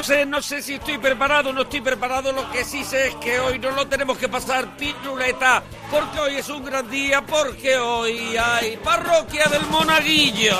No 0.00 0.04
sé, 0.04 0.24
no 0.24 0.40
sé 0.40 0.62
si 0.62 0.74
estoy 0.76 0.96
preparado 0.96 1.50
o 1.50 1.52
no 1.52 1.60
estoy 1.60 1.82
preparado. 1.82 2.32
Lo 2.32 2.50
que 2.50 2.64
sí 2.64 2.84
sé 2.84 3.08
es 3.08 3.14
que 3.16 3.38
hoy 3.38 3.58
no 3.58 3.70
lo 3.72 3.86
tenemos 3.86 4.16
que 4.16 4.30
pasar 4.30 4.74
piruleta, 4.78 5.62
porque 5.90 6.18
hoy 6.18 6.36
es 6.36 6.48
un 6.48 6.64
gran 6.64 6.88
día, 6.88 7.20
porque 7.20 7.76
hoy 7.76 8.34
hay 8.34 8.78
parroquia 8.78 9.44
del 9.48 9.66
Monaguillo. 9.66 10.58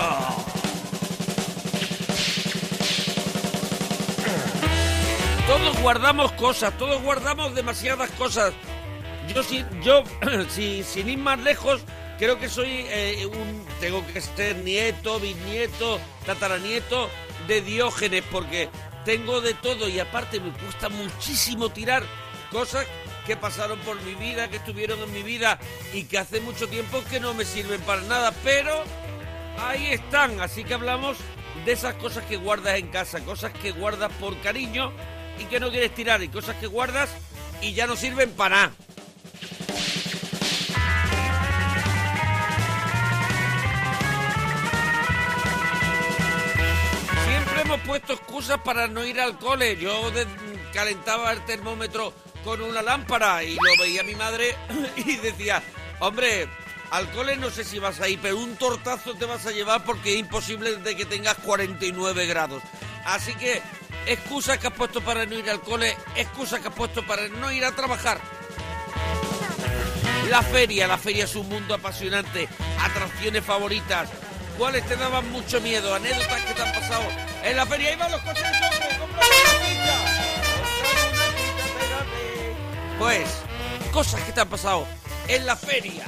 Todos 5.46 5.80
guardamos 5.80 6.32
cosas, 6.32 6.76
todos 6.76 7.00
guardamos 7.00 7.54
demasiadas 7.54 8.10
cosas. 8.10 8.52
Yo, 9.34 9.42
si, 9.42 9.64
yo 9.82 10.02
si, 10.50 10.82
sin 10.82 11.08
ir 11.08 11.18
más 11.18 11.38
lejos, 11.38 11.80
creo 12.18 12.38
que 12.38 12.50
soy 12.50 12.84
eh, 12.90 13.24
un. 13.24 13.64
Tengo 13.80 14.06
que 14.12 14.20
ser 14.20 14.56
nieto, 14.56 15.18
bisnieto, 15.18 15.98
tataranieto 16.26 17.08
de 17.48 17.62
Diógenes, 17.62 18.22
porque 18.30 18.68
tengo 19.04 19.40
de 19.40 19.54
todo 19.54 19.88
y 19.88 19.98
aparte 19.98 20.40
me 20.40 20.52
cuesta 20.52 20.88
muchísimo 20.88 21.70
tirar 21.70 22.02
cosas 22.50 22.86
que 23.26 23.36
pasaron 23.36 23.78
por 23.80 24.00
mi 24.02 24.14
vida, 24.14 24.48
que 24.48 24.56
estuvieron 24.56 24.98
en 25.00 25.12
mi 25.12 25.22
vida 25.22 25.58
y 25.92 26.04
que 26.04 26.18
hace 26.18 26.40
mucho 26.40 26.68
tiempo 26.68 27.02
que 27.10 27.20
no 27.20 27.34
me 27.34 27.44
sirven 27.44 27.80
para 27.82 28.02
nada, 28.02 28.32
pero 28.42 28.82
ahí 29.58 29.92
están. 29.92 30.40
Así 30.40 30.64
que 30.64 30.74
hablamos 30.74 31.16
de 31.64 31.72
esas 31.72 31.94
cosas 31.94 32.24
que 32.24 32.36
guardas 32.36 32.78
en 32.78 32.88
casa, 32.88 33.20
cosas 33.20 33.52
que 33.52 33.72
guardas 33.72 34.12
por 34.14 34.40
cariño 34.40 34.92
y 35.38 35.44
que 35.44 35.60
no 35.60 35.70
quieres 35.70 35.94
tirar, 35.94 36.22
y 36.22 36.28
cosas 36.28 36.56
que 36.56 36.66
guardas 36.66 37.10
y 37.62 37.72
ya 37.72 37.86
no 37.86 37.96
sirven 37.96 38.30
para 38.32 38.56
nada. 38.56 38.72
Hemos 47.70 47.86
puesto 47.86 48.14
excusas 48.14 48.58
para 48.62 48.88
no 48.88 49.04
ir 49.04 49.20
al 49.20 49.38
cole. 49.38 49.76
Yo 49.76 50.10
calentaba 50.74 51.32
el 51.32 51.44
termómetro 51.44 52.12
con 52.44 52.60
una 52.62 52.82
lámpara 52.82 53.44
y 53.44 53.54
lo 53.54 53.82
veía 53.82 54.02
mi 54.02 54.16
madre 54.16 54.56
y 54.96 55.16
decía, 55.16 55.62
hombre, 56.00 56.48
al 56.90 57.08
cole 57.12 57.36
no 57.36 57.48
sé 57.50 57.62
si 57.62 57.78
vas 57.78 58.00
a 58.00 58.08
ir, 58.08 58.18
pero 58.20 58.38
un 58.38 58.56
tortazo 58.56 59.14
te 59.14 59.24
vas 59.24 59.46
a 59.46 59.52
llevar 59.52 59.84
porque 59.84 60.14
es 60.14 60.18
imposible 60.18 60.76
de 60.78 60.96
que 60.96 61.04
tengas 61.04 61.36
49 61.36 62.26
grados. 62.26 62.60
Así 63.04 63.34
que 63.34 63.62
excusas 64.06 64.58
que 64.58 64.66
has 64.66 64.74
puesto 64.74 65.00
para 65.00 65.24
no 65.24 65.38
ir 65.38 65.48
al 65.48 65.60
cole, 65.60 65.96
excusas 66.16 66.58
que 66.58 66.68
has 66.68 66.74
puesto 66.74 67.06
para 67.06 67.28
no 67.28 67.52
ir 67.52 67.64
a 67.64 67.70
trabajar. 67.70 68.20
La 70.28 70.42
feria, 70.42 70.88
la 70.88 70.98
feria 70.98 71.24
es 71.24 71.36
un 71.36 71.48
mundo 71.48 71.74
apasionante, 71.74 72.48
atracciones 72.80 73.44
favoritas. 73.44 74.08
¿Cuáles 74.60 74.84
te 74.84 74.94
daban 74.94 75.26
mucho 75.32 75.58
miedo? 75.62 75.94
Anécdotas 75.94 76.42
que 76.42 76.52
te 76.52 76.60
han 76.60 76.74
pasado 76.74 77.02
en 77.44 77.56
la 77.56 77.64
feria. 77.64 77.88
Ahí 77.88 77.96
van 77.96 78.10
los 78.10 78.20
coches. 78.20 78.44
Pues, 82.98 83.26
cosas 83.90 84.20
que 84.20 84.32
te 84.32 84.40
han 84.42 84.50
pasado 84.50 84.86
en 85.28 85.46
la 85.46 85.56
feria. 85.56 86.04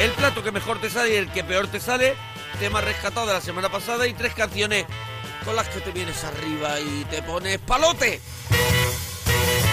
El 0.00 0.10
plato 0.12 0.42
que 0.42 0.52
mejor 0.52 0.80
te 0.80 0.88
sale 0.88 1.12
y 1.12 1.16
el 1.16 1.30
que 1.30 1.44
peor 1.44 1.66
te 1.66 1.80
sale, 1.80 2.14
tema 2.58 2.80
rescatado 2.80 3.26
de 3.26 3.34
la 3.34 3.42
semana 3.42 3.68
pasada 3.68 4.06
y 4.06 4.14
tres 4.14 4.32
canciones 4.32 4.86
con 5.44 5.54
las 5.56 5.68
que 5.68 5.82
te 5.82 5.92
vienes 5.92 6.24
arriba 6.24 6.80
y 6.80 7.04
te 7.10 7.22
pones 7.22 7.58
palote. 7.58 8.22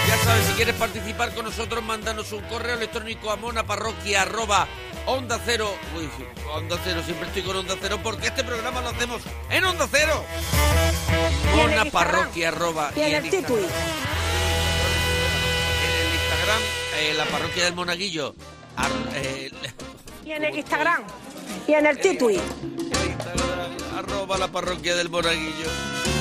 Ya 0.08 0.18
sabes, 0.18 0.46
si 0.46 0.52
quieres 0.52 0.74
participar 0.74 1.34
con 1.34 1.46
nosotros, 1.46 1.82
mándanos 1.82 2.32
un 2.32 2.42
correo 2.42 2.76
electrónico 2.76 3.30
a 3.30 3.36
monaparroquia 3.36 4.20
arroba 4.20 4.68
onda 5.06 5.40
cero. 5.44 5.74
Uy, 5.96 6.08
onda 6.54 6.78
cero, 6.84 7.02
siempre 7.04 7.26
estoy 7.28 7.42
con 7.42 7.56
onda 7.56 7.74
cero 7.80 7.98
porque 8.02 8.28
este 8.28 8.44
programa 8.44 8.80
lo 8.80 8.88
hacemos 8.90 9.22
en 9.50 9.64
onda 9.64 9.88
cero. 9.90 10.24
El 11.52 11.56
Monaparroquia 11.56 12.48
arroba. 12.48 12.90
Y 12.96 13.00
en 13.00 13.14
el. 13.24 13.30
Titui. 13.30 13.58
En 13.58 13.64
el 15.92 16.14
Instagram, 16.14 16.62
eh, 16.98 17.14
la 17.16 17.24
parroquia 17.26 17.64
del 17.64 17.74
Monaguillo. 17.74 18.34
ar- 18.76 18.90
eh, 19.14 19.50
Y 20.24 20.32
en 20.32 20.44
el 20.44 20.56
Instagram. 20.58 21.02
Y 21.66 21.74
en 21.74 21.86
el 21.86 21.98
Titui. 21.98 22.36
el 22.36 23.10
Instagram, 23.10 23.98
arroba 23.98 24.38
la 24.38 24.48
parroquia 24.48 24.94
del 24.96 25.08
Monaguillo. 25.10 25.66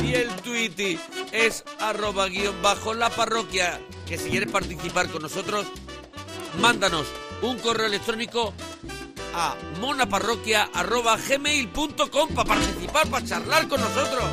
Y 0.04 0.14
el 0.16 0.30
Twitter 0.38 0.98
es 1.32 1.64
arroba 1.80 2.28
guion 2.28 2.60
bajo 2.62 2.94
la 2.94 3.10
parroquia. 3.10 3.80
Que 4.08 4.18
si 4.18 4.30
quieres 4.30 4.52
participar 4.52 5.08
con 5.10 5.22
nosotros, 5.22 5.66
mándanos 6.60 7.06
un 7.42 7.58
correo 7.60 7.88
electrónico 7.88 8.54
a 9.34 9.56
monaparroquia 9.80 10.70
arroba 10.74 11.18
gmail.com 11.18 12.30
para 12.36 12.48
participar, 12.48 13.08
para 13.08 13.26
charlar 13.26 13.68
con 13.68 13.82
nosotros. 13.82 14.24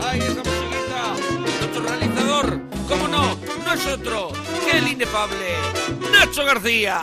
¡Ay, 0.00 0.20
esa 0.20 0.42
musiquita! 0.42 1.38
Nuestro 1.38 1.82
realizador, 1.82 2.60
¿cómo 2.88 3.08
no? 3.08 3.36
No 3.64 3.72
es 3.74 3.80
que 4.64 4.78
el 4.78 4.88
inefable 4.88 5.56
Nacho 6.12 6.44
García. 6.44 7.00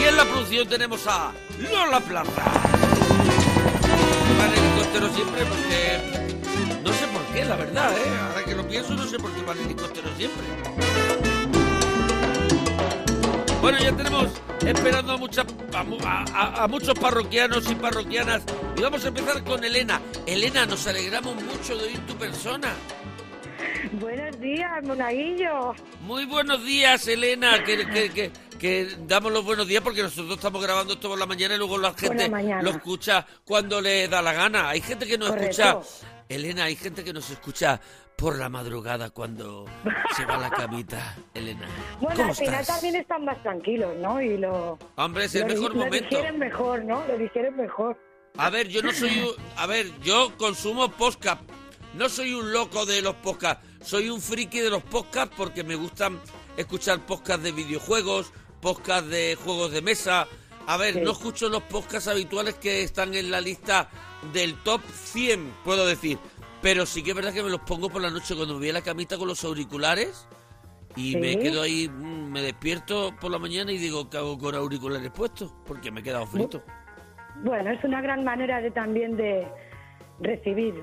Y 0.00 0.04
en 0.04 0.16
la 0.16 0.24
producción 0.24 0.68
tenemos 0.68 1.06
a 1.06 1.32
Lola 1.58 2.00
Plaza. 2.00 2.44
Va 4.38 4.46
en 4.46 4.52
helicóptero 4.52 5.14
siempre 5.14 5.44
porque... 5.46 6.82
No 6.84 6.92
sé 6.92 7.06
por 7.08 7.22
qué, 7.34 7.44
la 7.44 7.56
verdad, 7.56 7.92
¿eh? 7.96 8.18
Ahora 8.20 8.44
que 8.44 8.54
lo 8.54 8.68
pienso, 8.68 8.94
no 8.94 9.06
sé 9.06 9.18
por 9.18 9.32
qué 9.32 9.42
va 9.42 9.52
en 9.54 9.60
helicóptero 9.60 10.08
siempre. 10.16 11.35
Bueno, 13.60 13.78
ya 13.78 13.96
tenemos 13.96 14.28
esperando 14.64 15.12
a, 15.12 16.24
a, 16.34 16.64
a- 16.64 16.68
muchos 16.68 16.96
parroquianos 16.98 17.68
y 17.70 17.74
parroquianas. 17.74 18.42
Y 18.76 18.80
vamos 18.82 19.04
a 19.04 19.08
empezar 19.08 19.42
con 19.44 19.64
Elena. 19.64 20.00
Elena, 20.26 20.66
nos 20.66 20.86
alegramos 20.86 21.34
mucho 21.42 21.76
de 21.76 21.84
oír 21.86 22.06
tu 22.06 22.14
persona. 22.16 22.72
Buenos 23.92 24.38
días, 24.40 24.82
monaguillo. 24.84 25.74
Muy 26.02 26.26
buenos 26.26 26.62
días, 26.64 27.06
Elena. 27.08 27.64
Que, 27.64 27.86
que- 27.86 28.10
que- 28.10 28.30
que 28.58 28.96
damos 29.06 29.32
los 29.32 29.44
buenos 29.44 29.66
días 29.66 29.82
porque 29.82 30.02
nosotros 30.02 30.36
estamos 30.36 30.62
grabando 30.62 30.94
esto 30.94 31.08
por 31.10 31.18
la 31.18 31.26
mañana 31.26 31.54
y 31.54 31.58
luego 31.58 31.76
la 31.76 31.92
gente 31.92 32.26
lo 32.62 32.70
escucha 32.70 33.26
cuando 33.44 33.80
le 33.82 34.08
da 34.08 34.22
la 34.22 34.32
gana. 34.32 34.68
Hay 34.70 34.80
gente 34.80 35.06
que 35.06 35.18
nos 35.18 35.28
Correcto. 35.30 35.62
escucha. 35.62 36.06
Elena, 36.28 36.64
hay 36.64 36.74
gente 36.76 37.04
que 37.04 37.12
nos 37.12 37.28
escucha 37.30 37.80
por 38.16 38.38
la 38.38 38.48
madrugada 38.48 39.10
cuando 39.10 39.66
se 40.16 40.24
va 40.24 40.34
a 40.36 40.38
la 40.38 40.50
camita. 40.50 41.16
Elena, 41.34 41.66
Bueno, 42.00 42.16
¿cómo 42.16 42.30
al 42.30 42.34
final 42.36 42.60
estás? 42.60 42.76
también 42.80 42.96
están 42.96 43.24
más 43.24 43.42
tranquilos, 43.42 43.94
¿no? 43.98 44.20
Y 44.22 44.38
lo. 44.38 44.78
Hombre, 44.96 45.24
es 45.26 45.34
el 45.34 45.42
lo, 45.42 45.48
mejor 45.48 45.70
lo 45.74 45.84
momento. 45.84 46.08
digieren 46.08 46.38
mejor, 46.38 46.84
¿no? 46.84 47.06
Lo 47.06 47.18
digieren 47.18 47.56
mejor. 47.56 47.98
A 48.38 48.50
ver, 48.50 48.68
yo 48.68 48.82
no 48.82 48.92
soy 48.92 49.18
un... 49.20 49.30
A 49.56 49.66
ver, 49.66 49.86
yo 50.02 50.32
consumo 50.36 50.90
podcast. 50.90 51.42
No 51.94 52.08
soy 52.10 52.34
un 52.34 52.52
loco 52.52 52.84
de 52.84 53.00
los 53.02 53.14
podcasts. 53.16 53.66
Soy 53.82 54.10
un 54.10 54.20
friki 54.20 54.60
de 54.60 54.68
los 54.70 54.82
podcasts 54.82 55.34
porque 55.36 55.64
me 55.64 55.74
gustan 55.74 56.20
escuchar 56.56 57.00
podcasts 57.06 57.42
de 57.42 57.52
videojuegos, 57.52 58.32
podcasts 58.60 59.08
de 59.08 59.36
juegos 59.42 59.70
de 59.72 59.80
mesa. 59.82 60.26
A 60.66 60.76
ver, 60.76 60.94
Sí. 60.94 61.00
no 61.00 61.12
escucho 61.12 61.48
los 61.48 61.62
podcasts 61.62 62.08
habituales 62.08 62.54
que 62.56 62.82
están 62.82 63.14
en 63.14 63.30
la 63.30 63.40
lista 63.40 63.88
del 64.34 64.54
top 64.64 64.80
100, 64.92 65.54
puedo 65.64 65.86
decir. 65.86 66.18
Pero 66.62 66.86
sí 66.86 67.02
que 67.02 67.10
es 67.10 67.16
verdad 67.16 67.32
que 67.32 67.42
me 67.42 67.50
los 67.50 67.60
pongo 67.60 67.88
por 67.90 68.02
la 68.02 68.10
noche 68.10 68.34
cuando 68.34 68.54
me 68.54 68.60
voy 68.60 68.70
a 68.70 68.74
la 68.74 68.82
camita 68.82 69.16
con 69.18 69.28
los 69.28 69.44
auriculares 69.44 70.26
y 70.96 71.12
Sí. 71.12 71.18
me 71.18 71.38
quedo 71.38 71.62
ahí, 71.62 71.88
mm, 71.88 72.30
me 72.32 72.42
despierto 72.42 73.14
por 73.20 73.30
la 73.30 73.38
mañana 73.38 73.70
y 73.72 73.78
digo, 73.78 74.08
¿qué 74.08 74.16
hago 74.16 74.38
con 74.38 74.54
auriculares 74.54 75.10
puestos? 75.10 75.52
Porque 75.66 75.90
me 75.90 76.00
he 76.00 76.02
quedado 76.02 76.26
frito. 76.26 76.62
Bueno, 77.44 77.70
es 77.70 77.84
una 77.84 78.00
gran 78.00 78.24
manera 78.24 78.60
de 78.60 78.70
también 78.70 79.16
de 79.16 79.46
recibir 80.20 80.74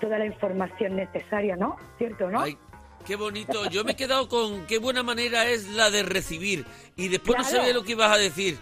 toda 0.00 0.18
la 0.18 0.26
información 0.26 0.96
necesaria, 0.96 1.56
¿no? 1.56 1.76
¿Cierto, 1.98 2.28
no? 2.28 2.40
Ay, 2.40 2.58
qué 3.06 3.14
bonito. 3.14 3.68
Yo 3.70 3.84
me 3.84 3.92
he 3.92 3.96
quedado 3.96 4.28
con 4.28 4.66
qué 4.66 4.78
buena 4.78 5.04
manera 5.04 5.46
es 5.46 5.68
la 5.68 5.90
de 5.90 6.02
recibir. 6.02 6.66
Y 6.96 7.08
después 7.08 7.38
no 7.38 7.44
sabía 7.44 7.72
lo 7.72 7.84
que 7.84 7.92
ibas 7.92 8.10
a 8.12 8.18
decir. 8.18 8.58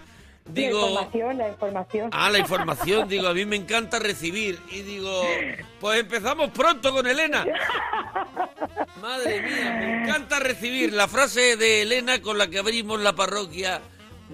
Digo, 0.49 0.81
La 0.81 0.87
información, 0.89 1.39
la 1.39 1.49
información. 1.49 2.11
Ah, 2.13 2.31
la 2.31 2.39
información, 2.39 3.09
digo, 3.09 3.29
a 3.29 3.35
mí 3.35 3.45
me 3.45 3.57
encanta 3.57 3.99
recibir. 3.99 4.59
Y 4.71 4.83
digo, 4.83 5.23
pues 5.81 6.01
empezamos 6.01 6.51
pronto 6.51 6.93
con 6.93 7.07
Elena. 7.07 7.45
Madre 9.03 9.41
mía, 9.43 9.77
me 9.79 10.03
encanta 10.05 10.39
recibir 10.41 10.93
la 10.93 11.07
frase 11.09 11.57
de 11.57 11.83
Elena 11.83 12.21
con 12.21 12.39
la 12.39 12.49
que 12.49 12.59
abrimos 12.59 13.01
la 13.01 13.13
parroquia 13.15 13.81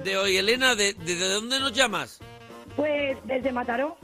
de 0.02 0.16
hoy. 0.16 0.36
Elena, 0.36 0.74
¿de, 0.74 0.94
de, 0.94 1.14
de 1.16 1.28
dónde 1.28 1.60
nos 1.60 1.72
llamas? 1.72 2.20
Pues 2.76 3.16
desde 3.24 3.52
Mataró, 3.52 3.96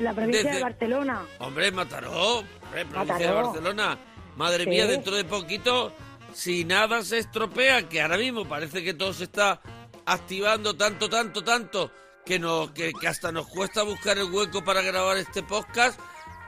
la 0.00 0.12
provincia 0.12 0.42
Desde- 0.42 0.56
de 0.56 0.62
Barcelona. 0.62 1.22
Hombre, 1.38 1.70
Mataró, 1.70 2.38
hombre, 2.38 2.84
provincia 2.86 3.18
de. 3.18 3.32
Barcelona. 3.32 3.98
Madre 4.36 4.64
Sí. 4.64 4.70
mía, 4.70 4.86
dentro 4.86 5.14
de 5.14 5.24
poquito, 5.24 5.92
si 6.32 6.64
nada 6.64 7.02
se 7.02 7.18
estropea, 7.18 7.88
que 7.88 8.02
ahora 8.02 8.16
mismo 8.18 8.44
parece 8.46 8.82
que 8.82 8.92
todo 8.94 9.12
se 9.12 9.24
está 9.24 9.60
activando 10.06 10.76
tanto, 10.76 11.08
tanto, 11.08 11.42
tanto, 11.44 11.90
que, 12.24 12.38
nos, 12.38 12.70
que, 12.72 12.92
que 12.92 13.08
hasta 13.08 13.32
nos 13.32 13.46
cuesta 13.48 13.82
buscar 13.82 14.18
el 14.18 14.30
hueco 14.32 14.64
para 14.64 14.80
grabar 14.82 15.16
este 15.18 15.42
podcast, 15.42 15.98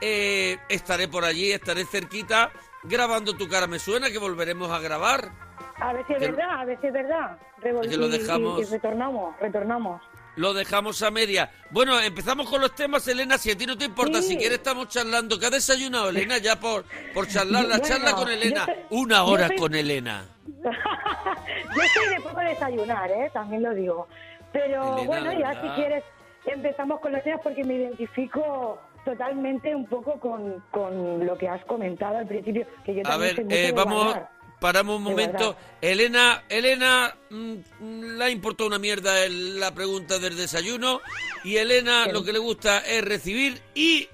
eh, 0.01 0.57
estaré 0.69 1.07
por 1.07 1.23
allí, 1.25 1.51
estaré 1.51 1.85
cerquita, 1.85 2.51
grabando 2.83 3.33
Tu 3.35 3.47
cara 3.47 3.67
me 3.67 3.79
suena, 3.79 4.09
que 4.09 4.17
volveremos 4.19 4.69
a 4.71 4.79
grabar. 4.79 5.31
A 5.79 5.93
ver 5.93 6.05
si 6.07 6.13
es 6.13 6.19
Que- 6.19 6.27
verdad, 6.31 6.61
a 6.61 6.65
ver 6.65 6.79
si 6.81 6.87
es 6.87 6.93
verdad. 6.93 7.37
Revol- 7.61 7.89
Que 7.89 7.97
lo 7.97 8.07
y- 8.07 8.11
dejamos- 8.17 8.61
Y, 8.61 8.65
retornamos, 8.65 9.39
retornamos. 9.39 10.01
Lo 10.37 10.53
dejamos 10.53 11.01
a 11.03 11.11
media. 11.11 11.51
Bueno, 11.71 11.99
empezamos 11.99 12.49
con 12.49 12.61
los 12.61 12.73
temas, 12.75 13.07
Elena. 13.07 13.37
Si 13.37 13.51
a 13.51 13.57
ti 13.57 13.65
no 13.65 13.77
te 13.77 13.85
importa, 13.85 14.21
Sí. 14.21 14.29
si 14.29 14.37
quieres 14.37 14.59
estamos 14.59 14.87
charlando. 14.87 15.37
¿Qué 15.39 15.47
ha 15.47 15.49
desayunado, 15.49 16.09
Elena? 16.09 16.37
Ya 16.37 16.59
por, 16.59 16.85
por 17.13 17.27
charlar, 17.27 17.63
la 17.65 17.77
Bueno, 17.79 17.83
charla 17.87 18.11
con 18.13 18.29
Elena. 18.29 18.65
soy- 18.65 18.75
Una 18.91 19.23
hora 19.23 19.47
soy- 19.47 19.57
con 19.57 19.75
Elena. 19.75 20.25
Yo 20.63 21.81
estoy 21.83 22.07
de 22.15 22.21
poco 22.21 22.39
desayunar, 22.39 23.09
¿eh? 23.11 23.29
También 23.33 23.63
lo 23.63 23.73
digo. 23.73 24.07
Pero 24.53 24.93
Elena, 24.93 25.07
bueno, 25.07 25.31
ya 25.33 25.47
verdad. 25.49 25.61
si 25.63 25.69
quieres 25.81 26.03
empezamos 26.45 26.99
con 27.01 27.11
los 27.11 27.23
temas 27.23 27.41
porque 27.43 27.63
me 27.63 27.75
identifico 27.75 28.79
totalmente 29.03 29.73
un 29.75 29.85
poco 29.87 30.19
con, 30.19 30.63
con 30.71 31.25
lo 31.25 31.37
que 31.37 31.47
has 31.49 31.63
comentado 31.65 32.17
al 32.17 32.27
principio, 32.27 32.65
que 32.85 32.95
yo 32.95 33.01
A 33.05 33.17
ver, 33.17 33.35
soy 33.35 33.45
eh, 33.49 33.71
vamos. 33.75 34.15
Paramos 34.59 34.97
un 34.97 35.03
momento. 35.03 35.55
Elena, 35.81 36.43
Elena, 36.49 37.15
mm, 37.29 37.53
mm, 37.79 38.17
le 38.17 38.23
ha 38.25 38.29
importado 38.29 38.67
una 38.67 38.79
mierda 38.79 39.23
el- 39.23 39.59
la 39.59 39.73
pregunta 39.73 40.17
del 40.19 40.35
desayuno. 40.35 41.01
Y 41.43 41.57
Elena 41.57 42.05
Sí. 42.05 42.11
lo 42.11 42.23
que 42.23 42.33
le 42.33 42.39
gusta 42.39 42.79
es 42.79 43.03
recibir 43.03 43.61
y 43.75 44.07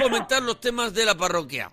comentar 0.00 0.42
los 0.42 0.60
temas 0.60 0.94
de 0.94 1.04
la 1.04 1.14
parroquia. 1.14 1.70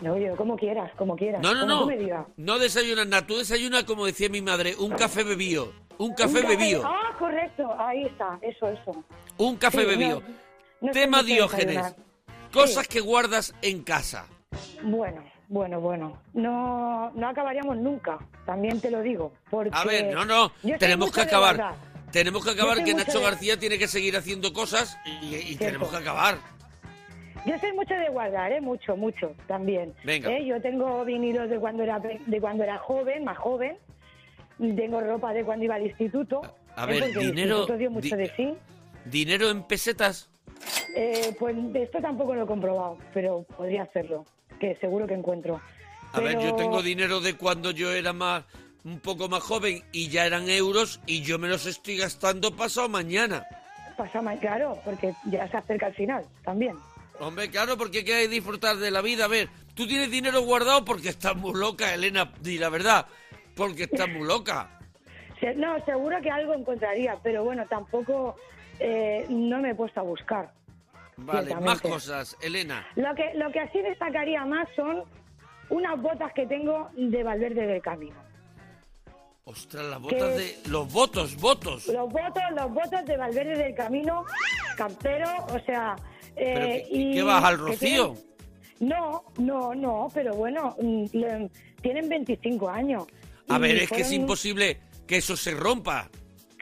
No, 0.00 0.18
yo 0.18 0.36
como 0.36 0.56
quieras, 0.56 0.90
como 0.96 1.16
quieras. 1.16 1.40
No, 1.40 1.54
no, 1.54 1.64
no. 1.64 1.88
No 2.36 2.58
desayunas 2.58 3.06
nada. 3.06 3.26
Tú 3.26 3.38
desayunas, 3.38 3.84
como 3.84 4.04
decía 4.04 4.28
mi 4.28 4.42
madre, 4.42 4.74
un 4.76 4.90
café 4.90 5.22
bebido. 5.24 5.72
Un 5.96 6.12
café 6.14 6.40
Un 6.40 6.48
bebido. 6.48 6.82
Ah, 6.84 7.14
correcto, 7.18 7.72
ahí 7.78 8.04
está, 8.04 8.36
eso, 8.42 8.68
eso. 8.68 9.04
Un 9.38 9.56
café 9.56 9.82
Sí, 9.82 9.86
bebido. 9.86 10.20
no- 10.20 10.26
no 10.80 10.92
soy 10.92 11.02
Tema 11.02 11.22
Diógenes. 11.22 11.66
desayunar. 11.76 11.96
Cosas 12.52 12.82
Sí. 12.84 12.88
que 12.88 13.00
guardas 13.00 13.54
en 13.62 13.82
casa. 13.84 14.26
Bueno, 14.82 15.24
bueno, 15.48 15.80
bueno. 15.80 16.18
No, 16.32 17.10
no 17.14 17.28
acabaríamos 17.28 17.76
nunca, 17.78 18.18
también 18.46 18.80
te 18.80 18.90
lo 18.90 19.02
digo. 19.02 19.32
Porque 19.50 19.70
A 19.72 19.84
ver, 19.84 20.14
no, 20.14 20.24
no. 20.24 20.50
Tenemos 20.78 21.12
que 21.12 21.20
acabar. 21.22 21.74
Tenemos 22.10 22.44
que 22.44 22.50
acabar 22.52 22.82
que 22.84 22.94
Nacho 22.94 23.18
de- 23.18 23.24
García 23.24 23.58
tiene 23.58 23.76
que 23.78 23.88
seguir 23.88 24.16
haciendo 24.16 24.52
cosas 24.52 24.96
y, 25.22 25.34
y 25.34 25.56
tenemos 25.56 25.88
que 25.90 25.96
acabar. 25.96 26.36
Yo 27.44 27.58
soy 27.58 27.72
mucho 27.74 27.92
de 27.94 28.08
guardar, 28.08 28.52
¿eh? 28.52 28.60
Mucho, 28.60 28.96
mucho, 28.96 29.32
también. 29.46 29.92
Venga. 30.04 30.30
¿Eh? 30.30 30.46
Yo 30.46 30.60
tengo 30.62 31.04
vinilos 31.04 31.50
de 31.50 31.58
cuando 31.58 31.82
era 31.82 31.98
de 31.98 32.40
cuando 32.40 32.62
era 32.64 32.78
joven, 32.78 33.24
más 33.24 33.36
joven. 33.36 33.76
Tengo 34.58 35.00
ropa 35.00 35.32
de 35.34 35.44
cuando 35.44 35.64
iba 35.64 35.74
al 35.74 35.82
instituto. 35.86 36.40
A 36.76 36.86
ver, 36.86 37.02
el 37.02 37.14
dinero- 37.14 37.66
dio 37.66 37.90
mucho 37.90 38.16
di- 38.16 38.22
de 38.22 38.32
sí. 38.36 38.54
¿Dinero 39.04 39.50
en 39.50 39.62
pesetas? 39.64 40.30
Eh, 40.96 41.34
pues 41.38 41.54
de 41.72 41.82
esto 41.82 42.00
tampoco 42.00 42.34
lo 42.34 42.44
he 42.44 42.46
comprobado, 42.46 42.96
pero 43.12 43.42
podría 43.56 43.82
hacerlo, 43.82 44.24
que 44.64 44.76
seguro 44.76 45.06
que 45.06 45.14
encuentro. 45.14 45.60
A 46.12 46.20
ver, 46.20 46.38
yo 46.38 46.54
tengo 46.54 46.82
dinero 46.82 47.20
de 47.20 47.34
cuando 47.34 47.70
yo 47.70 47.92
era 47.92 48.12
más 48.12 48.44
un 48.84 49.00
poco 49.00 49.28
más 49.28 49.42
joven 49.42 49.82
y 49.92 50.08
ya 50.08 50.26
eran 50.26 50.48
euros 50.48 51.00
y 51.06 51.22
yo 51.22 51.38
me 51.38 51.48
los 51.48 51.66
estoy 51.66 51.98
gastando 51.98 52.54
pasado 52.54 52.88
mañana. 52.88 53.44
Pasa 53.96 54.22
más 54.22 54.38
claro, 54.40 54.78
porque 54.84 55.12
ya 55.26 55.48
se 55.48 55.56
acerca 55.56 55.88
el 55.88 55.94
final 55.94 56.24
también. 56.44 56.76
Hombre, 57.20 57.50
claro, 57.50 57.76
porque 57.76 57.98
hay 57.98 58.04
que 58.04 58.28
disfrutar 58.28 58.76
de 58.76 58.90
la 58.90 59.02
vida. 59.02 59.26
A 59.26 59.28
ver, 59.28 59.48
tú 59.74 59.86
tienes 59.86 60.10
dinero 60.10 60.40
guardado 60.42 60.84
porque 60.84 61.10
estás 61.10 61.36
muy 61.36 61.58
loca, 61.58 61.92
Elena, 61.94 62.32
di 62.40 62.58
la 62.58 62.70
verdad. 62.70 63.06
Porque 63.54 63.84
estás 63.84 64.08
muy 64.08 64.26
loca. 64.26 64.70
No, 65.56 65.78
seguro 65.84 66.16
que 66.22 66.30
algo 66.30 66.54
encontraría, 66.54 67.18
pero 67.22 67.44
bueno, 67.44 67.66
tampoco 67.68 68.34
eh, 68.78 69.26
no 69.28 69.58
me 69.58 69.72
he 69.72 69.74
puesto 69.74 70.00
a 70.00 70.02
buscar. 70.02 70.50
Vale, 71.16 71.54
más 71.56 71.80
cosas, 71.80 72.36
Elena. 72.42 72.86
Lo 72.96 73.14
que, 73.14 73.32
lo 73.34 73.50
que 73.52 73.60
así 73.60 73.78
destacaría 73.80 74.44
más 74.44 74.68
son 74.74 75.04
unas 75.70 76.00
botas 76.00 76.32
que 76.34 76.46
tengo 76.46 76.90
de 76.96 77.22
Valverde 77.22 77.66
del 77.66 77.80
Camino. 77.82 78.16
Ostras, 79.44 79.84
las 79.84 80.00
botas 80.00 80.36
de... 80.36 80.56
Los 80.68 80.90
votos, 80.92 81.36
votos. 81.36 81.86
Los 81.88 82.10
votos, 82.10 82.42
los 82.56 82.72
votos 82.72 83.04
de 83.04 83.16
Valverde 83.16 83.56
del 83.56 83.74
Camino, 83.74 84.24
campero, 84.76 85.28
o 85.52 85.58
sea... 85.66 85.94
eh, 86.36 86.52
¿Pero 86.54 86.66
qué- 86.66 86.86
y 86.90 87.14
qué 87.14 87.22
vas, 87.22 87.44
al 87.44 87.58
Rocío? 87.58 88.14
tienen- 88.14 88.88
No, 88.98 89.24
no, 89.38 89.74
no, 89.74 90.08
pero 90.14 90.34
bueno, 90.34 90.74
mm, 90.80 91.04
le- 91.12 91.50
tienen 91.82 92.08
25 92.08 92.70
años. 92.70 93.04
A 93.48 93.58
ver, 93.58 93.76
es 93.76 93.90
que 93.90 94.00
es 94.00 94.12
imposible 94.12 94.80
que 95.06 95.18
eso 95.18 95.36
se 95.36 95.50
rompa. 95.52 96.08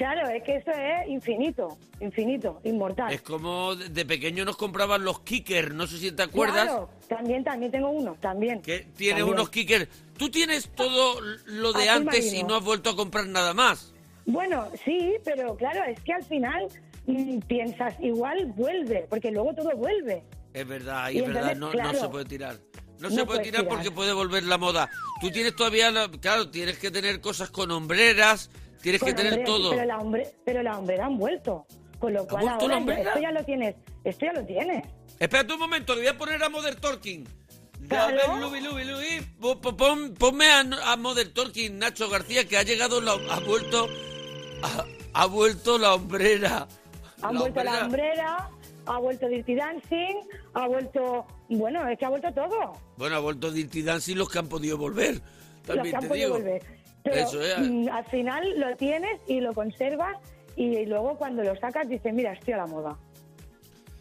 Claro, 0.03 0.29
es 0.31 0.43
que 0.43 0.57
eso 0.57 0.73
es 0.73 1.09
infinito, 1.09 1.79
infinito, 2.01 2.61
inmortal. 2.65 3.13
Es 3.13 3.23
como 3.23 3.77
de 3.77 4.05
pequeño 4.05 4.45
nos 4.45 4.57
compraban 4.57 5.05
los 5.05 5.21
kickers, 5.21 5.73
no 5.73 5.87
sé 5.87 5.99
si 5.99 6.11
te 6.11 6.25
acuerdas. 6.25 6.65
Claro, 6.65 6.91
también, 7.09 7.45
también 7.45 7.71
tengo 7.71 7.89
uno, 7.91 8.17
también. 8.19 8.61
Que 8.63 8.81
tienes 8.97 9.21
También. 9.21 9.39
unos 9.39 9.51
kickers. 9.51 9.87
Tú 10.19 10.29
tienes 10.29 10.71
todo 10.71 11.21
lo 11.47 11.73
de 11.73 11.89
Azul 11.89 12.09
antes 12.09 12.33
y 12.33 12.43
no 12.43 12.57
has 12.57 12.65
vuelto 12.65 12.91
a 12.91 12.97
comprar 12.97 13.29
nada 13.29 13.55
más. 13.55 13.95
Bueno, 14.27 14.67
sí, 14.85 15.15
pero 15.25 15.55
claro, 15.55 15.85
es 15.85 16.01
que 16.01 16.15
al 16.15 16.25
final 16.25 16.67
mm, 17.07 17.39
piensas, 17.47 17.95
igual 18.01 18.47
vuelve, 18.57 19.07
porque 19.09 19.31
luego 19.31 19.55
todo 19.55 19.71
vuelve. 19.77 20.25
Es 20.53 20.67
verdad, 20.67 21.11
y 21.11 21.19
es 21.21 21.27
verdad, 21.29 21.53
entonces, 21.53 21.59
no, 21.61 21.67
no 21.67 21.73
claro, 21.75 22.01
se 22.01 22.09
puede 22.09 22.25
tirar. 22.25 22.57
No, 22.99 23.09
no 23.09 23.15
se 23.15 23.25
puede 23.25 23.43
tirar. 23.43 23.69
porque 23.69 23.93
puede 23.93 24.13
volver 24.13 24.43
la 24.43 24.59
moda. 24.59 24.91
Tú 25.21 25.31
tienes 25.31 25.55
todavía, 25.55 25.93
la- 25.93 26.11
claro, 26.11 26.51
tienes 26.51 26.79
que 26.79 26.91
tener 26.91 27.21
cosas 27.21 27.51
con 27.51 27.71
hombreras, 27.71 28.51
tienes 28.83 29.03
que 29.03 29.15
tener 29.15 29.45
todo. 29.45 29.71
Pero 29.71 29.85
la, 29.85 29.99
hombre, 29.99 30.35
pero 30.45 30.63
la 30.63 30.79
hombrera 30.79 31.07
han 31.07 31.17
vuelto. 31.19 31.67
Con 31.99 32.13
lo 32.15 32.27
cual 32.27 32.45
la 32.45 32.53
ahora 32.55 32.77
hombrera? 32.79 33.03
esto 33.11 33.21
ya 33.21 33.31
lo 33.31 33.45
tienes, 33.45 33.77
esto 34.03 34.27
ya 34.27 34.33
lo 34.33 34.45
tienes. 34.45 34.85
Espérate 35.21 35.53
un 35.55 35.61
momento, 35.61 35.95
le 35.95 36.01
voy 36.01 36.09
a 36.09 36.19
poner 36.19 36.43
a 36.43 36.49
Mother 36.49 36.75
Talking. 36.77 37.29
Claro. 37.89 38.19
A 38.21 38.35
ver, 38.35 38.43
Lubi, 38.43 38.61
Lubi, 38.61 38.85
Lubi, 38.85 39.21
po- 39.41 39.61
po- 39.61 39.77
pon- 39.77 40.15
ponme 40.15 40.47
a, 40.51 40.61
a 40.93 40.97
Mother 40.97 41.33
Talking, 41.33 41.79
Nacho 41.79 42.09
García, 42.09 42.47
que 42.47 42.57
ha 42.59 42.63
llegado, 42.65 43.01
la, 43.01 43.13
ha 43.13 43.41
vuelto, 43.41 43.89
ha, 44.63 44.85
ha 45.15 45.27
vuelto 45.27 45.79
la 45.79 45.95
hombrera. 45.95 46.67
Han 47.23 47.39
vuelto 47.39 47.63
la 47.63 47.85
hombrera, 47.85 48.51
ha 48.87 48.99
vuelto 48.99 49.29
Dirty 49.29 49.55
Dancing, 49.55 50.17
ha 50.55 50.67
vuelto... 50.67 51.25
Bueno, 51.49 51.87
es 51.89 51.99
que 51.99 52.05
ha 52.05 52.09
vuelto 52.09 52.33
todo. 52.33 52.73
Bueno, 52.97 53.15
ha 53.17 53.21
vuelto 53.21 53.51
Dirty 53.53 53.83
Dancing 53.83 54.17
los 54.17 54.29
que 54.29 54.39
han 54.41 54.49
podido 54.49 54.77
volver. 54.77 55.15
Los 55.15 55.77
También 55.77 55.91
que 55.91 55.97
han 55.97 56.03
te 56.03 56.09
podido 56.09 56.27
digo. 56.29 56.39
volver. 56.39 56.82
Pero 57.03 57.17
Eso 57.17 57.43
es. 57.43 57.59
mm, 57.59 57.89
al 57.89 58.05
final 58.07 58.59
lo 58.61 58.77
tienes 58.77 59.21
y 59.27 59.41
lo 59.41 59.53
conservas 59.55 60.17
y 60.57 60.85
luego 60.87 61.17
cuando 61.17 61.43
lo 61.43 61.57
sacas 61.57 61.89
dices, 61.89 62.13
mira, 62.15 62.33
estoy 62.33 62.55
a 62.55 62.59
la 62.59 62.67
moda. 62.67 62.97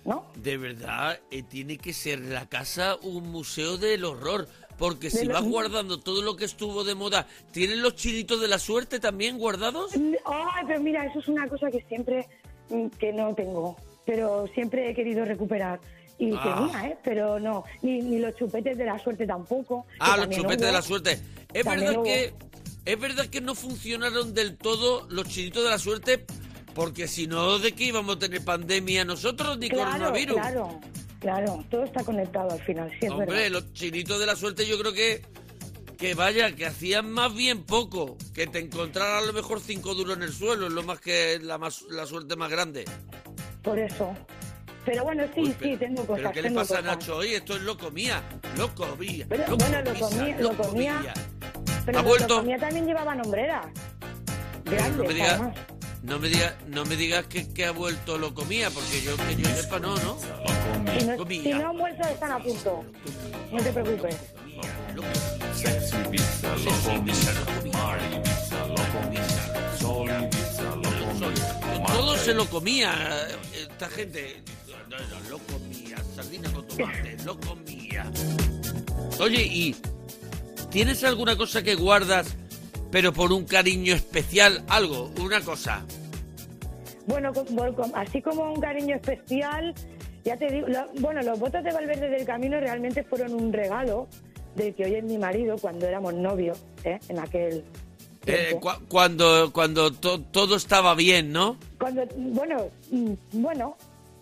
¿No? 0.03 0.25
De 0.35 0.57
verdad, 0.57 1.19
eh, 1.29 1.43
tiene 1.43 1.77
que 1.77 1.93
ser 1.93 2.19
la 2.19 2.47
casa 2.49 2.97
un 3.03 3.31
museo 3.31 3.77
del 3.77 4.03
horror. 4.03 4.47
Porque 4.77 5.11
si 5.11 5.27
vas 5.27 5.43
guardando 5.43 5.99
todo 5.99 6.23
lo 6.23 6.35
que 6.35 6.45
estuvo 6.45 6.83
de 6.83 6.95
moda, 6.95 7.27
¿tienen 7.51 7.83
los 7.83 7.93
chinitos 7.93 8.41
de 8.41 8.47
la 8.47 8.57
suerte 8.57 8.99
también 8.99 9.37
guardados? 9.37 9.95
Mm, 9.95 10.13
Ay, 10.25 10.63
pero 10.65 10.79
mira, 10.81 11.05
eso 11.05 11.19
es 11.19 11.27
una 11.27 11.47
cosa 11.47 11.69
que 11.69 11.81
siempre 11.87 12.27
mm, 12.69 12.87
que 12.97 13.13
no 13.13 13.35
tengo, 13.35 13.75
pero 14.07 14.47
siempre 14.55 14.89
he 14.89 14.95
querido 14.95 15.23
recuperar. 15.23 15.79
Y 16.17 16.33
Ah. 16.35 16.67
tenía, 16.71 16.87
¿eh? 16.89 16.97
Pero 17.03 17.39
no, 17.39 17.63
ni, 17.83 18.01
ni 18.01 18.17
los 18.17 18.33
chupetes 18.35 18.75
de 18.75 18.85
la 18.85 18.97
suerte 18.97 19.27
tampoco. 19.27 19.85
Ah, 19.99 20.17
los 20.17 20.29
chupetes 20.29 20.57
hubo. 20.57 20.65
de 20.65 20.71
la 20.71 20.81
suerte. 20.81 21.11
Es 21.53 21.63
También 21.63 21.79
verdad 21.81 21.95
hubo. 21.97 22.03
que 22.03 22.33
es 22.85 22.99
verdad 22.99 23.27
que 23.27 23.41
no 23.41 23.55
funcionaron 23.55 24.33
del 24.33 24.57
todo 24.57 25.07
los 25.09 25.27
chinitos 25.27 25.63
de 25.63 25.69
la 25.69 25.77
suerte, 25.79 26.25
porque 26.73 27.07
si 27.07 27.27
no, 27.27 27.59
¿de 27.59 27.73
qué 27.73 27.85
íbamos 27.85 28.15
a 28.15 28.19
tener 28.19 28.43
pandemia 28.43 29.05
nosotros 29.05 29.57
ni 29.57 29.69
Claro, 29.69 29.91
coronavirus? 29.91 30.35
claro, 30.35 30.79
claro, 31.19 31.65
todo 31.69 31.83
está 31.83 32.03
conectado 32.03 32.51
al 32.51 32.61
final, 32.61 32.89
sí 32.99 33.05
es 33.05 33.11
Hombre, 33.11 33.25
verdad. 33.27 33.49
los 33.51 33.73
chinitos 33.73 34.19
de 34.19 34.25
la 34.25 34.35
suerte 34.35 34.65
yo 34.65 34.77
creo 34.79 34.93
que 34.93 35.21
que 35.97 36.15
vaya, 36.15 36.55
que 36.55 36.65
hacían 36.65 37.11
más 37.11 37.31
bien 37.35 37.63
poco, 37.63 38.17
que 38.33 38.47
te 38.47 38.57
encontraran 38.57 39.23
a 39.23 39.27
lo 39.27 39.33
mejor 39.33 39.59
cinco 39.61 39.93
duros 39.93 40.17
en 40.17 40.23
el 40.23 40.33
suelo, 40.33 40.65
es 40.65 40.73
lo 40.73 40.81
más 40.81 40.99
que 40.99 41.37
la 41.39 41.59
más 41.59 41.83
la 41.91 42.07
suerte 42.07 42.35
más 42.35 42.49
grande. 42.49 42.85
Por 43.61 43.77
eso. 43.77 44.11
Pero 44.85 45.03
bueno, 45.03 45.23
sí, 45.35 45.41
Uy, 45.41 45.47
sí, 45.49 45.55
pero- 45.59 45.77
tengo 45.79 46.05
cosas. 46.07 46.17
¿Pero 46.17 46.31
qué 46.31 46.41
le 46.41 46.51
pasa 46.51 46.79
a. 46.79 46.81
Nacho 46.81 47.17
hoy? 47.17 47.33
Esto 47.35 47.55
es 47.55 47.61
loco 47.61 47.91
mía, 47.91 48.21
loco 48.57 48.95
mía, 48.97 49.25
Pero, 49.29 49.43
loco 49.47 49.57
bueno, 49.57 49.81
lo 49.81 49.99
comía- 49.99 50.37
lo 50.39 50.53
comía- 50.57 50.99
mía. 51.01 51.13
Pero 51.85 51.99
¿Ha 51.99 52.01
vuelto? 52.01 52.27
Locomía 52.35 52.57
también 52.57 52.85
llevaban 52.87 53.21
hombreras. 53.25 53.65
no 54.97 55.03
me 55.03 55.13
digas. 55.13 55.41
No 56.03 56.17
me 56.17 56.29
digas, 56.29 56.55
no 56.67 56.83
me 56.85 56.95
digas 56.95 57.27
que, 57.27 57.53
que 57.53 57.63
ha 57.65 57.71
vuelto 57.71 58.17
lo 58.17 58.33
comía, 58.33 58.71
porque 58.71 59.01
yo 59.03 59.15
que 59.17 59.35
yo 59.35 59.47
sepa 59.49 59.77
no, 59.77 59.95
¿no? 59.97 60.17
Si 60.97 61.05
no, 61.05 61.15
Comía. 61.15 61.43
si 61.43 61.53
no 61.53 61.69
han 61.69 61.77
vuelto, 61.77 62.07
están 62.07 62.31
a 62.31 62.39
punto. 62.39 62.83
No 63.51 63.61
te 63.61 63.71
preocupes. 63.71 64.15
Lo 64.95 65.01
comía. 65.03 65.53
Sexy 65.53 65.97
pizza, 66.09 66.55
lo 66.55 66.95
comía. 66.95 67.13
Todo 71.87 72.17
se 72.17 72.33
lo 72.33 72.45
comía 72.47 72.91
eh, 73.29 73.35
esta 73.69 73.87
gente. 73.89 74.43
Lo 75.29 75.37
comía. 75.39 75.97
Sardina 76.15 76.51
con 76.51 76.67
tomate, 76.67 77.17
lo 77.25 77.39
comía. 77.39 78.11
Oye, 79.19 79.43
¿y 79.43 79.75
tienes 80.69 81.03
alguna 81.03 81.37
cosa 81.37 81.63
que 81.63 81.75
guardas, 81.75 82.35
pero 82.91 83.13
por 83.13 83.31
un 83.31 83.45
cariño 83.45 83.93
especial? 83.93 84.63
Algo, 84.67 85.11
una 85.19 85.39
cosa. 85.41 85.85
Bueno, 87.07 87.31
así 87.95 88.21
como 88.21 88.51
un 88.53 88.59
cariño 88.61 88.95
especial, 88.95 89.73
ya 90.23 90.37
te 90.37 90.51
digo, 90.51 90.67
lo- 90.67 90.87
bueno, 90.99 91.21
los 91.21 91.39
votos 91.39 91.63
de 91.63 91.71
Valverde 91.71 92.09
del 92.09 92.25
Camino 92.25 92.59
realmente 92.59 93.03
fueron 93.03 93.33
un 93.33 93.51
regalo 93.53 94.07
del 94.55 94.75
que 94.75 94.85
hoy 94.85 94.95
es 94.95 95.03
mi 95.03 95.17
marido 95.17 95.55
cuando 95.57 95.87
éramos 95.87 96.13
novios, 96.13 96.59
¿eh? 96.83 96.99
en 97.09 97.19
aquel 97.19 97.63
Eh, 98.27 98.55
cu- 98.61 98.85
cuando 98.87 99.51
cuando 99.51 99.91
to- 99.91 100.21
todo 100.21 100.55
estaba 100.55 100.93
bien, 100.93 101.31
¿no? 101.31 101.57
Cuando, 101.79 102.03
bueno, 102.17 102.67
mm, 102.91 103.13
bueno, 103.33 103.75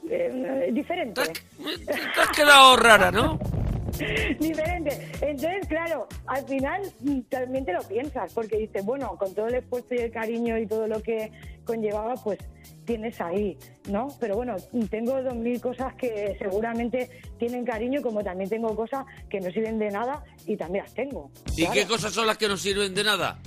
eh, 0.10 0.70
diferente. 0.72 1.22
Te 1.22 1.32
has, 1.32 1.86
te 2.14 2.22
has 2.22 2.30
quedado 2.30 2.76
rara, 2.78 3.12
¿no? 3.12 3.40
Diferente. 4.40 4.92
Entonces, 5.22 5.68
claro, 5.68 6.08
al 6.28 6.46
final 6.46 6.82
también 7.30 7.66
te 7.66 7.74
lo 7.74 7.82
piensas, 7.84 8.34
porque 8.34 8.58
dices, 8.58 8.86
bueno, 8.86 9.16
con 9.18 9.34
todo 9.34 9.48
el 9.48 9.56
esfuerzo 9.56 9.94
y 9.96 9.98
el 9.98 10.12
cariño 10.12 10.58
y 10.58 10.68
todo 10.68 10.88
lo 10.88 11.02
que 11.02 11.32
conllevaba, 11.66 12.14
pues 12.24 12.38
tienes 12.86 13.20
ahí, 13.20 13.58
¿no? 13.90 14.08
Pero 14.20 14.36
bueno, 14.36 14.56
tengo 14.90 15.22
dos 15.22 15.36
mil 15.36 15.60
cosas 15.60 15.94
que 15.96 16.36
seguramente 16.40 17.10
tienen 17.38 17.66
cariño, 17.66 18.02
como 18.02 18.24
también 18.24 18.50
tengo 18.50 18.76
cosas 18.76 19.06
que 19.30 19.40
no 19.42 19.52
sirven 19.52 19.78
de 19.80 19.90
nada 19.92 20.24
y 20.46 20.56
también 20.56 20.86
las 20.86 20.94
tengo. 20.94 21.30
¿Y 21.56 21.62
Claro. 21.66 21.74
qué 21.74 21.86
cosas 21.88 22.14
son 22.14 22.26
las 22.28 22.38
que 22.38 22.48
no 22.48 22.58
sirven 22.58 22.94
de 22.94 23.04
nada? 23.04 23.40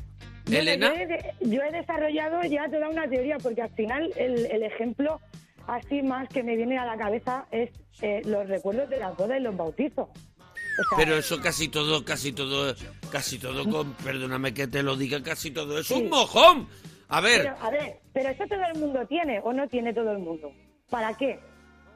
Elena. 0.50 0.88
Yo 0.94 1.00
he, 1.00 1.06
de- 1.06 1.32
yo 1.40 1.62
he 1.62 1.70
desarrollado 1.70 2.42
ya 2.42 2.68
toda 2.68 2.88
una 2.88 3.08
teoría, 3.08 3.38
porque 3.38 3.62
al 3.62 3.70
final 3.70 4.12
el, 4.16 4.44
el 4.46 4.62
ejemplo 4.64 5.20
así 5.66 6.02
más 6.02 6.28
que 6.28 6.42
me 6.42 6.56
viene 6.56 6.78
a 6.78 6.84
la 6.84 6.96
cabeza 6.96 7.46
es 7.50 7.70
eh, 8.00 8.22
los 8.24 8.48
recuerdos 8.48 8.88
de 8.90 8.98
las 8.98 9.16
bodas 9.16 9.38
y 9.38 9.42
los 9.42 9.56
bautizos. 9.56 10.08
O 10.08 10.84
sea, 10.88 10.96
Pero 10.98 11.16
eso 11.16 11.40
casi 11.40 11.68
todo, 11.68 12.04
casi 12.04 12.32
todo, 12.32 12.74
casi 13.10 13.38
todo 13.38 13.68
con, 13.70 13.92
perdóname 13.94 14.54
que 14.54 14.66
te 14.66 14.82
lo 14.82 14.96
diga, 14.96 15.22
casi 15.22 15.50
todo 15.50 15.78
es 15.78 15.86
Sí. 15.86 15.94
un 15.94 16.08
mojón. 16.08 16.68
A 17.08 17.20
ver, 17.20 17.42
Pero, 17.42 17.56
a 17.60 17.70
ver, 17.70 18.00
pero 18.14 18.28
eso 18.30 18.44
todo 18.48 18.60
el 18.72 18.78
mundo 18.80 19.06
tiene 19.06 19.38
o 19.44 19.52
no 19.52 19.68
tiene 19.68 19.92
todo 19.92 20.12
el 20.12 20.18
mundo. 20.18 20.50
¿Para 20.88 21.14
qué? 21.16 21.38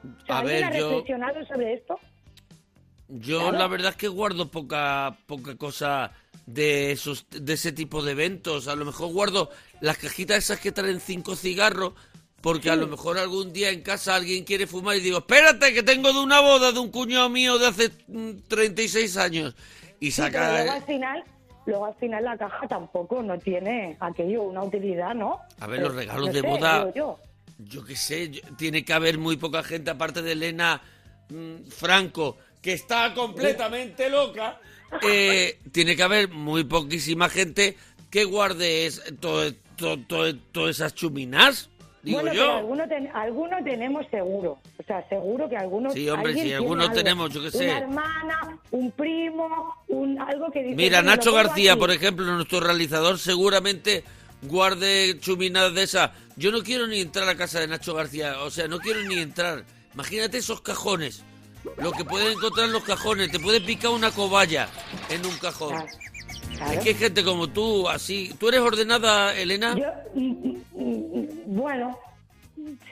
O 0.03 0.25
sea, 0.25 0.35
A 0.35 0.39
¿Alguien 0.39 0.61
ver, 0.61 0.63
ha 0.65 0.77
yo- 0.77 0.89
reflexionado 0.89 1.45
sobre 1.47 1.73
esto? 1.73 1.99
yo 3.09 3.39
claro. 3.39 3.57
la 3.57 3.67
verdad 3.67 3.91
es 3.91 3.95
que 3.97 4.07
guardo 4.09 4.51
poca, 4.51 5.17
poca 5.25 5.55
cosa 5.57 6.11
de 6.45 6.91
esos, 6.91 7.25
de 7.31 7.53
ese 7.53 7.71
tipo 7.71 8.03
de 8.03 8.11
eventos. 8.11 8.67
A 8.67 8.75
lo 8.75 8.85
mejor 8.85 9.11
guardo 9.11 9.49
las 9.81 9.97
cajitas 9.97 10.37
esas 10.37 10.59
que 10.59 10.71
traen 10.71 10.99
cinco 10.99 11.35
cigarros. 11.35 11.93
Porque 12.41 12.69
a 12.69 12.75
lo 12.75 12.87
mejor 12.87 13.17
algún 13.17 13.51
día 13.51 13.71
en 13.71 13.81
casa 13.81 14.15
alguien 14.15 14.43
quiere 14.43 14.67
fumar 14.67 14.95
y 14.95 14.99
digo, 15.01 15.17
espérate 15.19 15.73
que 15.73 15.83
tengo 15.83 16.13
de 16.13 16.19
una 16.19 16.39
boda 16.39 16.71
de 16.71 16.79
un 16.79 16.91
cuñado 16.91 17.29
mío 17.29 17.57
de 17.57 17.67
hace 17.67 17.91
mm, 18.07 18.31
36 18.47 19.17
años. 19.17 19.55
Y 19.99 20.11
Sí, 20.11 20.21
pero 20.21 20.33
saca... 20.33 20.51
luego 20.53 20.71
al 20.73 20.83
final, 20.85 21.23
luego 21.65 21.85
al 21.87 21.95
final 21.95 22.23
la 22.23 22.37
caja 22.37 22.67
tampoco 22.67 23.23
no 23.23 23.37
tiene 23.39 23.97
aquello 23.99 24.43
una 24.43 24.63
utilidad, 24.63 25.15
¿no? 25.15 25.39
A 25.59 25.67
ver, 25.67 25.81
los 25.81 25.95
regalos 25.95 26.27
no 26.27 26.33
de 26.33 26.41
sé, 26.41 26.47
boda, 26.47 26.93
yo. 26.93 27.19
yo 27.57 27.83
qué 27.83 27.95
sé, 27.95 28.29
yo- 28.29 28.41
tiene 28.55 28.85
que 28.85 28.93
haber 28.93 29.17
muy 29.17 29.35
poca 29.37 29.63
gente, 29.63 29.89
aparte 29.89 30.21
de 30.21 30.33
Elena 30.33 30.79
mm, 31.29 31.67
Franco, 31.69 32.37
que 32.61 32.73
está 32.73 33.13
completamente 33.15 34.09
loca, 34.11 34.59
eh, 35.01 35.59
tiene 35.71 35.95
que 35.95 36.03
haber 36.03 36.29
muy 36.29 36.63
poquísima 36.65 37.29
gente 37.29 37.75
que 38.11 38.23
guarde 38.25 38.85
es- 38.85 39.01
todo- 39.19 39.51
todo- 39.75 39.97
todo- 40.07 40.35
todas 40.51 40.75
esas 40.75 40.93
chuminas, 40.93 41.69
digo 42.07 42.19
bueno, 42.21 42.31
pero 42.33 42.45
yo. 42.45 42.53
alguno, 42.57 42.87
ten- 42.87 43.09
alguno 43.13 43.57
tenemos 43.63 44.05
seguro. 44.09 44.57
O 44.79 44.83
sea, 44.83 45.07
seguro 45.09 45.47
que 45.49 45.57
algunos. 45.57 45.93
Sí, 45.93 46.09
hombre, 46.09 46.33
tiene 46.33 46.55
algunos 46.55 46.91
tenemos, 46.93 47.33
yo 47.33 47.41
qué 47.43 47.51
sé. 47.51 47.65
Una 47.65 47.77
hermana, 47.79 48.59
un 48.71 48.91
primo, 48.91 49.75
un, 49.87 50.19
algo 50.19 50.49
que 50.51 50.63
dice. 50.63 50.75
Mira, 50.75 50.97
"Bueno, 50.99 51.11
lo 51.11 51.15
Nacho 51.17 51.33
García, 51.33 51.71
aquí". 51.73 51.79
por 51.79 51.91
ejemplo, 51.91 52.25
nuestro 52.25 52.59
realizador, 52.59 53.19
seguramente 53.19 54.03
guarde 54.43 55.17
chuminadas 55.19 55.73
de 55.73 55.83
esas. 55.83 56.11
Yo 56.35 56.51
no 56.51 56.61
quiero 56.63 56.87
ni 56.87 57.01
entrar 57.01 57.27
a 57.27 57.35
casa 57.35 57.59
de 57.59 57.67
Nacho 57.67 57.93
García, 57.93 58.39
o 58.41 58.49
sea, 58.49 58.67
no 58.67 58.79
quiero 58.79 59.01
ni 59.03 59.15
entrar. 59.19 59.63
Imagínate 59.93 60.37
esos 60.37 60.61
cajones, 60.61 61.23
lo 61.77 61.91
que 61.91 62.05
pueden 62.05 62.33
encontrar 62.33 62.67
en 62.67 62.73
los 62.73 62.83
cajones. 62.83 63.31
Te 63.31 63.39
puede 63.39 63.61
picar 63.61 63.91
una 63.91 64.11
cobaya 64.11 64.69
en 65.09 65.25
un 65.25 65.35
cajón. 65.37 65.69
Claro, 65.69 65.87
claro. 66.57 66.73
Es 66.73 66.79
que 66.79 66.89
hay 66.89 66.95
gente 66.95 67.23
como 67.23 67.47
tú, 67.47 67.87
así. 67.87 68.33
¿Tú 68.39 68.49
eres 68.49 68.61
ordenada, 68.61 69.35
Elena? 69.35 69.75
Yo, 69.77 69.85
mm, 70.15 70.31
mm, 70.73 70.83
mm, 70.83 71.27
bueno, 71.45 71.97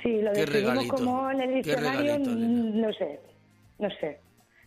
si 0.01 0.22
lo 0.22 0.31
Qué 0.34 0.39
definimos 0.45 0.74
regalito, 0.74 0.95
como 0.95 1.31
en 1.31 1.41
el 1.41 1.53
diccionario, 1.55 2.01
regalito, 2.13 2.29
no 2.31 2.93
sé, 2.93 3.19
no 3.79 3.89
sé. 4.00 4.19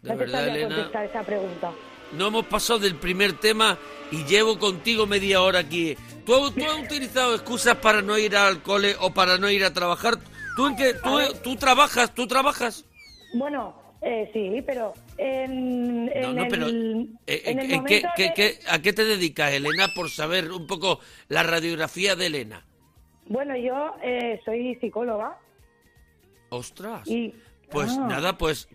De 0.02 0.10
no 0.10 0.10
te 0.10 0.14
verdad, 0.16 0.38
sabría 0.38 0.54
Elena. 0.54 0.74
contestar 0.76 1.04
esa 1.06 1.22
pregunta. 1.22 1.72
No 2.12 2.26
hemos 2.28 2.46
pasado 2.46 2.78
del 2.78 2.94
primer 2.96 3.34
tema 3.34 3.76
y 4.10 4.24
llevo 4.24 4.58
contigo 4.58 5.06
media 5.06 5.42
hora 5.42 5.58
aquí. 5.60 5.96
¿Tú, 6.24 6.50
tú 6.52 6.64
has 6.70 6.82
utilizado 6.84 7.34
excusas 7.34 7.76
para 7.76 8.00
no 8.02 8.16
ir 8.18 8.36
al 8.36 8.62
cole 8.62 8.94
o 9.00 9.12
para 9.12 9.38
no 9.38 9.50
ir 9.50 9.64
a 9.64 9.72
trabajar? 9.72 10.14
¿Tú, 10.56 10.66
en 10.66 10.76
qué, 10.76 10.94
tú, 10.94 11.18
tú 11.42 11.56
trabajas? 11.56 12.14
¿Tú 12.14 12.26
trabajas? 12.26 12.84
Bueno, 13.34 13.74
eh, 14.00 14.30
sí, 14.32 14.62
pero 14.66 14.92
en, 15.18 16.10
en 16.14 16.36
no, 16.36 16.42
el, 16.44 16.48
pero 16.48 16.68
eh, 16.68 16.72
en 16.72 17.18
eh, 17.26 17.42
el 17.64 17.72
¿en 17.72 17.84
qué- 17.84 18.02
de- 18.16 18.32
qué- 18.34 18.58
¿a 18.68 18.80
qué 18.80 18.92
te 18.92 19.04
dedicas, 19.04 19.52
Elena, 19.52 19.88
por 19.94 20.10
saber 20.10 20.50
un 20.52 20.66
poco 20.66 21.00
la 21.28 21.42
radiografía 21.42 22.14
de 22.16 22.26
Elena? 22.26 22.64
Bueno, 23.26 23.56
yo 23.56 23.94
eh, 24.02 24.40
soy 24.44 24.74
psicóloga 24.76 25.38
¡Ostras! 26.50 27.06
y... 27.06 27.34
Pues 27.70 27.90
Ah, 27.98 28.06
nada, 28.08 28.38
pues 28.38 28.66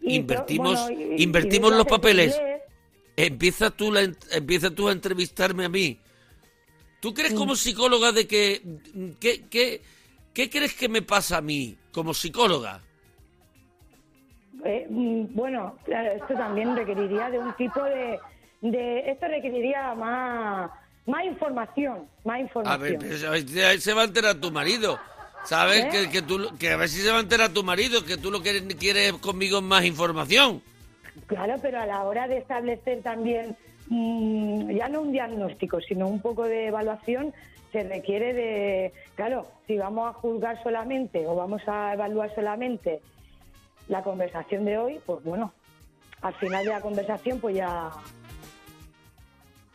y 0.00 0.14
invertimos, 0.16 0.80
bueno, 0.84 1.14
y- 1.18 1.22
invertimos 1.22 1.72
los 1.72 1.84
papeles. 1.84 2.34
inglés. 2.34 2.62
Empieza 3.14 3.70
tú, 3.70 3.92
la, 3.92 4.10
empieza 4.32 4.70
tú 4.70 4.88
a 4.88 4.92
entrevistarme 4.92 5.66
a 5.66 5.68
mí. 5.68 5.98
¿Tú 7.02 7.12
crees 7.12 7.34
como 7.34 7.54
psicóloga 7.54 8.12
de 8.12 8.26
que... 8.26 8.62
¿qué, 9.20 9.42
qué, 9.50 9.82
qué 10.32 10.48
crees 10.48 10.72
que 10.72 10.88
me 10.88 11.02
pasa 11.02 11.36
a 11.36 11.40
mí 11.42 11.76
como 11.92 12.14
psicóloga? 12.14 12.82
Eh, 14.64 14.86
mm, 14.88 15.34
bueno, 15.34 15.76
claro, 15.84 16.12
esto 16.12 16.34
también 16.34 16.76
requeriría 16.76 17.30
de 17.30 17.38
un 17.38 17.52
tipo 17.54 17.82
de, 17.84 18.20
de 18.60 19.10
esto 19.10 19.26
requeriría 19.28 19.94
más 19.94 20.70
más 21.06 21.24
información, 21.24 22.06
más 22.24 22.36
A 22.36 22.40
información. 22.40 22.80
ver, 22.80 22.98
pero 22.98 23.78
se- 23.80 23.94
va 23.94 24.02
a 24.02 24.04
enterar 24.04 24.34
tu 24.36 24.50
marido. 24.50 24.98
¿Sabes? 25.42 25.86
¿Eh? 25.86 25.88
Que, 25.90 26.10
que, 26.10 26.22
tú, 26.22 26.38
que 26.58 26.70
a 26.70 26.76
ver 26.76 26.88
si 26.88 27.00
se 27.00 27.10
va 27.10 27.16
a 27.16 27.20
enterar 27.22 27.48
tu 27.50 27.64
marido, 27.64 28.04
que 28.04 28.18
tú 28.18 28.30
lo 28.30 28.42
que 28.42 28.60
quieres 28.78 29.14
conmigo 29.14 29.56
es 29.58 29.64
más 29.64 29.84
información. 29.86 30.60
Claro, 31.26 31.54
pero 31.62 31.80
a 31.80 31.86
la 31.86 32.04
hora 32.04 32.28
de 32.28 32.36
establecer 32.36 33.00
también 33.02 33.56
mm, 33.88 34.70
ya 34.72 34.88
no 34.90 35.00
un 35.00 35.12
diagnóstico, 35.12 35.80
sino 35.80 36.06
un 36.08 36.20
poco 36.20 36.44
de 36.44 36.66
evaluación, 36.66 37.32
se 37.72 37.82
requiere 37.84 38.34
de, 38.34 38.92
claro, 39.14 39.46
si 39.66 39.78
vamos 39.78 40.10
a 40.10 40.12
juzgar 40.12 40.62
solamente 40.62 41.26
o 41.26 41.34
vamos 41.34 41.62
a 41.66 41.94
evaluar 41.94 42.34
solamente 42.34 43.00
la 43.90 44.02
conversación 44.02 44.64
de 44.64 44.78
hoy, 44.78 45.00
pues 45.04 45.22
bueno, 45.24 45.52
al 46.22 46.32
final 46.36 46.64
de 46.64 46.70
la 46.70 46.80
conversación 46.80 47.38
pues 47.40 47.56
ya 47.56 47.90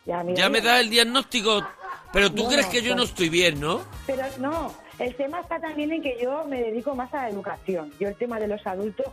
ya, 0.06 0.50
me 0.50 0.62
da 0.62 0.80
el 0.80 0.90
diagnóstico, 0.90 1.66
pero 2.14 2.30
tú 2.30 2.44
Bueno, 2.44 2.50
crees 2.52 2.66
que 2.68 2.82
yo 2.84 2.92
no 2.92 3.02
pues- 3.02 3.10
estoy 3.10 3.30
bien, 3.30 3.60
¿no? 3.60 3.82
Pero 4.06 4.24
no, 4.40 4.74
el 5.00 5.16
tema 5.16 5.40
está 5.42 5.60
también 5.60 5.92
en 5.92 6.02
que 6.02 6.18
yo 6.22 6.46
me 6.46 6.62
dedico 6.62 6.94
más 6.96 7.12
a 7.14 7.24
la 7.24 7.30
educación. 7.30 7.92
Yo 8.00 8.08
el 8.10 8.16
tema 8.16 8.40
de 8.40 8.48
los 8.48 8.66
adultos 8.68 9.08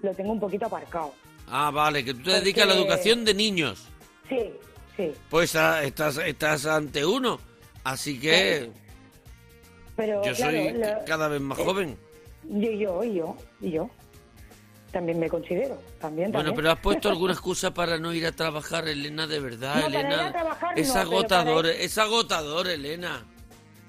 lo 0.00 0.14
tengo 0.14 0.32
un 0.32 0.38
poquito 0.40 0.66
aparcado. 0.66 1.12
Ah, 1.48 1.70
vale, 1.72 2.04
que 2.04 2.12
tú 2.12 2.18
te 2.20 2.24
Porque- 2.26 2.40
dedicas 2.40 2.64
a 2.64 2.66
la 2.68 2.74
educación 2.74 3.24
de 3.24 3.34
niños. 3.34 3.88
Sí, 4.28 4.38
sí. 4.96 5.12
Pues 5.28 5.56
ah, 5.56 5.82
estás, 5.82 6.18
estás 6.18 6.66
ante 6.66 7.04
uno. 7.04 7.40
Así 7.82 8.20
que 8.20 8.70
Pero 9.96 10.22
yo 10.24 10.32
claro, 10.34 10.52
soy 10.56 10.72
lo- 10.74 11.04
cada 11.04 11.26
vez 11.28 11.40
más 11.40 11.58
joven. 11.58 11.98
yo, 12.44 12.70
yo, 12.70 13.02
y 13.04 13.14
yo, 13.14 13.36
y 13.60 13.70
yo. 13.72 13.90
También 14.92 15.18
me 15.18 15.28
considero, 15.28 15.76
también, 16.00 16.32
Bueno, 16.32 16.50
también. 16.50 16.56
pero 16.56 16.70
has 16.72 16.80
puesto 16.80 17.08
alguna 17.10 17.32
excusa 17.34 17.74
para 17.74 17.98
no 17.98 18.12
ir 18.14 18.26
a 18.26 18.32
trabajar, 18.32 18.88
Elena, 18.88 19.26
de 19.26 19.38
verdad, 19.40 19.74
No, 19.76 19.82
para 19.82 20.00
Elena. 20.00 20.14
ir 20.14 20.20
a 20.20 20.32
trabajar 20.32 20.78
es 20.78 20.94
no, 20.94 21.00
agotador, 21.00 21.64
para 21.66 21.76
es 21.76 21.98
agotador, 21.98 22.68
Elena. 22.68 23.26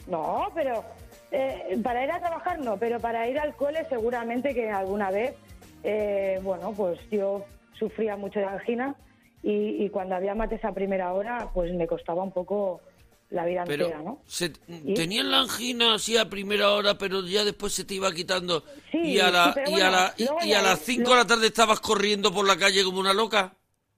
No, 0.08 0.50
pero 0.54 0.84
eh, 1.32 1.80
para 1.84 2.04
ir 2.04 2.12
a 2.12 2.20
trabajar 2.20 2.60
no, 2.60 2.78
pero 2.78 3.00
para 3.00 3.28
ir 3.30 3.40
al 3.40 3.56
cole 3.56 3.86
seguramente 3.88 4.54
que 4.54 4.70
alguna 4.70 5.10
vez, 5.12 5.36
eh, 5.84 6.40
bueno, 6.44 6.74
pues 6.76 7.00
yo 7.12 7.46
sufría 7.78 8.18
mucho 8.18 8.40
de 8.40 8.46
angina 8.46 8.94
y, 9.42 9.86
y 9.86 9.90
cuando 9.90 10.16
había 10.16 10.36
mates 10.36 10.66
a 10.66 10.74
primera 10.74 11.14
hora, 11.14 11.50
pues 11.54 11.74
me 11.74 11.88
costaba 11.88 12.24
un 12.24 12.32
poco 12.34 12.82
la 13.30 13.46
vida 13.46 13.64
Pero 13.66 13.86
entera, 13.86 14.02
¿no? 14.04 14.22
se, 14.26 14.52
¿Y? 14.68 14.94
tenías 14.96 15.26
la 15.26 15.42
angina 15.42 15.94
así 15.96 16.18
a 16.18 16.30
primera 16.30 16.72
hora, 16.72 16.98
pero 16.98 17.22
ya 17.26 17.44
después 17.46 17.74
se 17.74 17.84
te 17.86 17.94
iba 17.96 18.12
quitando. 18.12 18.64
Sí, 18.92 18.98
y 19.00 19.20
a, 19.20 19.30
la, 19.30 19.54
sí, 19.66 19.72
y 19.72 19.82
a, 19.82 19.90
la- 19.92 20.14
y- 20.18 20.54
a 20.54 20.62
las 20.62 20.80
5 20.80 21.10
de 21.12 21.16
la 21.16 21.28
tarde 21.28 21.48
estabas 21.48 21.80
corriendo 21.80 22.34
por 22.34 22.48
la 22.48 22.58
calle 22.58 22.84
como 22.84 23.00
una 23.00 23.14
loca. 23.14 23.54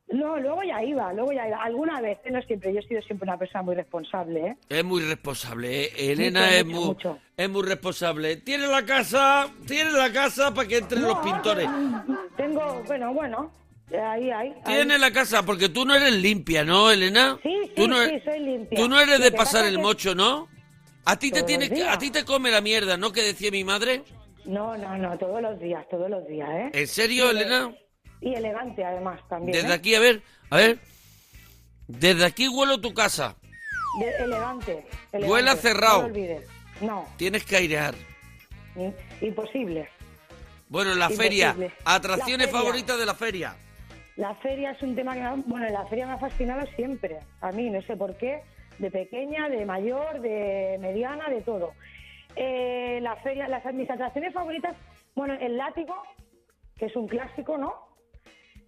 No, 0.09 0.37
luego 0.37 0.61
ya 0.63 0.83
iba, 0.83 1.13
luego 1.13 1.31
ya 1.31 1.47
iba. 1.47 1.63
Alguna 1.63 2.01
vez, 2.01 2.19
no 2.29 2.41
siempre, 2.41 2.73
yo 2.73 2.79
he 2.81 2.87
sido 2.87 3.01
siempre 3.03 3.29
una 3.29 3.37
persona 3.37 3.61
muy 3.61 3.75
responsable, 3.75 4.45
¿eh? 4.47 4.57
Es 4.67 4.83
muy 4.83 5.01
responsable, 5.03 5.85
¿eh? 5.85 6.11
Elena 6.11 6.41
Mucho, 6.41 6.57
es, 6.57 6.65
mucho, 6.65 6.75
muy, 6.75 6.85
mucho. 6.87 7.19
es 7.37 7.49
muy 7.49 7.63
responsable. 7.63 8.35
Tiene 8.35 8.67
la 8.67 8.85
casa, 8.85 9.49
tiene 9.65 9.91
la 9.91 10.11
casa 10.11 10.53
para 10.53 10.67
que 10.67 10.79
entren 10.79 11.03
los 11.03 11.17
pintores. 11.19 11.69
Tengo, 12.35 12.83
bueno, 12.87 13.13
bueno, 13.13 13.53
ahí, 13.97 14.29
ahí. 14.31 14.49
ahí. 14.49 14.53
Tiene 14.65 14.97
la 14.97 15.11
casa, 15.11 15.43
porque 15.43 15.69
tú 15.69 15.85
no 15.85 15.95
eres 15.95 16.13
limpia, 16.13 16.63
¿no, 16.63 16.91
Elena? 16.91 17.37
Sí, 17.43 17.49
sí, 17.63 17.71
tú 17.75 17.87
no 17.87 17.97
sí, 17.97 18.09
eres- 18.09 18.23
soy 18.23 18.39
limpia. 18.39 18.79
Tú 18.79 18.87
no 18.89 18.99
eres 18.99 19.19
de 19.19 19.31
pasar 19.31 19.61
pasa 19.61 19.67
el 19.67 19.75
que- 19.75 19.81
mocho, 19.81 20.15
¿no? 20.15 20.47
A 21.05 21.17
ti 21.17 21.31
te 21.31 21.43
tiene 21.43 21.69
que- 21.69 21.83
a 21.87 21.97
ti 21.97 22.11
te 22.11 22.23
come 22.25 22.51
la 22.51 22.61
mierda, 22.61 22.95
¿no? 22.97 23.11
Que 23.11 23.23
decía 23.23 23.49
mi 23.51 23.63
madre. 23.63 24.03
No, 24.45 24.75
no, 24.77 24.97
no, 24.97 25.17
todos 25.17 25.41
los 25.41 25.59
días, 25.59 25.85
todos 25.89 26.09
los 26.09 26.27
días, 26.27 26.49
¿eh? 26.49 26.69
¿En 26.73 26.87
serio, 26.87 27.25
Sí, 27.29 27.37
Elena? 27.37 27.71
Y 28.21 28.33
elegante, 28.35 28.83
además, 28.85 29.19
también. 29.29 29.53
Desde 29.53 29.69
¿eh? 29.69 29.73
aquí, 29.73 29.95
a 29.95 29.99
ver, 29.99 30.21
a 30.51 30.57
ver. 30.57 30.79
Desde 31.87 32.23
aquí 32.25 32.47
huelo 32.47 32.79
tu 32.79 32.93
casa. 32.93 33.35
De- 33.99 34.23
elegante, 34.23 34.85
elegante. 35.11 35.27
Huele 35.31 35.49
a 35.49 35.55
cerrado. 35.55 36.01
No 36.03 36.07
lo 36.07 36.13
olvides. 36.13 36.47
No, 36.81 37.07
Tienes 37.17 37.43
que 37.45 37.57
airear. 37.57 37.93
imposible. 39.21 39.89
Bueno, 40.69 40.95
la 40.95 41.05
Imposible. 41.11 41.23
feria. 41.23 41.55
Atracciones 41.83 42.47
La 42.47 42.51
feria. 42.51 42.59
favoritas 42.59 42.97
de 42.99 43.05
la 43.05 43.13
feria. 43.15 43.55
La 44.21 44.35
feria 44.35 44.71
es 44.71 44.81
un 44.83 44.93
tema 44.95 45.13
que, 45.15 45.19
me 45.21 45.25
ha- 45.25 45.35
bueno, 45.53 45.67
la 45.69 45.85
feria 45.87 46.05
me 46.05 46.13
ha 46.13 46.17
fascinado 46.19 46.61
siempre. 46.75 47.17
A 47.41 47.51
mí, 47.51 47.69
no 47.71 47.81
sé 47.81 47.97
por 47.97 48.15
qué, 48.17 48.41
de 48.77 48.91
pequeña, 48.91 49.49
de 49.49 49.65
mayor, 49.65 50.21
de 50.21 50.77
mediana, 50.79 51.27
de 51.29 51.41
todo. 51.41 51.71
Eh, 52.35 52.99
la 53.01 53.15
feria, 53.17 53.47
las, 53.47 53.65
mis 53.73 53.89
atracciones 53.89 54.31
favoritas, 54.33 54.75
bueno, 55.15 55.33
el 55.41 55.57
látigo, 55.57 55.95
que 56.77 56.85
es 56.85 56.95
un 56.95 57.07
clásico, 57.07 57.57
¿no? 57.57 57.73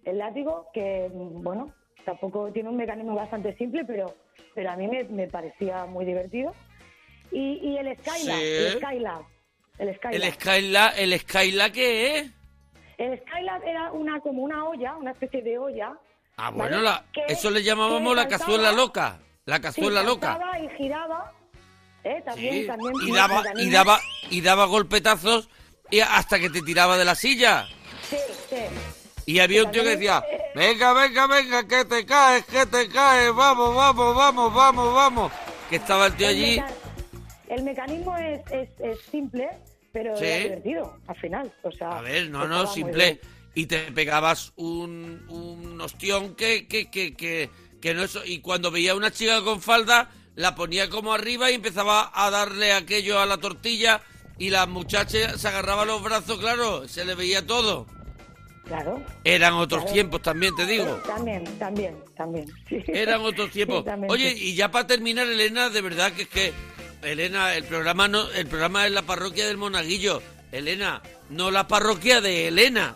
El 0.04 0.18
látigo, 0.18 0.66
que, 0.74 1.08
bueno, 1.12 1.72
tampoco 2.04 2.50
tiene 2.52 2.68
un 2.68 2.76
mecanismo 2.76 3.14
bastante 3.14 3.56
simple, 3.56 3.84
pero, 3.86 4.06
pero 4.56 4.70
a 4.72 4.76
mí 4.76 4.88
me, 4.88 5.04
me 5.04 5.28
parecía 5.28 5.86
muy 5.86 6.04
divertido. 6.04 6.52
Y, 7.30 7.60
y 7.62 7.76
el 7.78 7.96
Skylab, 7.98 8.38
Sí. 8.38 8.42
el 8.66 8.72
Skylab, 8.72 9.22
el 9.78 9.94
Skylab. 9.96 10.14
El 10.14 10.32
Skylab, 10.32 10.92
¿el 10.98 11.18
Skylab 11.20 11.72
qué 11.72 12.18
es? 12.18 12.30
El 12.98 13.18
Skylab 13.20 13.62
era 13.64 13.92
una 13.92 14.20
como 14.20 14.42
una 14.42 14.64
olla, 14.64 14.96
una 14.96 15.10
especie 15.12 15.42
de 15.42 15.58
olla. 15.58 15.92
Ah, 16.36 16.50
¿vale? 16.50 16.56
bueno, 16.56 16.82
la, 16.82 17.04
Que- 17.12 17.24
eso 17.28 17.50
le 17.50 17.62
llamábamos 17.62 18.14
la 18.16 18.28
cazuela 18.28 18.72
loca. 18.72 19.18
La 19.46 19.56
sí, 19.56 19.62
cazuela 19.62 20.02
loca. 20.02 20.32
saltaba 20.32 20.58
y 20.58 20.68
giraba. 20.76 21.32
¿eh? 22.04 22.22
También, 22.24 22.54
Sí, 22.54 22.66
también 22.66 22.92
y 23.02 23.12
daba, 23.12 23.42
y 23.56 23.70
daba, 23.70 24.00
y 24.30 24.40
daba 24.40 24.64
golpetazos 24.66 25.48
y 25.90 26.00
hasta 26.00 26.38
que 26.38 26.50
te 26.50 26.62
tiraba 26.62 26.96
de 26.96 27.04
la 27.04 27.14
silla. 27.14 27.66
Sí, 28.08 28.16
sí. 28.50 28.56
Y 29.26 29.38
había 29.38 29.64
un 29.64 29.70
tío 29.70 29.82
que 29.82 29.90
decía, 29.96 30.22
venga, 30.54 30.92
venga, 30.92 31.26
venga, 31.26 31.66
que 31.66 31.84
te 31.86 32.04
caes, 32.04 32.44
que 32.44 32.66
te 32.66 32.88
caes, 32.90 33.34
vamos, 33.34 33.74
vamos, 33.74 34.14
vamos, 34.14 34.52
vamos, 34.54 34.94
vamos. 34.94 35.32
Que 35.70 35.76
estaba 35.76 36.06
el 36.06 36.14
tío 36.16 36.28
allí. 36.28 36.62
el 37.48 37.62
mecanismo 37.62 38.16
es, 38.18 38.40
es, 38.50 38.68
es 38.80 38.98
simple, 39.10 39.48
pero 39.94 40.14
Sí. 40.18 40.24
era 40.26 40.42
divertido 40.44 40.98
al 41.06 41.16
final. 41.16 41.54
O 41.62 41.72
sea, 41.72 41.88
A 41.98 42.02
ver, 42.02 42.28
no, 42.28 42.46
no, 42.46 42.66
simple. 42.66 43.18
Y 43.54 43.64
te 43.66 43.78
pegabas 43.92 44.52
un, 44.56 45.24
un 45.28 45.80
ostión 45.80 46.34
que, 46.34 46.66
que, 46.66 46.90
que, 46.90 47.14
que, 47.14 47.48
que 47.80 47.94
no 47.94 48.02
eso. 48.02 48.22
Y 48.26 48.40
cuando 48.40 48.70
veía 48.70 48.92
a 48.92 48.96
una 48.96 49.10
chica 49.12 49.40
con 49.42 49.62
falda, 49.62 50.10
la 50.34 50.54
ponía 50.56 50.90
como 50.90 51.14
arriba 51.14 51.50
y 51.50 51.54
empezaba 51.54 52.10
a 52.12 52.30
darle 52.30 52.72
aquello 52.72 53.20
a 53.20 53.26
la 53.26 53.38
tortilla. 53.38 54.02
Y 54.36 54.50
la 54.50 54.66
muchacha 54.66 55.38
se 55.38 55.46
agarraba 55.48 55.84
los 55.84 56.02
brazos, 56.02 56.38
claro, 56.40 56.88
se 56.88 57.04
le 57.04 57.14
veía 57.14 57.46
todo. 57.46 57.86
Claro. 58.64 59.00
Eran 59.22 59.52
otros 59.54 59.82
Claro. 59.82 59.92
tiempos 59.94 60.22
también, 60.22 60.56
te 60.56 60.66
digo. 60.66 60.86
También, 61.06 61.44
también, 61.58 61.96
también. 62.16 62.46
sí. 62.68 62.82
Eran 62.88 63.20
otros 63.20 63.50
tiempos. 63.52 63.84
Oye, 64.08 64.32
y 64.36 64.54
ya 64.56 64.70
para 64.72 64.86
terminar, 64.88 65.28
Elena, 65.28 65.68
de 65.70 65.80
verdad 65.82 66.10
que 66.12 66.22
es 66.22 66.28
que 66.28 66.52
Elena, 67.04 67.54
el 67.54 67.64
programa 67.64 68.08
no, 68.08 68.30
el 68.30 68.46
programa 68.46 68.86
es 68.86 68.92
la 68.92 69.02
parroquia 69.02 69.46
del 69.46 69.56
Monaguillo. 69.56 70.22
Elena, 70.52 71.02
no 71.30 71.50
la 71.50 71.66
parroquia 71.66 72.20
de 72.20 72.48
Elena. 72.48 72.94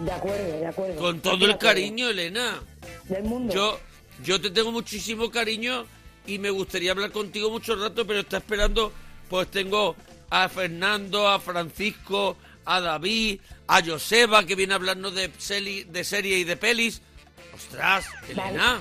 De 0.00 0.12
acuerdo, 0.12 0.44
de 0.60 0.66
acuerdo. 0.66 0.96
Con 1.00 1.20
todo 1.20 1.46
el 1.46 1.58
cariño, 1.58 2.08
Elena. 2.08 2.60
Del 3.04 3.24
mundo. 3.24 3.52
Yo, 3.52 3.80
yo 4.22 4.40
te 4.40 4.50
tengo 4.50 4.70
muchísimo 4.72 5.30
cariño 5.30 5.86
y 6.26 6.38
me 6.38 6.50
gustaría 6.50 6.92
hablar 6.92 7.10
contigo 7.10 7.50
mucho 7.50 7.74
rato, 7.76 8.06
pero 8.06 8.20
está 8.20 8.36
esperando, 8.38 8.92
pues 9.28 9.50
tengo 9.50 9.96
a 10.30 10.48
Fernando, 10.48 11.26
a 11.28 11.40
Francisco, 11.40 12.36
a 12.64 12.80
David, 12.80 13.40
a 13.66 13.82
Joseba, 13.84 14.44
que 14.44 14.54
viene 14.54 14.74
a 14.74 14.76
hablarnos 14.76 15.14
de, 15.14 15.32
seli- 15.32 15.84
de 15.86 16.04
serie 16.04 16.38
y 16.38 16.44
de 16.44 16.56
pelis. 16.56 17.02
Ostras, 17.54 18.06
Elena. 18.28 18.80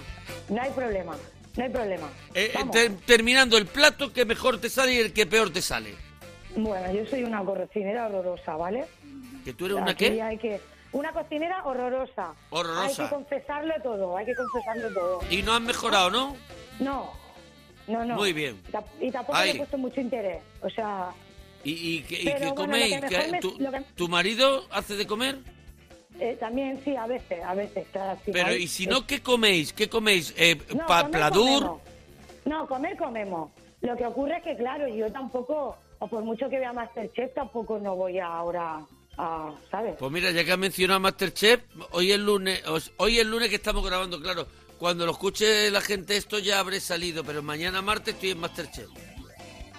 No 0.50 0.62
hay 0.62 0.72
problema, 0.72 1.16
no 1.58 1.64
hay 1.64 1.70
problema. 1.70 2.10
Eh, 2.34 2.54
eh, 2.76 2.90
terminando, 3.06 3.58
el 3.58 3.66
plato 3.66 4.12
que 4.14 4.26
mejor 4.26 4.60
te 4.60 4.70
sale 4.70 4.94
y 4.94 4.98
el 4.98 5.14
que 5.14 5.26
peor 5.26 5.52
te 5.52 5.62
sale. 5.62 5.94
Bueno, 6.56 6.92
yo 6.94 7.06
soy 7.06 7.24
una 7.24 7.44
cocinera 7.44 8.08
horrorosa, 8.08 8.56
¿vale? 8.56 8.86
¿Que 9.46 9.54
tú 9.54 9.66
eres 9.66 9.78
una 9.78 9.96
qué? 9.96 10.22
hay 10.22 10.38
que... 10.38 10.60
Una 10.92 11.12
cocinera 11.14 11.64
horrorosa. 11.66 12.34
Horrorosa. 12.50 13.04
Hay 13.04 13.10
que 13.10 13.16
confesarlo 13.16 13.74
todo, 13.84 14.18
hay 14.18 14.26
que 14.26 14.34
confesarlo 14.36 14.92
todo. 14.94 15.20
Y 15.30 15.44
no 15.44 15.54
has 15.54 15.62
mejorado, 15.62 16.10
¿no? 16.10 16.36
No, 16.80 17.12
no, 17.88 18.04
no. 18.06 18.16
Muy 18.16 18.34
bien. 18.34 18.60
Y 19.00 19.12
tampoco 19.12 19.40
le 19.40 19.52
he 19.52 19.56
puesto 19.56 19.78
mucho 19.78 20.02
interés. 20.02 20.42
O 20.62 20.70
sea, 20.70 21.10
¿Y, 21.64 21.72
y, 21.98 22.02
qué- 22.04 22.22
y 22.22 22.26
Pero 22.26 22.38
qué 22.40 22.46
bueno, 22.46 22.56
coméis? 22.62 22.96
lo 22.96 23.02
que 23.02 23.08
¿Qué- 23.08 23.18
mejor 23.18 23.32
me- 23.32 23.40
¿Tu, 23.40 23.56
lo 23.60 23.72
que- 23.72 23.82
tu 23.96 24.08
marido 24.08 24.66
hace 24.72 24.96
de 24.96 25.06
comer? 25.06 25.38
Eh, 26.20 26.38
también 26.40 26.82
sí, 26.84 26.96
a 26.96 27.08
veces, 27.08 27.44
a 27.44 27.54
veces. 27.54 27.88
Así, 27.96 28.32
Pero. 28.32 28.54
¿y 28.56 28.68
si 28.68 28.88
no, 28.88 29.06
qué 29.08 29.22
coméis? 29.22 29.74
¿Qué 29.74 29.90
coméis? 29.90 30.34
Eh, 30.38 30.58
No, 30.76 30.86
comer 30.86 31.12
¿Pladur? 31.12 31.60
comemos. 31.62 31.82
No, 32.46 32.68
comer 32.68 32.98
comemos. 32.98 33.52
Lo 33.82 33.96
que 33.96 34.06
ocurre 34.06 34.38
es 34.38 34.44
que, 34.44 34.58
claro, 34.58 34.88
yo 34.88 35.12
tampoco, 35.12 35.78
o 36.00 36.08
por 36.08 36.24
mucho 36.24 36.50
que 36.50 36.60
vea 36.60 36.74
Masterchef, 36.74 37.34
tampoco 37.34 37.80
no 37.80 37.96
voy 37.96 38.20
ahora 38.20 38.86
a, 39.18 39.54
¿sabes? 39.72 39.96
Pues 39.98 40.12
mira, 40.12 40.32
ya 40.32 40.44
que 40.44 40.52
has 40.52 40.58
mencionado 40.58 41.00
Masterchef, 41.00 41.62
hoy 41.92 42.12
es 42.12 42.20
lunes, 42.20 42.62
hoy 42.98 43.20
es 43.20 43.26
lunes 43.26 43.50
que 43.50 43.56
estamos 43.56 43.86
grabando, 43.86 44.22
claro. 44.22 44.48
Cuando 44.78 45.06
lo 45.06 45.12
escuche 45.12 45.70
la 45.72 45.82
gente 45.82 46.16
esto 46.16 46.40
ya 46.40 46.60
habré 46.60 46.80
salido, 46.80 47.24
pero 47.24 47.42
mañana 47.44 47.82
martes 47.82 48.14
estoy 48.16 48.32
en 48.32 48.40
Masterchef. 48.40 48.88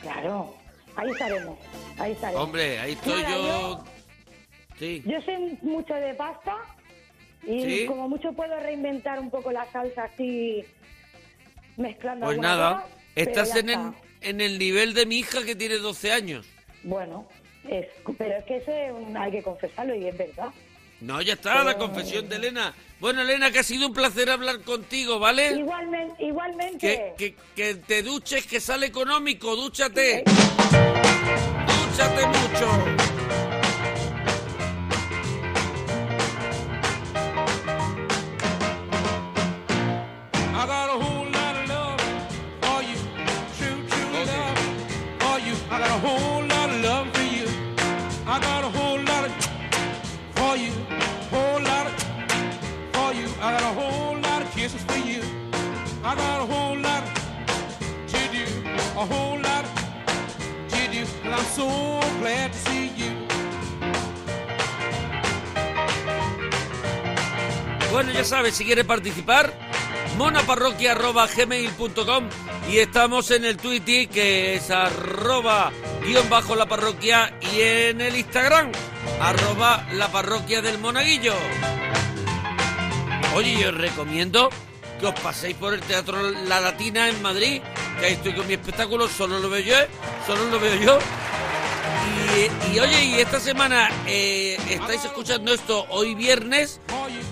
Claro, 0.03 0.55
ahí 0.97 1.11
estaremos, 1.11 1.59
ahí 1.99 2.13
estaremos. 2.13 2.43
Hombre, 2.45 2.79
ahí 2.79 2.93
estoy 2.93 3.23
Nada, 3.23 3.37
yo... 3.37 3.85
Sí. 4.81 5.03
Yo 5.07 5.21
soy 5.23 5.57
mucho 5.63 5.95
de 5.95 6.15
pasta 6.15 6.57
y 7.47 7.63
Sí. 7.63 7.87
como 7.87 8.09
mucho 8.09 8.33
puedo 8.33 8.59
reinventar 8.61 9.21
un 9.21 9.31
poco 9.31 9.53
la 9.53 9.71
salsa 9.71 10.05
así 10.05 10.65
mezclando 11.77 12.27
Pues 12.27 12.39
nada, 12.39 12.83
cosa, 12.83 12.87
estás 13.15 13.55
en 13.57 13.71
el, 13.71 13.79
en 14.23 14.41
el 14.41 14.59
nivel 14.59 14.93
de 14.95 15.07
mi 15.07 15.19
hija 15.19 15.45
que 15.45 15.55
tiene 15.55 15.77
12 15.77 16.13
años. 16.13 16.47
Bueno, 16.83 17.29
es, 17.69 17.87
pero 18.19 18.37
es 18.39 18.45
que 18.47 18.57
eso 18.57 18.73
es 18.73 18.91
un- 18.93 19.17
hay 19.17 19.31
que 19.31 19.43
confesarlo 19.43 19.95
y 19.95 20.09
es 20.09 20.17
verdad. 20.19 20.49
No, 21.03 21.23
ya 21.23 21.33
está, 21.35 21.63
la 21.65 21.79
confesión 21.79 22.29
de 22.29 22.37
Elena. 22.37 22.75
Bueno, 23.01 23.23
Elena, 23.23 23.51
que 23.51 23.61
ha 23.61 23.63
sido 23.63 23.87
un 23.87 23.95
placer 23.95 24.29
hablar 24.29 24.61
contigo, 24.61 25.19
¿vale? 25.19 25.53
Igualmente, 25.59 26.23
igualmente. 26.25 27.15
Que, 27.17 27.17
que, 27.17 27.35
que 27.55 27.75
te 27.77 28.03
duches, 28.03 28.47
que 28.47 28.61
sale 28.61 28.85
económico, 28.87 29.57
dúchate. 29.57 30.25
Dúchate 31.89 32.27
mucho. 32.27 33.10
So 61.61 62.01
glad 62.21 62.53
to. 62.53 62.71
Bueno, 67.93 68.13
ya 68.13 68.25
sabes, 68.25 68.55
si 68.55 68.65
quieres 68.65 68.87
participar, 68.87 69.53
monaparroquia.gmail.com 70.17 72.29
y 72.71 72.79
estamos 72.79 73.31
en 73.33 73.45
el 73.45 73.59
Twitter 73.59 74.09
que 74.09 74.55
es 74.55 74.71
arroba 74.71 75.71
guion 76.03 76.31
bajo 76.31 76.55
la 76.55 76.65
parroquia 76.67 77.37
y 77.53 77.61
en 77.61 78.01
el 78.01 78.17
Instagram 78.17 78.73
arroba 79.21 79.87
la 79.93 80.11
parroquia 80.11 80.63
del 80.63 80.79
monaguillo. 80.79 81.35
Oye, 83.35 83.61
yo 83.61 83.69
os 83.69 83.75
recomiendo 83.75 84.49
que 84.99 85.07
os 85.07 85.21
paséis 85.21 85.57
por 85.57 85.75
el 85.75 85.81
Teatro 85.81 86.31
La 86.47 86.61
Latina 86.61 87.07
en 87.09 87.21
Madrid, 87.21 87.61
que 87.99 88.07
ahí 88.07 88.13
estoy 88.13 88.33
con 88.35 88.47
mi 88.47 88.55
espectáculo, 88.55 89.09
solo 89.09 89.41
lo 89.41 89.51
veo 89.51 89.61
yo, 89.61 89.75
solo 90.27 90.45
lo 90.45 90.61
veo 90.61 90.77
yo. 90.77 90.99
Y, 92.73 92.79
oye, 92.79 93.05
y 93.05 93.15
esta 93.15 93.41
semana 93.41 93.91
eh, 94.07 94.57
estáis 94.71 95.05
escuchando 95.05 95.53
esto 95.53 95.85
hoy 95.91 96.15
viernes, 96.15 96.81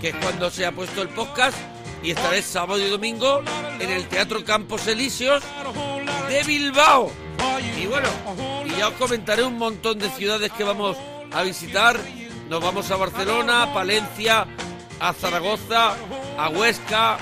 que 0.01 0.09
es 0.09 0.17
cuando 0.17 0.51
se 0.51 0.67
ha 0.67 0.73
puesto 0.73 1.03
el 1.03 1.09
podcast, 1.09 1.57
y 2.03 2.11
estaré 2.11 2.43
sábado 2.43 2.79
y 2.79 2.91
domingo 2.91 3.43
en 3.79 3.91
el 3.91 4.07
Teatro 4.09 4.45
Campos 4.45 4.87
Elíseos 4.87 5.43
de 6.29 6.43
Bilbao. 6.43 7.11
Y 7.81 7.87
bueno, 7.87 8.09
y 8.67 8.77
ya 8.77 8.89
os 8.89 8.95
comentaré 8.95 9.45
un 9.45 9.57
montón 9.57 9.99
de 9.99 10.11
ciudades 10.11 10.53
que 10.53 10.65
vamos 10.65 10.97
a 11.33 11.43
visitar. 11.43 11.99
Nos 12.49 12.63
vamos 12.63 12.91
a 12.91 12.97
Barcelona, 12.97 13.63
a 13.65 13.73
Palencia, 13.73 14.47
a 15.01 15.13
Zaragoza, 15.13 15.95
a 16.37 16.49
Huesca 16.49 17.19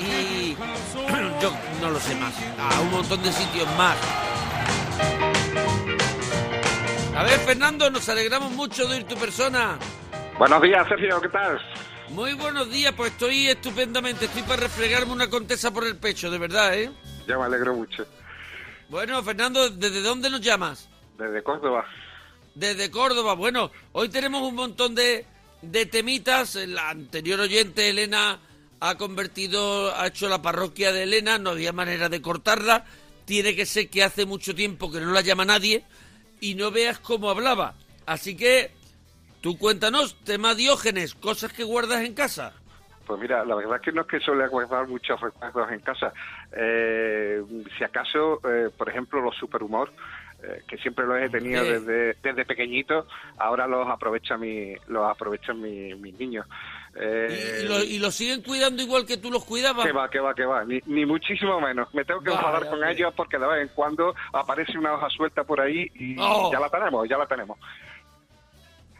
y 0.00 0.56
yo 1.42 1.52
no 1.80 1.90
lo 1.90 2.00
sé 2.00 2.14
más, 2.16 2.34
a 2.58 2.80
un 2.80 2.90
montón 2.90 3.22
de 3.22 3.32
sitios 3.32 3.68
más. 3.76 3.96
A 7.14 7.24
ver, 7.24 7.38
Fernando, 7.40 7.90
nos 7.90 8.08
alegramos 8.08 8.52
mucho 8.52 8.86
de 8.86 8.96
oír 8.96 9.04
tu 9.04 9.16
persona. 9.16 9.78
Buenos 10.38 10.62
días, 10.62 10.88
Sergio, 10.88 11.20
¿qué 11.20 11.28
tal? 11.28 11.60
Muy 12.08 12.32
buenos 12.32 12.70
días, 12.70 12.94
pues 12.96 13.12
estoy 13.12 13.48
estupendamente. 13.48 14.24
Estoy 14.24 14.42
para 14.42 14.62
refregarme 14.62 15.12
una 15.12 15.28
contesa 15.28 15.70
por 15.70 15.86
el 15.86 15.96
pecho, 15.96 16.30
de 16.30 16.38
verdad, 16.38 16.74
¿eh? 16.74 16.90
Ya 17.28 17.36
me 17.36 17.44
alegro 17.44 17.74
mucho. 17.74 18.06
Bueno, 18.88 19.22
Fernando, 19.22 19.68
¿desde 19.68 20.00
dónde 20.00 20.30
nos 20.30 20.40
llamas? 20.40 20.88
Desde 21.18 21.42
Córdoba. 21.42 21.84
Desde 22.54 22.90
Córdoba. 22.90 23.34
Bueno, 23.34 23.70
hoy 23.92 24.08
tenemos 24.08 24.42
un 24.42 24.54
montón 24.54 24.94
de, 24.94 25.26
de 25.60 25.86
temitas. 25.86 26.54
La 26.54 26.88
anterior 26.88 27.40
oyente, 27.40 27.90
Elena, 27.90 28.38
ha 28.80 28.94
convertido, 28.96 29.94
ha 29.94 30.06
hecho 30.06 30.30
la 30.30 30.40
parroquia 30.40 30.92
de 30.92 31.02
Elena. 31.02 31.36
No 31.36 31.50
había 31.50 31.74
manera 31.74 32.08
de 32.08 32.22
cortarla. 32.22 32.86
Tiene 33.26 33.54
que 33.54 33.66
ser 33.66 33.90
que 33.90 34.02
hace 34.02 34.24
mucho 34.24 34.54
tiempo 34.54 34.90
que 34.90 35.00
no 35.00 35.12
la 35.12 35.20
llama 35.20 35.44
nadie 35.44 35.84
y 36.42 36.54
no 36.56 36.70
veas 36.70 36.98
cómo 36.98 37.30
hablaba. 37.30 37.74
Así 38.04 38.36
que 38.36 38.70
tú 39.40 39.56
cuéntanos, 39.56 40.16
tema 40.24 40.54
Diógenes, 40.54 41.14
cosas 41.14 41.52
que 41.52 41.64
guardas 41.64 42.02
en 42.04 42.14
casa. 42.14 42.52
Pues 43.06 43.20
mira, 43.20 43.44
la 43.44 43.54
verdad 43.54 43.76
es 43.76 43.82
que 43.82 43.92
no 43.92 44.02
es 44.02 44.06
que 44.08 44.20
suele 44.20 44.46
guardar 44.48 44.86
muchos 44.88 45.20
recuerdos 45.20 45.70
en 45.72 45.80
casa. 45.80 46.12
Eh, 46.54 47.42
si 47.78 47.84
acaso, 47.84 48.40
eh, 48.48 48.70
por 48.76 48.88
ejemplo, 48.88 49.20
los 49.20 49.36
superhumor, 49.36 49.92
eh, 50.42 50.62
que 50.68 50.76
siempre 50.78 51.06
los 51.06 51.18
he 51.20 51.28
tenido 51.28 51.62
desde, 51.80 52.16
desde 52.22 52.44
pequeñito, 52.44 53.06
ahora 53.38 53.66
los 53.66 53.88
aprovecha 53.88 54.36
mi, 54.36 54.74
los 54.88 55.08
aprovechan 55.08 55.60
mi- 55.60 55.94
mis 55.94 56.18
niños. 56.18 56.46
Eh, 56.94 57.60
Y, 57.62 57.68
lo, 57.68 57.82
y 57.82 57.98
lo 57.98 58.10
siguen 58.10 58.42
cuidando 58.42 58.82
igual 58.82 59.06
que 59.06 59.16
tú 59.16 59.30
los 59.30 59.44
cuidabas. 59.44 59.86
Que 59.86 59.92
va, 59.92 60.10
que 60.10 60.20
va, 60.20 60.34
que 60.34 60.44
va, 60.44 60.64
ni, 60.64 60.78
ni 60.86 61.06
muchísimo 61.06 61.60
menos. 61.60 61.92
Me 61.94 62.04
tengo 62.04 62.20
que 62.20 62.30
enfadar 62.30 62.64
con 62.64 62.74
hombre. 62.74 62.92
ellos 62.92 63.12
porque 63.16 63.38
de 63.38 63.46
vez 63.46 63.62
en 63.62 63.68
cuando 63.74 64.14
aparece 64.32 64.76
una 64.78 64.94
hoja 64.94 65.08
suelta 65.10 65.42
por 65.44 65.60
ahí 65.60 65.90
y 65.94 66.16
Oh. 66.18 66.50
ya 66.52 66.60
la 66.60 66.68
tenemos, 66.68 67.08
ya 67.08 67.16
la 67.16 67.26
tenemos. 67.26 67.58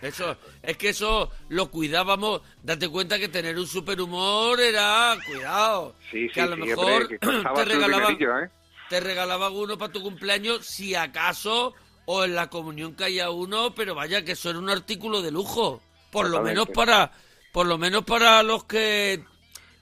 Eso, 0.01 0.37
es 0.63 0.77
que 0.77 0.89
eso 0.89 1.31
lo 1.49 1.71
cuidábamos. 1.71 2.41
Date 2.63 2.89
cuenta 2.89 3.19
que 3.21 3.29
tener 3.29 3.57
un 3.57 3.67
superhumor 3.69 4.59
era, 4.61 5.17
cuidado, 5.25 5.95
Sí, 6.11 6.27
que 6.29 6.35
sí, 6.35 6.41
a 6.41 6.47
lo 6.47 6.57
sí, 6.57 6.63
mejor 6.63 7.03
hombre, 7.03 7.09
que 7.09 7.19
te 7.55 7.65
regalaban, 7.65 8.15
¿eh? 8.21 8.51
te 8.89 9.01
regalaban 9.01 9.53
uno 9.53 9.79
para 9.79 9.93
tu 9.93 10.03
cumpleaños, 10.03 10.67
si 10.67 10.97
acaso, 10.97 11.75
o 12.07 12.25
en 12.25 12.35
la 12.35 12.51
comunión 12.51 12.95
caía 12.95 13.31
uno, 13.31 13.75
pero 13.77 13.95
vaya 13.95 14.25
que 14.25 14.33
eso 14.33 14.51
era 14.51 14.59
un 14.59 14.71
artículo 14.71 15.23
de 15.23 15.31
lujo. 15.31 15.81
Por 16.11 16.29
lo 16.29 16.43
menos 16.43 16.67
para, 16.75 17.13
por 17.53 17.67
lo 17.67 17.79
menos 17.79 18.05
para 18.05 18.43
los 18.43 18.65
que 18.65 19.23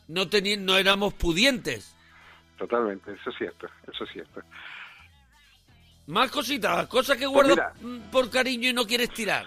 no 0.08 0.28
tenían, 0.28 0.64
no 0.64 0.76
éramos 0.76 1.14
pudientes. 1.14 1.94
Totalmente, 2.58 3.12
eso 3.12 3.30
es 3.30 3.36
cierto, 3.38 3.68
eso 3.90 4.04
es 4.04 4.10
cierto. 4.12 4.42
Más 6.08 6.30
cositas, 6.30 6.86
cosas 6.88 7.16
que 7.16 7.26
guardas 7.26 7.72
mm, 7.80 8.10
por 8.10 8.28
cariño 8.28 8.68
y 8.68 8.72
no 8.72 8.84
quieres 8.86 9.10
tirar. 9.10 9.46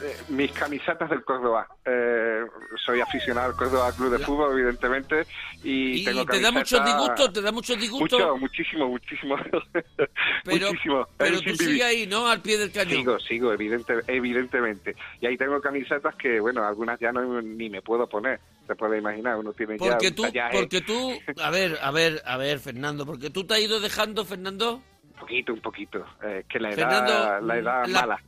Eh, 0.00 0.16
mis 0.28 0.50
camisetas 0.52 1.10
del 1.10 1.24
Córdoba. 1.24 1.66
Eh, 1.84 2.42
soy 2.84 3.00
aficionado 3.00 3.50
al 3.50 3.56
Córdoba 3.56 3.92
Club 3.92 4.10
de 4.12 4.18
La- 4.18 4.26
Fútbol, 4.26 4.52
evidentemente, 4.58 5.26
y, 5.62 6.00
Y, 6.00 6.04
tengo 6.04 6.24
te 6.24 6.40
da 6.40 6.50
muchos 6.50 6.84
disgustos, 6.84 7.32
te 7.32 7.42
da 7.42 7.52
muchos 7.52 7.78
disgustos. 7.78 8.18
Mucho, 8.18 8.36
muchísimo, 8.36 8.88
muchísimo. 8.88 9.36
pero 10.44 10.68
muchísimo. 10.68 11.06
pero 11.16 11.40
tú 11.40 11.54
sigues 11.56 11.82
ahí, 11.82 12.06
¿no? 12.06 12.26
Al 12.28 12.40
pie 12.40 12.58
del 12.58 12.72
cañón. 12.72 12.98
Sigo, 12.98 13.20
sigo, 13.20 13.52
evidente, 13.52 13.94
evidentemente. 14.06 14.94
Y 15.20 15.26
ahí 15.26 15.36
tengo 15.36 15.60
camisetas 15.60 16.14
que, 16.16 16.40
bueno, 16.40 16.64
algunas 16.64 16.98
ya 17.00 17.12
no 17.12 17.40
ni 17.42 17.68
me 17.70 17.82
puedo 17.82 18.08
poner. 18.08 18.40
Se 18.66 18.74
puede 18.76 18.98
imaginar, 18.98 19.36
uno 19.36 19.52
tiene 19.52 19.76
ya 19.78 19.90
Porque 19.90 20.12
tú, 20.12 20.22
tallaje 20.22 20.58
porque 20.58 20.80
tú, 20.80 21.12
a 21.42 21.50
ver, 21.50 21.78
a 21.82 21.90
ver, 21.90 22.22
a 22.24 22.36
ver, 22.36 22.58
Fernando, 22.60 23.04
porque 23.04 23.30
tú 23.30 23.44
te 23.44 23.54
has 23.54 23.60
ido 23.60 23.80
dejando, 23.80 24.24
Fernando, 24.24 24.82
un 25.14 25.18
poquito, 25.28 25.52
un 25.52 25.60
poquito. 25.60 26.04
Eh, 26.24 26.44
que 26.48 26.58
la 26.58 26.70
edad, 26.70 26.76
Fernando, 27.06 27.46
la 27.46 27.58
edad 27.58 27.86
la- 27.86 28.00
mala. 28.00 28.22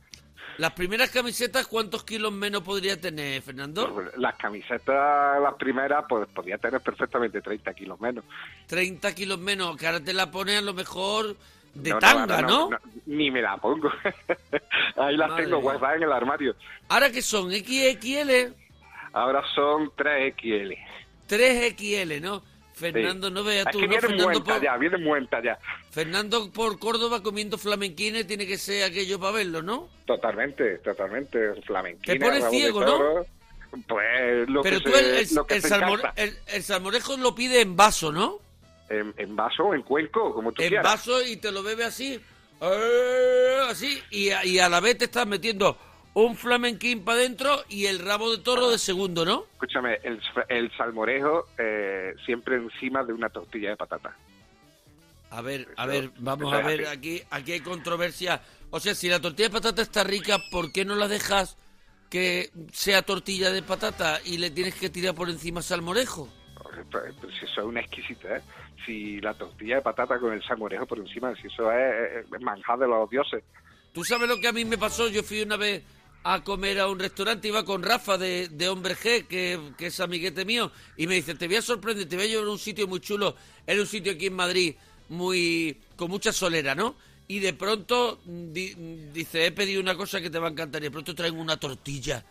Las 0.57 0.71
primeras 0.73 1.09
camisetas, 1.09 1.67
¿cuántos 1.67 2.03
kilos 2.03 2.31
menos 2.31 2.61
podría 2.61 2.99
tener, 2.99 3.41
Fernando? 3.41 4.03
Las 4.17 4.35
camisetas, 4.35 5.41
las 5.41 5.53
primeras, 5.55 6.05
pues 6.07 6.27
podía 6.29 6.57
tener 6.57 6.81
perfectamente 6.81 7.41
30 7.41 7.73
kilos 7.73 7.99
menos. 7.99 8.23
30 8.67 9.13
kilos 9.15 9.39
menos, 9.39 9.75
que 9.77 9.87
ahora 9.87 10.03
te 10.03 10.13
la 10.13 10.31
pones 10.31 10.59
a 10.59 10.61
lo 10.61 10.73
mejor 10.73 11.35
de 11.73 11.89
No, 11.89 11.95
no, 11.95 11.99
tanga, 11.99 12.41
¿no? 12.41 12.69
Ni 13.05 13.29
me 13.31 13.41
la 13.41 13.57
pongo. 13.57 13.91
Ahí 14.95 15.17
las 15.17 15.29
Madre 15.29 15.43
tengo 15.43 15.59
guardadas 15.59 15.97
en 15.97 16.03
el 16.03 16.11
armario. 16.11 16.55
Ahora 16.89 17.11
que 17.11 17.21
son 17.21 17.51
XXL, 17.51 18.53
Ahora 19.15 19.41
son 19.55 19.91
3XL. 19.91 20.77
3XL, 21.29 22.21
¿no? 22.21 22.43
Fernando, 22.75 23.29
no 23.31 23.43
veas 23.43 23.65
Es 23.67 23.71
tú, 23.71 23.79
que 23.79 23.87
¿no? 23.87 23.99
Fernando 24.01 24.43
por, 24.43 24.61
ya, 24.61 24.75
vienen 24.77 25.01
muy 25.03 25.27
ya. 25.43 25.57
Fernando 25.91 26.51
por 26.51 26.77
Córdoba 26.77 27.23
comiendo 27.23 27.57
flamenquines 27.57 28.27
tiene 28.27 28.45
que 28.45 28.57
ser 28.57 28.83
aquello 28.83 29.17
para 29.19 29.31
verlo, 29.31 29.61
¿no? 29.61 29.87
Totalmente, 30.05 30.79
totalmente. 30.79 31.53
Flamenquina, 31.65 32.13
Te 32.13 32.19
pones 32.19 32.49
ciego, 32.49 32.83
¿no? 32.83 33.25
Pues 33.87 34.47
lo 34.49 34.61
Pero 34.61 34.77
que 34.79 34.83
tú 34.83 34.91
se, 34.91 35.19
el, 35.21 35.27
lo 35.35 35.47
que 35.47 35.55
el 35.55 35.61
salmore- 35.63 36.11
el- 36.17 36.37
el 36.47 36.63
salmorejo 36.63 37.17
lo 37.17 37.33
pide 37.33 37.61
en 37.61 37.75
vaso, 37.75 38.11
¿no? 38.11 38.39
En, 38.89 39.13
en 39.17 39.35
vaso 39.35 39.73
en 39.73 39.81
cuenco, 39.81 40.33
como 40.33 40.51
tú 40.51 40.61
en 40.61 40.67
quieras. 40.69 40.83
vaso 40.85 41.21
y 41.25 41.37
te 41.37 41.51
lo 41.51 41.63
bebe 41.63 41.83
así, 41.85 42.19
eh, 42.61 43.57
así, 43.69 44.01
y, 44.11 44.29
a- 44.29 44.45
y 44.45 44.59
a 44.59 44.69
la 44.69 44.79
vez 44.79 44.97
te 44.97 45.05
estás 45.05 45.25
metiendo 45.27 45.77
un 46.15 46.35
flamenquín 46.37 47.03
para 47.03 47.19
adentro 47.19 47.63
y 47.67 47.85
el 47.87 47.99
rabo 47.99 48.31
de 48.31 48.41
toro 48.41 48.69
de 48.69 48.77
segundo, 48.77 49.25
¿no? 49.25 49.45
Escúchame, 49.53 49.99
el, 50.03 50.19
el 50.47 50.71
salmorejo 50.77 51.47
eh, 51.57 52.15
siempre 52.25 52.55
encima 52.55 53.03
de 53.03 53.13
una 53.13 53.29
tortilla 53.29 53.71
de 53.71 53.75
patata. 53.75 54.15
A 55.29 55.41
ver, 55.41 55.67
a 55.75 55.85
ver, 55.85 56.11
vamos 56.17 56.53
a 56.53 56.61
ver, 56.61 56.87
aquí, 56.87 57.21
aquí 57.29 57.51
hay 57.51 57.59
controversia. 57.59 58.41
O 58.69 58.79
sea, 58.79 58.95
si 58.95 59.09
la 59.09 59.19
tortilla 59.19 59.49
de 59.49 59.53
patata 59.53 59.81
está 59.81 60.05
rica, 60.05 60.37
¿por 60.49 60.71
qué 60.71 60.85
no 60.85 60.95
la 60.95 61.09
dejas 61.09 61.57
que 62.09 62.49
sea 62.71 63.01
tortilla 63.01 63.51
de 63.51 63.61
patata 63.61 64.21
y 64.23 64.37
le 64.37 64.51
tienes 64.51 64.75
que 64.75 64.89
tirar 64.89 65.15
por 65.15 65.29
encima 65.29 65.61
salmorejo? 65.61 66.29
Pues, 66.91 67.13
pues, 67.19 67.33
si 67.37 67.45
eso 67.45 67.61
es 67.61 67.67
una 67.67 67.81
exquisita, 67.81 68.37
¿eh? 68.37 68.41
Si 68.85 69.19
la 69.19 69.33
tortilla 69.33 69.77
de 69.77 69.81
patata 69.81 70.17
con 70.17 70.31
el 70.31 70.41
salmorejo 70.43 70.85
por 70.85 70.99
encima, 70.99 71.35
si 71.35 71.47
eso 71.47 71.69
es 71.73 72.25
manjar 72.39 72.79
de 72.79 72.87
los 72.87 73.09
dioses. 73.09 73.43
¿Tú 73.91 74.05
sabes 74.05 74.29
lo 74.29 74.39
que 74.39 74.47
a 74.47 74.53
mí 74.53 74.63
me 74.63 74.77
pasó? 74.77 75.09
Yo 75.09 75.23
fui 75.23 75.41
una 75.41 75.57
vez 75.57 75.83
a 76.27 76.43
comer 76.43 76.79
a 76.79 76.87
un 76.87 76.97
restaurante, 76.97 77.47
iba 77.49 77.63
con 77.63 77.83
Rafa 77.83 78.17
de, 78.17 78.49
de 78.49 78.67
Hombre 78.67 78.95
G, 78.95 79.27
que, 79.27 79.59
que 79.77 79.87
es 79.87 79.99
amiguete 79.99 80.43
mío, 80.43 80.71
y 80.97 81.05
me 81.05 81.13
dice, 81.13 81.35
te 81.35 81.45
voy 81.45 81.57
a 81.57 81.61
sorprender, 81.61 82.09
te 82.09 82.15
voy 82.15 82.25
a 82.25 82.27
llevar 82.29 82.47
a 82.47 82.51
un 82.51 82.57
sitio 82.57 82.87
muy 82.87 82.99
chulo, 82.99 83.35
era 83.67 83.79
un 83.79 83.85
sitio 83.85 84.13
aquí 84.13 84.25
en 84.25 84.33
Madrid, 84.33 84.73
muy 85.09 85.77
con 85.95 86.09
mucha 86.09 86.33
solera, 86.33 86.73
¿no? 86.73 86.95
Y 87.27 87.37
de 87.39 87.53
pronto 87.53 88.19
di- 88.25 88.73
dice, 89.13 89.45
he 89.45 89.51
pedido 89.51 89.79
una 89.79 89.95
cosa 89.95 90.19
que 90.19 90.31
te 90.31 90.39
va 90.39 90.47
a 90.47 90.51
encantar, 90.51 90.81
y 90.81 90.85
de 90.85 90.91
pronto 90.91 91.13
traigo 91.13 91.37
una 91.37 91.57
tortilla 91.57 92.25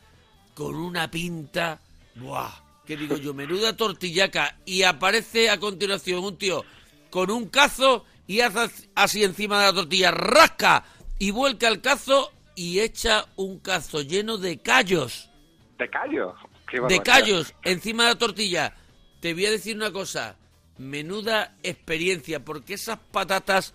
con 0.54 0.74
una 0.74 1.09
pinta, 1.09 1.80
¡buah! 2.16 2.50
Que 2.85 2.96
digo 2.96 3.16
yo, 3.16 3.33
menuda 3.33 3.76
tortillaca, 3.76 4.59
y 4.66 4.83
aparece 4.83 5.50
a 5.50 5.61
continuación 5.61 6.24
un 6.24 6.37
tío 6.37 6.64
con 7.11 7.30
un 7.30 7.46
cazo 7.48 8.04
y 8.26 8.40
hace 8.40 8.88
así 8.96 9.22
encima 9.22 9.61
de 9.61 9.66
la 9.66 9.72
tortilla, 9.72 10.11
rasca 10.11 10.85
y 11.20 11.30
vuelca 11.30 11.68
el 11.68 11.80
cazo 11.80 12.33
y 12.55 12.81
echa 12.81 13.27
un 13.37 13.59
cazo 13.59 14.03
lleno 14.03 14.38
de 14.38 14.59
callos, 14.59 15.31
¿De 15.79 15.90
callo? 15.90 16.35
Qué 16.69 16.81
de 16.81 17.01
callos 17.03 17.55
encima 17.62 18.05
de 18.05 18.11
la 18.11 18.19
tortilla. 18.19 18.75
Te 19.21 19.35
voy 19.35 19.47
a 19.47 19.51
decir 19.51 19.77
una 19.77 19.93
cosa, 19.93 20.37
menuda 20.79 21.57
experiencia, 21.62 22.45
porque 22.45 22.75
esas 22.75 22.99
patatas 23.11 23.75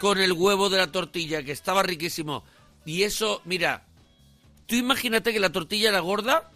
con 0.00 0.18
el 0.18 0.32
huevo 0.32 0.68
de 0.68 0.78
la 0.78 0.92
tortilla, 0.92 1.42
que 1.42 1.52
estaba 1.52 1.82
riquísimo, 1.82 2.44
y 2.84 3.02
eso, 3.02 3.42
mira, 3.44 3.84
tú 4.66 4.76
imagínate 4.76 5.32
que 5.32 5.40
la 5.40 5.52
tortilla 5.52 5.90
era 5.90 6.00
gorda, 6.00 6.50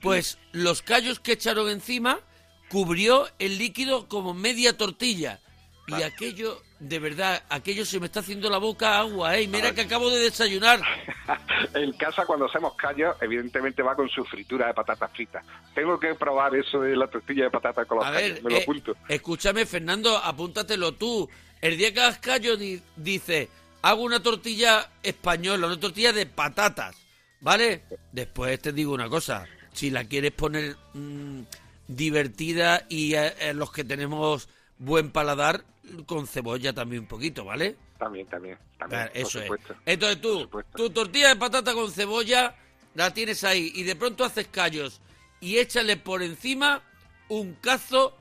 pues 0.00 0.38
los 0.52 0.82
callos 0.82 1.20
que 1.20 1.32
echaron 1.32 1.68
encima 1.68 2.20
cubrió 2.68 3.28
el 3.38 3.58
líquido 3.58 4.08
como 4.08 4.34
media 4.34 4.76
tortilla. 4.76 5.40
Y 5.86 6.02
aquello, 6.02 6.62
de 6.78 6.98
verdad, 7.00 7.42
aquello 7.48 7.84
se 7.84 7.98
me 7.98 8.06
está 8.06 8.20
haciendo 8.20 8.48
la 8.48 8.58
boca 8.58 8.98
agua, 9.00 9.36
¿eh? 9.36 9.48
Mira 9.48 9.74
que 9.74 9.80
acabo 9.80 10.08
de 10.10 10.20
desayunar. 10.20 10.80
en 11.74 11.92
casa 11.94 12.24
cuando 12.26 12.46
hacemos 12.46 12.74
callos, 12.76 13.16
evidentemente 13.20 13.82
va 13.82 13.96
con 13.96 14.08
su 14.08 14.24
fritura 14.24 14.68
de 14.68 14.74
patatas 14.74 15.10
fritas. 15.12 15.44
Tengo 15.74 15.98
que 15.98 16.14
probar 16.14 16.54
eso 16.54 16.80
de 16.80 16.94
la 16.96 17.08
tortilla 17.08 17.44
de 17.44 17.50
patatas 17.50 17.86
con 17.86 17.98
los 17.98 18.06
A 18.06 18.12
callos, 18.12 18.34
ver, 18.34 18.42
me 18.44 18.50
lo 18.50 18.56
eh, 18.58 18.62
apunto. 18.62 18.96
escúchame, 19.08 19.66
Fernando, 19.66 20.16
apúntatelo 20.16 20.92
tú. 20.92 21.28
El 21.60 21.76
día 21.76 21.92
que 21.92 22.00
hagas 22.00 22.18
callo 22.18 22.56
di- 22.56 22.80
dice, 22.96 23.48
hago 23.82 24.02
una 24.02 24.22
tortilla 24.22 24.88
española, 25.02 25.66
una 25.66 25.80
tortilla 25.80 26.12
de 26.12 26.26
patatas, 26.26 26.96
¿vale? 27.40 27.82
Después 28.12 28.60
te 28.60 28.72
digo 28.72 28.94
una 28.94 29.08
cosa, 29.08 29.44
si 29.72 29.90
la 29.90 30.04
quieres 30.04 30.32
poner 30.32 30.76
mm, 30.94 31.40
divertida 31.88 32.86
y 32.88 33.14
eh, 33.14 33.34
eh, 33.40 33.54
los 33.54 33.72
que 33.72 33.84
tenemos 33.84 34.48
buen 34.80 35.10
paladar, 35.12 35.64
con 36.06 36.26
cebolla 36.26 36.72
también 36.72 37.02
un 37.02 37.08
poquito, 37.08 37.44
¿vale? 37.44 37.76
También, 37.98 38.26
también, 38.26 38.58
también. 38.78 39.02
Claro, 39.02 39.12
eso 39.14 39.40
es. 39.40 39.50
Entonces 39.86 40.20
tú, 40.20 40.48
tu 40.74 40.90
tortilla 40.90 41.28
de 41.28 41.36
patata 41.36 41.74
con 41.74 41.90
cebolla 41.92 42.56
la 42.94 43.12
tienes 43.12 43.44
ahí 43.44 43.70
y 43.74 43.82
de 43.84 43.94
pronto 43.94 44.24
haces 44.24 44.48
callos 44.48 45.00
y 45.40 45.58
échale 45.58 45.96
por 45.96 46.22
encima 46.22 46.82
un 47.28 47.54
cazo 47.54 48.16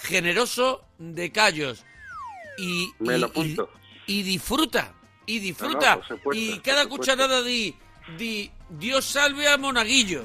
generoso 0.00 0.84
de 0.98 1.30
callos 1.32 1.84
y, 2.58 2.90
Me 3.00 3.16
y- 3.16 3.20
lo 3.20 3.26
apunto. 3.26 3.70
y 4.06 4.22
disfruta 4.22 4.94
y 5.26 5.38
disfruta 5.40 6.00
supuesto, 6.06 6.32
y 6.32 6.58
cada 6.60 6.86
cucharada 6.86 7.42
di, 7.42 7.74
di 8.16 8.50
Dios 8.70 9.04
salve 9.04 9.46
a 9.48 9.58
Monaguillo 9.58 10.22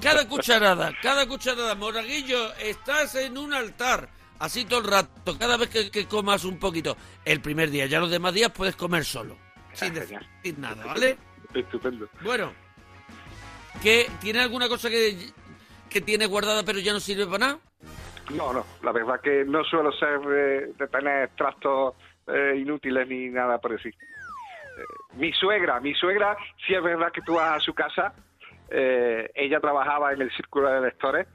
cada 0.00 0.26
cucharada 0.28 0.92
cada 1.02 1.26
cucharada 1.26 1.74
Monaguillo 1.74 2.54
estás 2.54 3.14
en 3.16 3.36
un 3.36 3.52
altar 3.52 4.08
así 4.38 4.64
todo 4.64 4.80
el 4.80 4.86
rato 4.86 5.38
cada 5.38 5.56
vez 5.56 5.68
que, 5.68 5.90
que 5.90 6.06
comas 6.06 6.44
un 6.44 6.58
poquito 6.58 6.96
el 7.24 7.40
primer 7.40 7.70
día 7.70 7.86
ya 7.86 8.00
los 8.00 8.10
demás 8.10 8.34
días 8.34 8.50
puedes 8.50 8.76
comer 8.76 9.04
solo 9.04 9.36
sin 9.72 9.92
Ah, 9.96 10.00
decir 10.00 10.58
nada 10.58 10.84
¿vale? 10.84 11.16
Estupendo. 11.54 12.08
Bueno, 12.22 12.52
¿qué, 13.82 14.06
¿tiene 14.20 14.40
alguna 14.40 14.68
cosa 14.68 14.88
que, 14.88 15.16
que 15.90 16.00
tiene 16.00 16.26
guardada 16.26 16.62
pero 16.64 16.78
ya 16.78 16.92
no 16.92 17.00
sirve 17.00 17.26
para 17.26 17.38
nada? 17.38 17.58
No, 18.34 18.52
no, 18.52 18.64
la 18.82 18.92
verdad 18.92 19.20
que 19.20 19.44
no 19.44 19.62
suelo 19.64 19.92
ser 19.92 20.20
de, 20.20 20.66
de 20.78 20.88
tener 20.88 21.28
trastos 21.36 21.94
eh, 22.26 22.54
inútiles 22.56 23.06
ni 23.08 23.28
nada 23.28 23.58
por 23.58 23.72
decir. 23.72 23.92
Eh, 23.94 25.16
mi 25.16 25.32
suegra, 25.32 25.78
mi 25.80 25.92
suegra, 25.94 26.36
sí 26.66 26.72
es 26.74 26.82
verdad 26.82 27.12
que 27.12 27.20
tú 27.20 27.34
vas 27.34 27.56
a 27.56 27.60
su 27.60 27.74
casa, 27.74 28.14
eh, 28.70 29.30
ella 29.34 29.60
trabajaba 29.60 30.12
en 30.14 30.22
el 30.22 30.30
círculo 30.34 30.70
de 30.70 30.80
lectores 30.80 31.26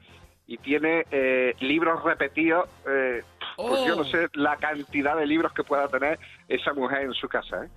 y 0.48 0.56
tiene 0.58 1.04
eh, 1.12 1.54
libros 1.60 2.02
repetidos, 2.02 2.68
eh, 2.88 3.22
pues 3.56 3.80
Oh. 3.80 3.86
yo 3.86 3.96
no 3.96 4.04
sé 4.04 4.28
la 4.34 4.56
cantidad 4.56 5.16
de 5.16 5.26
libros 5.26 5.52
que 5.52 5.62
pueda 5.62 5.86
tener 5.88 6.18
esa 6.48 6.72
mujer 6.72 7.02
en 7.02 7.12
su 7.12 7.28
casa, 7.28 7.64
¿eh? 7.64 7.68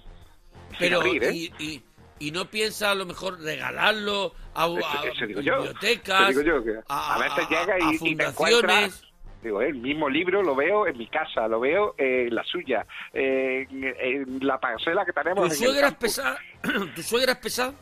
Pero, 0.80 1.02
abrir, 1.02 1.24
¿eh? 1.26 1.32
y, 1.34 1.54
y, 1.60 1.84
y 2.20 2.32
no 2.32 2.46
piensa 2.46 2.92
a 2.92 2.96
lo 2.96 3.06
mejor 3.06 3.40
regalarlo 3.42 4.34
a, 4.56 4.64
a 4.66 4.68
eso 5.06 5.26
bibliotecas, 5.28 6.34
yo, 6.34 6.64
que 6.64 6.80
a 6.88 7.18
veces 7.20 7.50
llega 7.50 7.78
y- 7.80 7.90
y 7.90 7.92
te 7.92 7.98
fundaciones. 7.98 8.34
encuentras- 8.36 9.04
Digo, 9.44 9.60
el 9.64 9.74
mismo 9.74 10.08
libro 10.08 10.44
lo 10.44 10.56
veo 10.56 10.86
en 10.86 10.96
mi 11.00 11.08
casa, 11.08 11.48
lo 11.48 11.60
veo 11.60 11.96
en 11.98 12.34
la 12.36 12.44
suya, 12.44 12.86
en, 13.12 13.68
en 14.00 14.38
la 14.46 14.60
parcela 14.60 15.04
que 15.04 15.12
tenemos. 15.14 15.40
¿Tu 15.40 15.46
en 15.48 15.52
el 15.52 15.58
suegra 15.58 15.88
es 15.88 15.94
campo. 15.94 16.00
pesada? 16.02 16.38
¿Tu 16.96 17.02
suegra 17.02 17.32
es 17.32 17.38
pesada? 17.40 17.74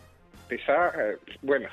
Pesa, 0.47 0.88
eh, 0.97 1.17
bueno. 1.41 1.67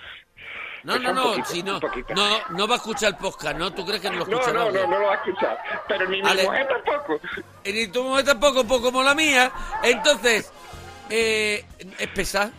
No, 0.87 0.99
no, 1.01 1.12
no, 1.12 1.22
poquito, 1.25 1.49
si 1.49 1.62
no, 1.64 1.81
no, 2.14 2.38
no 2.51 2.68
va 2.68 2.75
a 2.75 2.77
escuchar 2.79 3.09
el 3.11 3.16
podcast, 3.16 3.57
¿no? 3.59 3.72
¿Tú 3.72 3.85
crees 3.85 4.01
que 4.01 4.09
no 4.09 4.18
lo 4.18 4.27
No, 4.27 4.33
escucha 4.37 4.53
no, 4.53 4.64
nadie? 4.66 4.81
no, 4.83 4.87
no 4.87 4.99
lo 5.01 5.07
va 5.07 5.12
a 5.12 5.16
escuchar. 5.16 5.59
Pero 5.88 6.09
ni 6.09 6.22
mi 6.22 6.33
mujer 6.42 6.68
tampoco. 6.68 7.20
Ni 7.64 7.87
tu 7.88 8.05
mujer 8.05 8.25
tampoco, 8.25 8.64
pues 8.64 8.81
como 8.81 9.03
la 9.03 9.14
mía. 9.14 9.51
Entonces, 9.83 10.53
eh, 11.11 11.64
es 11.99 12.09
pesada. 12.09 12.53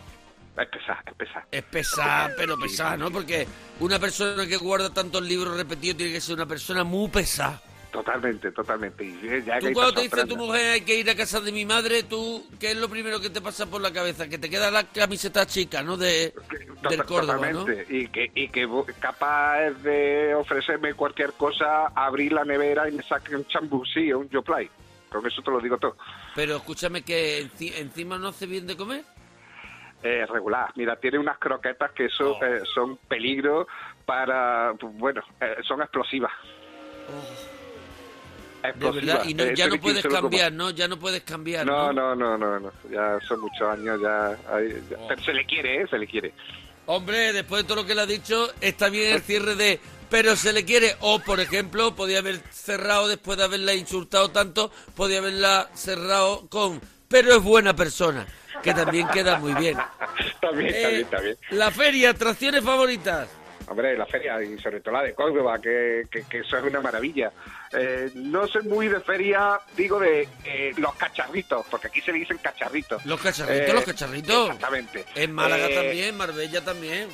Es 0.58 0.68
pesada, 0.68 1.04
es 1.06 1.14
pesada. 1.14 1.48
Es 1.52 1.64
pesada, 1.64 2.32
pero 2.36 2.58
sí, 2.68 2.82
¿no? 2.98 3.12
Porque 3.12 3.48
una 3.80 4.00
persona 4.00 4.46
que 4.46 4.58
guarda 4.58 4.90
tantos 4.90 5.22
libros 5.22 5.56
repetidos 5.56 5.98
tiene 5.98 6.12
que 6.14 6.20
ser 6.22 6.36
una 6.36 6.46
persona 6.48 6.84
muy 6.84 7.10
pesada. 7.10 7.62
Totalmente, 7.92 8.52
totalmente. 8.52 9.04
Y 9.06 9.44
ya 9.46 9.60
Tú 9.60 9.72
cuando 9.74 9.94
te 9.94 10.02
dice 10.02 10.26
tu 10.26 10.36
mujer 10.38 10.74
hay 10.74 10.82
que 10.82 10.96
ir 11.00 11.10
a 11.10 11.16
casa 11.16 11.40
de 11.42 11.52
mi 11.52 11.66
madre, 11.66 12.04
tú, 12.04 12.46
¿qué 12.60 12.72
es 12.72 12.78
lo 12.78 12.90
primero 12.90 13.20
que 13.20 13.30
te 13.30 13.42
pasa 13.42 13.66
por 13.66 13.82
la 13.82 13.92
cabeza? 13.92 14.28
Que 14.28 14.38
te 14.38 14.50
queda 14.50 14.70
la 14.70 14.84
camiseta 14.84 15.46
chica, 15.48 15.82
¿no? 15.82 15.96
De, 15.98 16.34
del 16.90 17.04
Córdoba, 17.06 17.50
¿no? 17.52 17.60
Totalmente. 17.62 17.96
Y 17.98 18.08
que, 18.10 18.30
y 18.36 18.50
que 18.50 18.68
capaz 19.00 19.70
de 19.84 20.36
ofrecerme 20.36 20.94
cualquier 20.94 21.34
cosa, 21.34 21.88
abrir 21.96 22.34
la 22.34 22.44
nevera 22.44 22.88
y 22.90 22.92
me 22.92 23.04
saque 23.04 23.36
un 23.36 23.46
chambusí 23.48 24.12
o 24.12 24.20
un 24.20 24.30
yoplay. 24.30 24.70
Con 25.10 25.26
eso 25.26 25.42
te 25.42 25.50
lo 25.50 25.60
digo 25.62 25.78
todo. 25.78 25.96
Pero 26.36 26.58
escúchame 26.58 27.02
que 27.04 27.48
enci- 27.50 27.74
encima 27.78 28.18
no 28.20 28.28
hace 28.28 28.46
bien 28.46 28.68
de 28.68 28.76
comer. 28.76 29.04
Eh, 30.04 30.26
regular. 30.30 30.72
Mira, 30.76 30.98
tiene 30.98 31.18
unas 31.18 31.40
croquetas 31.40 31.92
que 31.94 32.06
eso, 32.06 32.38
Oh. 32.40 32.44
eh, 32.46 32.62
son 32.76 32.98
peligro 33.08 33.68
para... 34.06 34.74
Bueno, 34.74 35.24
eh, 35.42 35.56
son 35.68 35.82
explosivas. 35.82 36.32
De 38.76 38.92
verdad, 38.92 39.24
y 39.26 39.34
no- 39.34 39.44
Eh, 39.44 39.54
ya 39.56 39.68
no 39.68 39.74
de 39.74 39.80
puedes 39.80 39.98
15 40.02 40.08
lo 40.10 40.16
como. 40.16 40.22
cambiar, 40.30 40.52
¿no? 40.54 40.70
Ya 40.72 40.88
no 40.88 40.98
puedes 41.00 41.22
cambiar, 41.24 41.66
No, 41.66 41.92
¿no? 41.94 42.16
no, 42.16 42.38
no, 42.38 42.38
no, 42.38 42.60
no. 42.60 42.72
Ya 42.92 43.18
son 43.28 43.40
muchos 43.42 43.62
años, 43.70 44.00
ya... 44.02 44.28
hay- 44.54 44.82
ya- 44.90 44.98
Oh. 45.00 45.08
Pero 45.08 45.24
se 45.24 45.34
le 45.34 45.46
quiere, 45.46 45.82
¿eh? 45.82 45.88
Se 45.90 45.98
le 45.98 46.08
quiere. 46.08 46.34
Hombre, 46.86 47.34
después 47.34 47.64
de 47.64 47.68
todo 47.68 47.82
lo 47.82 47.86
que 47.88 47.96
le 47.96 48.02
ha 48.02 48.06
dicho, 48.06 48.50
está 48.62 48.90
bien 48.90 49.14
el 49.14 49.22
cierre 49.22 49.56
de 49.56 49.80
pero 50.10 50.38
se 50.38 50.54
le 50.54 50.64
quiere. 50.64 50.96
O, 51.02 51.20
por 51.20 51.42
ejemplo, 51.42 51.94
podía 51.94 52.20
haber 52.20 52.38
cerrado 52.50 53.10
después 53.10 53.38
de 53.38 53.44
haberla 53.44 53.74
insultado 53.74 54.32
tanto, 54.32 54.72
podía 54.96 55.18
haberla 55.20 55.70
cerrado 55.74 56.48
con 56.48 56.80
pero 57.10 57.34
es 57.36 57.44
buena 57.44 57.74
persona, 57.76 58.26
que 58.64 58.74
también 58.74 59.08
queda 59.10 59.38
muy 59.38 59.54
bien. 59.56 59.78
también, 60.42 60.74
Eh, 60.74 60.82
también, 60.82 61.06
también. 61.08 61.38
La 61.52 61.72
feria, 61.72 62.12
atracciones 62.12 62.64
favoritas. 62.64 63.28
Hombre, 63.70 63.98
la 63.98 64.06
feria, 64.06 64.42
y 64.42 64.58
sobre 64.60 64.80
todo 64.80 64.94
la 64.94 65.04
de 65.04 65.14
Córdoba, 65.14 65.60
que, 65.60 66.08
que, 66.10 66.24
que 66.24 66.40
eso 66.40 66.58
es 66.58 66.64
una 66.64 66.80
maravilla. 66.80 67.32
Eh, 67.74 68.10
no 68.16 68.48
soy 68.48 68.64
muy 68.64 68.88
de 68.88 69.02
feria, 69.02 69.60
digo 69.76 70.00
de 70.00 70.28
eh, 70.46 70.72
los 70.78 70.96
cacharritos, 70.96 71.66
porque 71.70 71.88
aquí 71.88 72.00
se 72.00 72.14
le 72.14 72.20
dicen 72.20 72.38
cacharritos. 72.38 73.06
Los 73.06 73.20
cacharritos, 73.20 73.70
Eh, 73.70 73.74
los 73.74 73.84
cacharritos. 73.84 74.46
Exactamente. 74.46 75.06
En 75.16 75.34
Málaga 75.34 75.68
Eh, 75.70 75.76
también, 75.76 76.16
Marbella 76.16 76.64
también. 76.64 77.10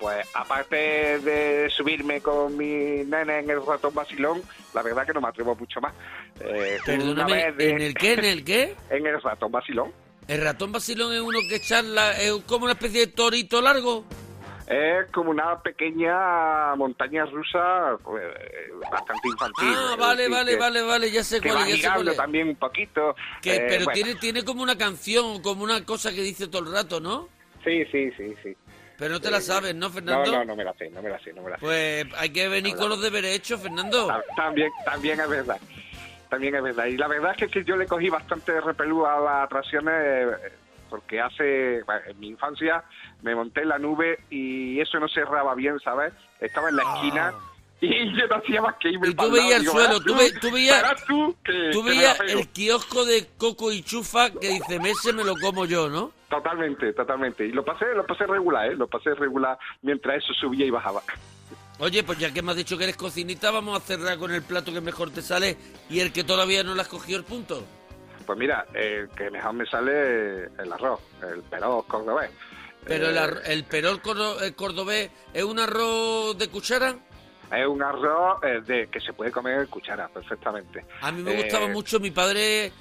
Pues 0.00 0.26
aparte 0.34 0.76
de 1.20 1.70
subirme 1.70 2.20
con 2.20 2.56
mi 2.56 3.04
nene 3.04 3.38
en 3.40 3.50
el 3.50 3.64
ratón 3.64 3.94
vacilón, 3.94 4.42
la 4.74 4.82
verdad 4.82 5.06
que 5.06 5.12
no 5.12 5.20
me 5.20 5.28
atrevo 5.28 5.54
mucho 5.56 5.80
más. 5.80 5.92
Eh, 6.40 6.78
Perdóname, 6.84 7.52
de- 7.52 7.70
¿en 7.70 7.80
el 7.80 7.94
qué? 7.94 8.12
¿En 8.14 8.24
el 8.24 8.44
qué? 8.44 8.74
en 8.90 9.06
el 9.06 9.20
ratón 9.22 9.50
vacilón. 9.52 9.92
El 10.28 10.40
ratón 10.42 10.72
vacilón 10.72 11.12
es 11.14 11.20
uno 11.20 11.38
que 11.48 11.60
charla, 11.60 12.20
es 12.20 12.32
como 12.46 12.64
una 12.64 12.72
especie 12.74 13.06
de 13.06 13.12
torito 13.12 13.60
largo. 13.60 14.04
Es 14.66 15.06
como 15.12 15.30
una 15.30 15.60
pequeña 15.62 16.74
montaña 16.74 17.24
rusa 17.26 17.92
eh, 18.20 18.70
bastante 18.90 19.28
infantil. 19.28 19.68
Ah, 19.68 19.96
vale, 19.98 20.28
vale, 20.28 20.52
que- 20.52 20.58
vale, 20.58 20.82
vale, 20.82 21.10
ya 21.12 21.22
sé 21.22 21.40
Que 21.40 21.50
cuál 21.50 21.66
ya 21.68 21.76
sé 21.76 21.94
cuál 21.94 22.08
es. 22.08 22.16
también 22.16 22.48
un 22.48 22.56
poquito. 22.56 23.14
Que, 23.40 23.54
eh, 23.56 23.64
pero 23.68 23.84
bueno. 23.84 23.94
tiene, 23.94 24.14
tiene 24.16 24.44
como 24.44 24.62
una 24.64 24.76
canción, 24.76 25.40
como 25.40 25.62
una 25.62 25.84
cosa 25.84 26.10
que 26.10 26.20
dice 26.22 26.48
todo 26.48 26.62
el 26.66 26.72
rato, 26.72 26.98
¿no? 27.00 27.28
Sí, 27.64 27.84
sí, 27.92 28.10
sí, 28.16 28.34
sí. 28.42 28.56
Pero 28.98 29.12
no 29.14 29.20
te 29.20 29.30
la 29.30 29.40
sabes, 29.40 29.74
¿no, 29.74 29.88
No, 29.88 29.92
Fernando? 29.94 30.32
no, 30.32 30.44
no 30.44 30.56
me 30.56 30.64
la 30.64 30.72
sé, 30.74 30.90
no 30.90 31.00
me 31.02 31.10
la 31.10 31.18
sé, 31.20 31.32
no 31.32 31.42
me 31.42 31.50
la 31.50 31.56
sé. 31.56 31.60
Pues 31.60 32.06
hay 32.16 32.30
que 32.30 32.48
venir 32.48 32.74
con 32.76 32.88
los 32.88 33.00
deberes 33.00 33.36
hechos, 33.36 33.60
Fernando. 33.60 34.06
Ta- 34.08 34.24
También, 34.36 34.70
también 34.84 35.20
es 35.20 35.28
verdad. 35.28 35.58
También 36.28 36.54
es 36.56 36.62
verdad. 36.62 36.86
Y 36.86 36.96
la 36.96 37.06
verdad 37.06 37.32
es 37.32 37.36
que, 37.36 37.48
que 37.48 37.62
yo 37.64 37.76
le 37.76 37.86
cogí 37.86 38.08
bastante 38.08 38.60
repelú 38.60 39.06
a 39.06 39.20
las 39.20 39.44
atracciones 39.44 40.26
porque 40.88 41.20
hace, 41.20 41.82
bueno, 41.84 42.00
en 42.06 42.20
mi 42.20 42.28
infancia 42.28 42.84
me 43.22 43.34
monté 43.34 43.62
en 43.62 43.68
la 43.68 43.78
nube 43.78 44.20
y 44.30 44.80
eso 44.80 44.98
no 45.00 45.08
cerraba 45.08 45.54
bien, 45.54 45.78
¿sabes? 45.80 46.12
Estaba 46.40 46.68
en 46.68 46.76
la 46.76 46.82
Ah. 46.86 46.94
esquina 46.96 47.34
y 47.80 47.88
yo 48.20 48.26
no 48.28 48.36
hacía 48.36 48.62
más 48.62 48.76
que 48.76 48.88
irme 48.90 49.08
Y 49.08 49.14
tú 49.14 49.30
veías 49.30 49.52
el 49.56 49.60
Digo, 49.62 49.72
suelo, 49.72 50.00
tú 50.00 50.14
ve- 50.16 50.32
tú 50.40 50.50
veías- 50.50 51.04
tú 51.06 51.36
que- 51.44 51.70
Tú 51.72 51.84
el 51.88 52.48
kiosco 52.48 53.04
de 53.04 53.28
Coco 53.36 53.72
y 53.72 53.82
Chufa 53.82 54.30
que 54.30 54.48
dice, 54.48 54.80
ese 54.84 55.12
me 55.12 55.24
lo 55.24 55.34
como 55.36 55.64
yo, 55.66 55.88
¿no? 55.88 56.12
Totalmente, 56.30 56.92
totalmente. 56.92 57.46
Y 57.46 57.52
lo 57.52 57.64
pasé, 57.64 57.86
lo 57.94 58.04
pasé 58.06 58.26
regular, 58.26 58.70
¿eh? 58.72 58.74
Lo 58.76 58.88
pasé 58.88 59.14
regular 59.14 59.58
mientras 59.82 60.16
eso 60.24 60.32
subía 60.34 60.66
y 60.66 60.70
bajaba. 60.70 61.02
Oye, 61.78 62.02
pues 62.02 62.18
ya 62.18 62.32
que 62.32 62.40
me 62.40 62.52
has 62.52 62.56
dicho 62.56 62.78
que 62.78 62.84
eres 62.84 62.96
cocinita, 62.96 63.50
vamos 63.50 63.76
a 63.76 63.84
cerrar 63.84 64.16
con 64.18 64.32
el 64.32 64.42
plato 64.42 64.72
que 64.72 64.80
mejor 64.80 65.10
te 65.10 65.20
sale 65.20 65.56
y 65.90 66.00
el 66.00 66.10
que 66.12 66.24
todavía 66.24 66.64
no 66.64 66.74
le 66.74 66.80
has 66.80 66.88
cogido 66.88 67.18
el 67.18 67.24
punto. 67.24 67.64
Pues 68.26 68.38
mira, 68.38 68.66
el 68.74 69.08
que 69.10 69.30
mejor 69.30 69.52
me 69.52 69.66
sale 69.66 70.44
el 70.46 70.72
arroz, 70.72 71.00
el 71.22 71.42
perón 71.44 71.82
cordobés. 71.82 72.30
Pero 72.84 73.08
el, 73.10 73.16
Eh, 73.16 73.40
el 73.46 73.64
perol 73.64 74.00
el 74.42 74.54
cordobés 74.54 75.10
es 75.32 75.44
un 75.44 75.58
arroz 75.58 76.36
de 76.36 76.48
cuchara. 76.48 76.94
Es 77.52 77.66
un 77.66 77.82
arroz 77.82 78.40
eh, 78.42 78.60
de 78.66 78.88
que 78.88 79.00
se 79.00 79.12
puede 79.12 79.30
comer 79.30 79.60
en 79.60 79.66
cuchara 79.66 80.08
perfectamente. 80.08 80.84
A 81.00 81.12
mí 81.12 81.22
me 81.22 81.32
Eh, 81.32 81.42
gustaba 81.42 81.68
mucho 81.68 82.00
mi 82.00 82.10
padre 82.10 82.72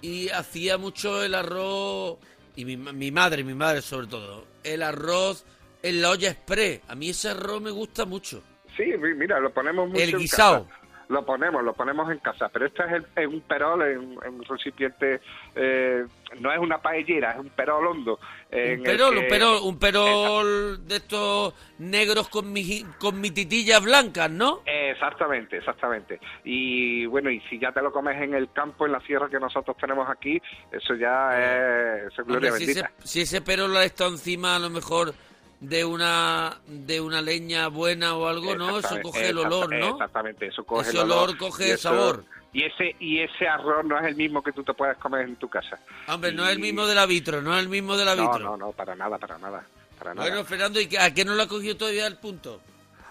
y 0.00 0.28
hacía 0.30 0.78
mucho 0.78 1.22
el 1.22 1.34
arroz 1.34 2.16
y 2.56 2.64
mi, 2.64 2.76
mi 2.76 3.10
madre, 3.10 3.44
mi 3.44 3.54
madre 3.54 3.82
sobre 3.82 4.06
todo, 4.06 4.46
el 4.62 4.82
arroz 4.82 5.44
en 5.82 6.00
la 6.00 6.10
olla 6.10 6.30
express. 6.30 6.80
A 6.88 6.94
mí 6.94 7.10
ese 7.10 7.28
arroz 7.30 7.60
me 7.60 7.70
gusta 7.70 8.06
mucho. 8.06 8.42
Sí, 8.76 8.84
mi- 8.98 9.14
mira, 9.14 9.38
lo 9.40 9.52
ponemos 9.52 9.88
mucho 9.88 10.02
El 10.02 10.10
en 10.14 10.18
guisado. 10.18 10.66
casa. 10.66 10.80
Lo 11.08 11.24
ponemos, 11.24 11.62
lo 11.62 11.72
ponemos 11.74 12.10
en 12.10 12.18
casa, 12.18 12.48
pero 12.48 12.66
este 12.66 12.82
es 12.84 12.92
el- 12.92 13.06
en 13.16 13.28
un 13.28 13.40
perol, 13.42 13.82
en, 13.82 14.18
en 14.24 14.34
un 14.34 14.44
recipiente, 14.44 15.20
eh, 15.54 16.04
no 16.40 16.52
es 16.52 16.58
una 16.58 16.78
paellera, 16.78 17.32
es 17.32 17.38
un 17.38 17.50
perol 17.50 17.86
hondo. 17.86 18.18
Un 18.50 18.82
perol, 18.82 19.14
que- 19.14 19.18
un 19.20 19.28
perol, 19.28 19.58
un 19.64 19.78
perol 19.78 20.86
de 20.88 20.96
estos 20.96 21.54
negros 21.78 22.28
con, 22.28 22.52
mi, 22.52 22.84
con 22.98 23.20
mititillas 23.20 23.82
blancas, 23.82 24.30
¿no? 24.30 24.60
Exactamente, 24.66 25.58
exactamente. 25.58 26.20
Y 26.44 27.06
bueno, 27.06 27.30
y 27.30 27.40
si 27.50 27.58
ya 27.58 27.72
te 27.72 27.82
lo 27.82 27.92
comes 27.92 28.20
en 28.22 28.34
el 28.34 28.50
campo, 28.52 28.86
en 28.86 28.92
la 28.92 29.00
sierra 29.00 29.28
que 29.28 29.38
nosotros 29.40 29.76
tenemos 29.76 30.08
aquí, 30.08 30.40
eso 30.72 30.94
ya 30.94 31.30
es, 31.38 32.12
eso 32.12 32.22
es 32.22 32.26
gloria 32.28 32.50
Hombre, 32.50 32.64
si, 32.64 32.70
ese, 32.72 32.82
bendita. 32.82 33.04
si 33.06 33.20
ese 33.22 33.40
perol 33.40 33.76
ha 33.76 33.84
estado 33.84 34.10
encima 34.10 34.56
a 34.56 34.58
lo 34.58 34.70
mejor 34.70 35.14
de 35.60 35.84
una 35.84 36.58
de 36.66 37.00
una 37.00 37.20
leña 37.22 37.68
buena 37.68 38.14
o 38.16 38.26
algo, 38.28 38.54
¿no? 38.56 38.78
Eso 38.78 39.00
coge 39.02 39.28
el 39.30 39.38
olor, 39.38 39.70
¿no? 39.74 39.90
Exactamente, 39.92 40.46
eso 40.46 40.64
coge 40.64 40.88
Ese 40.88 40.98
el 40.98 41.04
olor. 41.04 41.18
olor 41.28 41.38
coge 41.38 41.72
el 41.72 41.78
sabor. 41.78 42.24
Y 42.52 42.62
ese, 42.64 42.94
y 43.00 43.18
ese 43.20 43.48
arroz 43.48 43.84
no 43.84 43.98
es 43.98 44.06
el 44.06 44.14
mismo 44.14 44.40
que 44.42 44.52
tú 44.52 44.62
te 44.62 44.72
puedes 44.74 44.96
comer 44.98 45.22
en 45.22 45.34
tu 45.36 45.48
casa. 45.48 45.78
Hombre, 46.06 46.30
no 46.32 46.44
es 46.44 46.50
el 46.52 46.60
mismo 46.60 46.86
de 46.86 46.94
la 46.94 47.04
vitro, 47.04 47.42
no 47.42 47.52
es 47.56 47.60
el 47.62 47.68
mismo 47.68 47.96
de 47.96 48.04
la 48.04 48.14
No, 48.14 48.22
vitro. 48.22 48.38
no, 48.50 48.56
no, 48.56 48.72
para 48.72 48.94
nada, 48.94 49.18
para 49.18 49.38
nada. 49.38 49.64
Para 49.98 50.14
nada. 50.14 50.28
Bueno, 50.28 50.44
Fernando, 50.44 50.80
¿y 50.80 50.88
a 50.96 51.12
qué 51.12 51.24
no 51.24 51.34
lo 51.34 51.42
ha 51.42 51.48
cogido 51.48 51.76
todavía 51.76 52.06
el 52.06 52.16
punto? 52.16 52.60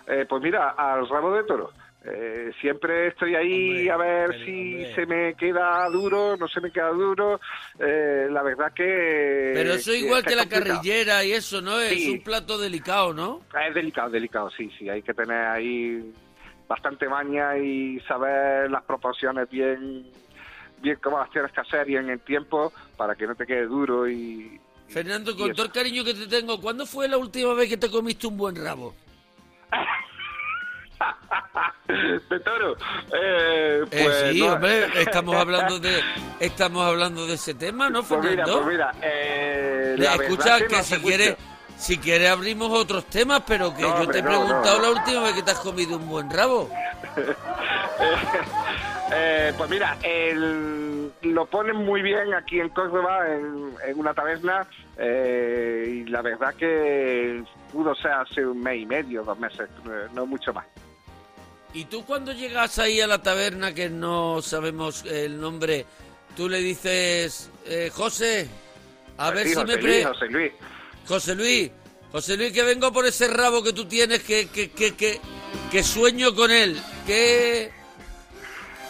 Eh, 0.07 0.25
pues 0.29 0.41
mira, 0.41 0.69
al 0.77 1.07
rabo 1.09 1.33
de 1.33 1.43
toro. 1.43 1.71
Eh, 2.05 2.51
siempre 2.59 3.07
estoy 3.07 3.33
ahí 3.35 3.87
Hombre, 3.87 3.91
a 3.91 3.97
ver 3.97 4.45
si 4.45 4.73
hombre. 4.73 4.95
se 4.95 5.05
me 5.05 5.33
queda 5.35 5.87
duro, 5.89 6.35
no 6.35 6.47
se 6.49 6.59
me 6.59 6.69
queda 6.69 6.89
duro. 6.89 7.39
Eh, 7.79 8.27
la 8.29 8.43
verdad 8.43 8.73
que... 8.73 9.51
Pero 9.53 9.73
eso 9.73 9.93
igual 9.93 10.23
que, 10.23 10.35
la 10.35 10.41
complicado. 10.43 10.75
carrillera 10.75 11.23
y 11.23 11.31
eso, 11.31 11.61
¿no? 11.61 11.79
Es 11.79 12.05
un 12.09 12.21
plato 12.21 12.57
delicado, 12.57 13.13
¿no? 13.13 13.41
Es 13.67 13.73
delicado, 13.73 14.09
delicado, 14.09 14.49
sí, 14.51 14.69
sí. 14.77 14.89
Hay 14.89 15.01
que 15.01 15.13
tener 15.13 15.45
ahí 15.45 16.13
bastante 16.67 17.07
maña 17.07 17.57
y 17.57 17.99
saber 18.01 18.69
las 18.69 18.83
proporciones 18.83 19.49
bien, 19.49 20.05
bien 20.81 20.97
cómo 21.01 21.19
las 21.19 21.29
tienes 21.29 21.53
que 21.53 21.61
hacer 21.61 21.89
y 21.89 21.95
en 21.95 22.09
el 22.09 22.19
tiempo 22.19 22.73
para 22.97 23.15
que 23.15 23.27
no 23.27 23.35
te 23.35 23.45
quede 23.45 23.65
duro 23.65 24.09
y... 24.09 24.59
Fernando, 24.89 25.31
y 25.31 25.37
con 25.37 25.53
todo 25.53 25.65
el 25.65 25.71
cariño 25.71 26.03
que 26.03 26.13
te 26.13 26.27
tengo, 26.27 26.59
¿cuándo 26.59 26.85
fue 26.85 27.07
la 27.07 27.17
última 27.17 27.53
vez 27.53 27.69
que 27.69 27.77
te 27.77 27.89
comiste 27.89 28.27
un 28.27 28.35
buen 28.35 28.55
rabo? 28.57 28.93
de 32.29 32.39
toro. 32.39 32.75
Eh, 33.13 33.83
Eh, 33.91 34.03
pues 34.03 34.31
sí, 34.33 34.39
no- 34.39 34.53
hombre, 34.53 34.87
estamos 35.01 35.35
hablando 35.35 35.79
de 35.79 36.01
estamos 36.39 36.85
hablando 36.85 37.27
de 37.27 37.33
ese 37.35 37.53
tema, 37.53 37.89
¿no, 37.89 38.03
Pues 38.03 38.19
mira, 38.21 38.45
Fernando? 38.45 38.53
pues 38.63 38.67
mira, 38.73 38.93
eh, 39.01 39.95
la 39.97 40.15
escucha 40.15 40.57
que, 40.59 40.63
no 40.63 40.69
si 40.69 40.75
hace 40.95 41.01
quiere 41.01 41.29
mucho. 41.31 41.41
si 41.77 41.97
quiere 41.97 42.29
abrimos 42.29 42.69
otros 42.71 43.05
temas, 43.05 43.43
pero 43.45 43.73
que 43.75 43.81
No, 43.83 43.89
yo 43.89 43.93
hombre, 44.01 44.13
te 44.13 44.19
he 44.19 44.23
preguntado 44.23 44.79
la 44.81 44.89
última 44.91 45.21
vez 45.23 45.33
que 45.33 45.43
te 45.43 45.51
has 45.51 45.59
comido 45.59 45.97
un 45.97 46.07
buen 46.09 46.29
rabo. 46.29 46.69
Eh, 49.15 49.53
pues 49.57 49.69
mira, 49.69 49.95
el- 50.01 51.11
lo 51.21 51.45
ponen 51.45 51.75
muy 51.75 52.01
bien 52.01 52.33
aquí 52.33 52.59
en 52.59 52.69
Córdoba, 52.69 53.27
en, 53.29 53.75
en 53.85 53.99
una 53.99 54.13
taberna, 54.13 54.65
eh, 54.97 55.85
y 55.87 56.05
la 56.09 56.21
verdad 56.23 56.55
que 56.55 57.43
pudo 57.71 57.93
ser 57.93 58.11
hace 58.11 58.43
un 58.45 58.61
mes 58.61 58.79
y 58.81 58.85
medio, 58.87 59.23
dos 59.23 59.37
meses, 59.37 59.69
no 60.13 60.25
mucho 60.25 60.51
más. 60.53 60.65
Y 61.73 61.85
tú 61.85 62.05
cuando 62.05 62.31
llegas 62.33 62.77
ahí 62.79 63.01
a 63.01 63.07
la 63.07 63.21
taberna 63.21 63.73
que 63.73 63.89
no 63.89 64.41
sabemos 64.41 65.03
el 65.05 65.39
nombre, 65.41 65.85
tú 66.37 66.47
le 66.47 66.59
dices, 66.59 67.49
eh, 67.65 67.89
José, 67.93 68.47
a 69.17 69.31
Pues 69.31 69.35
ver 69.35 69.43
sí, 69.47 69.49
si 69.49 69.55
José 69.61 69.75
me 69.77 69.81
Luis. 69.81 70.05
José 70.07 70.25
Luis. 70.27 70.51
José 71.07 71.35
Luis, 71.35 71.71
José 72.11 72.37
Luis, 72.37 72.51
que 72.53 72.63
vengo 72.63 72.91
por 72.93 73.05
ese 73.07 73.27
rabo 73.27 73.63
que 73.63 73.73
tú 73.73 73.85
tienes, 73.85 74.21
que, 74.23 74.47
que, 74.49 74.69
que, 74.71 74.95
que, 74.95 75.19
que 75.71 75.83
sueño 75.83 76.33
con 76.35 76.51
él. 76.51 76.79
¿Qué, 77.07 77.71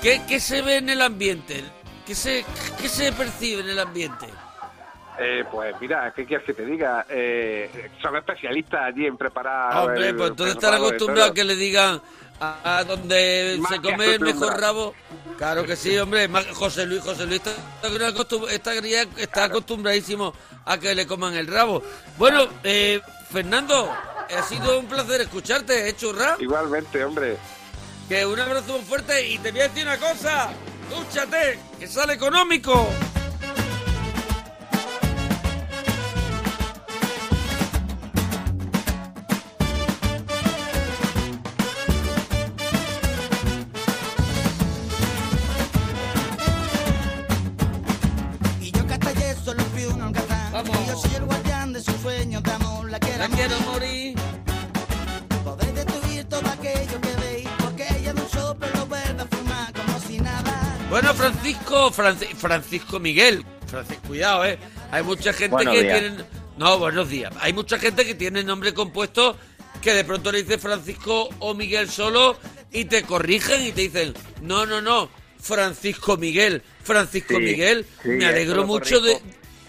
qué, 0.02 0.22
qué 0.28 0.40
se 0.40 0.62
ve 0.62 0.78
en 0.78 0.90
el 0.90 1.02
ambiente? 1.02 1.64
¿Qué 2.06 2.14
se, 2.16 2.44
¿Qué 2.82 2.90
se 2.90 3.12
percibe 3.14 3.62
en 3.62 3.70
el 3.70 3.80
ambiente? 3.80 4.28
Eh, 5.20 5.44
pues 5.50 5.74
mira, 5.80 6.12
¿qué 6.16 6.26
quieres 6.26 6.46
que 6.46 6.54
te 6.54 6.66
diga? 6.66 7.06
Eh, 7.08 7.90
son 8.02 8.16
especialistas 8.18 8.82
allí 8.82 9.06
en 9.06 9.16
preparar... 9.16 9.78
Hombre, 9.88 10.10
el- 10.10 10.16
pues 10.18 10.32
entonces 10.32 10.56
están 10.56 10.74
acostumbrados 10.74 11.32
a 11.32 11.34
que 11.34 11.44
le 11.46 11.56
digan 11.56 12.02
a, 12.40 12.84
donde 12.88 13.58
Más 13.60 13.72
se 13.72 13.82
come 13.82 14.16
el 14.16 14.20
mejor 14.20 14.60
rabo. 14.60 14.94
Claro 15.38 15.66
que 15.66 15.76
sí, 15.76 15.98
hombre. 15.98 16.30
José 16.54 16.86
Luis, 16.86 17.02
José 17.02 17.26
Luis 17.26 17.42
está, 17.42 18.74
está 19.18 19.44
acostumbradísimo 19.46 20.34
a 20.66 20.78
que 20.78 20.96
le 20.96 21.08
coman 21.08 21.36
el 21.36 21.48
rabo. 21.48 21.84
Bueno, 22.18 22.48
eh, 22.64 23.02
Fernando, 23.32 23.92
ha 24.36 24.44
sido 24.44 24.80
un 24.80 24.86
placer 24.88 25.22
escucharte, 25.22 25.90
¿eh, 25.90 25.96
churra? 25.96 26.38
Igualmente, 26.40 27.04
hombre. 27.04 27.38
Que 28.08 28.26
un 28.26 28.40
abrazo 28.40 28.74
muy 28.74 28.82
fuerte 28.82 29.28
y 29.30 29.38
te 29.40 29.52
voy 29.52 29.62
a 29.62 29.68
decir 29.70 29.84
una 29.84 29.98
cosa. 29.98 30.52
Dúchate, 30.90 31.60
que 31.80 31.88
sale 31.88 32.14
económico. 32.14 32.90
Francisco, 61.92 62.34
Franci- 62.34 62.36
Francisco 62.40 63.00
Miguel. 63.00 63.46
Cuidado, 64.08 64.46
¿eh? 64.46 64.58
Hay 64.92 65.04
mucha 65.04 65.34
gente 65.34 65.56
Buenos 65.56 65.74
que 65.76 65.82
tiene... 65.82 66.12
No, 66.58 66.78
buenos 66.78 67.10
días. 67.10 67.34
Hay 67.40 67.52
mucha 67.54 67.80
gente 67.80 68.06
que 68.06 68.14
tiene 68.14 68.44
nombre 68.44 68.74
compuesto 68.74 69.36
que 69.82 69.94
de 69.94 70.04
pronto 70.04 70.32
le 70.32 70.44
dice 70.44 70.58
Francisco 70.60 71.30
o 71.40 71.54
Miguel 71.56 71.90
solo 71.90 72.38
y 72.72 72.86
te 72.86 73.02
corrigen 73.04 73.64
y 73.66 73.72
te 73.72 73.82
dicen, 73.82 74.14
no, 74.42 74.66
no, 74.66 74.80
no, 74.82 75.10
Francisco 75.40 76.16
Miguel, 76.18 76.62
Francisco 76.84 77.36
Sí, 77.38 77.42
Miguel, 77.42 77.86
sí, 78.04 78.10
me 78.10 78.26
alegro 78.28 78.66
mucho 78.66 79.00
de... 79.02 79.20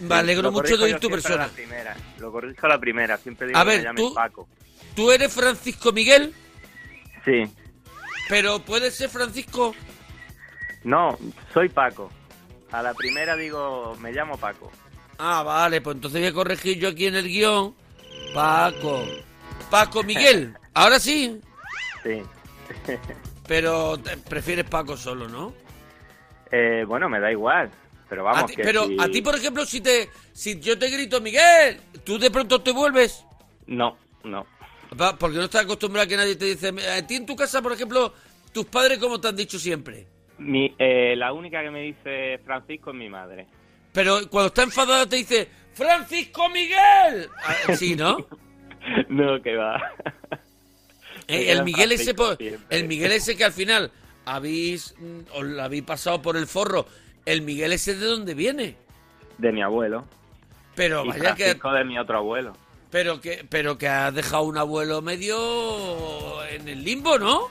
Me 0.00 0.14
alegro 0.16 0.53
mucho 0.53 0.77
de 0.77 0.85
oír 0.85 0.98
tu 1.00 1.07
a 1.09 1.11
persona. 1.11 1.46
La 1.46 1.53
primera. 1.53 1.96
Lo 2.18 2.31
corrijo 2.31 2.66
a 2.66 2.68
la 2.68 2.79
primera, 2.79 3.16
siempre 3.16 3.46
digo 3.46 3.59
A 3.59 3.62
que 3.62 3.68
ver, 3.68 3.79
me 3.79 3.85
llamen 3.85 4.05
tú- 4.05 4.14
Paco. 4.14 4.48
Tú 4.94 5.11
eres 5.11 5.33
Francisco 5.33 5.92
Miguel, 5.92 6.35
Sí. 7.24 7.44
pero 8.29 8.59
puedes 8.61 8.94
ser 8.94 9.09
Francisco... 9.09 9.74
No, 10.85 11.18
soy 11.53 11.68
Paco. 11.68 12.11
A 12.70 12.83
la 12.83 12.94
primera 12.94 13.37
digo, 13.37 13.97
me 14.01 14.12
llamo 14.12 14.37
Paco. 14.37 14.70
Ah, 15.18 15.42
vale, 15.42 15.81
pues 15.81 15.97
entonces 15.97 16.20
voy 16.20 16.29
a 16.29 16.33
corregir 16.35 16.79
yo 16.79 16.88
aquí 16.88 17.07
en 17.07 17.14
el 17.16 17.29
guion. 17.29 17.75
Paco. 18.35 19.05
Paco 19.70 20.03
Miguel. 20.03 20.55
Ahora 20.75 20.99
sí. 20.99 21.40
Sí. 22.03 22.23
Pero 23.47 23.99
te- 23.99 24.16
prefieres 24.16 24.64
Paco 24.68 24.97
solo, 24.97 25.29
¿no? 25.29 25.55
Eh, 26.51 26.85
bueno, 26.87 27.09
me 27.09 27.20
da 27.20 27.31
igual. 27.31 27.70
Pero 28.09 28.29
A 28.29 28.33
vamos, 28.33 28.51
ti- 28.51 28.57
que 28.57 28.62
pero 28.62 28.87
si- 28.87 28.97
a 29.01 29.09
ti, 29.09 29.23
por 29.23 29.35
ejemplo, 29.35 29.64
si 29.64 29.81
te 29.81 30.11
si 30.33 30.59
yo 30.61 30.79
te 30.79 30.90
grito 30.90 31.20
Miguel, 31.20 31.81
tú 32.05 32.18
de 32.18 32.31
pronto 32.31 32.61
te 32.61 32.73
vuelves. 32.73 33.25
No, 33.66 33.97
no. 34.25 34.47
Porque 35.18 35.37
no 35.38 35.44
estás 35.44 35.64
acostumbrado 35.64 36.05
a 36.05 36.09
que 36.09 36.16
nadie 36.16 36.37
te 36.37 36.44
dice. 36.44 36.68
A 36.90 37.07
ti 37.07 37.16
en 37.16 37.27
tu 37.27 37.35
casa, 37.35 37.61
por 37.62 37.73
ejemplo, 37.73 38.12
tus 38.53 38.66
padres, 38.66 38.99
como 38.99 39.20
te 39.20 39.29
han 39.29 39.37
dicho 39.37 39.59
siempre. 39.59 40.07
Mi, 40.38 40.75
eh, 40.79 41.14
la 41.16 41.33
única 41.33 41.62
que 41.62 41.70
me 41.70 41.81
dice 41.83 42.38
Francisco 42.44 42.90
es 42.90 42.97
mi 42.97 43.09
madre. 43.09 43.47
Pero 43.92 44.29
cuando 44.29 44.49
está 44.49 44.62
enfadada 44.64 45.07
te 45.07 45.16
dice 45.16 45.49
¡Francisco 45.75 46.49
Miguel! 46.49 47.29
Ah, 47.44 47.75
Sí, 47.77 47.94
¿no? 47.94 48.16
no, 49.09 49.40
que 49.42 49.57
va. 49.57 49.81
Eh, 51.27 51.53
el 51.53 51.64
Miguel 51.64 51.90
ese 51.92 52.14
el 52.68 52.87
Miguel 52.87 53.12
ese 53.12 53.35
que 53.35 53.44
al 53.44 53.53
final 53.53 53.90
habéis 54.27 54.94
mm, 54.99 55.20
os 55.35 55.44
la 55.47 55.64
habéis 55.64 55.85
pasado 55.85 56.20
por 56.20 56.37
el 56.37 56.47
forro 56.47 56.85
el 57.25 57.40
Miguel 57.40 57.73
ese 57.73 57.94
de 57.94 58.05
dónde 58.05 58.35
viene 58.35 58.77
De 59.38 59.51
mi 59.51 59.62
abuelo. 59.62 60.05
pero 60.75 61.03
y 61.03 61.09
vaya 61.09 61.35
que 61.35 61.55
de 61.55 61.85
mi 61.85 61.99
otro 61.99 62.18
abuelo. 62.18 62.53
pero 62.90 63.23
que 63.23 63.42
pero 63.49 63.79
que 63.79 63.88
has 63.88 64.14
dejado 64.14 64.42
un 64.42 64.59
abuelo 64.59 65.01
medio 65.01 66.44
en 66.44 66.68
el 66.68 66.85
limbo 66.85 67.18
no 67.18 67.49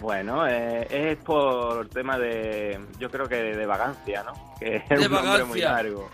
Bueno, 0.00 0.46
eh, 0.48 0.86
es 0.90 1.16
por 1.18 1.88
tema 1.90 2.18
de, 2.18 2.78
yo 2.98 3.10
creo 3.10 3.28
que 3.28 3.36
de, 3.36 3.66
vagancia, 3.66 4.22
¿no? 4.22 4.32
Que 4.58 4.76
es 4.76 4.88
De 4.88 5.06
un 5.06 5.12
nombre 5.12 5.44
muy 5.44 5.60
largo. 5.60 6.08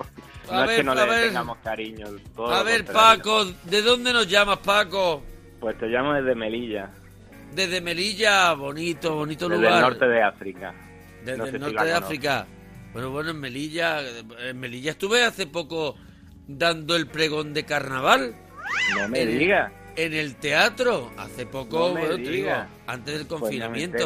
A 0.51 0.55
No 0.55 0.65
es 0.71 0.77
que 0.77 0.85
no 0.85 0.95
le 0.95 1.07
ver. 1.07 1.27
tengamos 1.29 1.59
cariño. 1.59 2.07
todo 2.35 2.53
a 2.53 2.63
ver. 2.63 2.85
Paco 2.85 3.45
de 3.45 3.83
dónde 3.83 4.13
nos 4.13 4.29
llamas 4.29 4.59
Paco 4.59 5.23
Pues 5.61 5.77
te 5.79 5.87
llamo 5.87 6.15
desde 6.15 6.35
Melilla, 6.35 6.91
desde 7.53 7.81
Melilla 7.81 8.53
bonito 8.55 9.15
bonito 9.15 9.49
desde 9.49 9.63
lugar 9.63 9.75
el 9.79 9.81
norte 9.91 10.07
de 10.09 10.23
África. 10.23 10.75
desde 11.25 11.39
No 11.39 11.45
el 11.47 11.61
norte 11.61 11.85
de. 11.85 11.93
África 11.93 12.47
bueno 12.93 13.11
bueno 13.11 13.31
en 13.31 13.41
Melilla 13.41 14.01
en 14.49 14.59
Melilla 14.61 14.93
estuve 14.93 15.25
hace 15.25 15.47
poco 15.49 15.97
dando 16.47 16.95
el 16.97 17.07
pregón 17.09 17.53
de 17.53 17.65
carnaval 17.65 18.35
No 18.97 19.09
me 19.09 19.27
digas. 19.27 19.73
En 19.97 20.13
el 20.13 20.37
teatro, 20.37 21.11
hace 21.17 21.47
poco, 21.47 21.79
No 21.89 21.95
me 21.95 22.01
bueno, 22.01 22.17
te 22.17 22.21
digo, 22.23 22.33
digas. 22.33 22.69
antes 22.87 23.15
del 23.19 23.27
Pues 23.27 23.31
no 23.41 23.47
confinamiento. 23.47 24.05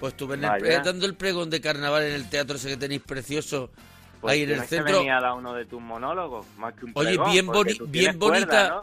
Pues 0.00 0.14
el- 0.20 0.40
Vaya. 0.40 0.66
eh, 0.76 0.80
dando 0.84 1.06
el 1.06 1.14
pregón 1.14 1.50
de 1.50 1.60
carnaval 1.60 2.04
en 2.04 2.12
el 2.12 2.28
teatro 2.30 2.56
ese 2.56 2.68
que 2.68 2.76
tenéis 2.76 3.02
precioso. 3.02 3.70
Pues 4.20 4.34
ahí 4.34 4.42
en 4.42 4.50
el 4.50 4.62
centro. 4.64 4.98
venir 4.98 5.12
a 5.12 5.20
dar 5.20 5.32
uno 5.34 5.54
de 5.54 5.64
tus 5.64 5.80
monólogos, 5.80 6.44
más 6.56 6.74
que 6.74 6.84
un 6.86 6.92
Oye, 6.94 7.10
pregón, 7.10 7.32
bien 7.32 7.46
boni- 7.46 7.78
bien 7.90 8.18
cuerda, 8.18 8.36
bonita- 8.38 8.68
¿no? 8.68 8.82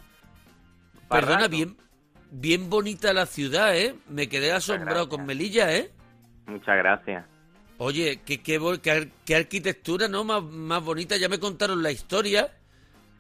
Perdona, 1.10 1.48
bien, 1.48 1.78
bien 2.32 2.70
bonita 2.70 3.14
la 3.14 3.26
ciudad, 3.26 3.76
¿eh? 3.78 3.96
Me 4.10 4.28
quedé 4.28 4.52
asombrado 4.52 5.08
con 5.10 5.26
Melilla, 5.26 5.76
¿eh? 5.76 5.92
Muchas 6.48 6.78
gracias. 6.78 7.26
Oye, 7.78 8.22
qué, 8.26 8.42
qué, 8.42 8.60
qué 8.82 8.92
ar- 8.92 9.08
qué 9.26 9.36
arquitectura, 9.36 10.08
¿no? 10.08 10.24
Más, 10.24 10.42
más 10.44 10.84
bonita. 10.84 11.18
Ya 11.18 11.28
me 11.30 11.40
contaron 11.40 11.84
la 11.84 11.92
historia. 11.92 12.50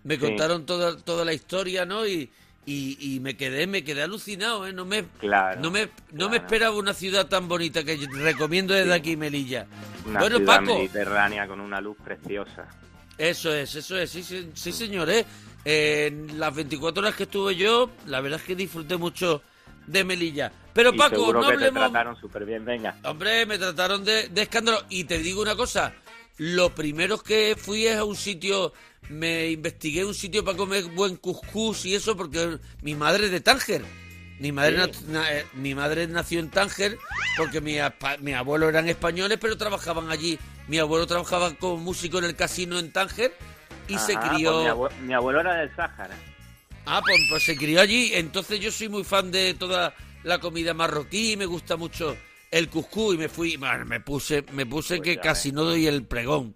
Me 0.03 0.15
Sí. 0.15 0.21
contaron 0.21 0.65
toda, 0.65 0.97
toda 0.97 1.25
la 1.25 1.33
historia, 1.33 1.85
¿no? 1.85 2.07
Y, 2.07 2.29
y, 2.65 2.97
y 3.15 3.19
me 3.19 3.37
quedé 3.37 3.67
me 3.67 3.83
quedé 3.83 4.01
alucinado, 4.03 4.65
¿eh? 4.67 4.73
No 4.73 4.85
me, 4.85 5.03
Claro, 5.19 5.61
no 5.61 5.71
me, 5.71 5.89
no 6.11 6.29
me 6.29 6.37
esperaba 6.37 6.75
una 6.75 6.93
ciudad 6.93 7.27
tan 7.27 7.47
bonita 7.47 7.83
que 7.83 7.97
yo 7.97 8.07
recomiendo 8.13 8.73
desde 8.73 8.93
aquí, 8.93 9.15
Melilla. 9.17 9.67
Una 10.05 10.19
bueno, 10.19 10.37
ciudad 10.37 10.59
Paco, 10.59 10.75
mediterránea 10.77 11.47
con 11.47 11.59
una 11.59 11.79
luz 11.81 11.97
preciosa. 12.03 12.67
eso 13.17 13.53
es, 13.53 13.75
eso 13.75 13.97
es, 13.97 14.09
sí, 14.09 14.23
sí, 14.23 14.49
sí, 14.53 14.71
señor, 14.71 15.09
¿eh? 15.09 15.25
En 15.63 16.39
las 16.39 16.53
24 16.53 17.01
horas 17.01 17.15
que 17.15 17.23
estuve 17.23 17.55
yo, 17.55 17.89
la 18.05 18.21
verdad 18.21 18.39
es 18.39 18.45
que 18.45 18.55
disfruté 18.55 18.97
mucho 18.97 19.41
de 19.87 20.03
Melilla. 20.03 20.51
Pero 20.73 20.93
y 20.93 20.97
Paco, 20.97 21.31
no 21.33 21.39
que 21.39 21.45
hablemos... 21.53 21.73
te 21.73 21.79
trataron 21.79 22.19
súper 22.19 22.45
bien. 22.45 22.65
Venga. 22.65 22.97
Hombre, 23.03 23.45
me 23.45 23.57
trataron 23.57 24.03
de, 24.03 24.27
de 24.29 24.41
escándalo. 24.43 24.83
Y 24.89 25.05
te 25.05 25.17
digo 25.19 25.41
una 25.41 25.55
cosa, 25.55 25.93
lo 26.37 26.69
primero 26.75 27.17
que 27.17 27.55
fui 27.57 27.87
es 27.87 27.97
a 27.97 28.03
un 28.03 28.15
sitio, 28.15 28.73
me 29.09 29.49
investigué 29.49 30.03
un 30.05 30.13
sitio 30.13 30.43
para 30.43 30.57
comer 30.57 30.83
buen 30.85 31.15
cuscús 31.17 31.85
y 31.85 31.95
eso, 31.95 32.15
porque 32.17 32.57
mi 32.81 32.95
madre 32.95 33.25
es 33.25 33.31
de 33.31 33.41
Tánger. 33.41 33.83
Mi 34.39 34.51
madre, 34.51 34.83
Sí. 34.93 35.05
na- 35.07 35.19
na- 35.21 35.31
eh, 35.33 35.45
mi 35.53 35.73
madre 35.75 36.07
nació 36.07 36.39
en 36.41 36.49
Tánger 36.49 36.97
porque 37.37 37.61
mi, 37.61 37.77
abuelo 37.79 38.67
eran 38.67 38.89
españoles, 38.89 39.37
pero 39.39 39.57
trabajaban 39.57 40.11
allí. 40.11 40.37
Mi 40.67 40.77
abuelo 40.79 41.07
trabajaba 41.07 41.53
como 41.55 41.77
músico 41.77 42.17
en 42.17 42.25
el 42.25 42.35
casino 42.35 42.77
en 42.79 42.91
Tánger 42.91 43.33
y 43.87 43.97
se 43.97 44.15
crió... 44.17 44.51
pues 44.51 44.63
mi, 44.63 44.69
abue- 44.69 45.07
mi 45.07 45.13
abuelo 45.13 45.39
era 45.39 45.55
del 45.55 45.73
Sáhara. 45.75 46.15
Ah, 46.85 47.01
pues, 47.05 47.17
pues 47.29 47.43
se 47.43 47.55
crió 47.55 47.79
allí. 47.81 48.11
Entonces 48.13 48.59
yo 48.59 48.71
soy 48.71 48.89
muy 48.89 49.03
fan 49.03 49.31
de 49.31 49.53
toda 49.53 49.95
la 50.23 50.39
comida 50.39 50.73
marroquí. 50.73 51.37
Me 51.37 51.45
gusta 51.45 51.77
mucho 51.77 52.17
el 52.51 52.67
cuscús 52.69 53.15
y 53.15 53.17
me 53.17 53.29
fui, 53.29 53.55
bueno, 53.57 53.85
me 53.85 53.99
puse, 54.01 54.43
me 54.51 54.65
puse 54.65 54.97
Pues 54.97 55.05
que 55.05 55.17
casi 55.21 55.51
no 55.51 55.63
doy 55.63 55.87
el 55.87 56.03
pregón. 56.03 56.55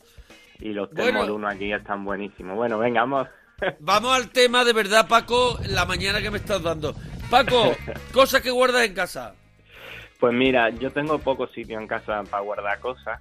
Y 0.60 0.74
los 0.74 0.92
Bueno. 0.92 1.26
bueno. 1.26 1.48
aquí 1.48 1.72
están 1.72 2.04
buenísimos. 2.04 2.56
Bueno, 2.56 2.78
venga, 2.78 3.02
vamos. 3.02 3.28
Vamos 3.80 4.16
al 4.16 4.30
tema 4.30 4.64
de 4.64 4.72
verdad, 4.72 5.08
Paco, 5.08 5.60
la 5.68 5.86
mañana 5.86 6.22
que 6.22 6.32
me 6.32 6.38
estás 6.38 6.64
dando. 6.64 6.96
Paco, 7.30 7.76
cosas 8.14 8.42
que 8.42 8.52
guardas 8.52 8.86
en 8.86 8.94
casa. 8.94 9.36
Pues 10.18 10.34
mira, 10.34 10.70
yo 10.70 10.92
tengo 10.92 11.20
poco 11.20 11.48
sitio 11.48 11.78
en 11.78 11.88
casa 11.88 12.24
para 12.24 12.44
guardar 12.44 12.80
cosas 12.80 13.20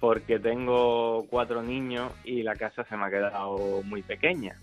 porque 0.00 0.38
tengo 0.38 1.26
cuatro 1.28 1.62
niños 1.62 2.10
y 2.24 2.42
la 2.42 2.56
casa 2.56 2.84
se 2.84 2.96
me 2.96 3.04
ha 3.06 3.10
quedado 3.10 3.82
muy 3.84 4.02
pequeña. 4.02 4.56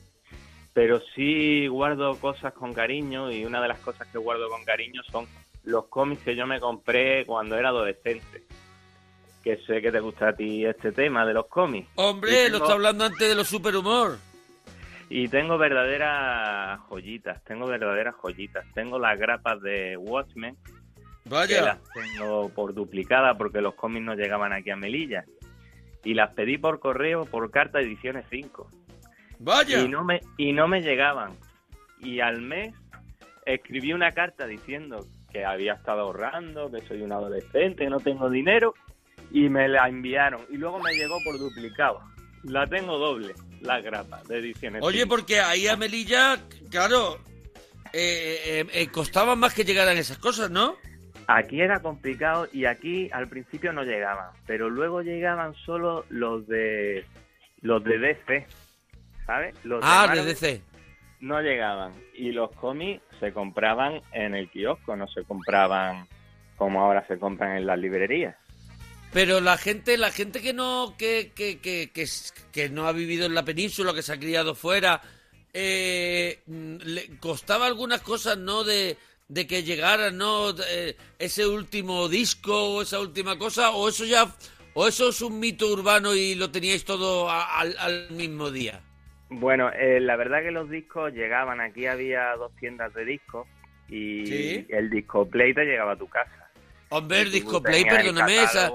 Pero 0.74 0.99
sí 1.16 1.68
guardo 1.68 2.16
cosas 2.20 2.53
con 2.53 2.74
cariño 2.74 3.32
y 3.32 3.45
una 3.45 3.62
de 3.62 3.68
las 3.68 3.80
cosas 3.80 4.08
que 4.08 4.18
guardo 4.18 4.49
con 4.49 4.64
cariño 4.64 5.01
son 5.12 5.26
los 5.64 5.86
cómics 5.88 6.24
que 6.24 6.36
yo 6.36 6.47
me 6.47 6.60
compré 6.60 7.26
cuando 7.26 7.58
era 7.58 7.70
adolescente. 7.70 8.43
Que 9.48 9.64
sé 9.66 9.82
que 9.82 9.93
te 9.93 10.02
gusta 10.02 10.28
a 10.30 10.34
ti 10.36 10.66
este 10.66 10.91
tema 10.91 11.26
de 11.26 11.34
los 11.34 11.48
cómics. 11.48 11.88
Hombre, 11.95 12.32
Y 12.32 12.36
lo 12.50 12.58
tengo- 12.58 12.58
está 12.66 12.74
hablando 12.74 13.06
antes 13.06 13.30
de 13.30 13.34
los 13.34 13.48
superhumor. 13.48 14.18
Y 15.10 15.30
tengo 15.30 15.58
verdaderas 15.58 16.82
joyitas, 16.89 17.41
tengo 17.45 17.66
verdaderas 17.66 18.14
joyitas. 18.16 18.66
Tengo 18.74 19.00
las 19.00 19.18
grapas 19.18 19.62
de 19.62 19.95
Watchmen, 19.95 20.58
que 21.24 21.30
Vaya. 21.30 21.62
las 21.64 21.80
tengo 21.93 22.50
por 22.50 22.74
duplicada 22.74 23.36
porque 23.38 23.62
los 23.62 23.74
cómics 23.76 24.04
no 24.04 24.16
llegaban 24.16 24.52
aquí 24.52 24.70
a 24.70 24.76
Melilla. 24.76 25.24
Y 26.04 26.14
las 26.14 26.34
pedí 26.34 26.58
por 26.58 26.80
correo, 26.82 27.24
por 27.24 27.50
carta 27.50 27.80
ediciones 27.80 28.26
5. 28.30 28.70
Vaya. 29.39 29.80
Y 29.80 29.88
no 29.88 30.04
me, 30.04 30.20
y 30.38 30.52
no 30.52 30.68
me 30.68 30.82
llegaban. 30.82 31.38
Y 32.02 32.20
al 32.20 32.41
mes 32.41 32.76
escribí 33.45 33.93
una 33.93 34.12
carta 34.12 34.45
diciendo 34.45 35.06
que 35.32 35.45
había 35.45 35.72
estado 35.76 36.02
ahorrando, 36.02 36.70
que 36.70 36.82
soy 36.86 37.02
un 37.02 37.14
adolescente, 37.14 37.86
que 37.86 37.89
no 37.89 38.02
tengo 38.02 38.30
dinero, 38.30 38.74
y 39.32 39.49
me 39.49 39.67
la 39.67 39.88
enviaron. 39.88 40.41
Y 40.49 40.57
luego 40.57 40.80
me 40.80 40.93
llegó 40.93 41.17
por 41.23 41.38
duplicado. 41.38 41.99
La 42.43 42.67
tengo 42.67 42.97
doble, 42.97 43.34
la 43.61 43.82
grapa 43.82 44.21
de 44.28 44.38
ediciones 44.39 44.82
Oye, 44.84 44.99
5. 45.03 45.09
porque 45.09 45.39
ahí 45.39 45.67
a 45.67 45.75
Melilla, 45.75 46.38
claro, 46.69 47.17
eh, 47.93 48.39
eh, 48.45 48.65
eh, 48.73 48.88
costaban 48.88 49.39
más 49.39 49.53
que 49.53 49.63
llegaran 49.65 49.97
esas 49.97 50.17
cosas, 50.19 50.49
¿no? 50.51 50.75
Aquí 51.28 51.59
era 51.59 51.82
complicado 51.82 52.47
y 52.53 52.65
aquí 52.65 53.09
al 53.11 53.28
principio 53.28 53.73
no 53.73 53.84
llegaban, 53.84 54.30
pero 54.45 54.69
luego 54.69 55.01
llegaban 55.01 55.53
solo 55.65 56.05
los 56.09 56.47
de 56.47 57.05
los 57.61 57.84
de 57.84 57.97
DC, 57.97 58.47
¿sabes? 59.25 59.53
Los 59.65 59.82
Ah, 59.84 60.07
de 60.15 60.23
DC. 60.23 60.61
no 61.19 61.41
llegaban 61.41 61.91
y 62.13 62.32
los 62.32 62.51
cómics 62.51 63.03
se 63.19 63.34
compraban 63.34 63.99
en 64.13 64.36
el 64.36 64.49
kiosco, 64.49 64.95
no 64.95 65.07
se 65.07 65.23
compraban 65.25 66.07
como 66.55 66.82
ahora 66.82 67.05
se 67.07 67.19
compran 67.19 67.57
en 67.57 67.65
las 67.65 67.78
librerías. 67.80 68.36
Pero 69.18 69.41
la 69.41 69.57
gente, 69.57 69.97
la 69.97 70.11
gente 70.11 70.43
que 70.43 70.53
no, 70.53 70.93
que, 70.95 71.32
que, 71.34 71.57
que, 71.57 71.89
que, 72.51 72.70
no 72.70 72.88
ha 72.88 72.91
vivido 72.91 73.26
en 73.26 73.34
la 73.34 73.43
península, 73.43 73.91
que 73.95 74.03
se 74.03 74.13
ha 74.13 74.20
criado 74.20 74.53
fuera, 74.53 75.01
eh, 75.55 76.41
mm, 76.45 76.76
le 76.84 77.18
costaba 77.20 77.65
algunas 77.65 78.01
cosas, 78.01 78.38
¿no? 78.38 78.63
De, 78.63 78.95
de 79.28 79.47
que 79.47 79.63
llegara, 79.63 80.11
¿no? 80.11 80.51
Eh, 80.70 80.95
ese 81.18 81.47
último 81.47 82.07
disco 82.07 82.76
o 82.76 82.84
esa 82.84 82.99
última 82.99 83.39
cosa, 83.39 83.72
o 83.72 83.89
eso 83.89 84.05
ya, 84.05 84.28
o 84.76 84.88
eso 84.88 85.09
es 85.09 85.20
un 85.24 85.39
mito 85.39 85.65
urbano 85.65 86.13
y 86.13 86.36
lo 86.36 86.51
teníais 86.51 86.86
todo 86.86 87.28
a- 87.28 87.59
al, 87.59 87.76
al 87.80 88.11
mismo 88.11 88.51
día. 88.51 88.84
Bueno, 89.30 89.72
eh, 89.74 89.99
la 89.99 90.15
verdad 90.15 90.43
que 90.43 90.51
los 90.51 90.70
discos 90.70 91.11
llegaban, 91.13 91.59
aquí 91.59 91.88
había 91.88 92.36
dos 92.36 92.55
tiendas 92.59 92.93
de 92.93 93.03
discos 93.03 93.47
y 93.89 94.28
Sí. 94.28 94.65
el 94.70 94.91
disco 94.91 95.28
play 95.28 95.55
te 95.55 95.65
llegaba 95.65 95.93
a 95.93 95.97
tu 95.97 96.07
casa. 96.07 96.51
Hombre, 96.89 97.22
el 97.22 97.32
disco 97.32 97.63
play, 97.63 97.84
perdóname, 97.84 98.43
esa. 98.43 98.72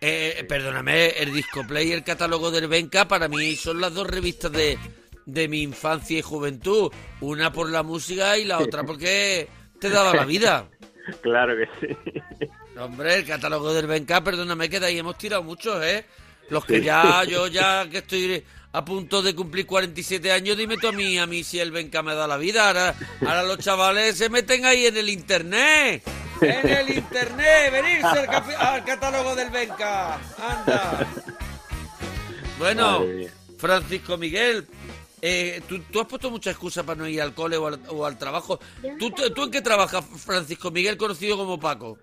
Eh, 0.00 0.44
perdóname, 0.48 1.08
el 1.10 1.32
disco 1.32 1.66
play 1.66 1.88
y 1.88 1.92
el 1.92 2.04
catálogo 2.04 2.50
del 2.50 2.68
Benca 2.68 3.08
para 3.08 3.28
mí 3.28 3.56
son 3.56 3.80
las 3.80 3.94
dos 3.94 4.06
revistas 4.06 4.52
de, 4.52 4.78
de 5.24 5.48
mi 5.48 5.62
infancia 5.62 6.18
y 6.18 6.22
juventud. 6.22 6.92
Una 7.20 7.52
por 7.52 7.70
la 7.70 7.82
música 7.82 8.38
y 8.38 8.44
la 8.44 8.58
otra 8.58 8.84
porque 8.84 9.48
te 9.80 9.90
daba 9.90 10.14
la 10.14 10.24
vida. 10.24 10.68
Claro 11.22 11.54
que 11.56 11.68
sí. 11.80 11.96
Hombre, 12.76 13.14
el 13.14 13.24
catálogo 13.24 13.72
del 13.72 13.86
Benca, 13.86 14.24
perdóname 14.24 14.68
que 14.68 14.80
de 14.80 14.86
ahí 14.86 14.98
hemos 14.98 15.16
tirado 15.16 15.44
muchos, 15.44 15.80
¿eh? 15.84 16.04
Los 16.50 16.64
que 16.64 16.82
ya, 16.82 17.22
yo 17.22 17.46
ya 17.46 17.88
que 17.88 17.98
estoy 17.98 18.44
a 18.72 18.84
punto 18.84 19.22
de 19.22 19.34
cumplir 19.34 19.66
47 19.66 20.32
años, 20.32 20.56
dime 20.56 20.76
tú 20.76 20.88
a 20.88 20.92
mí, 20.92 21.18
a 21.18 21.26
mí 21.26 21.42
si 21.42 21.58
el 21.58 21.70
Benca 21.70 22.02
me 22.02 22.14
da 22.14 22.26
la 22.26 22.36
vida. 22.36 22.66
Ahora, 22.66 22.94
ahora 23.20 23.42
los 23.42 23.58
chavales 23.58 24.18
se 24.18 24.28
meten 24.28 24.64
ahí 24.64 24.86
en 24.86 24.96
el 24.96 25.08
internet. 25.08 26.02
En 26.40 26.68
el 26.68 26.90
internet, 26.90 27.72
venirse 27.72 28.56
al, 28.58 28.84
catálogo 28.84 29.34
del 29.34 29.50
Benca. 29.50 30.20
Anda. 30.38 31.06
Bueno. 32.58 33.04
Francisco 33.58 34.16
Miguel, 34.18 34.66
eh, 35.22 35.60
¿tú, 35.66 35.80
tú 35.90 36.00
has 36.00 36.06
puesto 36.06 36.30
mucha 36.30 36.50
excusa 36.50 36.84
para 36.84 36.98
no 36.98 37.08
ir 37.08 37.20
al 37.22 37.34
cole 37.34 37.56
o 37.56 37.66
al, 37.66 37.80
o 37.88 38.04
al 38.04 38.18
trabajo. 38.18 38.58
¿Tú, 38.98 39.10
tú, 39.10 39.30
tú 39.30 39.44
en 39.44 39.50
qué 39.50 39.62
trabajas, 39.62 40.04
Francisco 40.04 40.70
Miguel, 40.70 40.96
conocido 40.96 41.36
como 41.36 41.58
Paco? 41.58 41.98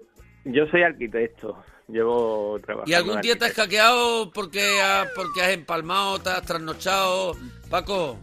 Yo 0.45 0.65
soy 0.67 0.83
arquitecto, 0.83 1.63
llevo 1.87 2.59
trabajando. 2.63 2.89
¿Y 2.91 2.93
algún 2.93 3.21
día 3.21 3.37
te 3.37 3.45
has 3.45 3.53
hackeado 3.53 4.31
porque 4.31 4.81
has, 4.81 5.07
porque 5.15 5.41
has 5.41 5.49
empalmado, 5.49 6.19
te 6.19 6.29
has 6.29 6.41
trasnochado? 6.43 7.35
Paco, 7.69 8.17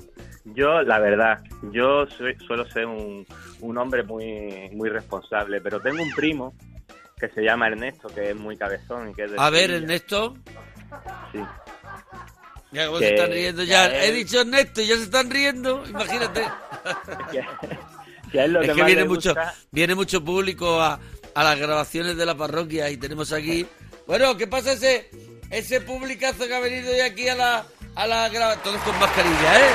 Yo, 0.44 0.82
la 0.82 0.98
verdad, 0.98 1.40
yo 1.72 2.06
soy- 2.06 2.36
suelo 2.46 2.66
ser 2.70 2.86
un, 2.86 3.26
un 3.60 3.78
hombre 3.78 4.02
muy, 4.02 4.70
muy 4.72 4.88
responsable, 4.88 5.60
pero 5.60 5.80
tengo 5.80 6.02
un 6.02 6.10
primo 6.14 6.54
que 7.18 7.28
se 7.28 7.42
llama 7.42 7.68
Ernesto, 7.68 8.08
que 8.08 8.30
es 8.30 8.36
muy 8.36 8.56
cabezón 8.56 9.10
y 9.10 9.14
que 9.14 9.24
es 9.24 9.32
de 9.32 9.36
a 9.38 9.50
ver, 9.50 9.62
Sevilla. 9.70 9.76
Ernesto. 9.82 10.34
Sí. 11.32 11.38
Ya 12.72 12.88
Que- 12.90 12.98
se 12.98 13.08
están 13.14 13.30
riendo 13.32 13.62
ya. 13.64 14.04
He 14.04 14.12
dicho 14.12 14.40
Ernesto 14.40 14.80
y 14.80 14.86
ya 14.86 14.96
se 14.96 15.02
están 15.02 15.30
riendo. 15.30 15.84
Imagínate. 15.86 16.42
que, 17.32 17.42
que 18.32 18.44
él 18.44 18.52
lo 18.52 18.62
es 18.62 18.68
que 18.68 18.74
viene 18.84 19.02
le 19.02 19.08
mucho, 19.08 19.34
gusta- 19.34 19.54
viene 19.70 19.94
mucho 19.94 20.24
público 20.24 20.80
a, 20.80 20.98
a 21.34 21.44
las 21.44 21.58
grabaciones 21.58 22.16
de 22.16 22.26
la 22.26 22.34
parroquia 22.36 22.90
y 22.90 22.96
tenemos 22.96 23.32
aquí. 23.32 23.66
Bueno, 24.06 24.36
¿qué 24.36 24.46
pasa 24.46 24.72
ese 24.72 25.10
ese 25.50 25.80
publicazo 25.80 26.46
que 26.46 26.54
ha 26.54 26.60
venido 26.60 26.92
hoy 26.92 27.00
aquí 27.00 27.28
a 27.28 27.34
la 27.34 27.64
a 27.94 28.06
la 28.06 28.28
grava- 28.28 28.56
todos 28.62 28.80
con 28.82 28.98
mascarilla, 28.98 29.58
¿eh? 29.60 29.70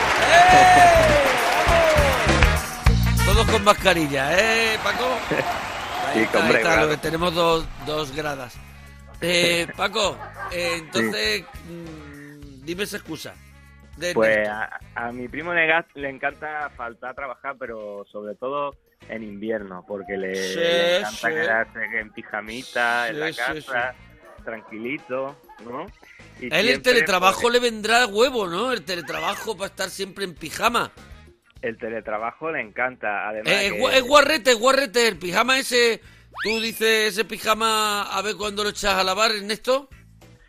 ¡Eh! 3.17 3.25
Todos 3.25 3.45
con 3.51 3.63
mascarilla, 3.63 4.39
¿eh, 4.39 4.77
Paco? 4.83 5.03
Ahí 6.07 6.13
Sí, 6.13 6.21
está, 6.21 6.39
hombre, 6.39 6.57
ahí 6.57 6.63
está, 6.63 6.81
lo 6.83 6.89
que 6.89 6.97
tenemos 6.97 7.33
dos, 7.33 7.65
dos 7.85 8.15
gradas. 8.15 8.55
Eh, 9.19 9.67
Paco, 9.77 10.17
eh, 10.51 10.75
entonces, 10.77 11.43
mm, 11.67 12.63
dime 12.63 12.83
esa 12.83 12.97
excusa. 12.97 13.33
de 13.97 14.13
Pues 14.13 14.47
a, 14.47 14.79
a 14.95 15.11
mi 15.11 15.27
primo 15.27 15.53
le, 15.53 15.67
le 15.95 16.09
encanta 16.09 16.69
faltar 16.77 17.09
a 17.11 17.13
trabajar, 17.15 17.55
pero 17.59 18.05
sobre 18.11 18.35
todo 18.35 18.75
en 19.09 19.23
invierno, 19.23 19.83
porque 19.87 20.17
le, 20.17 20.35
Sí, 20.35 20.55
le 20.59 20.97
encanta 20.99 21.17
sí. 21.27 21.33
quedarse 21.33 21.79
en 21.99 22.11
pijamita, 22.11 23.09
en 23.09 23.19
la 23.19 23.33
casa, 23.33 23.95
tranquilito, 24.43 25.35
¿no? 25.65 25.85
Y 26.39 26.53
A 26.53 26.59
él 26.59 26.69
el 26.69 26.81
teletrabajo 26.81 27.49
le 27.49 27.59
vendrá 27.59 28.05
huevo, 28.07 28.47
¿no? 28.47 28.71
El 28.71 28.83
teletrabajo 28.83 29.55
para 29.57 29.67
estar 29.67 29.89
siempre 29.89 30.25
en 30.25 30.33
pijama. 30.35 30.91
El 31.61 31.77
teletrabajo 31.77 32.51
le 32.51 32.61
encanta, 32.61 33.27
además 33.27 33.51
Eh, 33.53 33.67
es, 33.67 33.73
que- 33.73 33.97
es 33.97 34.03
guarrete, 34.03 34.51
es 34.51 34.59
guarrete. 34.59 35.07
El 35.07 35.17
pijama 35.17 35.57
ese, 35.57 36.01
tú 36.43 36.59
dices 36.59 37.13
ese 37.13 37.25
pijama, 37.25 38.03
a 38.03 38.21
ver 38.21 38.35
cuándo 38.35 38.63
lo 38.63 38.69
echas 38.69 38.93
a 38.95 39.03
lavar, 39.03 39.31
Ernesto. 39.31 39.89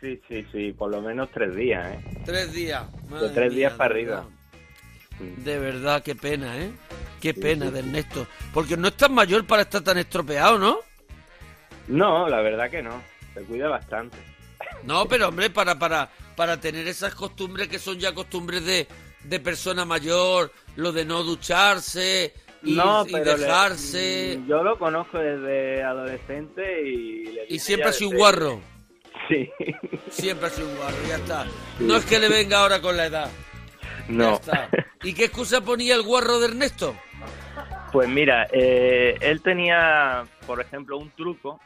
Sí, 0.01 0.21
sí, 0.27 0.45
sí, 0.51 0.73
por 0.73 0.91
lo 0.91 1.01
menos 1.01 1.29
tres 1.31 1.55
días, 1.55 1.87
¿eh? 1.95 1.99
Tres 2.25 2.53
días. 2.53 2.83
De 3.09 3.29
tres 3.29 3.51
días 3.53 3.73
para 3.73 3.93
arriba. 3.95 4.25
Verdad. 5.19 5.43
De 5.43 5.59
verdad, 5.59 6.03
qué 6.03 6.15
pena, 6.15 6.57
¿eh? 6.57 6.71
Qué 7.21 7.33
pena 7.33 7.71
de 7.71 7.79
Ernesto. 7.79 8.27
Porque 8.53 8.77
no 8.77 8.87
es 8.89 8.95
tan 8.95 9.13
mayor 9.13 9.45
para 9.45 9.63
estar 9.63 9.81
tan 9.83 9.97
estropeado, 9.97 10.57
¿no? 10.59 10.79
No, 11.87 12.27
la 12.27 12.41
verdad 12.41 12.69
que 12.69 12.81
no, 12.81 13.01
se 13.33 13.41
cuida 13.43 13.67
bastante. 13.69 14.17
No, 14.83 15.05
pero 15.07 15.29
hombre, 15.29 15.49
para, 15.49 15.79
para, 15.79 16.09
para 16.35 16.59
tener 16.59 16.87
esas 16.87 17.15
costumbres 17.15 17.67
que 17.67 17.79
son 17.79 17.97
ya 17.97 18.13
costumbres 18.13 18.65
de, 18.65 18.87
de 19.23 19.39
persona 19.39 19.85
mayor, 19.85 20.51
lo 20.75 20.91
de 20.91 21.05
no 21.05 21.23
ducharse 21.23 22.33
y, 22.63 22.73
no, 22.75 23.05
y 23.07 23.11
le- 23.11 23.23
dejarse. 23.23 24.39
yo 24.47 24.63
lo 24.63 24.77
conozco 24.77 25.17
desde 25.19 25.81
adolescente 25.83 26.81
y... 26.87 27.25
le 27.25 27.45
Y 27.49 27.59
siempre 27.59 27.89
ha 27.89 27.93
sido 27.93 28.09
un 28.11 28.17
guarro. 28.17 28.61
Sí. 29.29 29.49
Siempre 30.09 30.47
ha 30.47 30.49
sido 30.49 30.67
un 30.67 30.75
guarro, 30.77 30.97
ya 31.07 31.15
está. 31.17 31.45
No 31.79 31.95
es 31.95 32.05
que 32.05 32.19
le 32.19 32.29
venga 32.29 32.59
ahora 32.59 32.81
con 32.81 32.95
la 32.95 33.05
edad. 33.07 33.29
Ya 34.07 34.13
No. 34.13 34.33
está. 34.35 34.69
¿Y 35.03 35.13
qué 35.13 35.25
excusa 35.25 35.61
ponía 35.61 35.95
el 35.95 36.03
guarro 36.03 36.39
de 36.39 36.47
Ernesto? 36.47 36.95
Pues 37.91 38.09
mira, 38.09 38.47
eh, 38.51 39.15
él 39.21 39.41
tenía, 39.41 40.23
por 40.45 40.59
ejemplo, 40.61 40.97
un 40.97 41.09
truco 41.11 41.59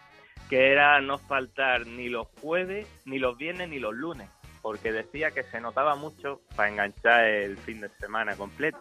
que 0.50 0.72
era 0.72 1.00
no 1.02 1.18
faltar 1.18 1.88
ni 1.88 2.10
los 2.10 2.28
jueves, 2.42 2.86
ni 3.06 3.20
los 3.20 3.38
viernes, 3.38 3.70
ni 3.70 3.80
los 3.80 3.94
lunes, 3.96 4.28
porque 4.62 4.92
decía 4.92 5.32
que 5.32 5.44
se 5.44 5.62
notaba 5.62 5.96
mucho 5.96 6.42
para 6.56 6.70
enganchar 6.70 7.24
el 7.26 7.58
fin 7.58 7.82
de 7.82 7.90
semana 8.00 8.36
completo. 8.36 8.80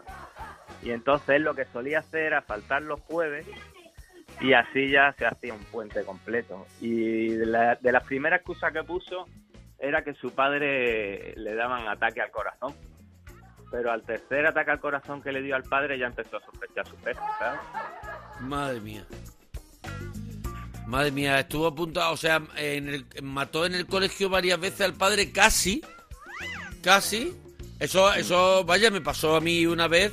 Y 0.82 0.90
entonces 0.90 1.28
él 1.36 1.42
lo 1.42 1.54
que 1.54 1.64
solía 1.66 2.00
hacer 2.00 2.24
era 2.24 2.42
faltar 2.42 2.82
los 2.82 3.00
jueves 3.00 3.46
y 4.40 4.52
así 4.52 4.90
ya 4.90 5.12
se 5.18 5.26
hacía 5.26 5.54
un 5.54 5.64
puente 5.64 6.04
completo. 6.04 6.66
Y 6.80 7.28
de, 7.28 7.46
la- 7.46 7.76
de 7.76 7.92
las 7.92 8.02
primeras 8.04 8.40
excusas 8.40 8.72
que 8.72 8.82
puso 8.82 9.26
era 9.78 10.02
que 10.02 10.14
su 10.14 10.32
padre 10.32 11.34
le 11.36 11.54
daban 11.54 11.86
ataque 11.88 12.20
al 12.20 12.30
corazón. 12.30 12.74
Pero 13.70 13.92
al 13.92 14.02
tercer 14.02 14.46
ataque 14.46 14.70
al 14.72 14.80
corazón 14.80 15.22
que 15.22 15.30
le 15.32 15.42
dio 15.42 15.54
al 15.54 15.62
padre 15.62 15.98
ya 15.98 16.06
empezó 16.06 16.38
a 16.38 16.40
sospechar 16.44 16.86
su 16.88 16.96
peso, 16.96 17.20
¿sabes? 17.38 17.60
Madre 18.40 18.80
mía. 18.80 19.04
Madre 20.86 21.12
mía, 21.12 21.38
estuvo 21.38 21.66
apuntado, 21.68 22.12
o 22.12 22.16
sea, 22.16 22.42
en 22.56 22.88
el- 22.88 23.06
mató 23.22 23.64
en 23.64 23.74
el 23.74 23.86
colegio 23.86 24.28
varias 24.28 24.58
veces 24.58 24.80
al 24.80 24.94
padre, 24.94 25.30
casi, 25.30 25.82
casi. 26.82 27.36
Eso, 27.78 28.12
eso, 28.12 28.64
vaya, 28.64 28.90
me 28.90 29.00
pasó 29.00 29.36
a 29.36 29.40
mí 29.40 29.66
una 29.66 29.86
vez. 29.88 30.12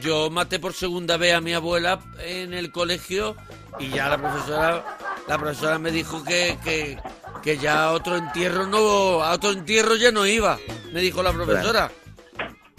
Yo 0.00 0.30
maté 0.30 0.58
por 0.58 0.72
segunda 0.72 1.16
vez 1.16 1.34
a 1.34 1.40
mi 1.40 1.52
abuela 1.52 2.00
en 2.20 2.54
el 2.54 2.72
colegio 2.72 3.36
y 3.78 3.88
ya 3.90 4.08
la 4.08 4.16
profesora, 4.16 4.84
la 5.28 5.38
profesora 5.38 5.78
me 5.78 5.90
dijo 5.90 6.24
que, 6.24 6.56
que, 6.64 6.98
que 7.42 7.58
ya 7.58 7.84
a 7.84 7.92
otro 7.92 8.16
entierro 8.16 8.66
no, 8.66 9.22
a 9.22 9.32
otro 9.32 9.50
entierro 9.50 9.96
ya 9.96 10.10
no 10.12 10.24
iba. 10.24 10.58
Me 10.92 11.00
dijo 11.00 11.22
la 11.22 11.32
profesora. 11.32 11.90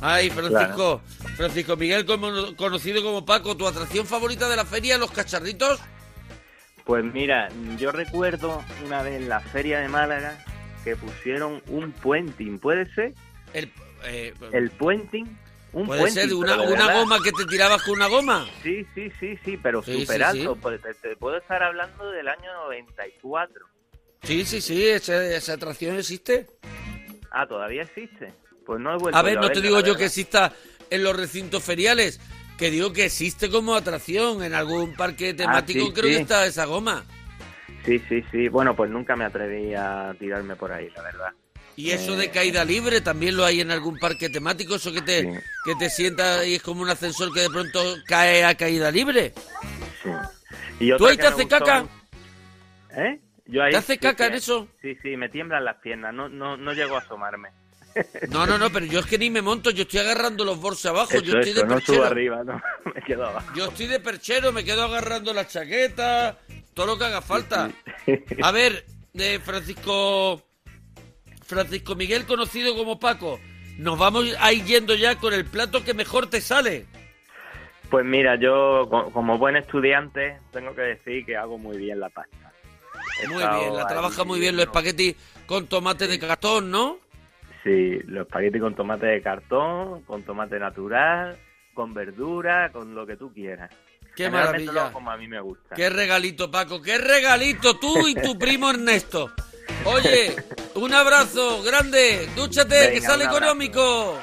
Ay, 0.05 0.29
Francisco, 0.29 1.01
Francisco 1.37 1.77
Miguel, 1.77 2.05
como- 2.05 2.55
conocido 2.57 3.01
como 3.01 3.25
Paco, 3.25 3.55
¿tu 3.55 3.65
atracción 3.65 4.05
favorita 4.05 4.49
de 4.49 4.57
la 4.57 4.65
feria, 4.65 4.97
los 4.97 5.09
cacharritos? 5.11 5.79
Pues 6.83 7.05
mira, 7.05 7.47
yo 7.77 7.93
recuerdo 7.93 8.61
una 8.85 9.01
vez 9.01 9.15
en 9.21 9.29
la 9.29 9.39
feria 9.39 9.79
de 9.79 9.87
Málaga 9.87 10.43
que 10.83 10.97
pusieron 10.97 11.61
un 11.67 11.93
puenting, 11.93 12.59
¿puede 12.59 12.93
ser? 12.93 13.13
El, 13.53 13.71
eh, 14.03 14.33
El 14.51 14.69
puenting, 14.71 15.25
un 15.71 15.87
puede 15.87 16.01
puenting, 16.01 16.23
ser 16.27 16.33
una, 16.35 16.61
una 16.63 16.93
goma 16.99 17.19
que 17.23 17.31
te 17.31 17.45
tirabas 17.45 17.81
con 17.83 17.93
una 17.93 18.07
goma. 18.07 18.45
Sí, 18.61 18.85
sí, 18.93 19.09
sí, 19.21 19.39
sí, 19.45 19.55
pero 19.55 19.81
Sí, 19.83 20.01
súper 20.01 20.25
sí. 20.33 20.45
Pues 20.61 20.81
te, 20.81 20.93
te 20.95 21.15
puedo 21.15 21.37
estar 21.37 21.63
hablando 21.63 22.11
del 22.11 22.27
año 22.27 22.53
94. 22.65 23.65
Sí, 24.23 24.43
sí, 24.43 24.59
sí, 24.59 24.85
esa, 24.85 25.23
esa 25.33 25.53
atracción 25.53 25.97
existe. 25.97 26.47
Ah, 27.31 27.47
¿todavía 27.47 27.83
existe? 27.83 28.33
Pues 28.65 28.79
no 28.79 28.95
he 28.95 28.97
vuelto 28.97 29.17
A 29.17 29.21
ver, 29.21 29.35
yo 29.35 29.41
no 29.41 29.49
te 29.51 29.61
digo 29.61 29.79
yo 29.81 29.95
que 29.95 30.05
exista 30.05 30.53
en 30.89 31.03
los 31.03 31.15
recintos 31.15 31.63
feriales, 31.63 32.19
que 32.57 32.69
digo 32.71 32.93
que 32.93 33.05
existe 33.05 33.49
como 33.49 33.75
atracción. 33.75 34.43
En 34.43 34.53
algún 34.53 34.95
parque 34.95 35.33
temático 35.33 35.79
Ah, 35.83 35.87
sí, 35.87 35.93
creo 35.93 36.09
que 36.09 36.21
está 36.21 36.45
esa 36.45 36.65
goma. 36.65 37.03
Sí, 37.85 37.99
sí, 38.07 38.23
sí. 38.31 38.47
Bueno, 38.47 38.75
pues 38.75 38.89
nunca 38.89 39.15
me 39.15 39.25
atreví 39.25 39.73
a 39.73 40.15
tirarme 40.17 40.55
por 40.55 40.71
ahí, 40.71 40.89
la 40.95 41.01
verdad. 41.03 41.29
Y 41.75 41.89
eso 41.91 42.13
Eh. 42.13 42.17
de 42.17 42.29
caída 42.29 42.63
libre 42.63 43.01
también 43.01 43.35
lo 43.35 43.43
hay 43.43 43.59
en 43.59 43.71
algún 43.71 43.97
parque 43.97 44.29
temático, 44.29 44.75
eso 44.75 44.93
que 44.93 45.01
te, 45.01 45.21
Sí. 45.23 45.29
que 45.65 45.75
te 45.75 45.89
sientas 45.89 46.45
y 46.45 46.55
es 46.55 46.61
como 46.61 46.81
un 46.83 46.89
ascensor 46.89 47.33
que 47.33 47.41
de 47.41 47.49
pronto 47.49 47.79
cae 48.07 48.45
a 48.45 48.55
caída 48.55 48.91
libre. 48.91 49.33
Sí. 50.03 50.09
Y 50.79 50.95
¿Tú 50.97 51.07
ahí 51.07 51.17
te 51.17 51.27
haces 51.27 51.47
caca? 51.47 51.85
¿Eh? 52.95 53.19
Yo 53.47 53.63
ahí 53.63 53.71
¿Te 53.71 53.77
haces 53.77 53.95
sí, 53.95 53.99
caca 53.99 54.27
en 54.27 54.35
eso? 54.35 54.67
Sí, 54.81 54.95
sí, 55.01 55.17
me 55.17 55.29
tiemblan 55.29 55.65
las 55.65 55.77
piernas, 55.77 56.13
no, 56.13 56.29
no, 56.29 56.55
no 56.55 56.73
llego 56.73 56.95
a 56.95 56.99
asomarme. 56.99 57.49
No, 58.29 58.45
no, 58.45 58.57
no, 58.57 58.69
pero 58.71 58.85
yo 58.85 58.99
es 58.99 59.05
que 59.05 59.17
ni 59.17 59.29
me 59.29 59.41
monto, 59.41 59.69
yo 59.71 59.83
estoy 59.83 59.99
agarrando 59.99 60.43
los 60.45 60.59
bolsos 60.59 60.85
abajo, 60.87 61.11
Eso, 61.13 61.23
yo 61.23 61.33
estoy 61.39 61.51
eso, 61.51 61.61
de 61.61 61.67
no 61.67 61.75
perchero. 61.75 61.97
subo 61.97 62.05
arriba, 62.05 62.43
no, 62.43 62.61
me 62.95 63.01
quedo 63.01 63.25
abajo. 63.27 63.53
Yo 63.55 63.65
estoy 63.65 63.87
de 63.87 63.99
perchero, 63.99 64.51
me 64.51 64.63
quedo 64.63 64.83
agarrando 64.83 65.33
la 65.33 65.47
chaqueta, 65.47 66.37
todo 66.73 66.85
lo 66.87 66.97
que 66.97 67.05
haga 67.05 67.21
falta. 67.21 67.69
A 68.41 68.51
ver, 68.51 68.85
de 69.13 69.39
Francisco 69.39 70.41
Francisco 71.45 71.95
Miguel, 71.95 72.25
conocido 72.25 72.75
como 72.75 72.99
Paco, 72.99 73.39
nos 73.77 73.97
vamos 73.99 74.25
a 74.39 74.51
ir 74.53 74.63
yendo 74.65 74.95
ya 74.95 75.17
con 75.19 75.33
el 75.33 75.45
plato 75.45 75.83
que 75.83 75.93
mejor 75.93 76.27
te 76.29 76.41
sale. 76.41 76.85
Pues 77.89 78.05
mira, 78.05 78.35
yo 78.39 78.87
co- 78.89 79.11
como 79.11 79.37
buen 79.37 79.55
estudiante 79.55 80.37
tengo 80.51 80.73
que 80.73 80.81
decir 80.81 81.25
que 81.25 81.37
hago 81.37 81.57
muy 81.59 81.77
bien 81.77 81.99
la 81.99 82.09
pasta. 82.09 82.51
He 83.21 83.27
Muy 83.27 83.37
bien, 83.37 83.75
la 83.75 83.81
ahí 83.81 83.87
trabaja 83.87 84.23
muy 84.23 84.39
bien 84.39 84.55
los 84.55 84.65
viendo- 84.65 84.79
espaguetis 84.79 85.15
con 85.45 85.67
tomate 85.67 86.07
de 86.07 86.17
cartón, 86.17 86.71
¿no? 86.71 86.97
Sí, 87.63 87.99
los 88.07 88.25
espaguetis 88.27 88.61
con 88.61 88.75
tomate 88.75 89.05
de 89.05 89.21
cartón, 89.21 90.01
con 90.03 90.23
tomate 90.23 90.59
natural, 90.59 91.37
con 91.73 91.93
verdura, 91.93 92.69
con 92.71 92.93
lo 92.93 93.05
que 93.05 93.15
tú 93.15 93.33
quieras. 93.33 93.71
Qué 94.15 94.29
maravilla. 94.29 94.91
como 94.91 95.09
a 95.09 95.17
mí 95.17 95.27
me 95.27 95.39
gusta. 95.39 95.75
Qué 95.75 95.89
regalito, 95.89 96.51
Paco, 96.51 96.81
qué 96.81 96.97
regalito 96.97 97.79
tú 97.79 98.07
y 98.07 98.15
tu 98.15 98.37
primo 98.39 98.69
Ernesto. 98.69 99.31
Oye, 99.85 100.35
un 100.75 100.93
abrazo 100.93 101.63
grande, 101.63 102.29
dúchate, 102.35 102.91
que 102.93 103.01
sale 103.01 103.25
económico. 103.25 104.19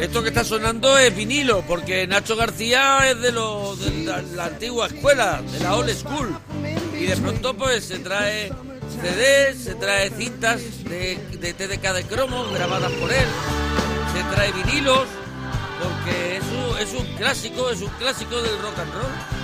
Esto 0.00 0.22
que 0.22 0.30
está 0.30 0.44
sonando 0.44 0.96
es 0.96 1.14
vinilo, 1.14 1.62
porque 1.68 2.06
Nacho 2.06 2.34
García 2.34 3.10
es 3.10 3.20
de, 3.20 3.32
la, 3.32 4.46
antigua 4.46 4.86
escuela, 4.86 5.42
de 5.42 5.60
la 5.60 5.76
old 5.76 5.90
school. 5.94 6.34
Y 6.98 7.04
de 7.04 7.16
pronto 7.18 7.54
pues 7.54 7.84
se 7.84 7.98
trae 7.98 8.48
CDs, 8.48 9.64
se 9.64 9.74
trae 9.74 10.08
cintas 10.08 10.84
de, 10.84 11.18
de 11.38 11.52
TDK 11.52 11.92
de 11.92 12.04
cromos 12.04 12.50
grabadas 12.50 12.90
por 12.92 13.12
él, 13.12 13.28
se 14.14 14.34
trae 14.34 14.52
vinilos, 14.52 15.06
porque 15.82 16.36
es 16.38 16.44
un, 16.44 16.78
es 16.78 16.92
un 16.94 17.16
clásico, 17.16 17.68
es 17.68 17.82
un 17.82 17.90
clásico 17.98 18.40
del 18.40 18.58
rock 18.58 18.78
and 18.78 18.94
roll. 18.94 19.40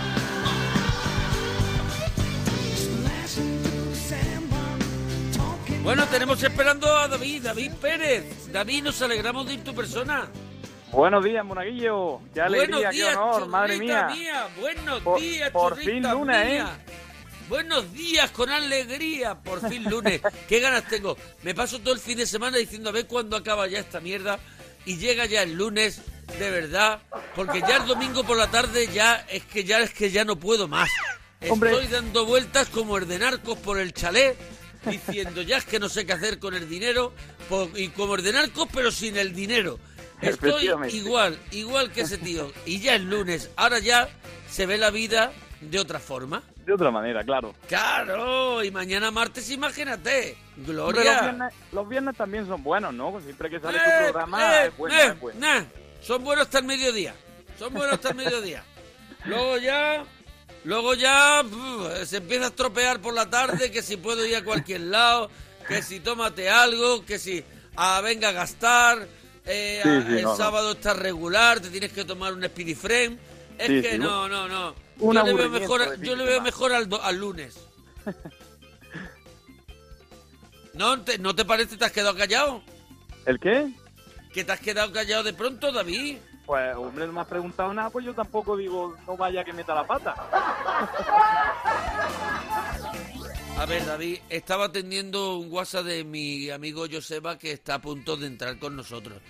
Bueno, 5.83 6.05
tenemos 6.07 6.43
esperando 6.43 6.97
a 6.97 7.07
David, 7.07 7.43
David 7.45 7.73
Pérez. 7.81 8.51
David, 8.51 8.85
nos 8.85 9.01
alegramos 9.03 9.47
de 9.47 9.55
ir 9.55 9.63
tu 9.63 9.73
persona. 9.73 10.29
Buenos 10.93 11.25
días, 11.25 11.45
Monaguillo. 11.45 12.21
Qué 12.33 12.41
alegría, 12.41 12.77
Buenos 12.77 12.95
días, 12.95 13.09
qué 13.11 13.17
honor, 13.17 13.49
madre 13.49 13.79
mía. 13.79 14.09
Buenos 14.61 15.03
Por- 15.03 15.21
días, 15.21 15.51
por 15.51 15.77
fin 15.77 16.03
lunes, 16.03 16.47
¿eh? 16.47 16.65
Buenos 17.49 17.93
días, 17.93 18.31
con 18.33 18.51
alegría. 18.51 19.35
Por 19.37 19.69
fin 19.69 19.85
lunes. 19.85 20.21
Qué 20.49 20.59
ganas 20.59 20.89
tengo. 20.89 21.17
Me 21.45 21.55
paso 21.55 21.79
todo 21.79 21.95
el 21.95 22.01
fin 22.01 22.19
de 22.19 22.27
semana 22.27 22.57
diciendo 22.57 22.89
a 22.89 22.93
ver 22.93 23.07
cuándo 23.07 23.37
acaba 23.37 23.69
ya 23.69 23.79
esta 23.79 24.01
mierda. 24.01 24.41
Y 24.85 24.97
llega 24.97 25.27
ya 25.27 25.43
el 25.43 25.53
lunes, 25.55 26.01
de 26.41 26.51
verdad. 26.51 27.01
Porque 27.37 27.61
ya 27.61 27.77
el 27.77 27.87
domingo 27.87 28.25
por 28.25 28.37
la 28.37 28.49
tarde 28.51 28.89
ya 28.93 29.25
es 29.31 29.45
que 29.45 29.63
ya 29.63 29.79
es 29.79 29.93
que 29.93 30.11
ya 30.11 30.25
no 30.25 30.35
puedo 30.37 30.67
más. 30.67 30.91
Hombre. 31.49 31.71
Estoy 31.71 31.87
dando 31.87 32.25
vueltas 32.27 32.69
como 32.69 32.97
el 32.99 33.07
de 33.07 33.19
narcos 33.21 33.57
por 33.59 33.79
el 33.79 33.93
chalet. 33.93 34.37
Diciendo 34.85 35.41
ya 35.43 35.59
es 35.59 35.65
que 35.65 35.79
no 35.79 35.89
sé 35.89 36.05
qué 36.05 36.15
hacer 36.15 36.41
con 36.41 36.53
el 36.55 36.69
dinero. 36.69 37.13
Y 37.77 37.89
como 37.91 38.17
el 38.17 38.25
de 38.25 38.33
narcos, 38.33 38.69
pero 38.75 38.91
sin 38.91 39.17
el 39.19 39.33
dinero. 39.37 39.79
Estoy 40.21 40.71
igual, 40.93 41.39
igual 41.51 41.93
que 41.93 42.03
ese 42.03 42.19
tío. 42.19 42.51
Y 42.65 42.81
ya 42.81 42.95
es 42.95 43.03
lunes, 43.03 43.51
ahora 43.57 43.79
ya 43.79 44.09
se 44.51 44.67
ve 44.67 44.79
la 44.79 44.91
vida 44.91 45.33
de 45.61 45.79
otra 45.79 45.99
forma. 45.99 46.43
De 46.65 46.73
otra 46.73 46.91
manera, 46.91 47.23
claro. 47.23 47.55
Claro, 47.69 48.65
y 48.65 48.71
mañana 48.71 49.11
martes, 49.11 49.51
imagínate. 49.51 50.37
Gloria. 50.57 51.13
los, 51.13 51.23
viernes, 51.23 51.55
los 51.73 51.89
viernes 51.89 52.17
también 52.17 52.47
son 52.47 52.63
buenos, 52.63 52.93
¿no? 52.93 53.21
Siempre 53.21 53.49
que 53.51 53.61
sale 53.61 53.79
tu 53.79 53.85
Eh, 53.85 54.03
programa 54.05 54.65
eh, 54.65 54.67
es 54.67 54.77
bueno, 54.77 54.97
eh, 54.97 55.07
es 55.07 55.21
bueno. 55.21 55.41
nah. 55.41 55.63
Son 56.01 56.23
buenos 56.25 56.45
hasta 56.47 56.59
el 56.59 56.65
mediodía. 56.65 57.15
Son 57.59 57.73
buenos 57.73 57.95
hasta 57.95 58.11
el 58.11 58.17
mediodía. 58.17 58.63
Luego 59.25 59.59
ya, 59.59 60.05
luego 60.65 60.95
ya 60.95 61.43
se 62.05 62.19
empieza 62.19 62.45
a 62.45 62.49
estropear 62.49 63.01
por 63.01 63.15
la 63.15 63.29
tarde, 63.31 63.71
que 63.71 63.83
si 63.83 63.97
puedo 63.97 64.25
ir 64.27 64.37
a 64.37 64.45
cualquier 64.45 64.83
lado, 64.83 65.31
que 65.69 65.83
si 65.83 66.01
tómate 66.01 66.49
algo, 66.51 67.05
que 67.05 67.19
si 67.19 67.45
ah, 67.77 68.01
venga 68.05 68.29
a 68.29 68.33
gastar, 68.33 69.07
eh, 69.47 69.81
Sí, 69.83 69.89
sí, 70.09 70.17
el 70.19 70.23
no, 70.25 70.31
no. 70.31 70.37
sábado 70.37 70.73
está 70.73 70.95
regular, 70.95 71.61
te 71.61 71.71
tienes 71.71 71.93
que 71.93 72.05
tomar 72.05 72.33
un 72.35 72.43
Speedy 72.45 72.75
Frame. 72.75 73.19
Es 73.59 73.67
Sí, 73.69 73.81
que 73.83 73.99
no, 73.99 74.29
no, 74.29 74.49
no. 74.49 74.75
yo 74.99 75.13
le 75.13 75.33
veo 75.35 75.49
mejor, 75.49 76.01
yo 76.01 76.15
le 76.17 76.25
veo 76.25 76.41
mejor 76.43 76.73
al, 76.73 76.89
do- 76.89 77.03
al 77.03 77.17
lunes. 77.17 77.57
¿No 80.75 81.01
te, 81.03 81.19
¿No 81.19 81.35
te 81.35 81.45
parece? 81.45 81.77
¿Te 81.77 81.85
has 81.87 81.93
quedado 81.93 82.15
callado? 82.17 82.63
¿El 83.25 83.41
qué? 83.41 83.73
¿Que 84.35 84.45
te 84.45 84.53
has 84.53 84.61
quedado 84.61 84.93
callado 84.93 85.23
de 85.23 85.33
pronto, 85.33 85.73
David? 85.73 86.19
Pues, 86.45 86.77
hombre, 86.77 87.07
no 87.07 87.13
me 87.15 87.21
has 87.23 87.27
preguntado 87.27 87.73
nada, 87.73 87.89
pues 87.91 88.05
yo 88.05 88.15
tampoco 88.15 88.57
digo, 88.57 88.95
no 89.07 89.17
vaya 89.17 89.43
que 89.43 89.53
meta 89.55 89.75
la 89.75 89.87
pata. 89.87 90.15
A 93.59 93.65
ver, 93.67 93.85
David, 93.87 94.19
estaba 94.29 94.67
atendiendo 94.67 95.39
un 95.39 95.51
WhatsApp 95.51 95.87
de 95.87 96.05
mi 96.05 96.51
amigo 96.51 96.85
Joseba 96.93 97.39
que 97.39 97.53
está 97.53 97.77
a 97.77 97.81
punto 97.81 98.17
de 98.17 98.27
entrar 98.27 98.59
con 98.59 98.77
nosotros. 98.77 99.21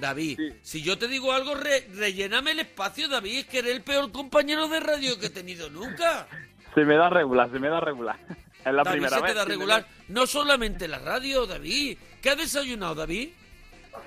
David, 0.00 0.36
Sí. 0.38 0.58
si 0.62 0.82
yo 0.82 0.98
te 0.98 1.08
digo 1.08 1.32
algo, 1.32 1.54
re- 1.54 1.88
relléname 1.94 2.52
el 2.52 2.60
espacio, 2.60 3.08
David, 3.08 3.38
es 3.40 3.46
que 3.46 3.58
eres 3.60 3.72
el 3.72 3.82
peor 3.82 4.10
compañero 4.12 4.68
de 4.68 4.80
radio 4.80 5.18
que 5.18 5.26
he 5.26 5.30
tenido 5.30 5.70
nunca. 5.70 6.26
Se 6.74 6.84
me 6.84 6.96
da 6.96 7.08
regular, 7.10 7.50
se 7.50 7.58
me 7.58 7.68
da 7.68 7.80
regular. 7.80 8.18
Es 8.28 8.72
la 8.72 8.82
David, 8.82 8.90
primera 8.92 9.16
se 9.16 9.22
vez. 9.22 9.32
te 9.32 9.38
da 9.38 9.44
regular. 9.44 9.86
No 10.08 10.26
solamente 10.26 10.88
la 10.88 10.98
radio, 10.98 11.46
David. 11.46 11.98
¿Qué 12.22 12.30
has 12.30 12.36
desayunado, 12.38 12.94
David? 12.94 13.30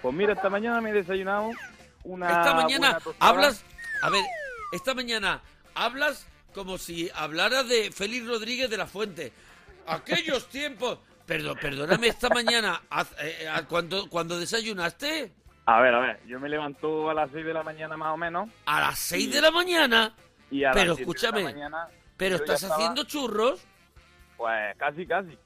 Pues 0.01 0.15
mira, 0.15 0.33
esta 0.33 0.49
mañana 0.49 0.81
me 0.81 0.89
he 0.89 0.93
desayunado 0.93 1.51
una. 2.03 2.27
Esta 2.27 2.53
mañana 2.55 2.99
hablas... 3.19 3.63
A 4.01 4.09
ver, 4.09 4.23
esta 4.73 4.93
mañana 4.93 5.41
hablas 5.75 6.27
como 6.53 6.77
si 6.77 7.09
hablaras 7.13 7.67
de 7.69 7.91
Félix 7.91 8.25
Rodríguez 8.27 8.69
de 8.69 8.77
la 8.77 8.87
Fuente. 8.87 9.31
Aquellos 9.85 10.49
tiempos... 10.49 10.99
Perdón, 11.25 11.57
perdóname, 11.61 12.07
esta 12.07 12.29
mañana, 12.29 12.81
eh, 13.21 13.37
eh, 13.41 13.49
cuando, 13.67 14.09
cuando 14.09 14.39
desayunaste, 14.39 15.33
A 15.69 15.81
ver, 15.81 15.93
a 15.93 15.99
ver, 15.99 16.19
yo 16.25 16.39
me 16.39 16.47
levanto 16.47 17.09
a 17.09 17.13
las 17.13 17.29
6 17.31 17.45
de 17.45 17.53
la 17.53 17.61
mañana 17.61 17.97
más 17.97 18.13
o 18.13 18.17
menos. 18.17 18.49
a 18.65 18.79
las 18.79 18.99
6 18.99 19.33
de 19.33 19.41
la 19.41 19.51
mañana, 19.51 20.13
Y 20.49 20.63
a 20.63 20.71
Pero 20.71 20.85
las 20.91 20.95
7 20.95 21.01
escúchame, 21.11 21.39
de 21.39 21.43
la 21.43 21.51
mañana. 21.51 21.87
pero 22.15 22.37
estás 22.37 22.63
estaba- 22.63 22.75
haciendo 22.75 23.03
churros. 23.03 23.67
Pues 24.37 24.77
casi, 24.77 25.05
casi. 25.05 25.37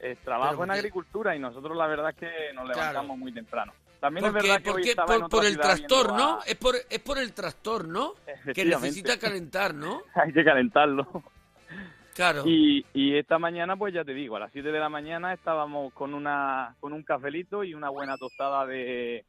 Eh, 0.00 0.16
trabajo 0.24 0.52
Pero 0.52 0.64
en 0.64 0.70
agricultura 0.70 1.36
y 1.36 1.38
nosotros 1.38 1.76
la 1.76 1.86
verdad 1.86 2.08
es 2.10 2.16
que 2.16 2.52
nos 2.54 2.64
Claro. 2.64 2.80
levantamos 2.80 3.18
muy 3.18 3.32
temprano. 3.32 3.74
También 4.00 4.24
¿Por 4.26 4.36
es 4.38 4.42
verdad 4.42 4.62
que 4.62 4.70
¿Por 4.70 4.80
hoy 4.80 4.88
estaba 4.88 5.14
en 5.14 5.20
Por, 5.20 5.26
otra 5.26 5.36
por 5.36 5.44
el 5.44 5.52
ciudad 5.52 5.66
trastor, 5.66 6.06
viendo 6.06 6.24
¿no? 6.24 6.40
a- 6.40 6.44
Es 6.44 6.54
por, 6.56 6.74
es 6.88 6.98
por 7.00 7.18
el 7.18 7.32
trastor, 7.34 7.86
¿no? 7.88 8.14
Que 8.54 8.64
necesita 8.64 9.18
calentar, 9.18 9.74
¿no? 9.74 10.02
Hay 10.14 10.32
que 10.32 10.42
calentarlo. 10.42 11.06
Claro. 12.14 12.42
Y, 12.46 12.84
y 12.92 13.16
esta 13.16 13.38
mañana, 13.38 13.76
pues 13.76 13.94
ya 13.94 14.04
te 14.04 14.12
digo, 14.12 14.36
a 14.36 14.40
las 14.40 14.52
7 14.52 14.70
de 14.70 14.78
la 14.78 14.88
mañana 14.88 15.32
estábamos 15.32 15.92
con 15.94 16.12
una 16.14 16.76
con 16.80 16.92
un 16.92 17.02
cafelito 17.02 17.64
y 17.64 17.74
una 17.74 17.88
buena 17.88 18.16
tostada 18.18 18.66
de, 18.66 19.24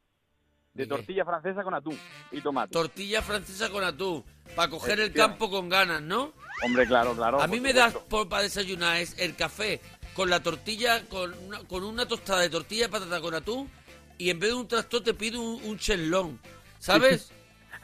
¿De 0.73 0.87
tortilla 0.87 1.23
francesa 1.23 1.63
con 1.63 1.75
atún 1.75 1.97
y 2.31 2.41
tomate. 2.41 2.73
Tortilla 2.73 3.21
francesa 3.21 3.69
con 3.69 3.83
atún. 3.83 4.23
Para 4.55 4.69
coger 4.71 4.99
el 4.99 5.13
campo 5.13 5.49
con 5.49 5.69
ganas, 5.69 6.01
¿no? 6.01 6.33
Hombre, 6.63 6.87
claro, 6.87 7.13
claro. 7.15 7.37
A 7.37 7.41
por 7.41 7.49
mí 7.49 7.59
me 7.59 7.73
das 7.73 7.93
supuesto. 7.93 8.27
para 8.27 8.43
desayunar 8.43 8.97
es 8.97 9.17
el 9.19 9.35
café 9.35 9.79
con 10.15 10.31
la 10.31 10.41
tortilla, 10.41 11.07
con 11.07 11.33
una, 11.45 11.59
con 11.59 11.83
una 11.83 12.07
tostada 12.07 12.41
de 12.41 12.49
tortilla 12.49 12.85
de 12.85 12.91
patata 12.91 13.21
con 13.21 13.35
atún 13.35 13.69
y 14.17 14.31
en 14.31 14.39
vez 14.39 14.49
de 14.49 14.55
un 14.55 14.67
trastor 14.67 15.03
te 15.03 15.13
pido 15.13 15.41
un, 15.41 15.63
un 15.63 15.77
chelón. 15.77 16.39
¿Sabes? 16.79 17.31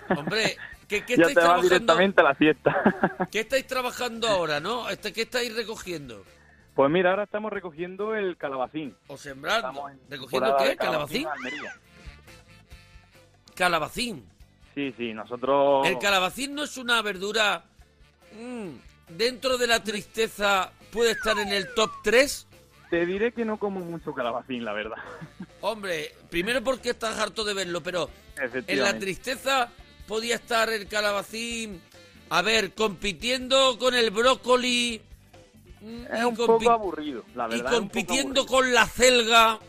Hombre, 0.17 0.57
¿qué, 0.89 1.05
qué 1.05 1.15
Ya 1.15 1.21
estáis 1.23 1.27
te 1.27 1.35
vas 1.35 1.45
trabajando? 1.45 1.69
directamente 1.69 2.21
a 2.21 2.23
la 2.25 2.35
siesta. 2.35 3.27
¿Qué 3.31 3.39
estáis 3.39 3.65
trabajando 3.67 4.27
ahora, 4.27 4.59
no? 4.59 4.89
Este, 4.89 5.13
¿Qué 5.13 5.21
estáis 5.21 5.55
recogiendo? 5.55 6.25
pues 6.75 6.89
mira, 6.91 7.09
ahora 7.11 7.23
estamos 7.23 7.51
recogiendo 7.51 8.15
el 8.15 8.35
calabacín. 8.37 8.95
¿O 9.07 9.17
sembrando? 9.17 9.85
¿Recogiendo 10.09 10.55
qué? 10.57 10.75
¿Calabacín? 10.77 11.27
Calabacín. 13.55 14.25
Sí, 14.75 14.93
sí, 14.97 15.13
nosotros... 15.13 15.85
El 15.87 15.97
calabacín 15.99 16.55
no 16.55 16.63
es 16.63 16.77
una 16.77 17.01
verdura... 17.01 17.63
mm, 18.33 18.69
dentro 19.09 19.57
de 19.57 19.67
la 19.67 19.83
tristeza 19.83 20.71
puede 20.91 21.11
estar 21.11 21.37
en 21.39 21.49
el 21.49 21.73
top 21.73 21.91
3. 22.03 22.47
Te 22.89 23.05
diré 23.05 23.33
que 23.33 23.43
no 23.45 23.57
como 23.57 23.81
mucho 23.81 24.13
calabacín, 24.13 24.63
la 24.63 24.71
verdad. 24.73 24.97
Hombre, 25.61 26.13
primero 26.29 26.63
porque 26.63 26.91
estás 26.91 27.19
harto 27.19 27.43
de 27.43 27.53
verlo, 27.53 27.81
pero 27.81 28.09
en 28.67 28.81
la 28.81 28.97
tristeza 28.97 29.69
podía 30.09 30.35
estar 30.35 30.69
el 30.69 30.87
calabacín, 30.87 31.79
a 32.31 32.41
ver, 32.41 32.73
compitiendo 32.73 33.77
con 33.77 33.93
el 33.93 34.09
brócoli 34.09 34.99
mm, 35.81 36.05
Es 36.11 36.21
y, 36.21 36.23
un 36.23 36.35
poco 36.35 36.71
aburrido, 36.71 37.23
la 37.35 37.45
y 37.45 37.49
verdad. 37.51 37.63
poco 37.65 37.75
compitiendo 37.75 38.45
con 38.47 38.73
la 38.73 38.87
celga. 38.87 39.59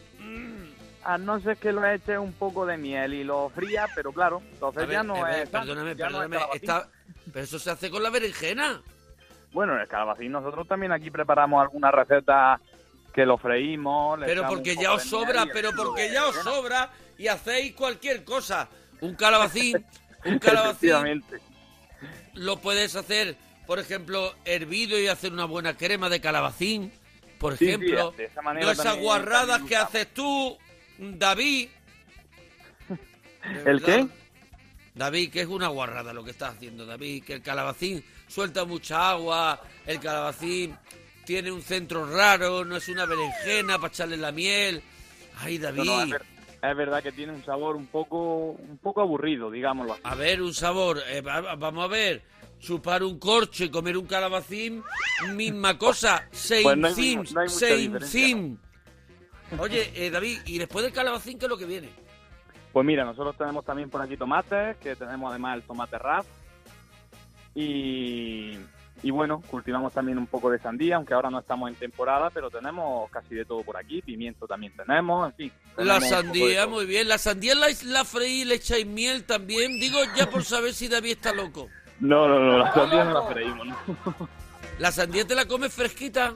A 1.02 1.16
no 1.18 1.40
ser 1.40 1.56
que 1.58 1.72
lo 1.72 1.84
eches 1.86 2.18
un 2.18 2.32
poco 2.34 2.66
de 2.66 2.76
miel 2.76 3.14
y 3.14 3.24
lo 3.24 3.48
frías, 3.50 3.90
pero 3.94 4.12
claro, 4.12 4.42
entonces 4.52 4.82
ver, 4.86 4.92
ya 4.92 5.02
no 5.02 5.22
ver, 5.22 5.42
es... 5.44 5.48
perdóname, 5.50 5.94
ya 5.96 6.08
no 6.10 6.22
es 6.22 6.28
perdóname, 6.28 6.36
calabacín. 6.36 6.60
está- 6.70 6.88
pero 7.32 7.44
eso 7.44 7.58
se 7.58 7.70
hace 7.70 7.90
con 7.90 8.02
la 8.02 8.10
berenjena. 8.10 8.82
Bueno, 9.52 9.78
el 9.80 9.88
calabacín 9.88 10.32
nosotros 10.32 10.66
también 10.68 10.92
aquí 10.92 11.10
preparamos 11.10 11.60
alguna 11.62 11.90
receta 11.90 12.60
que 13.14 13.24
lo 13.26 13.36
freímos. 13.38 14.18
le 14.18 14.26
Pero 14.26 14.46
porque 14.48 14.74
ya 14.76 14.92
os 14.92 15.02
sobra, 15.04 15.44
y 15.44 15.48
pero 15.52 15.70
porque 15.76 16.10
ya 16.12 16.26
os 16.26 16.36
sobra 16.36 16.90
y 17.18 17.28
hacéis 17.28 17.74
cualquier 17.74 18.22
cosa. 18.24 18.68
Un 19.00 19.14
calabacín, 19.14 19.84
un 20.24 20.38
calabacín 20.38 21.24
lo 22.34 22.60
puedes 22.60 22.94
hacer, 22.96 23.36
por 23.66 23.78
ejemplo, 23.78 24.34
hervido 24.44 24.98
y 24.98 25.08
hacer 25.08 25.32
una 25.32 25.44
buena 25.44 25.76
crema 25.76 26.08
de 26.08 26.20
calabacín, 26.20 26.92
por 27.38 27.56
Sí, 27.56 27.64
sí, 27.64 27.70
ejemplo. 27.70 28.12
de 28.12 28.24
esa 28.26 28.42
manera 28.42 28.66
no 28.66 28.72
esas 28.72 28.96
guarradas 28.98 29.62
que 29.62 29.76
haces 29.76 30.12
tú, 30.14 30.56
David. 30.98 31.68
¿El 33.64 33.82
qué? 33.82 34.06
David, 34.94 35.30
que 35.32 35.40
es 35.42 35.46
una 35.46 35.68
guarrada 35.68 36.12
lo 36.12 36.22
que 36.24 36.30
estás 36.32 36.54
haciendo, 36.56 36.84
David, 36.84 37.24
que 37.24 37.34
el 37.34 37.42
calabacín 37.42 38.04
suelta 38.28 38.64
mucha 38.64 39.10
agua, 39.10 39.62
el 39.86 39.98
calabacín 40.00 40.76
tiene 41.24 41.50
un 41.50 41.62
centro 41.62 42.04
raro, 42.14 42.64
no 42.64 42.76
es 42.76 42.88
una 42.88 43.06
berenjena 43.06 43.78
para 43.78 43.92
echarle 43.92 44.16
la 44.16 44.32
miel. 44.32 44.82
Ay, 45.38 45.58
David. 45.58 45.84
No, 45.84 46.06
no, 46.06 46.16
es, 46.62 46.62
ver- 46.62 46.70
es 46.70 46.76
verdad 46.76 47.02
que 47.02 47.12
tiene 47.12 47.32
un 47.32 47.44
sabor 47.44 47.76
un 47.76 47.86
poco 47.86 48.50
un 48.52 48.78
poco 48.78 49.00
aburrido, 49.00 49.50
digámoslo 49.50 49.94
así. 49.94 50.02
A 50.04 50.14
ver, 50.14 50.42
un 50.42 50.54
sabor. 50.54 50.98
eh, 51.08 51.20
va- 51.20 51.40
va- 51.40 51.56
vamos 51.56 51.84
a 51.84 51.88
ver. 51.88 52.22
Chupar 52.58 53.02
un 53.02 53.18
corcho 53.18 53.64
y 53.64 53.70
comer 53.70 53.96
un 53.96 54.06
calabacín, 54.06 54.82
misma 55.34 55.78
cosa. 55.78 56.28
Same 56.30 56.62
Pues 56.62 56.76
no 56.78 56.88
hay 56.88 56.94
thing, 56.94 57.16
mu- 57.16 57.24
no 57.32 57.40
hay 57.40 57.88
mucha 57.88 58.06
same. 58.06 58.56
Oye, 59.58 59.90
eh, 59.94 60.10
David, 60.10 60.40
¿y 60.44 60.58
después 60.58 60.84
del 60.84 60.92
calabacín 60.92 61.38
qué 61.38 61.46
es 61.46 61.50
lo 61.50 61.56
que 61.56 61.64
viene? 61.64 61.88
Pues 62.72 62.86
mira, 62.86 63.04
nosotros 63.04 63.34
tenemos 63.36 63.64
también 63.64 63.88
por 63.90 64.02
aquí 64.02 64.16
tomates, 64.16 64.76
que 64.76 64.94
tenemos 64.94 65.30
además 65.30 65.56
el 65.56 65.62
tomate 65.62 65.98
rap. 65.98 66.24
Y, 67.54 68.56
y 69.02 69.10
bueno, 69.10 69.42
cultivamos 69.50 69.92
también 69.92 70.18
un 70.18 70.26
poco 70.26 70.50
de 70.50 70.58
sandía, 70.58 70.96
aunque 70.96 71.14
ahora 71.14 71.30
no 71.30 71.38
estamos 71.38 71.68
en 71.70 71.74
temporada, 71.76 72.30
pero 72.30 72.50
tenemos 72.50 73.10
casi 73.10 73.34
de 73.34 73.44
todo 73.44 73.62
por 73.62 73.76
aquí. 73.76 74.02
Pimiento 74.02 74.46
también 74.46 74.74
tenemos, 74.76 75.30
en 75.30 75.34
fin. 75.36 75.52
La 75.78 76.00
sandía, 76.00 76.66
muy 76.66 76.84
bien. 76.86 77.08
La 77.08 77.16
sandía 77.18 77.54
la, 77.54 77.68
la 77.86 78.04
freí, 78.04 78.44
le 78.44 78.56
echáis 78.56 78.86
miel 78.86 79.24
también. 79.24 79.80
Digo 79.80 79.98
ya 80.16 80.28
por 80.28 80.44
saber 80.44 80.74
si 80.74 80.88
David 80.88 81.12
está 81.12 81.32
loco. 81.32 81.68
No, 82.00 82.28
no, 82.28 82.38
no, 82.40 82.58
la 82.58 82.72
sandía 82.74 83.04
no 83.04 83.12
la 83.14 83.22
freímos, 83.22 83.66
¿no? 83.66 83.76
¿La 84.78 84.90
sandía 84.92 85.26
te 85.26 85.34
la 85.34 85.46
comes 85.46 85.72
fresquita? 85.72 86.34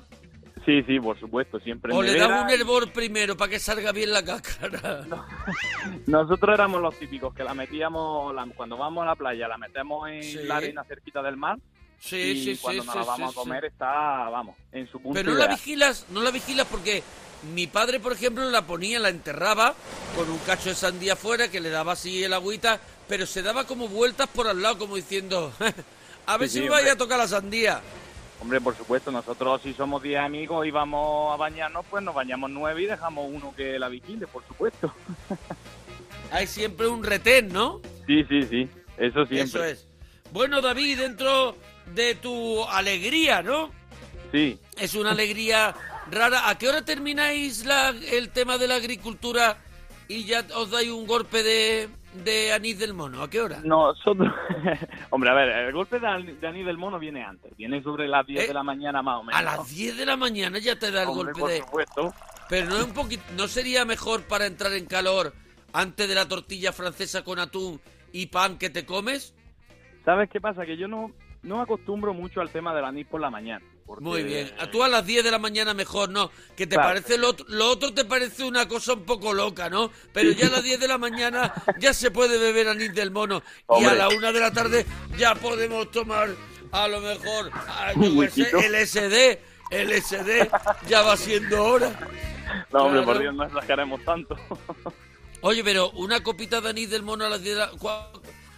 Sí, 0.66 0.82
sí, 0.84 0.98
por 0.98 1.18
supuesto, 1.20 1.60
siempre 1.60 1.92
en 1.92 1.98
¿O 1.98 2.02
le 2.02 2.18
das 2.18 2.42
un 2.42 2.48
hervor 2.48 2.90
primero 2.90 3.36
para 3.36 3.50
que 3.50 3.58
salga 3.58 3.92
bien 3.92 4.10
la 4.12 4.24
cáscara? 4.24 5.04
Nosotros 6.06 6.54
éramos 6.54 6.80
los 6.80 6.98
típicos 6.98 7.34
que 7.34 7.44
la 7.44 7.52
metíamos, 7.54 8.34
la- 8.34 8.46
cuando 8.56 8.76
vamos 8.76 9.02
a 9.02 9.06
la 9.06 9.14
playa, 9.16 9.46
la 9.48 9.58
metemos 9.58 10.08
en 10.08 10.22
Sí. 10.22 10.38
la 10.44 10.56
arena 10.56 10.84
cerquita 10.84 11.22
del 11.22 11.36
mar 11.36 11.58
Sí, 12.01 12.16
y 12.16 12.45
sí, 12.45 12.57
sí, 12.57 12.62
cuando 12.62 12.82
sí, 12.82 12.86
nos 12.86 12.97
la 12.97 13.05
vamos 13.05 13.32
a 13.32 13.34
comer 13.34 13.64
está, 13.64 14.28
vamos, 14.28 14.57
en 14.72 14.86
su 14.86 15.01
punto 15.01 15.14
Pero 15.14 15.32
no 15.32 15.38
la 15.38 15.47
vigilas, 15.47 16.07
no 16.11 16.20
la 16.20 16.30
vigilas 16.30 16.66
porque 16.70 17.03
mi 17.55 17.66
padre, 17.66 18.01
por 18.01 18.12
ejemplo, 18.12 18.49
la 18.51 18.66
ponía, 18.66 18.99
la 18.99 19.09
enterraba 19.09 19.74
con 20.16 20.30
un 20.30 20.38
cacho 20.38 20.70
de 20.70 20.74
sandía 20.74 21.16
fuera 21.16 21.49
que 21.49 21.61
le 21.61 21.70
daba 21.70 21.92
así 21.92 22.22
el 22.22 22.32
agüita, 22.32 22.80
pero 23.09 23.26
se 23.26 23.42
daba 23.42 23.64
como 23.64 23.88
vueltas 23.88 24.28
por 24.28 24.47
al 24.47 24.62
lado, 24.62 24.78
como 24.78 24.97
diciendo, 24.97 25.53
a 26.26 26.36
ver 26.36 26.49
si 26.49 26.61
me 26.61 26.70
vaya 26.70 26.92
a 26.92 26.97
tocar 26.97 27.18
la 27.18 27.28
sandía. 27.28 27.80
Hombre, 28.40 28.61
por 28.61 28.76
supuesto, 28.76 29.11
nosotros 29.11 29.62
si 29.62 29.72
somos 29.72 30.03
10 30.03 30.20
amigos 30.20 30.66
y 30.66 30.70
vamos 30.70 31.32
a 31.32 31.36
bañarnos, 31.36 31.84
pues 31.88 32.03
nos 32.03 32.14
bañamos 32.14 32.51
nueve 32.51 32.82
y 32.82 32.86
dejamos 32.86 33.26
uno 33.30 33.55
que 33.57 33.78
la 33.78 33.88
vigile, 33.88 34.26
por 34.26 34.47
supuesto. 34.47 34.92
hay 36.30 36.47
siempre 36.47 36.86
un 36.86 37.03
retén, 37.03 37.49
¿no? 37.49 37.80
Sí, 38.07 38.24
sí, 38.24 38.42
sí. 38.42 38.68
Eso 38.99 39.24
siempre. 39.26 39.45
Eso 39.45 39.64
es. 39.64 39.86
Bueno, 40.32 40.61
David, 40.61 40.99
dentro 40.99 41.57
de 41.95 42.14
tu 42.16 42.64
alegría, 42.64 43.43
¿no? 43.43 43.70
Sí. 44.32 44.59
Es 44.78 44.95
una 44.95 45.12
alegría 45.12 45.74
rara. 46.11 46.49
¿A 46.49 46.59
qué 46.59 46.68
hora 46.68 46.85
termináis 46.85 47.64
la- 47.64 47.91
el 47.91 48.30
tema 48.30 48.59
de 48.59 48.68
la 48.68 48.76
agricultura 48.76 49.57
y 50.09 50.24
ya 50.24 50.45
os 50.57 50.70
dais 50.70 50.91
un 50.91 51.07
golpe 51.07 51.43
de, 51.43 51.89
de 52.24 52.53
anís 52.53 52.78
del 52.78 52.95
mono? 52.95 53.22
¿A 53.22 53.30
qué 53.30 53.41
hora? 53.41 53.61
Nosotros, 53.64 54.32
hombre, 55.11 55.30
a 55.30 55.35
ver, 55.35 55.49
el 55.51 55.72
golpe 55.72 56.01
de, 56.01 56.35
de 56.41 56.47
Anís 56.49 56.66
del 56.66 56.76
Mono 56.78 56.99
viene 56.99 57.22
antes, 57.22 57.57
viene 57.57 57.82
sobre 57.82 58.09
las 58.09 58.26
10 58.26 58.45
Eh, 58.45 58.47
de 58.49 58.55
la 58.55 58.62
mañana 58.64 59.03
más 59.03 59.20
o 59.20 59.22
menos. 59.22 59.41
A 59.41 59.43
las 59.45 59.68
10 59.70 59.97
de 59.97 60.07
la 60.07 60.16
mañana 60.16 60.59
ya 60.59 60.76
te 60.78 60.91
da 60.91 61.03
el 61.05 61.09
Hombre, 61.09 61.24
golpe 61.32 61.41
por 61.41 61.51
de... 61.51 61.59
supuesto. 61.61 62.14
Pero 62.49 62.66
no 62.68 62.76
es 62.78 62.85
un 62.85 62.93
poquito, 62.93 63.22
no 63.37 63.47
sería 63.49 63.85
mejor 63.85 64.24
para 64.24 64.47
entrar 64.47 64.72
en 64.74 64.87
calor 64.87 65.32
antes 65.72 66.09
de 66.09 66.14
la 66.14 66.26
tortilla 66.28 66.72
francesa 66.72 67.22
con 67.24 67.39
atún 67.39 67.80
y 68.12 68.26
pan 68.26 68.59
que 68.59 68.68
te 68.68 68.85
comes. 68.85 69.35
¿Sabes 70.05 70.28
qué 70.30 70.41
pasa? 70.41 70.66
Que 70.66 70.76
yo 70.76 70.87
no, 70.87 71.11
no 71.45 71.61
acostumbro 71.61 72.12
mucho 72.14 72.40
al 72.40 72.51
tema 72.51 72.74
del 72.74 72.84
anís 72.84 73.07
por 73.07 73.20
la 73.20 73.30
mañana. 73.30 73.64
porque- 73.86 74.03
Muy 74.03 74.22
bien. 74.22 74.51
A 74.59 74.70
tú 74.70 74.82
a 74.82 74.88
las 74.88 75.05
10 75.05 75.22
de 75.22 75.30
la 75.30 75.38
mañana 75.38 75.74
mejor, 75.74 76.09
¿no? 76.09 76.30
Que 76.57 76.66
te 76.66 76.74
Claro. 76.74 76.88
parece 76.88 77.18
lo 77.18 77.28
otro, 77.28 77.45
lo 77.51 77.68
otro 77.68 77.92
te 77.92 78.07
parece 78.07 78.42
una 78.42 78.66
cosa 78.66 78.95
un 78.95 79.05
poco 79.05 79.34
loca, 79.34 79.68
¿no? 79.68 79.90
Pero 80.14 80.30
ya 80.32 80.47
a 80.47 80.51
las 80.51 80.62
10 80.64 80.80
de 80.80 80.88
la 80.88 80.97
mañana 80.97 81.53
ya 81.78 81.92
se 81.92 82.11
puede 82.11 82.38
beber 82.38 82.68
anís 82.68 82.95
del 82.95 83.11
mono 83.11 83.42
y 83.59 83.62
a 83.68 83.74
Hombre. 83.74 83.95
la 83.97 84.09
una 84.09 84.32
de 84.32 84.40
la 84.40 84.51
tarde 84.53 84.86
ya 85.18 85.34
podemos 85.34 85.90
tomar 85.90 86.30
a 86.72 86.88
lo 86.88 87.01
mejor 87.03 87.51
el 87.95 88.74
SD, 88.74 89.38
el 89.70 89.92
SD 89.92 90.51
ya 90.88 91.03
va 91.03 91.16
siendo 91.18 91.62
hora. 91.62 91.90
No, 92.72 92.84
hombre, 92.84 93.03
Claro. 93.03 93.05
por 93.05 93.18
Dios, 93.18 93.34
no 93.34 93.45
exageremos 93.45 94.03
tanto. 94.05 94.34
Oye, 95.42 95.62
pero 95.62 95.90
una 95.90 96.22
copita 96.22 96.62
de 96.62 96.70
anís 96.70 96.88
del 96.88 97.03
mono 97.03 97.26
a 97.26 97.28
las 97.28 97.42
10 97.42 97.55
de 97.57 97.61
la... 97.61 97.70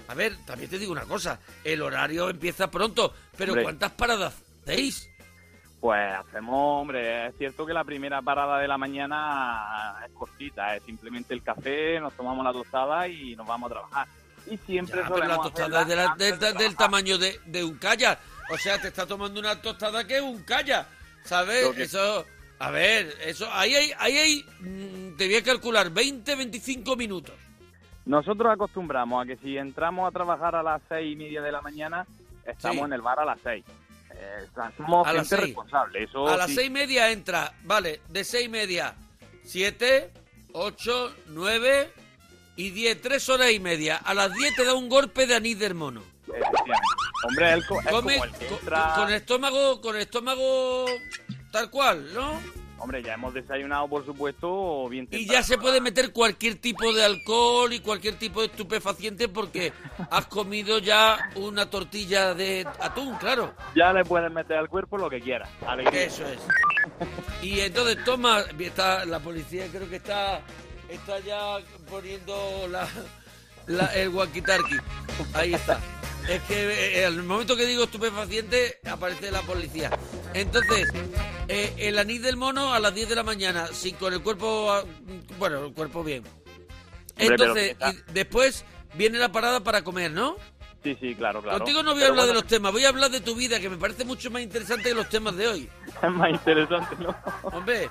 A 0.09 0.14
ver, 0.14 0.36
también 0.46 0.70
te 0.70 0.78
digo 0.78 0.92
una 0.92 1.04
cosa, 1.04 1.40
el 1.64 1.82
horario 1.82 2.30
empieza 2.30 2.70
pronto, 2.70 3.12
pero 3.36 3.52
Hombre. 3.52 3.64
¿cuántas 3.64 3.92
paradas 3.92 4.34
hacéis? 4.62 5.09
Pues 5.80 6.14
hacemos, 6.14 6.54
hombre, 6.80 7.26
es 7.28 7.34
cierto 7.38 7.66
que 7.66 7.72
la 7.72 7.84
primera 7.84 8.22
parada 8.22 8.59
de 8.59 8.66
la 8.68 8.78
mañana 8.78 9.94
es 10.07 10.12
cortita, 10.12 10.74
es 10.76 10.82
simplemente 10.84 11.34
el 11.34 11.42
café, 11.42 12.00
nos 12.00 12.14
tomamos 12.14 12.44
la 12.44 12.52
tostada 12.52 13.07
y 13.09 13.36
nos 13.36 13.46
vamos 13.46 13.70
a 13.70 13.74
trabajar. 13.74 14.09
Y 14.50 14.57
siempre 14.59 15.00
Ya, 15.02 15.09
pero 15.09 15.26
la 15.26 15.36
tostada 15.36 15.82
es 15.82 15.88
de 15.88 15.96
la- 15.96 16.14
del, 16.16 16.38
de 16.38 16.74
tamaño 16.74 17.18
de, 17.18 17.64
un 17.64 17.76
calla. 17.78 18.18
O 18.50 18.57
sea, 18.57 18.80
te 18.80 18.88
está 18.88 19.07
tomando 19.07 19.40
una 19.40 19.61
tostada 19.61 20.07
que 20.07 20.16
es 20.16 20.22
un 20.22 20.42
calla. 20.44 20.86
¿Sabes? 21.24 21.68
Que- 21.74 21.82
Eso... 21.82 22.24
A 22.59 22.70
ver, 22.70 23.14
eso... 23.24 23.46
Ahí 23.52 23.74
hay... 23.74 23.92
Ahí 23.98 24.16
hay 24.16 24.46
mm, 24.61 25.16
te 25.16 25.26
voy 25.26 25.36
a 25.36 25.42
calcular 25.42 25.90
20, 25.90 26.36
25 26.36 26.96
minutos. 26.96 27.34
Nosotros 28.07 28.52
acostumbramos 28.52 29.22
a 29.22 29.26
que 29.26 29.36
si 29.38 29.57
entramos 29.59 30.09
a 30.09 30.12
trabajar 30.12 30.54
a 30.54 30.62
las 30.62 30.80
seis 30.88 31.12
y 31.12 31.16
media 31.16 31.42
de 31.42 31.52
la 31.52 31.61
mañana, 31.61 32.07
estamos 32.44 32.78
Sí. 32.78 32.84
en 32.84 32.92
el 32.92 33.02
bar 33.02 33.18
a 33.20 33.24
las 33.24 33.38
seis. 33.42 33.64
Eh, 34.14 34.46
somos 34.76 35.07
A 35.07 35.11
gente 35.11 35.24
seis. 35.28 35.40
responsable. 35.42 36.04
Eso 36.04 36.26
A 36.28 36.36
las 36.36 36.46
sí. 36.48 36.54
seis 36.54 36.66
y 36.68 36.70
media 36.70 37.11
entra, 37.11 37.52
vale, 37.64 38.00
de 38.09 38.24
seis 38.24 38.46
y 38.46 38.48
media, 38.48 38.94
siete, 39.42 40.11
ocho, 40.52 41.12
nueve 41.26 41.92
y 42.54 42.70
diez, 42.70 43.00
tres 43.02 43.28
horas 43.28 43.50
y 43.50 43.59
media. 43.61 43.96
A 43.96 44.14
las 44.14 44.32
diez 44.32 44.54
te 44.54 44.64
da 44.64 44.74
un 44.74 44.88
golpe 44.88 45.26
de 45.26 45.34
anís 45.34 45.59
del 45.59 45.74
mono. 45.74 46.02
Hombre, 47.28 47.52
el 47.52 47.66
co- 47.66 47.80
es 47.80 47.86
Come 47.88 48.14
como 48.14 48.24
el 48.24 48.32
que 48.32 48.48
entra- 48.48 48.92
con 48.94 49.09
el 49.09 49.14
estómago, 49.16 49.80
con 49.80 49.96
el 49.96 50.02
estómago 50.02 50.86
tal 51.50 51.70
cual, 51.70 52.14
¿no? 52.14 52.40
Hombre, 52.79 53.03
ya 53.03 53.14
hemos 53.14 53.33
desayunado, 53.33 53.89
por 53.89 54.05
supuesto, 54.05 54.89
bien 54.89 55.09
Y 55.11 55.27
ya 55.27 55.43
se 55.43 55.57
puede 55.57 55.81
meter 55.81 56.12
cualquier 56.12 56.57
tipo 56.57 56.93
de 56.93 57.05
alcohol 57.05 57.72
y 57.72 57.81
cualquier 57.81 58.16
tipo 58.16 58.41
de 58.41 58.47
estupefaciente 58.49 59.29
porque 59.29 59.72
has 60.11 60.27
comido 60.27 60.79
ya 60.79 61.31
una 61.37 61.70
tortilla 61.70 62.35
de 62.35 62.66
atún, 62.81 63.16
claro. 63.16 63.55
Ya 63.74 63.93
le 63.93 64.05
puedes 64.05 64.31
meter 64.31 64.59
al 64.59 64.68
cuerpo 64.68 64.99
lo 64.99 65.09
que 65.09 65.20
quieras. 65.20 65.49
Alegría. 65.66 66.05
Eso 66.05 66.24
es. 66.27 66.39
Y 67.43 67.61
entonces 67.61 68.05
toma, 68.05 68.41
está 68.59 69.05
la 69.07 69.20
policía 69.20 69.66
creo 69.72 69.89
que 69.89 69.97
está 69.97 70.41
está 70.89 71.18
ya 71.20 71.59
poniendo 71.91 72.68
la, 72.70 72.87
la- 73.66 73.93
el 73.95 74.11
walkie-talkie. 74.12 74.81
Ahí 75.35 75.55
está. 75.55 75.81
Es 76.29 76.43
que 76.43 77.01
eh, 77.01 77.07
al 77.07 77.22
momento 77.22 77.57
que 77.57 77.66
digo 77.66 77.85
estupefaciente 77.85 78.79
aparece 78.91 79.31
la 79.31 79.43
policía. 79.43 79.91
Entonces, 80.35 80.93
eh, 81.49 81.72
el 81.79 81.99
anís 81.99 82.22
del 82.22 82.37
mono 82.37 82.74
a 82.74 82.81
las 82.81 82.95
10 82.95 83.09
de 83.09 83.14
la 83.14 83.22
mañana, 83.22 83.68
sin 83.68 83.95
con 83.97 84.12
el 84.12 84.22
cuerpo, 84.22 84.72
ah, 84.72 84.85
bueno, 85.39 85.66
el 85.66 85.72
cuerpo 85.72 86.03
bien. 86.03 86.24
Entonces, 87.16 87.77
y 87.81 88.12
después 88.12 88.64
viene 88.95 89.18
la 89.18 89.31
parada 89.31 89.61
para 89.61 89.83
comer, 89.83 90.11
¿no? 90.11 90.37
Sí, 90.83 90.97
sí, 91.01 91.14
claro, 91.14 91.43
claro. 91.43 91.59
Contigo 91.59 91.83
no 91.83 91.95
voy 91.95 92.03
a 92.03 92.09
hablar 92.09 92.27
de 92.27 92.35
los 92.35 92.47
temas, 92.47 92.70
voy 92.72 92.85
a 92.85 92.91
hablar 92.91 93.11
de 93.11 93.20
tu 93.20 93.35
vida, 93.35 93.59
que 93.59 93.68
me 93.68 93.77
parece 93.77 94.05
mucho 94.05 94.31
más 94.31 94.43
interesante 94.43 94.85
que 94.91 94.95
los 94.95 95.09
temas 95.09 95.37
de 95.37 95.49
hoy. 95.49 95.68
Es 96.03 96.11
más 96.11 96.31
interesante, 96.31 96.97
¿no? 96.99 97.16
Hombre, 97.43 97.89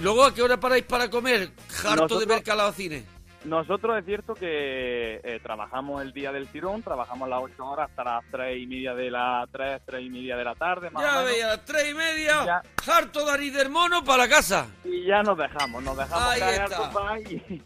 luego 0.00 0.24
a 0.24 0.34
qué 0.34 0.42
hora 0.42 0.58
paráis 0.58 0.84
para 0.84 1.10
comer? 1.10 1.50
Harto 1.84 2.18
de 2.18 2.26
ver 2.26 2.42
calabacines. 2.42 3.04
Nosotros 3.44 3.98
es 3.98 4.04
cierto 4.04 4.34
que 4.34 5.20
eh, 5.24 5.40
trabajamos 5.42 6.00
el 6.02 6.12
día 6.12 6.30
del 6.30 6.46
tirón, 6.46 6.80
trabajamos 6.82 7.28
las 7.28 7.40
8 7.42 7.64
horas 7.66 7.90
hasta 7.90 8.04
las 8.04 8.24
3 8.30 8.56
y 8.62 8.66
media 8.66 8.94
de 8.94 9.10
la 9.10 9.44
3, 9.50 9.82
3 9.84 10.00
y 10.00 10.10
media 10.10 10.36
de 10.36 10.44
la 10.44 10.54
tarde, 10.54 10.90
más 10.90 11.02
Ya 11.02 11.10
menos. 11.10 11.24
veis, 11.24 11.42
a 11.44 11.46
las 11.48 11.64
tres 11.64 11.90
y 11.90 11.94
media, 11.94 12.44
Ya. 12.44 12.62
harto 12.94 13.24
de 13.26 13.50
del 13.50 13.68
mono 13.70 14.04
para 14.04 14.24
la 14.24 14.28
casa. 14.28 14.68
Y 14.84 15.06
ya 15.06 15.22
nos 15.22 15.36
dejamos, 15.36 15.82
nos 15.82 15.96
dejamos 15.96 16.22
Ahí 16.28 16.38
caer 16.40 16.60
al 16.60 16.70
está. 16.72 16.76
sofá 16.92 17.18
y, 17.20 17.62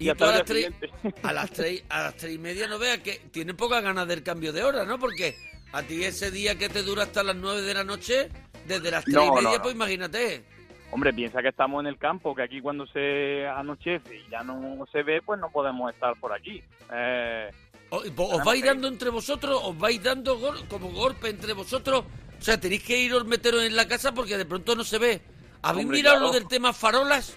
Y, 0.00 0.08
hasta 0.10 0.24
tú 0.24 0.30
a 0.30 0.34
las, 0.34 0.36
día 0.36 0.44
tres, 0.44 0.64
siguiente. 0.64 0.90
a, 1.22 1.32
las 1.32 1.50
tres, 1.52 1.84
a 1.88 2.02
las 2.02 2.16
tres 2.16 2.34
y 2.34 2.38
media 2.38 2.66
no 2.66 2.78
veas 2.80 2.98
que 2.98 3.12
tiene 3.30 3.54
pocas 3.54 3.80
ganas 3.82 4.08
del 4.08 4.24
cambio 4.24 4.52
de 4.52 4.64
hora, 4.64 4.84
¿no? 4.84 4.98
Porque 4.98 5.36
a 5.72 5.82
ti 5.84 6.02
ese 6.02 6.32
día 6.32 6.58
que 6.58 6.68
te 6.68 6.82
dura 6.82 7.04
hasta 7.04 7.22
las 7.22 7.36
nueve 7.36 7.62
de 7.62 7.74
la 7.74 7.84
noche, 7.84 8.28
desde 8.66 8.90
las 8.90 9.04
tres 9.04 9.14
No, 9.14 9.22
y 9.24 9.28
no, 9.28 9.34
media, 9.36 9.56
no. 9.58 9.62
pues 9.62 9.74
imagínate. 9.76 10.44
Hombre, 10.90 11.12
piensa 11.12 11.42
que 11.42 11.48
estamos 11.48 11.80
en 11.80 11.86
el 11.86 11.98
campo, 11.98 12.34
que 12.34 12.42
aquí 12.42 12.60
cuando 12.60 12.86
se 12.86 13.46
anochece 13.46 14.16
y 14.16 14.30
ya 14.30 14.42
no 14.42 14.84
se 14.90 15.02
ve, 15.02 15.20
pues 15.20 15.38
no 15.38 15.50
podemos 15.50 15.92
estar 15.92 16.14
por 16.18 16.32
aquí. 16.32 16.62
Eh, 16.92 17.50
¿Os 17.90 18.44
vais 18.44 18.64
dando 18.64 18.88
entre 18.88 19.10
vosotros? 19.10 19.60
¿Os 19.64 19.78
vais 19.78 20.02
dando 20.02 20.38
gol- 20.38 20.66
como 20.68 20.90
golpe 20.90 21.28
entre 21.28 21.52
vosotros? 21.52 22.04
O 22.38 22.42
sea, 22.42 22.58
tenéis 22.58 22.84
que 22.84 22.98
iros 22.98 23.26
meteros 23.26 23.62
en 23.64 23.76
la 23.76 23.86
casa 23.88 24.12
porque 24.12 24.36
de 24.38 24.46
pronto 24.46 24.74
no 24.74 24.84
se 24.84 24.98
ve. 24.98 25.20
¿Habéis 25.62 25.84
Hombre, 25.86 25.98
mirado 25.98 26.16
claro. 26.18 26.32
lo 26.32 26.38
del 26.38 26.48
tema 26.48 26.72
farolas? 26.72 27.36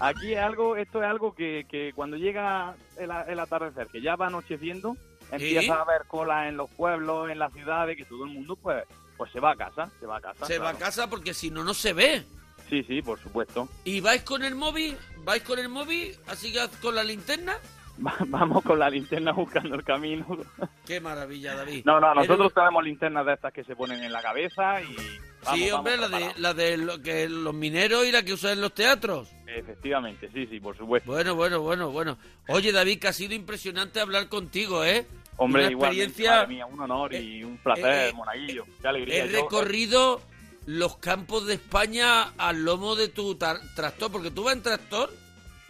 Aquí 0.00 0.32
es 0.32 0.38
algo, 0.38 0.76
esto 0.76 1.02
es 1.02 1.08
algo 1.08 1.34
que, 1.34 1.66
que 1.68 1.92
cuando 1.94 2.16
llega 2.16 2.74
el, 2.96 3.10
el 3.28 3.38
atardecer, 3.40 3.86
que 3.88 4.00
ya 4.00 4.16
va 4.16 4.26
anocheciendo, 4.28 4.96
empieza 5.30 5.74
a 5.74 5.82
haber 5.82 6.06
colas 6.06 6.48
en 6.48 6.56
los 6.56 6.70
pueblos, 6.70 7.30
en 7.30 7.38
las 7.38 7.52
ciudades, 7.52 7.96
que 7.96 8.04
todo 8.04 8.24
el 8.24 8.30
mundo 8.30 8.56
pues 8.56 8.84
pues 9.16 9.30
se 9.30 9.40
va 9.40 9.52
a 9.52 9.56
casa, 9.56 9.88
se 10.00 10.06
va 10.06 10.16
a 10.16 10.20
casa. 10.20 10.46
Se 10.46 10.58
va 10.58 10.70
a 10.70 10.74
casa 10.74 11.08
porque 11.08 11.34
si 11.34 11.50
no, 11.50 11.62
no 11.62 11.74
se 11.74 11.92
ve. 11.92 12.24
Sí, 12.72 12.82
sí, 12.84 13.02
por 13.02 13.18
supuesto. 13.20 13.68
¿Y 13.84 14.00
vais 14.00 14.22
con 14.22 14.42
el 14.42 14.54
móvil? 14.54 14.96
¿Vais 15.24 15.42
con 15.42 15.58
el 15.58 15.68
móvil? 15.68 16.16
¿Así 16.26 16.50
que 16.54 16.60
con 16.80 16.94
la 16.94 17.04
linterna? 17.04 17.54
Va- 18.06 18.16
Vamos 18.28 18.64
con 18.64 18.78
la 18.78 18.88
linterna 18.88 19.32
buscando 19.32 19.74
el 19.74 19.84
camino. 19.84 20.26
Qué 20.86 20.98
maravilla, 20.98 21.54
David. 21.54 21.82
No, 21.84 22.00
no, 22.00 22.14
nosotros 22.14 22.54
tenemos 22.54 22.82
linternas 22.82 23.26
de 23.26 23.34
estas 23.34 23.52
que 23.52 23.62
se 23.64 23.76
ponen 23.76 24.02
en 24.02 24.10
la 24.10 24.22
cabeza 24.22 24.80
y... 24.80 24.96
vamos, 25.44 25.58
sí, 25.60 25.68
vamos 25.70 25.72
hombre, 25.80 25.96
la 25.98 26.08
de, 26.08 26.32
la 26.38 26.54
de 26.54 26.76
lo 26.78 27.02
que 27.02 27.28
los 27.28 27.52
mineros 27.52 28.06
y 28.06 28.12
la 28.12 28.22
que 28.22 28.32
usan 28.32 28.52
en 28.52 28.62
los 28.62 28.72
teatros. 28.72 29.28
Efectivamente, 29.46 30.30
sí, 30.32 30.46
sí, 30.46 30.58
por 30.58 30.74
supuesto. 30.74 31.12
Bueno, 31.12 31.34
bueno, 31.34 31.60
bueno, 31.60 31.90
bueno. 31.90 32.16
Oye, 32.48 32.72
David, 32.72 33.00
que 33.00 33.08
ha 33.08 33.12
sido 33.12 33.34
impresionante 33.34 34.00
hablar 34.00 34.30
contigo, 34.30 34.82
¿eh? 34.82 35.06
Hombre, 35.36 35.64
Una 35.64 35.70
igual, 35.72 35.90
experiencia... 35.90 36.30
madre 36.36 36.46
mía, 36.48 36.64
un 36.64 36.80
honor 36.80 37.12
y 37.14 37.44
un 37.44 37.58
placer, 37.58 37.84
eh, 37.84 38.08
eh, 38.08 38.12
monaguillo. 38.14 38.64
Qué 38.80 38.88
alegría. 38.88 39.24
He 39.26 39.28
Yo- 39.28 39.42
recorrido 39.42 40.22
los 40.66 40.96
campos 40.98 41.46
de 41.46 41.54
España 41.54 42.32
al 42.38 42.64
lomo 42.64 42.94
de 42.96 43.08
tu 43.08 43.34
tractor, 43.36 44.10
porque 44.12 44.30
tú 44.30 44.44
vas 44.44 44.54
en 44.54 44.62
tractor. 44.62 45.12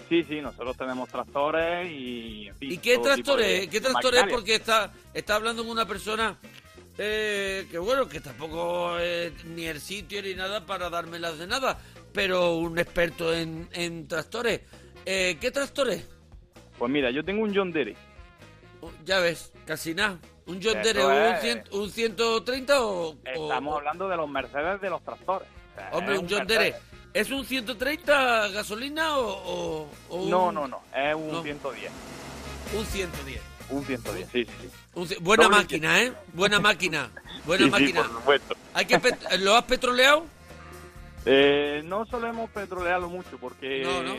Sí, 0.09 0.22
sí, 0.24 0.40
nosotros 0.43 0.76
tenemos 0.76 1.09
tractores 1.09 1.90
y... 1.90 2.49
en 2.49 2.57
fin, 2.57 2.72
¿Y 2.72 2.78
qué 2.78 2.95
todo 2.97 3.05
tractor 3.05 3.24
tipo 3.24 3.36
de- 3.38 3.59
es? 3.64 3.68
¿Qué 3.68 3.80
de 3.80 3.88
tractor 3.88 4.14
es? 4.14 4.20
maquinaria. 4.20 4.34
Porque 4.36 4.55
está, 4.57 4.93
está 5.14 5.36
hablando 5.36 5.62
con 5.62 5.72
una 5.72 5.86
persona 5.86 6.36
eh, 6.99 7.66
que, 7.70 7.78
bueno, 7.78 8.07
que 8.09 8.20
tampoco 8.20 8.99
es 8.99 9.32
ni 9.47 9.64
el 9.64 9.80
sitio 9.80 10.20
ni 10.22 10.34
nada 10.34 10.66
para 10.66 10.90
dármelas 10.90 11.38
de 11.38 11.47
nada, 11.47 11.78
pero 12.12 12.57
un 12.57 12.78
experto 12.78 13.32
en, 13.32 13.68
en 13.72 14.07
tractores. 14.07 14.61
Eh, 15.07 15.38
¿Qué 15.40 15.51
tractor 15.51 15.88
es? 15.90 16.07
Pues 16.78 16.90
mira, 16.93 17.11
yo 17.11 17.24
tengo 17.24 17.43
un 17.43 17.55
John 17.55 17.72
Deere. 17.72 17.97
Oh, 18.82 18.90
Ya 19.07 19.20
ves, 19.20 19.53
casi 19.64 19.95
nada. 19.95 20.18
¿Un 20.47 20.61
John 20.62 20.78
Eso 20.78 20.82
Deere, 20.82 21.05
un, 21.07 21.12
es. 21.59 21.70
un 21.72 21.90
130 21.90 22.84
o...? 22.84 23.14
Estamos 23.24 23.74
o- 23.74 23.78
hablando 23.78 24.09
de 24.09 24.16
los 24.16 24.28
Mercedes 24.28 24.80
de 24.80 24.90
los 24.90 25.03
tractores. 25.05 25.49
O 25.49 25.76
sea, 25.78 25.90
Hombre, 25.93 26.18
un 26.18 26.28
John 26.28 26.38
Mercedes. 26.47 26.74
Deere. 26.74 26.76
¿Es 27.14 27.30
un 27.30 27.45
130 27.45 28.49
gasolina 28.49 29.18
o, 29.18 29.28
o- 29.28 29.88
o 30.09 30.16
un, 30.16 30.30
No, 30.30 30.51
no, 30.51 30.66
no, 30.66 30.80
es 30.95 31.14
un 31.14 31.30
No. 31.30 31.43
110. 31.43 31.90
un 32.74 32.84
110? 32.86 33.40
Un 33.70 33.84
110, 33.84 34.28
sí, 34.32 34.45
sí, 34.45 34.51
sí. 34.61 34.70
Un 34.95 35.09
buena 35.24 35.45
Doble 35.45 35.57
máquina, 35.59 36.03
¿eh? 36.03 36.12
Buena 36.32 36.59
máquina. 36.61 37.11
Buena 37.47 37.64
Sí, 37.64 37.64
sí, 37.64 37.70
máquina. 37.70 38.03
por 38.03 38.11
supuesto. 38.12 38.55
Hay 38.74 38.86
que 38.86 39.01
¿Lo 39.38 39.55
has 39.57 39.64
petroleado? 39.64 40.24
Eh, 41.24 41.82
no 41.84 42.05
solemos 42.07 42.51
petrolearlo 42.51 43.09
mucho 43.09 43.38
porque 43.40 43.82
No, 43.84 44.03
no. 44.03 44.14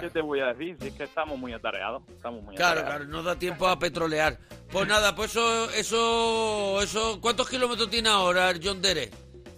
¿Qué 0.00 0.10
te 0.10 0.20
voy 0.20 0.40
a 0.40 0.46
decir? 0.46 0.76
Si 0.80 0.88
es 0.88 0.94
que 0.94 1.04
estamos 1.04 1.38
muy 1.38 1.52
atareados. 1.52 2.02
Estamos 2.08 2.42
muy 2.42 2.54
Claro, 2.56 2.80
atareados. 2.80 3.06
claro, 3.06 3.12
no 3.16 3.22
da 3.22 3.36
tiempo 3.38 3.66
a 3.68 3.78
petrolear. 3.78 4.38
Pues 4.70 4.86
nada, 4.88 5.14
pues 5.14 5.32
eso, 5.32 5.70
eso, 5.70 6.80
eso, 6.82 7.20
¿cuántos 7.20 7.48
kilómetros 7.48 7.90
tiene 7.90 8.08
ahora 8.08 8.50
el 8.50 8.60
John 8.62 8.80
Dere? 8.80 9.10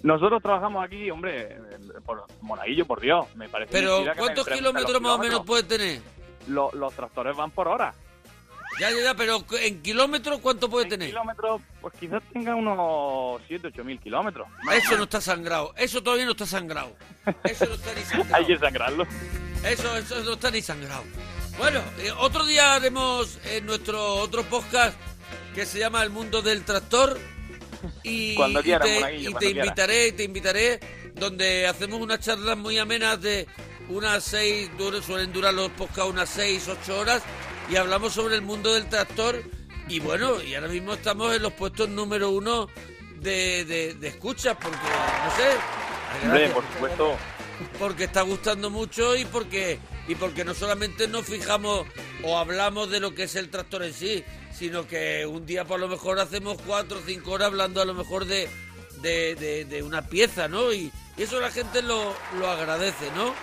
Nosotros 0.02 0.42
trabajamos 0.42 0.84
aquí, 0.84 1.10
hombre, 1.10 1.56
por 2.04 2.24
Monaguillo, 2.42 2.84
por 2.84 3.00
Dios. 3.00 3.26
Me 3.36 3.48
parece 3.48 3.72
Pero, 3.72 3.92
mentira 3.96 4.12
que 4.14 4.20
me 4.20 4.26
¿cuántos 4.26 4.48
kilómetros 4.48 5.00
más 5.00 5.12
o 5.12 5.18
menos 5.18 5.40
puede 5.46 5.62
tener? 5.62 6.00
Los, 6.48 6.74
los 6.74 6.92
tractores 6.94 7.34
van 7.36 7.50
por 7.52 7.68
hora. 7.68 7.94
Ya, 8.80 8.90
ya, 8.90 9.02
ya, 9.02 9.14
pero 9.14 9.44
en 9.60 9.82
kilómetros, 9.82 10.40
¿cuánto 10.40 10.68
puede 10.68 10.84
En 10.84 10.90
tener? 10.90 11.08
kilómetros, 11.08 11.62
pues 11.80 11.94
quizás 11.98 12.22
tenga 12.32 12.54
unos 12.54 13.40
7, 13.46 13.68
8 13.68 13.84
mil 13.84 14.00
kilómetros. 14.00 14.48
Eso 14.72 14.96
no 14.96 15.04
está 15.04 15.20
sangrado, 15.20 15.72
eso 15.76 16.02
todavía 16.02 16.24
no 16.24 16.32
está 16.32 16.46
sangrado. 16.46 16.96
Eso 17.44 17.66
no 17.66 17.74
está 17.74 17.94
ni 17.94 18.02
sangrado. 18.04 18.34
Hay 18.34 18.46
que 18.46 18.58
sangrarlo. 18.58 19.06
Eso, 19.64 19.96
eso 19.96 20.24
no 20.24 20.32
está 20.32 20.50
ni 20.50 20.60
sangrado. 20.60 21.04
Bueno, 21.56 21.80
eh, 21.98 22.10
otro 22.18 22.44
día 22.44 22.74
haremos 22.74 23.38
eh, 23.44 23.60
nuestro 23.62 24.16
otro 24.16 24.42
podcast 24.44 24.96
que 25.54 25.64
se 25.66 25.78
llama 25.78 26.02
El 26.02 26.10
Mundo 26.10 26.42
del 26.42 26.64
Tractor. 26.64 27.18
Y, 28.02 28.34
Cuando 28.36 28.60
y 28.60 28.64
te, 28.64 28.70
Monaguillo, 28.78 29.20
y 29.20 29.32
cuando 29.32 29.38
te 29.38 29.50
invitaré, 29.50 30.12
te 30.12 30.24
invitaré, 30.24 30.80
donde 31.14 31.66
hacemos 31.66 32.00
unas 32.00 32.18
charlas 32.20 32.56
muy 32.56 32.78
amenas 32.78 33.20
de 33.20 33.46
unas 33.88 34.24
seis, 34.24 34.70
suelen 35.06 35.32
durar 35.32 35.54
los 35.54 35.70
podcasts 35.70 36.10
unas 36.10 36.28
seis, 36.28 36.66
ocho 36.68 36.98
horas, 36.98 37.22
y 37.70 37.76
hablamos 37.76 38.12
sobre 38.14 38.34
el 38.36 38.42
mundo 38.42 38.72
del 38.74 38.88
tractor. 38.88 39.42
Y 39.88 40.00
bueno, 40.00 40.42
y 40.42 40.54
ahora 40.54 40.68
mismo 40.68 40.94
estamos 40.94 41.34
en 41.34 41.42
los 41.42 41.52
puestos 41.52 41.88
número 41.88 42.30
uno 42.30 42.68
de, 43.20 43.64
de, 43.66 43.94
de 43.94 44.08
escuchas, 44.08 44.56
porque, 44.60 44.78
no 44.78 45.36
sé. 45.36 46.26
Hombre, 46.26 46.48
por 46.50 46.64
supuesto. 46.72 47.16
porque 47.78 48.04
está 48.04 48.22
gustando 48.22 48.70
mucho 48.70 49.16
y 49.16 49.24
porque 49.26 49.78
y 50.06 50.14
porque 50.14 50.44
no 50.44 50.54
solamente 50.54 51.08
nos 51.08 51.24
fijamos 51.26 51.86
o 52.22 52.38
hablamos 52.38 52.90
de 52.90 53.00
lo 53.00 53.14
que 53.14 53.24
es 53.24 53.34
el 53.36 53.50
tractor 53.50 53.82
en 53.82 53.92
sí, 53.94 54.22
sino 54.56 54.86
que 54.86 55.26
un 55.26 55.44
día 55.46 55.64
por 55.64 55.80
lo 55.80 55.88
mejor 55.88 56.18
hacemos 56.20 56.56
cuatro 56.66 56.98
o 56.98 57.02
cinco 57.06 57.32
horas 57.32 57.46
hablando 57.48 57.80
a 57.82 57.84
lo 57.84 57.94
mejor 57.94 58.24
de, 58.26 58.48
de, 59.02 59.34
de- 59.34 59.64
de 59.64 59.82
una 59.82 60.06
pieza, 60.08 60.46
¿no? 60.48 60.72
Y, 60.72 60.92
y 61.16 61.22
eso 61.22 61.40
la 61.40 61.50
gente 61.50 61.82
lo, 61.82 62.14
lo 62.38 62.50
agradece, 62.50 63.10
¿no? 63.16 63.34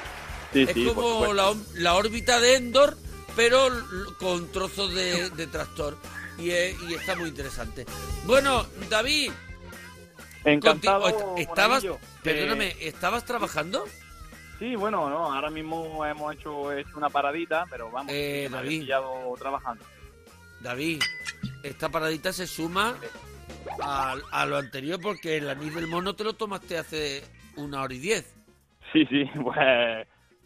Sí, 0.54 0.64
es 0.68 0.74
sí, 0.74 0.86
como 0.86 1.34
la, 1.34 1.54
la 1.76 1.94
órbita 1.96 2.40
de 2.40 2.56
Endor, 2.56 2.98
pero 3.36 3.68
con 4.20 4.52
trozos 4.52 4.94
de, 4.94 5.30
de 5.32 5.48
tractor. 5.48 5.98
Y, 6.38 6.50
eh, 6.52 6.76
y 6.90 6.94
está 6.96 7.16
muy 7.16 7.30
interesante. 7.30 7.86
Bueno, 8.26 8.66
David, 8.90 9.32
Encantado. 10.44 11.36
estabas, 11.38 11.86
perdóname, 12.24 12.76
¿estabas 12.80 13.26
trabajando? 13.26 13.86
Sí, 14.58 14.76
bueno, 14.76 15.10
no, 15.10 15.34
ahora 15.34 15.50
mismo 15.50 16.06
hemos 16.06 16.34
hecho, 16.36 16.72
hecho 16.72 16.98
una 16.98 17.10
paradita, 17.10 17.66
pero 17.70 17.90
vamos, 17.92 18.12
Eh, 18.14 18.48
David. 18.52 18.90
trabajando. 19.40 19.84
David, 20.62 21.02
esta 21.64 21.90
paradita 21.90 22.32
se 22.34 22.46
suma 22.48 22.96
a, 23.82 24.16
a 24.32 24.46
lo 24.46 24.58
anterior 24.58 25.00
porque 25.02 25.38
el 25.38 25.50
anís 25.50 25.74
del 25.74 25.88
mono 25.88 26.16
te 26.16 26.24
lo 26.24 26.34
tomaste 26.34 26.78
hace 26.78 27.24
una 27.56 27.82
hora 27.82 27.94
y 27.94 28.00
diez. 28.00 28.36
Sí, 28.94 29.06
sí, 29.08 29.26
pues 29.44 29.58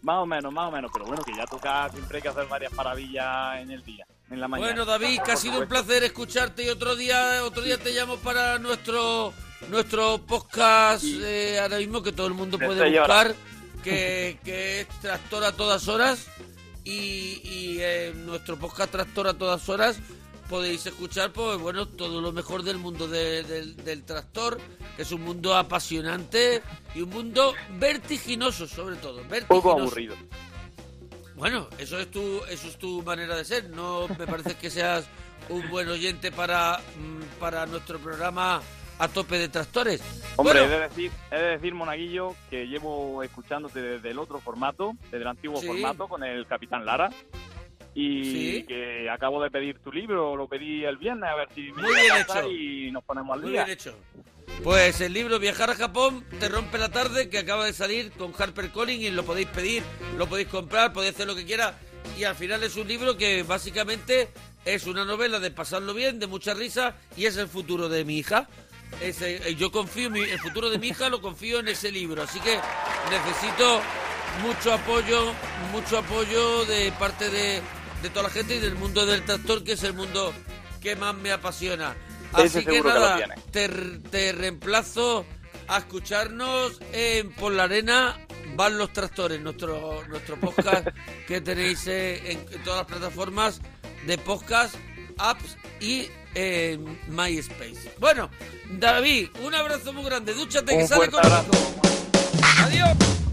más 0.05 0.21
o 0.21 0.25
menos, 0.27 0.53
más 0.53 0.67
o 0.67 0.71
menos, 0.71 0.91
pero 0.93 1.05
bueno, 1.05 1.23
que 1.23 1.35
ya 1.35 1.47
toca, 1.47 1.89
siempre 1.89 2.17
hay 2.17 2.21
que 2.21 2.29
hacer 2.29 2.45
varias 2.45 2.71
paradillas 2.71 3.59
en 3.59 3.71
el 3.71 3.83
día, 3.83 4.05
en 4.29 4.39
la 4.39 4.47
mañana. 4.47 4.71
Bueno, 4.71 4.85
David, 4.85 5.19
que 5.25 5.31
ha 5.31 5.35
sido 5.35 5.59
un 5.59 5.67
placer 5.67 6.03
escucharte 6.03 6.63
y 6.63 6.69
otro 6.69 6.95
día, 6.95 7.43
otro 7.43 7.63
día 7.63 7.79
te 7.79 7.91
llamo 7.91 8.17
para 8.17 8.59
nuestro 8.59 9.33
nuestro 9.69 10.19
podcast 10.19 11.03
eh, 11.05 11.59
ahora 11.59 11.79
mismo 11.79 12.03
que 12.03 12.11
todo 12.11 12.27
el 12.27 12.35
mundo 12.35 12.59
De 12.59 12.67
puede 12.67 12.99
buscar, 12.99 13.33
que, 13.83 14.37
que 14.45 14.81
es 14.81 14.87
Tractor 15.01 15.43
a 15.43 15.53
todas 15.53 15.87
horas 15.87 16.27
y, 16.83 17.41
y 17.43 17.77
eh, 17.79 18.13
nuestro 18.15 18.59
podcast 18.59 18.91
Tractor 18.91 19.27
a 19.27 19.33
todas 19.33 19.67
horas 19.69 19.97
podéis 20.49 20.85
escuchar 20.85 21.31
pues 21.31 21.57
bueno 21.59 21.87
todo 21.87 22.21
lo 22.21 22.31
mejor 22.31 22.63
del 22.63 22.77
mundo 22.77 23.07
de- 23.07 23.43
del, 23.43 23.75
del 23.77 24.03
tractor 24.03 24.59
que 24.95 25.01
es 25.01 25.11
un 25.11 25.21
mundo 25.21 25.55
apasionante 25.55 26.61
y 26.93 27.01
un 27.01 27.09
mundo 27.09 27.53
vertiginoso 27.79 28.67
sobre 28.67 28.95
todo 28.97 29.17
vertiginoso. 29.27 29.47
poco 29.47 29.71
aburrido. 29.71 30.15
Bueno, 31.35 31.67
eso 31.77 31.99
es 31.99 32.09
tu, 32.09 32.41
eso 32.49 32.67
es 32.69 32.77
tu 32.77 33.01
manera 33.03 33.35
de 33.35 33.43
ser. 33.43 33.69
No 33.69 34.07
me 34.17 34.25
parece 34.25 34.55
que 34.55 34.69
seas 34.69 35.05
un 35.49 35.69
buen 35.69 35.89
oyente 35.89 36.31
para, 36.31 36.77
mm, 36.97 37.39
para 37.41 37.65
nuestro 37.65 37.99
programa 37.99 38.61
a 38.99 39.07
tope 39.09 39.37
de 39.37 39.49
tractores. 39.49 39.99
Hombre, 40.37 40.61
Bueno, 40.61 40.73
he, 40.73 40.77
de 40.79 40.87
decir, 40.87 41.11
he 41.31 41.35
de 41.35 41.47
decir, 41.57 41.73
Monaguillo, 41.73 42.33
que 42.49 42.65
llevo 42.67 43.21
escuchándote 43.21 43.81
desde 43.81 44.11
el 44.11 44.19
otro 44.19 44.39
formato, 44.39 44.93
desde 45.03 45.17
el 45.17 45.27
antiguo 45.27 45.59
Sí. 45.59 45.67
formato 45.67 46.07
con 46.07 46.23
el 46.23 46.47
Capitán 46.47 46.85
Lara. 46.85 47.09
Y 47.95 48.23
Sí. 48.25 48.65
que 48.67 49.09
acabo 49.09 49.41
de 49.41 49.49
pedir 49.49 49.79
tu 49.79 49.91
libro, 49.91 50.35
lo 50.35 50.47
pedí 50.49 50.83
el 50.83 50.97
viernes, 50.97 51.29
a 51.29 51.35
ver 51.35 51.47
si 51.55 51.71
me 51.71 51.81
Muy 51.83 51.93
bien 51.95 52.17
hecho. 52.17 52.51
y 52.51 52.91
nos 52.91 53.03
ponemos 53.05 53.33
al 53.35 53.41
muy 53.41 53.51
día. 53.51 53.63
bien 53.63 53.73
hecho. 53.77 53.97
Pues 54.63 54.99
el 55.01 55.13
libro 55.13 55.39
Viajar 55.39 55.69
a 55.69 55.75
Japón 55.75 56.23
te 56.39 56.49
rompe 56.49 56.77
la 56.77 56.89
tarde 56.89 57.29
que 57.29 57.39
acaba 57.39 57.65
de 57.65 57.73
salir 57.73 58.11
con 58.11 58.33
Harper 58.37 58.69
Collins 58.71 59.03
y 59.05 59.11
lo 59.11 59.23
podéis 59.23 59.47
pedir, 59.47 59.81
lo 60.17 60.27
podéis 60.27 60.49
comprar, 60.49 60.91
podéis 60.93 61.15
hacer 61.15 61.27
lo 61.27 61.35
que 61.35 61.45
quiera 61.45 61.77
y 62.17 62.25
al 62.25 62.35
final 62.35 62.61
es 62.63 62.75
un 62.75 62.87
libro 62.87 63.17
que 63.17 63.43
básicamente 63.43 64.29
es 64.65 64.85
una 64.87 65.03
novela 65.05 65.39
de 65.39 65.51
pasarlo 65.51 65.93
bien, 65.93 66.19
de 66.19 66.27
mucha 66.27 66.53
risa 66.53 66.95
y 67.17 67.25
es 67.25 67.37
el 67.37 67.47
futuro 67.47 67.87
de 67.89 68.03
mi 68.05 68.17
hija. 68.19 68.47
Ese- 69.01 69.37
eh, 69.49 69.55
yo 69.55 69.71
confío 69.71 70.07
en 70.07 70.13
mi- 70.13 70.19
el 70.21 70.39
futuro 70.39 70.69
de 70.69 70.77
mi 70.79 70.89
hija 70.89 71.09
lo 71.09 71.21
confío 71.21 71.59
en 71.59 71.67
ese 71.69 71.91
libro, 71.91 72.23
así 72.23 72.39
que 72.39 72.57
necesito 73.09 73.81
mucho 74.43 74.73
apoyo, 74.73 75.33
mucho 75.71 75.97
apoyo 75.97 76.65
de 76.65 76.91
parte 76.99 77.29
de, 77.29 77.61
de 78.01 78.09
toda 78.09 78.23
la 78.23 78.29
gente 78.29 78.55
y 78.55 78.59
del 78.59 78.75
mundo 78.75 79.05
del 79.05 79.23
tractor, 79.23 79.63
que 79.63 79.73
es 79.73 79.83
el 79.83 79.93
mundo 79.93 80.33
que 80.81 80.95
más 80.95 81.15
me 81.15 81.31
apasiona. 81.31 81.95
Así 82.33 82.65
que 82.65 82.71
que 82.71 82.81
nada, 82.81 83.17
tiene. 83.17 83.35
te, 83.51 83.69
te 84.09 84.31
reemplazo 84.33 85.25
a 85.67 85.79
escucharnos 85.79 86.79
en 86.91 87.31
Por 87.33 87.53
la 87.53 87.63
Arena 87.63 88.19
van 88.55 88.77
los 88.77 88.93
tractores, 88.93 89.41
nuestro 89.41 90.03
nuestro 90.07 90.39
podcast 90.39 90.87
que 91.27 91.41
tenéis 91.41 91.87
eh, 91.87 92.31
en, 92.31 92.45
en 92.51 92.63
todas 92.63 92.79
las 92.79 92.87
plataformas 92.87 93.61
de 94.05 94.17
podcast, 94.17 94.75
apps 95.17 95.57
y 95.79 96.07
en 96.35 96.99
MySpace. 97.07 97.95
Bueno, 97.99 98.29
David, 98.71 99.29
un 99.41 99.55
abrazo 99.55 99.93
muy 99.93 100.03
grande, 100.03 100.33
dúchate 100.33 100.77
que 100.77 100.87
sale 100.87 101.09
con. 101.09 101.21
Adiós. 102.59 103.24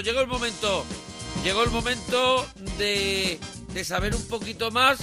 Llegó 0.00 0.20
el 0.20 0.26
momento. 0.26 0.84
Llegó 1.44 1.64
el 1.64 1.70
momento 1.70 2.46
de, 2.78 3.38
de 3.72 3.84
saber 3.84 4.14
un 4.14 4.24
poquito 4.28 4.70
más 4.70 5.00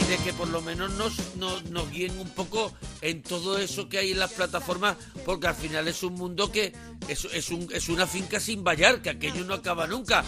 y 0.00 0.04
de 0.10 0.16
que 0.18 0.32
por 0.32 0.48
lo 0.48 0.62
menos 0.62 0.92
nos, 0.92 1.36
nos, 1.36 1.64
nos 1.64 1.90
guíen 1.90 2.18
un 2.18 2.30
poco 2.30 2.72
en 3.02 3.22
todo 3.22 3.58
eso 3.58 3.88
que 3.88 3.98
hay 3.98 4.12
en 4.12 4.18
las 4.18 4.32
plataformas, 4.32 4.96
porque 5.26 5.48
al 5.48 5.54
final 5.54 5.86
es 5.88 6.02
un 6.02 6.14
mundo 6.14 6.50
que 6.50 6.72
es, 7.06 7.26
es, 7.26 7.50
un, 7.50 7.68
es 7.72 7.88
una 7.88 8.06
finca 8.06 8.40
sin 8.40 8.64
vallar, 8.64 9.02
que 9.02 9.10
aquello 9.10 9.44
no 9.44 9.54
acaba 9.54 9.86
nunca. 9.86 10.24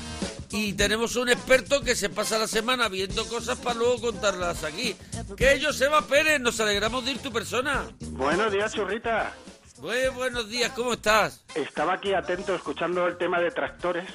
Y 0.51 0.75
tenemos 0.75 1.17
un 1.17 1.29
experto 1.29 1.81
que 1.81 1.97
se 1.97 2.09
pasa 2.11 2.39
la 2.39 2.47
semana 2.47 2.89
viendo 2.89 3.27
cosas 3.27 3.59
para 3.59 3.79
luego 3.79 4.01
contarlas 4.01 4.63
aquí. 4.63 4.95
Que 5.37 5.61
Joseba 5.63 6.07
Pérez, 6.07 6.41
nos 6.41 6.61
alegramos 6.61 7.05
de 7.05 7.13
ir 7.13 7.19
tu 7.19 7.33
persona. 7.33 7.89
Buenos 8.01 8.53
días, 8.53 8.73
churrita. 8.73 9.35
Muy 9.81 10.09
buenos 10.14 10.49
días, 10.49 10.72
¿cómo 10.72 10.95
estás? 10.95 11.43
Estaba 11.55 11.95
aquí 11.95 12.14
atento 12.14 12.55
escuchando 12.55 13.07
el 13.07 13.16
tema 13.18 13.41
de 13.41 13.51
tractores 13.51 14.09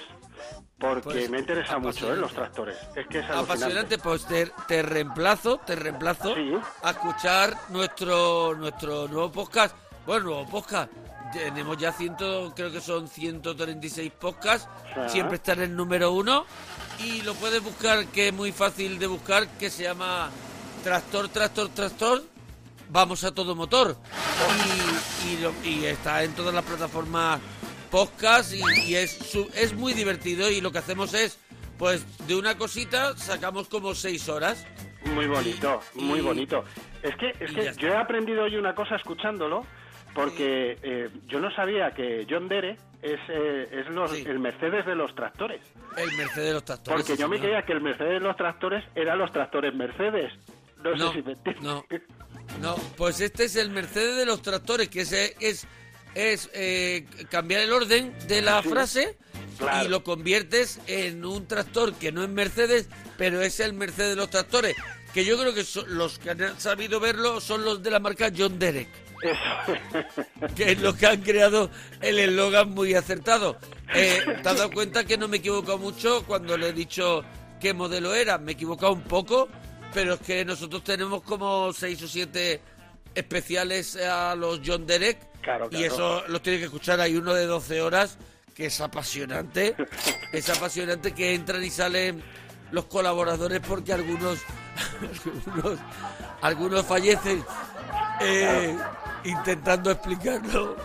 porque 0.79 1.01
Pues, 1.03 1.29
me 1.29 1.39
interesa 1.39 1.77
mucho, 1.77 2.11
¿eh? 2.11 2.17
Los 2.17 2.33
tractores. 2.33 2.75
Es 2.95 3.05
que 3.07 3.19
es. 3.19 3.29
Apasionante, 3.29 3.99
pues 3.99 4.25
te, 4.25 4.51
te 4.67 4.81
reemplazo, 4.81 5.59
te 5.59 5.75
reemplazo 5.75 6.33
Sí. 6.33 6.53
a 6.81 6.89
escuchar 6.91 7.55
nuestro 7.69 8.55
nuestro 8.55 9.07
nuevo 9.07 9.31
podcast. 9.31 9.75
Bueno, 10.07 10.25
nuevo 10.25 10.47
podcast. 10.49 10.91
Tenemos 11.31 11.77
ya 11.77 11.93
ciento, 11.93 12.51
creo 12.55 12.71
que 12.71 12.81
son 12.81 13.07
136 13.07 14.11
podcasts. 14.19 14.67
Ah. 14.97 15.07
Siempre 15.07 15.35
está 15.35 15.53
en 15.53 15.61
el 15.61 15.75
número 15.75 16.11
uno. 16.11 16.45
Y 16.99 17.21
lo 17.21 17.35
puedes 17.35 17.61
buscar, 17.63 18.07
que 18.07 18.29
es 18.29 18.33
muy 18.33 18.51
fácil 18.51 18.97
de 18.97 19.05
buscar, 19.07 19.47
que 19.59 19.69
se 19.69 19.83
llama 19.83 20.29
Tractor, 20.83 21.29
Tractor, 21.29 21.69
Tractor. 21.69 22.23
Vamos 22.91 23.23
a 23.23 23.33
todo 23.33 23.55
motor. 23.55 23.95
Y, 25.25 25.29
y, 25.33 25.37
lo- 25.41 25.53
y 25.63 25.85
está 25.85 26.23
en 26.23 26.33
todas 26.33 26.53
las 26.53 26.63
plataformas 26.65 27.39
podcast 27.89 28.53
y, 28.53 28.61
y 28.89 28.95
es, 28.95 29.11
su- 29.11 29.49
es 29.55 29.73
muy 29.73 29.93
divertido 29.93 30.49
y 30.49 30.61
lo 30.61 30.71
que 30.71 30.77
hacemos 30.79 31.13
es, 31.13 31.39
pues 31.77 32.05
de 32.27 32.35
una 32.35 32.57
cosita 32.57 33.15
sacamos 33.17 33.67
como 33.69 33.95
seis 33.95 34.27
horas. 34.29 34.65
Muy 35.05 35.27
bonito, 35.27 35.79
Y- 35.95 36.01
muy 36.03 36.21
bonito. 36.21 36.63
Es 37.01 37.15
que, 37.15 37.29
es 37.39 37.51
que 37.51 37.71
yo 37.81 37.87
he 37.89 37.95
aprendido 37.97 38.43
hoy 38.43 38.55
una 38.57 38.75
cosa 38.75 38.95
escuchándolo 38.97 39.65
porque 40.13 40.77
eh, 40.83 41.09
yo 41.27 41.39
no 41.39 41.49
sabía 41.55 41.91
que 41.91 42.27
John 42.29 42.47
Dere 42.49 42.77
es, 43.01 43.19
eh, 43.29 43.69
es 43.71 43.87
los- 43.89 44.11
Sí. 44.11 44.23
el 44.27 44.39
Mercedes 44.39 44.85
de 44.85 44.95
los 44.95 45.15
tractores. 45.15 45.61
El 45.95 46.11
Mercedes 46.17 46.47
de 46.47 46.53
los 46.53 46.65
tractores. 46.65 47.01
Porque 47.01 47.15
sí, 47.15 47.21
yo 47.21 47.29
me 47.29 47.39
creía 47.39 47.63
que 47.65 47.71
el 47.73 47.81
Mercedes 47.81 48.19
de 48.21 48.27
los 48.27 48.35
tractores 48.35 48.83
eran 48.95 49.17
los 49.17 49.31
tractores 49.31 49.73
Mercedes. 49.73 50.33
No, 50.83 50.95
No, 50.95 51.07
sé 51.11 51.17
si 51.19 51.23
me 51.23 51.31
entiendes. 51.33 51.63
no. 51.63 51.85
No, 52.59 52.75
pues 52.97 53.19
este 53.21 53.45
es 53.45 53.55
el 53.55 53.69
Mercedes 53.71 54.17
de 54.17 54.25
los 54.25 54.41
tractores, 54.41 54.89
que 54.89 55.01
es, 55.01 55.11
es, 55.11 55.65
es 56.13 56.49
eh, 56.53 57.05
cambiar 57.29 57.61
el 57.61 57.71
orden 57.73 58.13
de 58.27 58.41
la 58.41 58.61
frase 58.61 59.17
claro. 59.57 59.85
y 59.85 59.89
lo 59.89 60.03
conviertes 60.03 60.79
en 60.87 61.25
un 61.25 61.47
tractor 61.47 61.93
que 61.95 62.11
no 62.11 62.23
es 62.23 62.29
Mercedes, 62.29 62.87
pero 63.17 63.41
es 63.41 63.59
el 63.59 63.73
Mercedes 63.73 64.11
de 64.11 64.15
los 64.15 64.29
tractores. 64.29 64.75
Que 65.13 65.25
yo 65.25 65.37
creo 65.39 65.53
que 65.53 65.63
son- 65.63 65.97
los 65.97 66.19
que 66.19 66.29
han 66.29 66.59
sabido 66.59 66.99
verlo 66.99 67.41
son 67.41 67.65
los 67.65 67.81
de 67.83 67.91
la 67.91 67.99
marca 67.99 68.31
John 68.35 68.59
Derek, 68.59 68.87
Eso. 69.23 70.53
que 70.55 70.71
es 70.73 70.79
los 70.81 70.95
que 70.95 71.07
han 71.07 71.21
creado 71.21 71.69
el 71.99 72.19
eslogan 72.19 72.69
muy 72.69 72.93
acertado. 72.93 73.57
Eh, 73.93 74.21
¿Te 74.41 74.49
has 74.49 74.57
dado 74.57 74.71
cuenta 74.71 75.03
que 75.03 75.17
no 75.17 75.27
me 75.27 75.37
he 75.37 75.39
equivocado 75.39 75.77
mucho 75.79 76.23
cuando 76.25 76.55
le 76.57 76.69
he 76.69 76.73
dicho 76.73 77.23
qué 77.59 77.73
modelo 77.73 78.13
era? 78.15 78.37
Me 78.37 78.51
he 78.51 78.55
equivocado 78.55 78.93
un 78.93 79.01
poco, 79.03 79.49
pero 79.93 80.15
es 80.15 80.19
que 80.21 80.43
nosotros 80.45 80.83
tenemos 80.83 81.21
como 81.23 81.71
seis 81.73 82.01
o 82.03 82.07
siete 82.07 82.61
especiales 83.15 83.95
a 83.97 84.35
los 84.35 84.61
John 84.65 84.85
Derek 84.85 85.17
Claro, 85.41 85.65
y 85.71 85.77
claro. 85.77 85.85
eso 85.93 86.23
los 86.27 86.41
tiene 86.43 86.59
que 86.59 86.65
escuchar. 86.65 86.99
Hay 87.01 87.15
uno 87.15 87.33
de 87.33 87.45
12 87.47 87.81
horas 87.81 88.17
que 88.55 88.67
es 88.67 88.79
apasionante, 88.79 89.75
es 90.33 90.49
apasionante 90.49 91.13
que 91.13 91.33
entran 91.33 91.63
y 91.63 91.69
salen 91.71 92.21
los 92.71 92.85
colaboradores 92.85 93.59
porque 93.67 93.91
algunos 93.93 94.39
algunos, 95.45 95.79
algunos 96.41 96.85
fallecen 96.85 97.43
eh, 98.21 98.77
intentando 99.23 99.91
explicarlo 99.91 100.77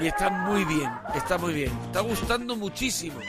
y, 0.00 0.04
y 0.04 0.06
está 0.08 0.30
muy 0.30 0.64
bien, 0.64 0.90
está 1.14 1.38
muy 1.38 1.52
bien, 1.54 1.78
está 1.86 2.00
gustando 2.00 2.56
muchísimo. 2.56 3.20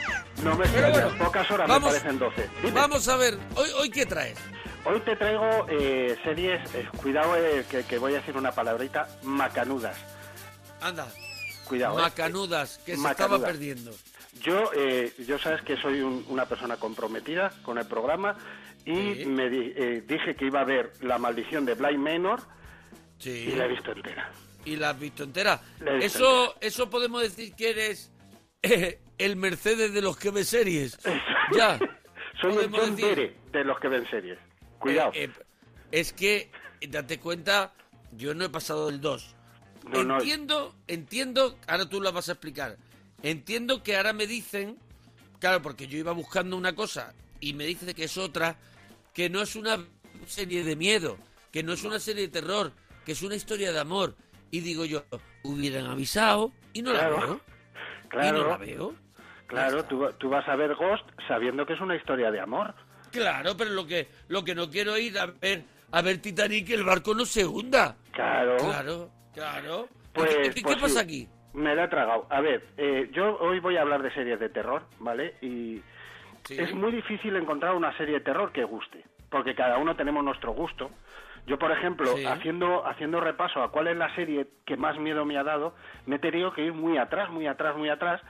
No 0.42 0.56
me 0.56 0.66
Pero 0.68 0.88
extrañas, 0.88 1.04
bueno, 1.12 1.26
pocas 1.26 1.52
horas 1.52 1.68
vamos- 1.68 1.94
me 1.94 2.00
parecen 2.00 2.20
12. 2.20 2.50
Dime. 2.62 2.72
Vamos 2.74 3.08
a 3.08 3.16
ver, 3.18 3.38
hoy, 3.56 3.70
hoy 3.80 3.90
qué 3.90 4.06
traes. 4.06 4.38
Hoy 4.86 5.00
te 5.02 5.16
traigo 5.16 5.66
eh, 5.70 6.16
series, 6.24 6.74
eh, 6.76 6.88
cuidado 7.02 7.36
eh, 7.36 7.66
que, 7.70 7.84
que 7.84 7.98
voy 7.98 8.14
a 8.14 8.18
decir 8.18 8.38
una 8.38 8.52
palabrita, 8.52 9.08
macanudas. 9.24 9.98
Anda, 10.82 11.08
Cuidado. 11.68 11.98
eh. 11.98 12.02
macanudas, 12.04 12.78
que 12.86 12.96
se 12.96 13.08
estaba 13.08 13.40
perdiendo. 13.40 13.92
Yo, 14.42 14.70
eh, 14.76 15.12
yo 15.28 15.40
sabes 15.40 15.62
que 15.64 15.76
soy 15.78 16.02
un- 16.02 16.24
una 16.30 16.46
persona 16.46 16.78
comprometida 16.78 17.52
con 17.64 17.78
el 17.80 17.88
programa 17.88 18.36
y 18.86 19.16
Sí. 19.16 19.26
me 19.26 19.50
di- 19.50 19.74
dije 20.02 20.36
que 20.36 20.46
iba 20.46 20.62
a 20.62 20.66
ver 20.66 20.92
La 21.02 21.18
maldición 21.18 21.66
de 21.66 21.74
Blind 21.74 21.98
Manor 22.00 22.42
Sí. 23.18 23.50
y 23.52 23.56
la 23.56 23.66
he 23.66 23.70
visto 23.70 23.92
entera. 23.92 24.32
y 24.66 24.76
la 24.78 24.90
has 24.92 25.00
visto 25.00 25.24
entera. 25.24 25.62
Visto 25.80 25.92
Eso, 25.98 26.56
eso 26.60 26.90
podemos 26.90 27.22
decir 27.22 27.54
que 27.56 27.70
eres 27.72 28.12
el 29.18 29.36
Mercedes 29.36 29.94
de 29.94 30.02
los 30.02 30.18
que 30.18 30.30
ve 30.32 30.44
series. 30.44 31.00
Ya. 31.56 31.80
Soy 32.42 32.56
el 32.58 32.70
John 32.72 32.96
decir. 32.96 33.16
Dere 33.16 33.36
de 33.52 33.64
los 33.64 33.80
que 33.80 33.88
ven 33.88 34.06
series. 34.10 34.38
Cuidado. 34.86 35.12
Eh, 35.14 35.24
eh, 35.26 35.32
es 35.92 36.14
que, 36.14 36.52
date 36.90 37.20
cuenta, 37.20 37.74
yo 38.12 38.34
no 38.34 38.46
he 38.46 38.50
pasado 38.50 38.88
del 38.88 39.02
2. 39.02 39.36
No, 39.92 40.04
no. 40.04 40.18
entiendo, 40.18 40.76
entiendo, 40.88 41.58
ahora 41.68 41.88
tú 41.88 42.02
la 42.02 42.12
vas 42.12 42.30
a 42.30 42.34
explicar. 42.34 42.78
Entiendo 43.22 43.84
que 43.84 43.96
ahora 43.98 44.14
me 44.14 44.28
dicen, 44.28 44.78
claro, 45.40 45.62
porque 45.62 45.88
yo 45.88 45.98
iba 45.98 46.12
buscando 46.12 46.58
una 46.58 46.76
cosa 46.76 47.14
y 47.40 47.54
me 47.54 47.66
dice 47.66 47.94
que 47.94 48.06
es 48.06 48.18
otra, 48.18 48.58
que 49.14 49.30
no 49.30 49.42
es 49.42 49.56
una 49.56 49.78
serie 50.26 50.64
de 50.64 50.76
miedo, 50.76 51.18
que 51.52 51.64
no 51.64 51.74
es 51.74 51.84
una 51.84 52.00
serie 52.00 52.24
de 52.24 52.30
terror, 52.42 52.72
que 53.06 53.12
es 53.14 53.22
una 53.22 53.36
historia 53.36 53.72
de 53.72 53.80
amor. 53.80 54.16
Y 54.52 54.60
digo 54.62 54.86
yo, 54.86 55.04
hubieran 55.44 55.86
avisado 55.86 56.52
y 56.74 56.82
no 56.82 56.92
Claro, 56.92 57.20
la 57.20 57.26
veo. 57.26 57.42
Y 58.04 58.08
claro, 58.10 58.44
no 58.44 58.50
la 58.50 58.58
veo. 58.58 58.96
claro. 59.48 59.84
Tú, 59.86 60.08
tú 60.18 60.30
vas 60.30 60.48
a 60.48 60.56
ver 60.56 60.76
Ghost 60.76 61.06
sabiendo 61.28 61.66
que 61.66 61.74
es 61.74 61.82
una 61.82 61.96
historia 61.96 62.32
de 62.32 62.40
amor. 62.40 62.74
Claro, 63.16 63.56
pero 63.58 63.72
lo 63.72 63.88
que 63.88 64.08
lo 64.28 64.44
que 64.44 64.54
no 64.54 64.70
quiero 64.70 64.98
ir 64.98 65.18
a 65.18 65.28
ver 65.28 65.64
a 65.92 66.02
ver 66.02 66.18
Titanic 66.22 66.70
el 66.72 66.84
barco 66.84 67.14
no 67.16 67.26
se 67.26 67.46
hunda. 67.46 67.96
Claro. 68.12 68.58
Claro, 68.58 69.10
claro. 69.34 69.88
Pues, 70.14 70.32
¿Y 70.32 70.50
qué, 70.50 70.54
qué 70.56 70.62
pues 70.64 70.78
pasa 70.78 71.02
aquí? 71.02 71.28
Me 71.54 71.74
la 71.74 71.86
he 71.86 71.88
tragado. 71.88 72.28
A 72.30 72.42
ver, 72.42 72.66
eh, 72.78 73.10
yo 73.14 73.38
hoy 73.40 73.60
voy 73.62 73.78
a 73.78 73.82
hablar 73.82 74.02
de 74.04 74.14
series 74.14 74.40
de 74.40 74.50
terror, 74.50 74.84
¿vale? 75.00 75.36
Y 75.42 75.82
Sí. 76.44 76.58
es 76.60 76.74
muy 76.76 76.92
difícil 76.92 77.36
encontrar 77.38 77.74
una 77.76 77.96
serie 77.98 78.16
de 78.16 78.20
terror 78.22 78.52
que 78.52 78.64
guste, 78.66 79.04
porque 79.32 79.56
cada 79.56 79.78
uno 79.78 79.96
tenemos 79.96 80.24
nuestro 80.24 80.52
gusto. 80.54 80.92
Yo, 81.48 81.58
por 81.58 81.72
ejemplo, 81.72 82.16
Sí. 82.18 82.26
haciendo 82.26 82.86
haciendo 82.86 83.20
repaso 83.22 83.64
a 83.64 83.72
cuál 83.72 83.88
es 83.88 83.98
la 83.98 84.14
serie 84.16 84.48
que 84.66 84.76
más 84.78 84.98
miedo 85.00 85.26
me 85.26 85.38
ha 85.38 85.44
dado, 85.44 85.74
me 86.06 86.18
he 86.18 86.20
tenido 86.20 86.52
que 86.54 86.64
ir 86.66 86.74
muy 86.74 86.98
atrás, 86.98 87.30
muy 87.30 87.48
atrás, 87.48 87.76
muy 87.78 87.88
atrás, 87.90 88.22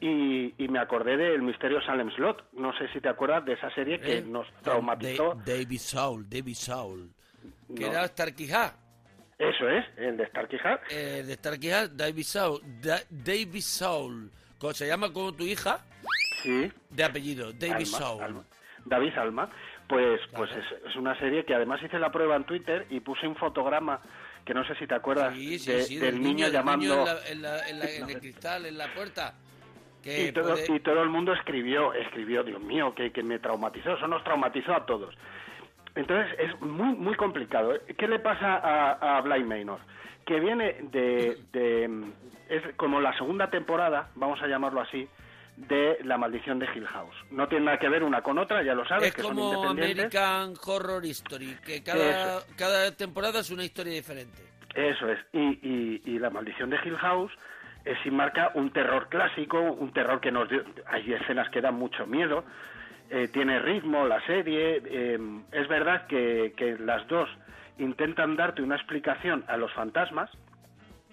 y, 0.00 0.54
y 0.62 0.68
me 0.68 0.78
acordé 0.78 1.16
del 1.16 1.42
misterio 1.42 1.80
Salem 1.82 2.10
Slot. 2.12 2.52
No 2.54 2.72
sé 2.78 2.88
si 2.92 3.00
te 3.00 3.08
acuerdas 3.08 3.44
de 3.44 3.52
esa 3.54 3.70
serie 3.74 4.00
que 4.00 4.18
¿Eh? 4.18 4.22
nos 4.22 4.46
traumatizó. 4.62 5.34
Da- 5.34 5.42
David 5.54 5.78
Saul, 5.78 6.28
David 6.28 6.54
Saul. 6.54 7.10
Que 7.76 7.84
No. 7.84 7.92
era 7.92 8.06
Starkey 8.08 8.50
Hart. 8.50 8.76
Eso 9.38 9.68
es, 9.68 9.84
el 9.96 10.16
de 10.16 10.26
Starkey 10.26 10.58
Hart. 10.62 10.82
Eh, 10.90 11.22
de 11.26 11.34
Starkey 11.34 11.70
Hart, 11.70 11.92
David 11.92 12.24
Saul. 12.24 12.60
Da- 12.80 13.00
David 13.08 13.60
Saul. 13.62 14.30
¿Cómo 14.58 14.72
se 14.74 14.86
llama 14.86 15.12
como 15.12 15.32
tu 15.32 15.44
hija? 15.44 15.84
Sí, 16.42 16.70
De 16.90 17.04
apellido, 17.04 17.52
David 17.52 17.72
Alma, 17.86 17.98
Saul. 17.98 18.22
Alma. 18.22 18.44
David 18.84 19.16
Alma. 19.18 19.50
Pues, 19.88 20.20
pues 20.36 20.50
es, 20.52 20.88
es 20.88 20.96
una 20.96 21.18
serie 21.18 21.44
que 21.44 21.54
además 21.54 21.82
hice 21.82 21.98
la 21.98 22.12
prueba 22.12 22.36
en 22.36 22.44
Twitter 22.44 22.86
y 22.90 23.00
puse 23.00 23.26
un 23.26 23.34
fotograma 23.36 24.00
que 24.44 24.54
no 24.54 24.64
sé 24.64 24.74
si 24.76 24.86
te 24.86 24.94
acuerdas 24.94 25.34
Sí, 25.34 25.58
sí, 25.58 25.72
de- 25.72 25.82
sí, 25.82 25.96
del, 25.98 26.20
niño, 26.22 26.44
del 26.46 26.52
llamando 26.54 26.94
en, 27.00 27.04
la- 27.04 27.28
en 27.28 27.42
la- 27.42 27.68
en 27.68 27.78
la- 27.80 27.90
en 27.90 28.10
el 28.10 28.20
cristal, 28.20 28.66
en 28.66 28.78
la 28.78 28.92
puerta. 28.94 29.34
Y 30.04 30.32
todo, 30.32 30.54
puede- 30.54 30.76
y 30.76 30.80
todo 30.80 31.02
el 31.02 31.08
mundo 31.08 31.32
escribió, 31.32 31.92
escribió, 31.94 32.42
Dios 32.42 32.60
mío, 32.60 32.94
que, 32.94 33.10
que 33.12 33.22
me 33.22 33.38
traumatizó, 33.38 33.94
eso 33.94 34.06
nos 34.08 34.22
traumatizó 34.24 34.74
a 34.74 34.86
todos. 34.86 35.14
Entonces 35.94 36.32
es 36.38 36.60
muy 36.60 36.94
muy 36.94 37.14
complicado. 37.16 37.72
¿Qué 37.98 38.06
le 38.06 38.18
pasa 38.20 38.56
a, 38.56 39.18
a 39.18 39.20
Blind 39.22 39.46
Manor? 39.46 39.80
Que 40.24 40.38
viene 40.38 40.76
de, 40.92 41.36
de- 41.52 42.12
es 42.48 42.62
como 42.76 43.00
la 43.00 43.12
segunda 43.16 43.50
temporada, 43.50 44.10
vamos 44.14 44.40
a 44.42 44.46
llamarlo 44.46 44.80
así, 44.80 45.08
de 45.56 45.98
La 46.04 46.16
maldición 46.16 46.58
de 46.58 46.66
Hill 46.74 46.86
House. 46.86 47.14
No 47.32 47.48
tiene 47.48 47.66
nada 47.66 47.78
que 47.78 47.88
ver 47.88 48.02
una 48.02 48.22
con 48.22 48.38
otra, 48.38 48.62
ya 48.62 48.74
lo 48.74 48.86
sabes, 48.86 49.08
Es 49.08 49.14
que 49.14 49.22
son 49.22 49.36
como 49.36 49.52
independientes. 49.54 50.14
American 50.22 50.54
Horror 50.64 51.04
Story, 51.06 51.56
que 51.66 51.82
cada, 51.82 52.40
cada 52.56 52.96
temporada 52.96 53.40
es 53.40 53.50
una 53.50 53.64
historia 53.64 53.92
diferente. 53.92 54.42
Eso 54.74 55.08
es. 55.10 55.18
Y, 55.32 55.58
y, 55.68 56.02
y 56.06 56.18
La 56.20 56.30
maldición 56.30 56.70
de 56.70 56.78
Hill 56.84 56.96
House 56.96 57.32
es 57.84 57.96
sí 58.02 58.10
marca 58.10 58.50
un 58.54 58.70
terror 58.72 59.08
clásico, 59.08 59.60
un 59.60 59.92
terror 59.92 60.20
que 60.20 60.30
nos 60.30 60.48
dio... 60.48 60.62
Hay 60.86 61.12
escenas 61.12 61.48
que 61.50 61.60
dan 61.60 61.74
mucho 61.74 62.06
miedo, 62.06 62.44
eh, 63.10 63.28
tiene 63.28 63.58
ritmo 63.58 64.06
la 64.06 64.24
serie. 64.26 64.82
eh, 64.84 65.18
es 65.52 65.68
verdad 65.68 66.06
que, 66.06 66.52
que 66.56 66.76
las 66.78 67.06
dos 67.08 67.28
intentan 67.78 68.36
darte 68.36 68.62
una 68.62 68.76
explicación 68.76 69.44
a 69.48 69.56
los 69.56 69.72
fantasmas, 69.72 70.30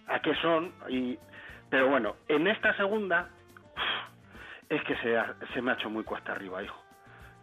a 0.08 0.22
qué 0.22 0.36
son, 0.42 0.74
y 0.90 1.18
pero 1.70 1.90
bueno, 1.90 2.16
en 2.28 2.48
esta 2.48 2.76
segunda 2.78 3.30
es 4.70 4.82
que 4.84 4.96
se, 4.98 5.18
ha- 5.18 5.36
se 5.54 5.62
me 5.62 5.72
ha 5.72 5.74
hecho 5.76 5.90
muy 5.90 6.04
cuesta 6.04 6.32
arriba, 6.34 6.62
hijo. 6.64 6.82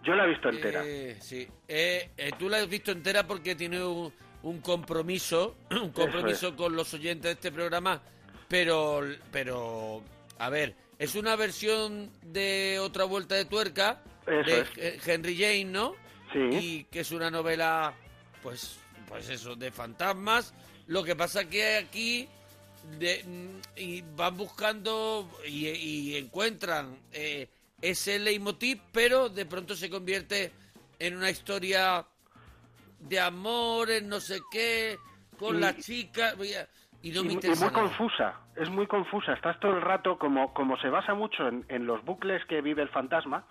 Yo 0.03 0.15
la 0.15 0.25
he 0.25 0.29
visto 0.29 0.51
entera. 0.51 0.83
Eh, 0.85 1.17
sí. 1.21 1.49
Eh, 1.67 2.11
eh, 2.17 2.31
tú 2.39 2.49
la 2.51 2.59
has 2.59 2.69
visto 2.69 2.93
entera 2.93 3.27
porque 3.27 3.55
tiene 3.55 3.83
un, 3.83 4.13
un 4.43 4.61
compromiso, 4.61 5.57
un 5.71 5.91
compromiso 5.93 6.55
con 6.57 6.77
los 6.77 6.93
oyentes 6.93 7.23
de 7.25 7.31
este 7.33 7.53
programa, 7.53 8.03
pero, 8.49 9.03
pero, 9.33 10.03
a 10.39 10.49
ver, 10.51 10.75
es 10.99 11.15
una 11.15 11.37
versión 11.37 12.11
de 12.23 12.79
otra 12.81 13.05
vuelta 13.05 13.35
de 13.35 13.45
tuerca 13.45 14.03
Eso 14.27 14.65
de 14.77 14.97
es. 14.97 15.09
Henry 15.09 15.37
James, 15.37 15.67
¿no? 15.67 15.95
Sí. 16.33 16.39
Y 16.57 16.85
que 16.85 17.01
es 17.01 17.11
una 17.13 17.31
novela, 17.31 17.95
pues, 18.43 18.79
pues 19.09 19.29
eso, 19.29 19.55
de 19.57 19.71
fantasmas. 19.71 20.53
Lo 20.87 21.03
que 21.05 21.15
pasa 21.17 21.49
que 21.49 21.77
aquí 21.77 22.29
de, 22.99 23.25
y 23.77 24.03
van 24.17 24.37
buscando 24.37 25.31
y, 25.47 25.69
y 25.69 26.17
encuentran 26.17 26.99
eh, 27.13 27.49
ese 27.81 28.19
leitmotiv, 28.19 28.81
pero 28.93 29.29
de 29.29 29.47
pronto 29.47 29.75
se 29.77 29.89
convierte 29.89 30.53
en 30.99 31.17
una 31.17 31.31
historia 31.31 32.05
de 33.01 33.21
amor, 33.21 33.91
en 33.91 34.09
no 34.09 34.21
sé 34.21 34.41
qué, 34.51 34.99
con 35.39 35.57
Y- 35.57 35.61
la 35.61 35.77
chica. 35.79 36.35
Y 37.05 37.49
muy 37.61 37.71
confusa, 37.73 38.35
es 38.57 38.71
muy 38.71 38.87
confusa. 38.87 39.33
Estás 39.35 39.59
todo 39.61 39.77
el 39.77 39.83
rato, 39.83 40.19
como, 40.19 40.53
como 40.55 40.77
se 40.79 40.89
basa 40.89 41.15
mucho 41.15 41.47
en, 41.49 41.65
en 41.69 41.87
los 41.87 42.05
bucles 42.05 42.45
que 42.47 42.61
vive 42.63 42.83
el 42.83 42.89
fantasma, 42.89 43.45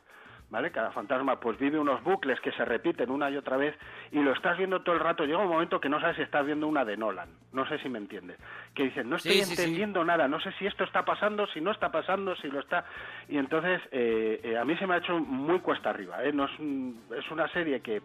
¿vale? 0.49 0.71
Cada 0.71 0.91
fantasma 0.91 1.39
pues 1.39 1.57
vive 1.59 1.79
unos 1.79 2.03
bucles 2.03 2.39
que 2.41 2.51
se 2.51 2.65
repiten 2.65 3.09
una 3.11 3.29
y 3.29 3.37
otra 3.37 3.57
vez 3.57 3.75
y 4.11 4.19
lo 4.21 4.33
estás 4.33 4.57
viendo 4.57 4.81
todo 4.81 4.95
el 4.95 5.01
rato. 5.01 5.25
Llega 5.25 5.37
un 5.39 5.49
momento 5.49 5.79
que 5.79 5.89
no 5.89 5.99
sabes 5.99 6.15
si 6.17 6.21
estás 6.23 6.45
viendo 6.45 6.67
una 6.67 6.83
de 6.85 6.97
Nolan, 6.97 7.29
no 7.51 7.67
sé 7.67 7.77
si 7.79 7.89
me 7.89 7.97
entiendes. 7.99 8.37
Que 8.73 8.83
dices, 8.83 9.05
no 9.05 9.15
estoy 9.17 9.33
Sí, 9.33 9.41
sí, 9.43 9.55
sí. 9.55 9.61
entendiendo 9.61 10.03
nada, 10.03 10.27
no 10.27 10.39
sé 10.39 10.51
si 10.53 10.65
esto 10.65 10.83
está 10.83 11.03
pasando, 11.05 11.47
si 11.47 11.61
no 11.61 11.71
está 11.71 11.91
pasando, 11.91 12.35
si 12.37 12.47
lo 12.49 12.59
está... 12.59 12.85
Y 13.29 13.37
entonces 13.37 13.81
eh, 13.91 14.41
eh, 14.43 14.57
a 14.57 14.65
mí 14.65 14.75
se 14.77 14.87
me 14.87 14.95
ha 14.95 14.97
hecho 14.97 15.17
muy 15.19 15.59
cuesta 15.59 15.89
arriba, 15.91 16.23
¿eh? 16.23 16.31
No 16.33 16.45
es, 16.45 16.59
un- 16.59 17.03
es 17.17 17.29
una 17.31 17.47
serie 17.49 17.81
que 17.81 18.01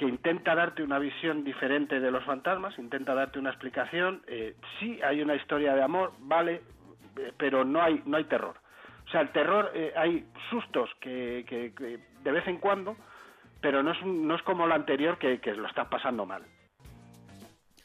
que 0.00 0.06
intenta 0.06 0.54
darte 0.54 0.82
una 0.82 0.98
visión 0.98 1.44
diferente 1.44 2.00
de 2.00 2.10
los 2.10 2.24
fantasmas, 2.24 2.78
intenta 2.78 3.14
darte 3.14 3.38
una 3.38 3.50
explicación. 3.50 4.22
eh, 4.28 4.54
sí 4.78 4.98
hay 5.04 5.20
una 5.20 5.34
historia 5.34 5.74
de 5.74 5.82
amor, 5.82 6.14
vale, 6.20 6.62
eh, 7.18 7.34
pero 7.36 7.66
no 7.66 7.82
hay 7.82 8.00
no 8.06 8.16
hay 8.16 8.24
terror. 8.24 8.56
O 9.06 9.10
sea, 9.10 9.20
el 9.20 9.28
terror 9.28 9.70
eh, 9.74 9.92
hay 9.94 10.24
sustos 10.48 10.88
que, 11.02 11.44
que- 11.46 11.74
que 11.74 11.98
de 12.22 12.32
vez 12.32 12.46
en 12.48 12.56
cuando, 12.56 12.96
pero 13.60 13.82
no 13.82 13.92
es 13.92 14.00
un- 14.00 14.26
no 14.26 14.36
es 14.36 14.42
como 14.42 14.66
la 14.66 14.76
anterior 14.76 15.18
que, 15.18 15.38
que 15.38 15.52
lo 15.54 15.68
estás 15.68 15.88
pasando 15.88 16.24
mal. 16.24 16.44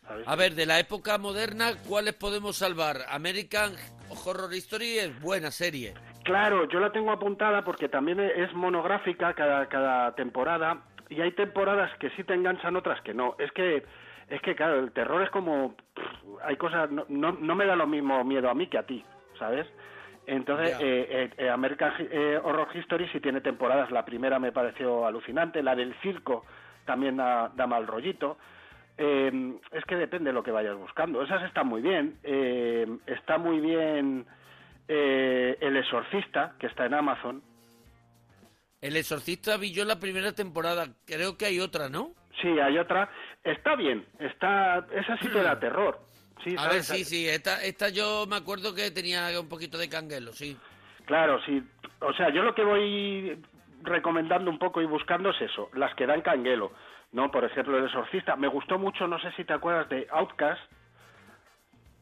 ¿sabes? 0.08 0.26
A 0.26 0.36
ver, 0.38 0.56
de 0.56 0.66
la 0.66 0.80
época 0.80 1.18
moderna, 1.18 1.72
¿cuáles 1.86 2.14
podemos 2.14 2.56
salvar? 2.56 2.98
American 3.10 3.74
Horror 4.10 4.54
Story 4.54 5.00
es 5.00 5.20
buena 5.22 5.52
serie. 5.52 5.96
Claro, 6.24 6.66
yo 6.70 6.80
la 6.80 6.94
tengo 6.94 7.12
apuntada 7.12 7.64
porque 7.66 7.90
también 7.90 8.22
es 8.22 8.54
monográfica 8.54 9.34
cada, 9.34 9.68
cada 9.68 10.16
temporada 10.16 10.78
y 11.10 11.22
hay 11.22 11.32
temporadas 11.32 11.92
que 12.00 12.10
sí 12.12 12.24
te 12.24 12.34
enganchan, 12.34 12.76
otras 12.76 13.02
que 13.02 13.14
no. 13.14 13.36
Es 13.40 13.52
que, 13.52 13.84
es 14.30 14.42
que 14.42 14.56
claro, 14.56 14.80
el 14.80 14.92
terror 14.92 15.22
es 15.22 15.30
como... 15.30 15.76
pff, 15.94 16.44
Hay 16.44 16.56
cosas... 16.58 16.90
No, 16.92 17.06
no, 17.10 17.32
no 17.34 17.56
me 17.56 17.66
da 17.66 17.76
lo 17.76 17.88
mismo 17.88 18.24
miedo 18.24 18.50
a 18.50 18.54
mí 18.54 18.68
que 18.68 18.78
a 18.78 18.84
ti, 18.86 19.04
¿sabes? 19.40 19.68
Entonces, 20.28 20.78
Ya. 20.80 20.86
eh, 20.86 21.30
eh, 21.38 21.50
American 21.50 21.94
eh, 22.00 22.40
Horror 22.44 22.68
History 22.74 23.08
sí 23.10 23.20
tiene 23.20 23.42
temporadas. 23.42 23.92
La 23.92 24.04
primera 24.06 24.40
me 24.40 24.52
pareció 24.52 25.06
alucinante, 25.06 25.62
la 25.62 25.76
del 25.76 25.94
circo 26.02 26.46
también 26.86 27.18
da, 27.18 27.50
da 27.56 27.68
mal 27.68 27.86
rollito. 27.86 28.38
Eh, 28.98 29.54
es 29.72 29.84
que 29.86 29.96
depende 29.98 30.30
de 30.30 30.34
lo 30.34 30.42
que 30.42 30.52
vayas 30.52 30.76
buscando. 30.78 31.22
Esas 31.22 31.44
están 31.44 31.68
muy 31.68 31.82
bien. 31.82 32.18
Eh, 32.24 32.88
está 33.06 33.38
muy 33.38 33.60
bien 33.60 34.26
eh, 34.88 35.58
El 35.60 35.78
Exorcista, 35.78 36.54
que 36.60 36.68
está 36.68 36.86
en 36.86 36.94
Amazon. 36.96 37.42
El 38.86 38.96
Exorcista 38.98 39.58
vi 39.58 39.72
yo 39.72 39.84
la 39.86 40.00
primera 40.00 40.32
temporada. 40.34 40.88
Creo 41.06 41.38
que 41.38 41.46
hay 41.46 41.60
otra, 41.60 41.90
¿no? 41.90 42.12
Sí, 42.42 42.48
hay 42.60 42.78
otra. 42.78 43.10
Está 43.44 43.76
bien. 43.76 44.06
Está, 44.20 44.86
esa 44.94 45.18
sí 45.18 45.28
te 45.30 45.42
da 45.42 45.60
terror. 45.60 46.00
Sí, 46.44 46.56
A 46.60 46.68
ver, 46.68 46.84
sí, 46.84 47.04
sí. 47.04 47.28
Esta, 47.28 47.64
esta 47.64 47.90
yo 47.90 48.26
me 48.28 48.36
acuerdo 48.36 48.76
que 48.76 48.92
tenía 48.92 49.40
un 49.40 49.50
poquito 49.50 49.78
de 49.80 49.90
canguelo, 49.90 50.34
sí. 50.34 50.56
Claro, 51.06 51.42
sí. 51.46 51.64
O 52.02 52.14
sea, 52.14 52.30
yo 52.30 52.44
lo 52.44 52.54
que 52.54 52.64
voy 52.64 53.42
recomendando 53.82 54.52
un 54.52 54.60
poco 54.60 54.82
y 54.82 54.86
buscando 54.86 55.32
es 55.32 55.42
eso, 55.42 55.70
las 55.74 55.96
que 55.96 56.06
dan 56.06 56.22
canguelo. 56.22 56.72
¿no? 57.12 57.32
Por 57.32 57.44
ejemplo, 57.46 57.78
El 57.78 57.86
Exorcista. 57.86 58.36
Me 58.36 58.48
gustó 58.48 58.78
mucho, 58.78 59.08
no 59.08 59.18
sé 59.20 59.32
si 59.38 59.46
te 59.46 59.54
acuerdas 59.54 59.90
de 59.90 60.06
Outcast, 60.12 60.62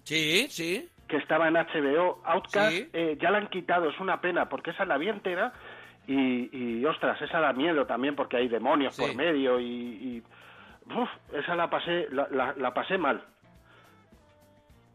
Sí, 0.04 0.48
sí. 0.50 0.90
que 1.08 1.18
estaba 1.18 1.48
en 1.48 1.54
HBO. 1.56 2.22
Outcast 2.26 2.72
Sí. 2.76 2.90
eh, 2.94 3.18
ya 3.22 3.30
la 3.32 3.38
han 3.38 3.48
quitado, 3.50 3.90
es 3.90 4.00
una 4.00 4.20
pena, 4.20 4.50
porque 4.50 4.72
esa 4.72 4.86
la 4.86 4.98
vi 4.98 5.10
entera 5.10 5.54
y, 6.08 6.50
y, 6.80 6.86
ostras, 6.86 7.22
esa 7.22 7.40
da 7.40 7.54
miedo 7.54 7.86
también 7.86 8.16
porque 8.16 8.38
hay 8.38 8.48
demonios 8.48 8.96
Sí. 8.96 9.02
por 9.04 9.16
medio 9.16 9.60
y... 9.60 9.66
y- 9.66 10.24
uf, 10.96 11.10
esa 11.34 11.56
la 11.56 11.70
pasé, 11.70 12.08
la, 12.12 12.28
la- 12.32 12.54
la 12.58 12.74
pasé 12.74 12.98
mal. 12.98 13.24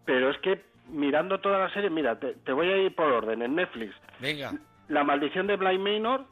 Pero 0.05 0.31
es 0.31 0.39
que 0.39 0.63
mirando 0.89 1.39
toda 1.41 1.59
la 1.59 1.73
serie, 1.73 1.91
mira, 1.91 2.19
te, 2.19 2.35
te 2.35 2.53
voy 2.53 2.69
a 2.71 2.77
ir 2.79 2.95
por 2.95 3.07
orden. 3.13 3.43
En 3.43 3.55
Netflix, 3.55 3.95
Venga. 4.21 4.53
La 4.89 5.05
maldición 5.05 5.47
de 5.47 5.57
Blind 5.57 5.81
Manor, 5.87 6.25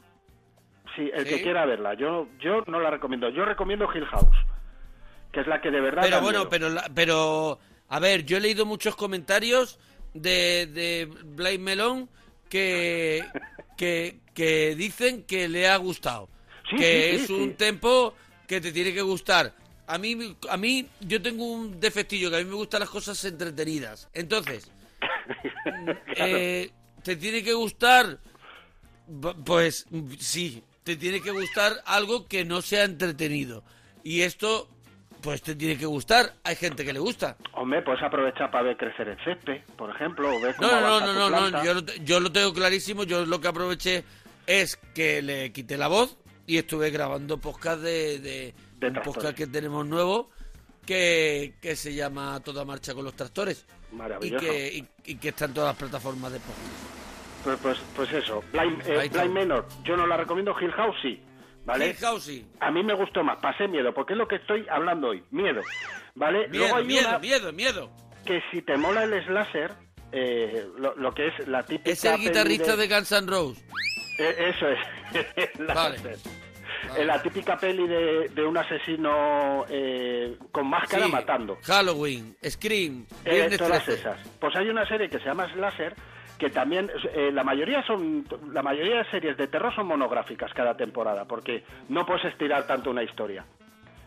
sí, 0.94 1.10
el 1.12 1.26
Sí. 1.26 1.36
que 1.36 1.42
quiera 1.42 1.66
verla. 1.66 1.92
Yo, 1.94 2.26
yo 2.40 2.62
no 2.66 2.80
la 2.80 2.90
recomiendo. 2.90 3.28
Yo 3.28 3.44
recomiendo 3.44 3.86
Hill 3.94 4.06
House, 4.06 4.36
que 5.32 5.40
es 5.40 5.46
la 5.46 5.60
que 5.60 5.70
de 5.70 5.80
verdad. 5.80 6.02
Pero 6.02 6.20
bueno, 6.22 6.38
miedo. 6.40 6.50
pero, 6.50 6.68
la- 6.70 6.88
pero 6.94 7.58
a 7.88 8.00
ver, 8.00 8.24
yo 8.24 8.38
he 8.38 8.40
leído 8.40 8.64
muchos 8.64 8.96
comentarios 8.96 9.78
de, 10.14 10.66
de 10.66 11.10
Blake 11.24 11.58
Melon 11.58 12.08
que, 12.48 13.22
que, 13.76 14.20
que 14.34 14.74
dicen 14.74 15.22
que 15.22 15.48
le 15.48 15.68
ha 15.68 15.76
gustado. 15.76 16.28
Sí, 16.70 16.76
que 16.76 17.18
sí, 17.18 17.18
sí, 17.18 17.24
es 17.24 17.30
un 17.30 17.54
tempo 17.54 18.14
que 18.46 18.60
te 18.60 18.72
tiene 18.72 18.92
que 18.92 19.02
gustar. 19.02 19.54
A 19.86 19.98
mí, 19.98 20.36
a 20.48 20.56
mí, 20.56 20.88
yo 21.00 21.22
tengo 21.22 21.44
un 21.44 21.78
defectillo, 21.78 22.30
que 22.30 22.36
a 22.36 22.38
mí 22.40 22.44
me 22.44 22.56
gustan 22.56 22.80
las 22.80 22.90
cosas 22.90 23.24
entretenidas. 23.24 24.08
Entonces, 24.12 24.70
eh, 26.16 26.70
¿te 27.02 27.16
tiene 27.16 27.42
que 27.42 27.52
gustar? 27.52 28.18
Pues 29.44 29.86
sí, 30.18 30.62
te 30.82 30.96
tiene 30.96 31.20
que 31.20 31.30
gustar 31.30 31.82
algo 31.84 32.26
que 32.26 32.44
no 32.44 32.62
sea 32.62 32.84
entretenido. 32.84 33.62
Y 34.02 34.22
esto, 34.22 34.68
pues 35.26 35.42
te 35.42 35.56
tiene 35.56 35.76
que 35.76 35.86
gustar. 35.86 36.34
Hay 36.44 36.54
gente 36.54 36.84
que 36.84 36.92
le 36.92 37.00
gusta. 37.00 37.36
Hombre, 37.54 37.82
puedes 37.82 38.00
aprovechar 38.00 38.48
para 38.48 38.62
ver 38.62 38.76
crecer 38.76 39.08
el 39.08 39.18
césped, 39.24 39.60
por 39.76 39.90
ejemplo, 39.90 40.28
o 40.28 40.40
ver 40.40 40.54
cómo 40.54 40.70
No, 40.70 41.00
no, 41.00 41.12
no, 41.12 41.28
no, 41.28 41.50
no. 41.50 41.64
Yo, 41.64 41.74
lo 41.74 41.80
yo 42.04 42.20
lo 42.20 42.30
tengo 42.30 42.54
clarísimo. 42.54 43.02
Yo 43.02 43.26
lo 43.26 43.40
que 43.40 43.48
aproveché 43.48 44.04
es 44.46 44.76
que 44.94 45.22
le 45.22 45.50
quité 45.50 45.76
la 45.76 45.88
voz 45.88 46.16
y 46.46 46.58
estuve 46.58 46.90
grabando 46.90 47.38
podcast 47.38 47.80
de, 47.80 48.20
de, 48.20 48.54
De 48.78 48.86
un 48.86 49.02
podcast 49.02 49.36
que 49.36 49.48
tenemos 49.48 49.84
nuevo 49.84 50.30
que, 50.86 51.54
que 51.60 51.74
se 51.74 51.92
llama 51.92 52.38
Toda 52.44 52.64
Marcha 52.64 52.94
con 52.94 53.04
los 53.04 53.16
Tractores. 53.16 53.66
Y 53.90 53.96
Maravilloso. 53.96 54.44
que, 54.44 54.76
y, 54.76 54.88
y 55.10 55.16
que 55.16 55.30
está 55.30 55.46
en 55.46 55.54
todas 55.54 55.70
las 55.70 55.76
plataformas 55.76 56.30
de 56.30 56.38
podcast. 56.38 57.42
Pues, 57.42 57.58
pues, 57.60 57.78
pues 57.96 58.12
eso, 58.12 58.44
Blind, 58.52 58.80
eh. 58.86 59.08
Blind 59.12 59.32
Manor, 59.34 59.66
yo 59.82 59.96
no 59.96 60.06
la 60.06 60.18
recomiendo. 60.18 60.54
Hill 60.60 60.70
House 60.70 60.94
sí, 61.02 61.20
¿vale? 61.66 61.94
Hill. 62.26 62.46
A 62.60 62.70
mí 62.70 62.82
me 62.82 62.94
gustó 62.94 63.22
más, 63.22 63.36
pasé 63.38 63.68
miedo, 63.68 63.92
porque 63.92 64.14
es 64.14 64.18
lo 64.18 64.26
que 64.26 64.36
estoy 64.36 64.66
hablando 64.70 65.08
hoy, 65.08 65.22
miedo, 65.30 65.60
¿vale? 66.14 66.48
Miedo, 66.48 66.64
Luego 66.64 66.76
hay 66.76 66.84
miedo, 66.84 67.08
una 67.08 67.18
miedo, 67.18 67.52
miedo. 67.52 67.90
que 68.24 68.42
si 68.50 68.62
te 68.62 68.76
mola 68.78 69.04
el 69.04 69.22
slasher, 69.26 69.72
eh, 70.12 70.66
lo, 70.78 70.94
lo 70.96 71.12
que 71.12 71.26
es 71.28 71.46
la 71.48 71.62
típica... 71.64 71.90
Es 71.90 72.04
el 72.04 72.18
guitarrista 72.20 72.76
de 72.76 72.88
Guns 72.88 73.12
N' 73.12 73.26
Roses. 73.30 73.64
Eh, 74.18 74.52
eso 74.56 74.68
es. 74.68 75.58
La- 75.60 75.74
Vale. 75.74 75.98
Eh, 76.96 77.04
La 77.04 77.20
típica 77.20 77.58
peli 77.58 77.86
de, 77.88 78.28
de 78.28 78.44
un 78.44 78.56
asesino 78.56 79.64
eh, 79.68 80.36
con 80.52 80.68
máscara 80.68 81.06
Sí, 81.06 81.12
matando. 81.12 81.58
Halloween, 81.64 82.36
Scream, 82.48 83.06
Eh, 83.24 83.56
todas 83.58 83.84
13. 83.84 84.00
esas. 84.00 84.28
Pues 84.38 84.54
hay 84.56 84.68
una 84.68 84.86
serie 84.86 85.08
que 85.10 85.18
se 85.18 85.24
llama 85.24 85.50
Slasher 85.52 85.94
que 86.38 86.50
también 86.50 86.90
eh, 87.14 87.30
la 87.32 87.42
mayoría 87.44 87.82
son 87.86 88.26
la 88.52 88.62
mayoría 88.62 88.98
de 88.98 89.10
series 89.10 89.36
de 89.36 89.46
terror 89.48 89.74
son 89.74 89.86
monográficas 89.86 90.52
cada 90.54 90.76
temporada 90.76 91.24
porque 91.24 91.64
no 91.88 92.04
puedes 92.04 92.24
estirar 92.26 92.66
tanto 92.66 92.90
una 92.90 93.02
historia. 93.02 93.44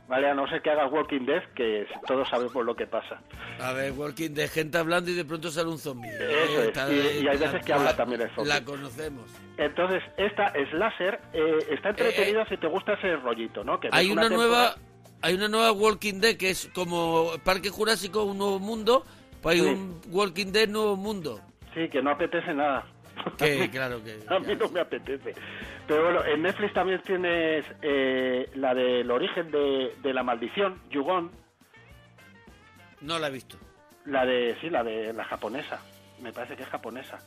Vale, 0.08 0.28
a 0.28 0.34
no 0.34 0.48
ser 0.48 0.64
que 0.64 0.72
hagas 0.72 0.92
Walking 0.92 1.28
Dead, 1.28 1.44
que 1.54 1.86
todos 2.08 2.28
sabemos 2.30 2.66
lo 2.66 2.76
que 2.76 2.88
pasa. 2.88 3.22
A 3.60 3.74
ver, 3.74 3.92
Walking 3.92 4.32
de 4.32 4.48
gente 4.48 4.80
hablando 4.80 5.12
y 5.12 5.14
de 5.14 5.24
pronto 5.24 5.52
sale 5.52 5.70
un 5.70 5.78
zombie. 5.78 6.10
Eso 6.10 6.64
es, 6.64 7.20
y- 7.20 7.24
y 7.24 7.28
hay 7.28 7.38
veces 7.38 7.64
que 7.64 7.74
habla 7.74 7.96
también 7.96 8.22
el 8.22 8.30
zombie. 8.32 8.50
La 8.52 8.66
conocemos. 8.66 9.30
Entonces, 9.58 10.02
esta 10.18 10.52
Slasher 10.72 11.20
eh, 11.32 11.58
está 11.70 11.90
entretenida 11.90 12.44
si 12.50 12.58
te 12.58 12.66
gusta 12.66 12.94
ese 12.94 13.18
rollito, 13.18 13.64
¿no? 13.64 13.80
Que 13.80 13.90
Hay 13.92 14.10
una, 14.10 14.30
nueva 14.30 14.74
hay 15.22 15.36
una 15.36 15.48
nueva 15.48 15.72
Walking 15.74 16.20
Dead 16.22 16.38
que 16.38 16.50
es 16.50 16.72
como 16.74 17.32
Parque 17.44 17.70
Jurásico, 17.70 18.24
un 18.24 18.40
nuevo 18.40 18.58
mundo. 18.60 19.06
Pues 19.44 19.62
hay 19.62 19.62
Sí. 19.62 19.74
un 19.74 20.02
Walking 20.10 20.48
Dead 20.52 20.68
nuevo 20.68 20.96
mundo. 20.96 21.40
Sí, 21.74 21.90
que 21.90 22.02
no 22.02 22.12
apetece 22.12 22.54
nada. 22.54 22.86
Que 23.38 23.70
claro 23.72 24.04
que. 24.04 24.20
A 24.28 24.40
mí 24.40 24.56
no 24.56 24.70
me 24.70 24.80
apetece. 24.80 25.34
Pero 25.88 26.04
bueno, 26.04 26.24
en 26.26 26.42
Netflix 26.42 26.74
también 26.74 27.02
tienes 27.02 27.66
eh, 27.82 28.50
la 28.56 28.74
del 28.74 29.10
origen 29.12 29.50
de, 29.52 29.96
de 30.02 30.14
la 30.14 30.24
maldición, 30.24 30.82
Yugon, 30.90 31.32
No 33.02 33.18
la 33.20 33.28
he 33.28 33.32
visto. 33.32 33.58
la 34.06 34.26
de, 34.26 34.56
sí, 34.62 34.70
la 34.70 34.84
de 34.84 35.14
la 35.14 35.24
japonesa. 35.26 35.82
Me 36.22 36.32
parece 36.34 36.56
que 36.56 36.64
es 36.64 36.70
japonesa. 36.70 37.20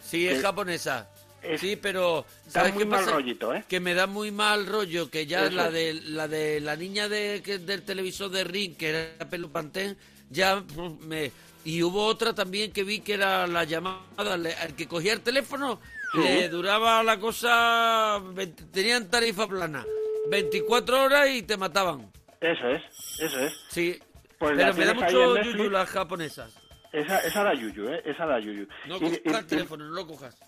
Sí, 0.00 0.28
es 0.28 0.36
Que- 0.38 0.42
japonesa. 0.42 1.08
es- 1.42 1.60
sí, 1.60 1.76
pero 1.76 2.24
Da 2.46 2.50
¿sabes 2.50 2.74
muy 2.74 2.82
qué 2.84 2.88
mal 2.88 3.00
pasa? 3.00 3.12
rollito, 3.12 3.54
¿eh? 3.54 3.64
Que 3.68 3.80
me 3.80 3.94
da 3.94 4.06
muy 4.06 4.30
mal 4.30 4.66
rollo 4.66 5.10
que 5.10 5.26
ya 5.26 5.46
Eso 5.46 5.56
la 5.56 5.70
de 5.70 5.94
la 5.94 6.28
de 6.28 6.60
la 6.60 6.76
niña 6.76 7.08
de 7.08 7.42
que- 7.44 7.58
del 7.58 7.82
televisor 7.82 8.30
de 8.30 8.44
Ring 8.44 8.76
que 8.76 8.90
era 8.90 9.28
Pelo 9.30 9.50
Pantén 9.50 9.96
ya 10.30 10.62
me 11.00 11.30
y 11.64 11.82
hubo 11.82 12.04
otra 12.06 12.34
también 12.34 12.72
que 12.72 12.84
vi 12.84 13.00
que 13.00 13.14
era 13.14 13.46
la 13.46 13.64
llamada 13.64 14.36
le- 14.36 14.54
al 14.54 14.74
que 14.76 14.86
cogía 14.86 15.12
el 15.12 15.20
teléfono 15.22 15.80
Sí. 16.12 16.20
le 16.20 16.48
duraba 16.48 17.02
la 17.02 17.18
cosa 17.18 18.20
20 18.22 18.64
tenían 18.66 19.10
tarifa 19.10 19.46
plana 19.48 19.84
24 20.30 21.04
horas 21.04 21.28
y 21.30 21.42
te 21.42 21.56
mataban 21.56 22.10
Eso 22.40 22.68
es, 22.68 22.82
eso 23.20 23.38
es. 23.40 23.52
sí 23.68 23.98
Pues 24.38 24.52
pero 24.56 24.74
me 24.74 24.84
da 24.84 24.94
mucho 24.94 25.42
yuyu 25.42 25.70
las 25.70 25.88
japoesas 25.90 26.56
Esa, 26.92 27.18
esa 27.20 27.42
da 27.42 27.54
yuyu, 27.54 27.88
¿eh? 27.88 28.02
Esa 28.04 28.26
da 28.26 28.38
yuyu. 28.38 28.68
no 28.86 29.00
cojas 29.00 29.20
el 29.24 29.46
teléfono 29.46 29.84
no 29.88 29.90
lo 29.94 30.06
cojas 30.06 30.38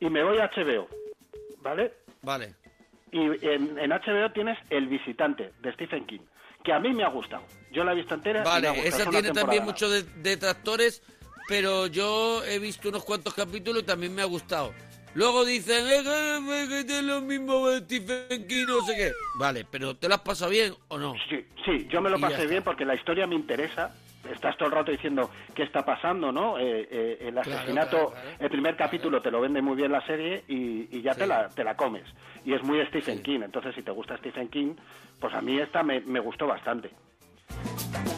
y, 0.00 0.06
y 0.06 0.10
me 0.10 0.24
voy 0.24 0.38
a 0.38 0.50
HBO, 0.50 0.88
¿vale? 1.60 1.92
vale 2.22 2.54
Y 3.12 3.18
en, 3.46 3.76
en 3.78 3.90
HBO 3.90 4.32
tienes 4.32 4.56
El 4.70 4.86
Visitante, 4.86 5.52
de 5.60 5.72
Stephen 5.74 6.06
King, 6.06 6.20
que 6.62 6.72
a 6.72 6.78
mí 6.78 6.92
me 6.92 7.04
ha 7.04 7.08
gustado. 7.08 7.42
Yo 7.72 7.84
la 7.84 7.92
he 7.92 7.96
visto 7.96 8.14
entera 8.14 8.40
y 8.40 8.42
me 8.42 8.48
ha 8.48 8.52
Vale. 8.52 8.80
Es 8.80 8.94
esa 8.94 9.10
tiene 9.10 9.28
también 9.28 9.64
temporada. 9.64 9.64
mucho 9.64 9.90
de 9.90 10.02
detractores, 10.22 11.02
pero 11.48 11.86
yo 11.86 12.44
he 12.44 12.58
visto 12.58 12.88
unos 12.88 13.04
cuantos 13.04 13.34
capítulos 13.34 13.82
y 13.82 13.86
también 13.86 14.14
me 14.14 14.22
ha 14.22 14.26
gustado. 14.26 14.72
Luego 15.14 15.44
dicen, 15.44 15.86
eh, 15.88 16.84
que, 16.86 16.98
es 16.98 17.02
lo 17.02 17.20
mismo 17.20 17.68
Stephen 17.78 18.46
King, 18.46 18.66
no 18.66 18.80
sé 18.82 18.94
qué. 18.96 19.12
Vale, 19.38 19.66
pero 19.68 19.96
¿te 19.96 20.08
lo 20.08 20.14
has 20.14 20.20
pasado 20.20 20.50
bien 20.50 20.74
o 20.88 20.98
no? 20.98 21.14
Sí, 21.28 21.44
sí, 21.64 21.88
yo 21.90 22.00
me 22.00 22.10
lo 22.10 22.20
pasé 22.20 22.46
bien 22.46 22.62
porque 22.62 22.84
la 22.84 22.94
historia 22.94 23.26
me 23.26 23.34
interesa. 23.34 23.92
Estás 24.30 24.56
todo 24.56 24.68
el 24.68 24.74
rato 24.74 24.90
diciendo 24.92 25.30
qué 25.54 25.62
está 25.64 25.84
pasando, 25.84 26.30
¿no? 26.32 26.58
Eh, 26.58 26.86
eh, 26.90 27.18
el 27.28 27.36
asesinato, 27.38 27.96
claro, 27.96 28.10
claro. 28.12 28.36
el 28.38 28.50
primer 28.50 28.76
capítulo 28.76 29.20
te 29.20 29.30
lo 29.30 29.40
vende 29.40 29.60
muy 29.62 29.76
bien 29.76 29.92
la 29.92 30.04
serie 30.06 30.44
y, 30.48 30.88
y 30.96 31.02
ya 31.02 31.14
Sí. 31.14 31.20
te, 31.20 31.26
la, 31.26 31.48
te 31.48 31.64
la 31.64 31.76
comes. 31.76 32.04
Y 32.44 32.54
es 32.54 32.62
muy 32.62 32.84
Stephen 32.86 33.18
Sí. 33.18 33.22
King, 33.22 33.40
entonces 33.42 33.74
si 33.74 33.82
te 33.82 33.90
gusta 33.90 34.16
Stephen 34.18 34.48
King, 34.48 34.74
pues 35.20 35.34
a 35.34 35.40
mí 35.40 35.58
esta 35.58 35.82
me, 35.82 36.00
me 36.00 36.20
gustó 36.20 36.46
bastante. 36.46 36.90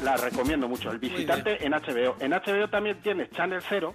La 0.04 0.16
recomiendo 0.16 0.68
mucho. 0.68 0.90
El 0.90 0.98
visitante 0.98 1.64
en 1.64 1.72
HBO. 1.72 2.16
En 2.20 2.32
HBO 2.32 2.68
también 2.68 3.00
tienes 3.00 3.30
Channel 3.30 3.62
Zero, 3.62 3.94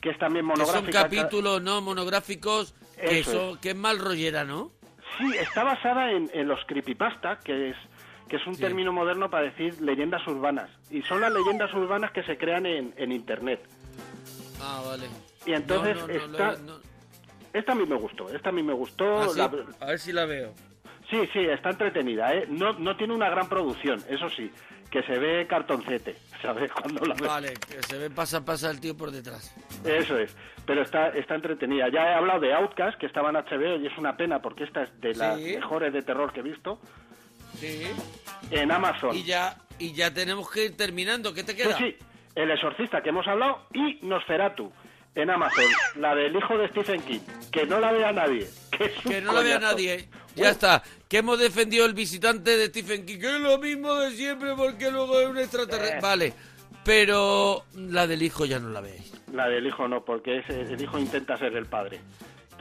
que 0.00 0.10
es 0.10 0.18
también 0.18 0.46
Que 0.48 0.56
son 0.56 0.66
monográfica. 0.66 1.02
capítulos, 1.02 1.62
¿no? 1.62 1.80
Monográficos, 1.80 2.72
que, 2.98 3.20
Eso 3.20 3.32
son, 3.50 3.58
que 3.60 3.70
es 3.70 3.76
mal 3.76 3.98
rollera, 3.98 4.44
¿no? 4.44 4.70
Sí, 5.18 5.36
está 5.38 5.64
basada 5.64 6.10
en, 6.12 6.30
en 6.32 6.48
los 6.48 6.64
creepypasta, 6.66 7.38
que 7.44 7.70
es 7.70 7.76
que 8.30 8.36
es 8.36 8.46
un 8.46 8.54
Sí. 8.54 8.60
término 8.62 8.92
moderno 8.92 9.28
para 9.28 9.44
decir 9.46 9.78
leyendas 9.82 10.24
urbanas. 10.26 10.70
Y 10.90 11.02
son 11.02 11.20
las 11.20 11.32
leyendas 11.32 11.74
urbanas 11.74 12.12
que 12.12 12.22
se 12.22 12.38
crean 12.38 12.64
en, 12.64 12.94
en 12.96 13.10
Internet. 13.12 13.60
Ah, 14.62 14.82
vale. 14.86 15.06
Y 15.44 15.52
entonces 15.52 15.96
No, 16.30 16.56
no. 16.64 16.90
Esta 17.52 17.72
a 17.72 17.74
mí 17.74 17.84
me 17.84 17.96
gustó, 17.96 18.32
esta 18.32 18.50
a 18.50 18.52
mí 18.52 18.62
me 18.62 18.72
gustó. 18.72 19.22
Ah, 19.22 19.28
sí, 19.28 19.38
la- 19.38 19.50
A 19.80 19.86
ver 19.86 19.98
si 19.98 20.12
la 20.12 20.24
veo. 20.24 20.54
Sí, 21.10 21.28
sí, 21.32 21.40
está 21.40 21.70
entretenida, 21.70 22.32
¿eh? 22.32 22.46
No, 22.48 22.72
no 22.74 22.96
tiene 22.96 23.12
una 23.12 23.28
gran 23.28 23.48
producción, 23.48 24.00
eso 24.08 24.30
sí, 24.30 24.48
que 24.92 25.02
se 25.02 25.18
ve 25.18 25.48
cartoncete, 25.48 26.14
¿sabes? 26.42 26.70
Cuando 26.70 27.04
la 27.04 27.14
ves. 27.14 27.26
Vale, 27.26 27.54
que 27.54 27.82
se 27.82 27.98
ve 27.98 28.10
pasa, 28.10 28.44
pasa 28.44 28.70
el 28.70 28.80
tío 28.80 28.96
por 28.96 29.10
detrás. 29.10 29.52
Eso 29.84 30.16
es, 30.16 30.36
pero 30.64 30.82
está, 30.82 31.08
está 31.08 31.34
entretenida. 31.34 31.88
Ya 31.88 32.12
he 32.12 32.14
hablado 32.14 32.38
de 32.38 32.54
Outcast, 32.54 32.96
que 33.00 33.06
estaba 33.06 33.30
en 33.30 33.36
HBO, 33.38 33.80
y 33.82 33.88
es 33.88 33.98
una 33.98 34.16
pena 34.16 34.40
porque 34.40 34.62
esta 34.62 34.84
es 34.84 35.00
de 35.00 35.14
las 35.16 35.36
Sí. 35.40 35.56
mejores 35.56 35.92
de 35.92 36.02
terror 36.02 36.32
que 36.32 36.38
he 36.40 36.44
visto. 36.44 36.78
Sí. 37.60 37.82
En 38.50 38.72
Amazon. 38.72 39.14
Y 39.14 39.22
ya, 39.24 39.56
y 39.78 39.92
ya 39.92 40.12
tenemos 40.12 40.50
que 40.50 40.64
ir 40.66 40.76
terminando. 40.76 41.32
¿Qué 41.34 41.44
te 41.44 41.52
Sí, 41.52 41.58
queda? 41.58 41.78
sí, 41.78 41.96
El 42.34 42.50
Exorcista 42.50 43.02
que 43.02 43.10
hemos 43.10 43.26
hablado 43.28 43.66
y 43.74 43.98
Nosferatu 44.06 44.72
en 45.14 45.28
Amazon, 45.30 45.64
la 45.96 46.14
del 46.14 46.34
hijo 46.36 46.56
de 46.56 46.68
Stephen 46.68 47.02
King, 47.02 47.18
que 47.52 47.66
no 47.66 47.80
la 47.80 47.90
vea 47.92 48.12
nadie. 48.12 48.48
Que, 48.76 48.84
es 48.86 49.04
un 49.04 49.12
Que 49.12 49.20
no 49.20 49.32
la 49.32 49.40
vea 49.40 49.58
nadie. 49.58 50.08
Ya 50.36 50.50
está. 50.50 50.82
Que 51.08 51.18
hemos 51.18 51.38
defendido 51.38 51.84
el 51.84 51.92
visitante 51.94 52.56
de 52.56 52.66
Stephen 52.66 53.04
King. 53.04 53.18
Que 53.18 53.34
es 53.36 53.40
lo 53.40 53.58
mismo 53.58 53.92
de 53.96 54.12
siempre 54.12 54.54
porque 54.56 54.90
luego 54.90 55.20
es 55.20 55.28
un 55.28 55.38
extraterrestre. 55.38 55.98
Eh. 55.98 56.00
Vale. 56.00 56.32
Pero 56.84 57.64
la 57.74 58.06
del 58.06 58.22
hijo 58.22 58.44
ya 58.46 58.58
no 58.58 58.70
la 58.70 58.80
veis. 58.80 59.12
La 59.32 59.48
del 59.48 59.66
hijo 59.66 59.86
no, 59.86 60.04
porque 60.04 60.38
es- 60.38 60.48
el 60.48 60.80
hijo 60.80 60.98
intenta 60.98 61.36
ser 61.36 61.54
el 61.56 61.66
padre 61.66 62.00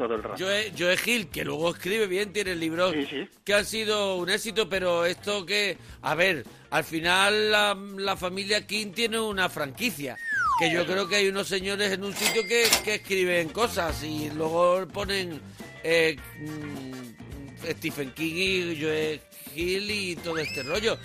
todo 0.08 0.16
el 0.16 0.24
rato. 0.24 0.44
Joe, 0.44 0.72
Joe 0.78 0.98
Hill, 1.06 1.28
que 1.30 1.44
luego 1.46 1.70
escribe 1.70 2.08
bien, 2.08 2.34
tiene 2.34 2.56
libros 2.56 2.94
Sí, 2.94 3.06
sí. 3.10 3.28
que 3.44 3.54
han 3.54 3.66
sido 3.66 4.16
un 4.16 4.30
éxito, 4.30 4.68
pero 4.70 5.06
esto 5.06 5.46
que, 5.46 5.78
a 6.02 6.16
ver, 6.16 6.46
al 6.72 6.84
final 6.84 7.52
la, 7.52 7.78
la 7.98 8.18
familia 8.18 8.66
King 8.66 8.92
tiene 8.94 9.20
una 9.20 9.50
franquicia, 9.50 10.18
que 10.60 10.72
yo 10.74 10.86
creo 10.86 11.08
que 11.08 11.18
hay 11.18 11.28
unos 11.28 11.48
señores 11.48 11.92
en 11.92 12.04
un 12.04 12.14
sitio 12.14 12.42
que, 12.44 12.66
que 12.84 12.96
escriben 12.96 13.50
cosas 13.50 14.04
y 14.04 14.30
luego 14.32 14.88
ponen 14.88 15.40
eh, 15.84 16.16
mm, 16.40 17.68
Stephen 17.72 18.12
King 18.14 18.34
y 18.76 18.82
Joe 18.82 19.22
Hill 19.56 19.92
y 19.92 20.16
todo 20.18 20.38
este 20.38 20.64
rollo, 20.64 20.98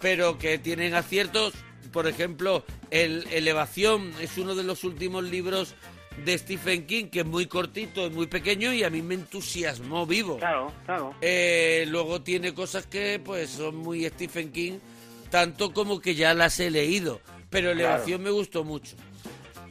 pero 0.00 0.38
que 0.38 0.58
tienen 0.58 0.94
aciertos, 0.94 1.54
por 1.92 2.06
ejemplo, 2.06 2.64
el 2.90 3.26
Elevación 3.32 4.12
es 4.20 4.36
uno 4.38 4.54
de 4.54 4.62
los 4.64 4.84
últimos 4.84 5.24
libros 5.24 5.74
de 6.18 6.36
Stephen 6.38 6.86
King, 6.86 7.06
que 7.06 7.20
es 7.20 7.26
muy 7.26 7.46
cortito, 7.46 8.06
es 8.06 8.12
muy 8.12 8.26
pequeño 8.26 8.72
y 8.72 8.82
a 8.84 8.90
mí 8.90 9.00
me 9.02 9.14
entusiasmó 9.14 10.06
vivo. 10.06 10.38
Claro, 10.38 10.72
claro. 10.84 11.14
Eh, 11.20 11.84
luego 11.88 12.20
tiene 12.22 12.52
cosas 12.52 12.86
que 12.86 13.20
pues 13.24 13.50
son 13.50 13.76
muy 13.76 14.06
Stephen 14.08 14.52
King, 14.52 14.78
tanto 15.30 15.72
como 15.72 16.00
que 16.00 16.14
ya 16.14 16.34
las 16.34 16.60
he 16.60 16.70
leído. 16.70 17.20
Pero 17.48 17.70
Elevación 17.70 18.22
me 18.22 18.30
gustó 18.30 18.64
mucho. 18.64 18.96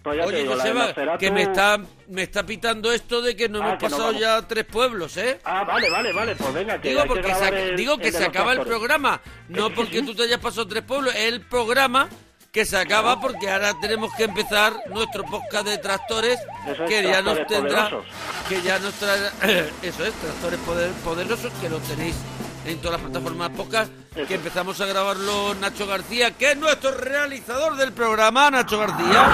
Pues 0.03 0.25
Oye, 0.25 0.39
digo, 0.43 0.55
Joseba, 0.55 1.17
que 1.17 1.29
me 1.29 1.41
está, 1.43 1.77
me 2.07 2.23
está 2.23 2.45
pitando 2.45 2.91
esto 2.93 3.21
de 3.21 3.35
que 3.35 3.49
no 3.49 3.61
Ah, 3.61 3.67
hemos 3.69 3.83
pasado 3.83 4.13
ya 4.13 4.41
tres 4.47 4.63
pueblos, 4.63 5.17
¿eh? 5.17 5.39
Ah, 5.43 5.65
vale, 5.65 5.89
vale, 5.89 6.13
vale, 6.13 6.35
pues 6.37 6.53
venga, 6.53 6.79
que 6.79 6.89
Digo, 6.89 7.01
hay 7.01 7.07
que 7.09 7.13
porque 7.15 7.35
se, 7.35 7.69
el- 7.69 7.75
digo 7.75 7.97
que 7.97 8.11
se 8.13 8.23
acaba 8.23 8.53
el 8.53 8.61
programa, 8.61 9.21
no 9.49 9.69
porque 9.73 10.01
tú 10.03 10.15
te 10.15 10.23
hayas 10.23 10.39
pasado 10.39 10.67
tres 10.67 10.83
pueblos, 10.83 11.13
es 11.15 11.21
el 11.33 11.41
programa 11.41 12.07
que 12.51 12.65
se 12.65 12.77
acaba 12.77 13.19
porque 13.21 13.49
ahora 13.49 13.73
tenemos 13.79 14.11
que 14.15 14.23
empezar 14.23 14.73
nuestro 14.89 15.23
podcast 15.23 15.65
de 15.67 15.77
tractores 15.77 16.39
Eso 16.67 16.83
es, 16.83 16.89
que 16.89 17.03
ya 17.03 17.21
nos 17.21 17.35
tractores 17.35 17.47
tendrá 17.47 17.89
que 18.47 18.61
ya 18.61 18.79
nos 18.79 18.93
traerá 18.95 19.29
eso 19.81 20.05
es 20.05 20.13
tractores 20.13 20.59
poder- 20.65 20.91
poderosos 21.03 21.51
que 21.61 21.69
lo 21.69 21.77
tenéis 21.79 22.15
en 22.65 22.77
todas 22.79 22.99
las 22.99 23.09
plataformas 23.09 23.49
podcast 23.51 23.91
que 24.27 24.35
empezamos 24.35 24.81
a 24.81 24.85
grabarlo 24.85 25.53
Nacho 25.55 25.85
García 25.87 26.31
que 26.31 26.51
es 26.51 26.57
nuestro 26.57 26.91
realizador 26.91 27.77
del 27.77 27.93
programa 27.93 28.51
Nacho 28.51 28.77
García. 28.79 29.29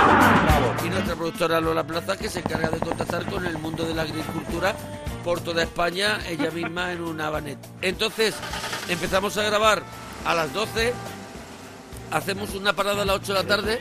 Y 0.85 0.89
nuestra 0.89 1.15
productora 1.15 1.59
Lola 1.59 1.83
Plaza 1.87 2.17
que 2.17 2.29
se 2.29 2.39
encarga 2.39 2.69
de 2.69 2.79
contactar 2.79 3.25
con 3.25 3.45
el 3.47 3.57
mundo 3.57 3.83
de 3.85 3.95
la 3.95 4.03
agricultura 4.03 4.75
por 5.23 5.39
toda 5.39 5.63
España 5.63 6.19
ella 6.27 6.51
misma 6.51 6.91
en 6.91 7.01
una 7.01 7.29
vanet 7.31 7.57
entonces 7.81 8.35
empezamos 8.89 9.35
a 9.37 9.43
grabar 9.43 9.81
a 10.25 10.35
las 10.35 10.53
12 10.53 10.93
hacemos 12.11 12.53
una 12.55 12.73
parada 12.73 13.03
a 13.03 13.05
las 13.05 13.15
8 13.17 13.33
de 13.33 13.39
la 13.43 13.47
tarde 13.47 13.79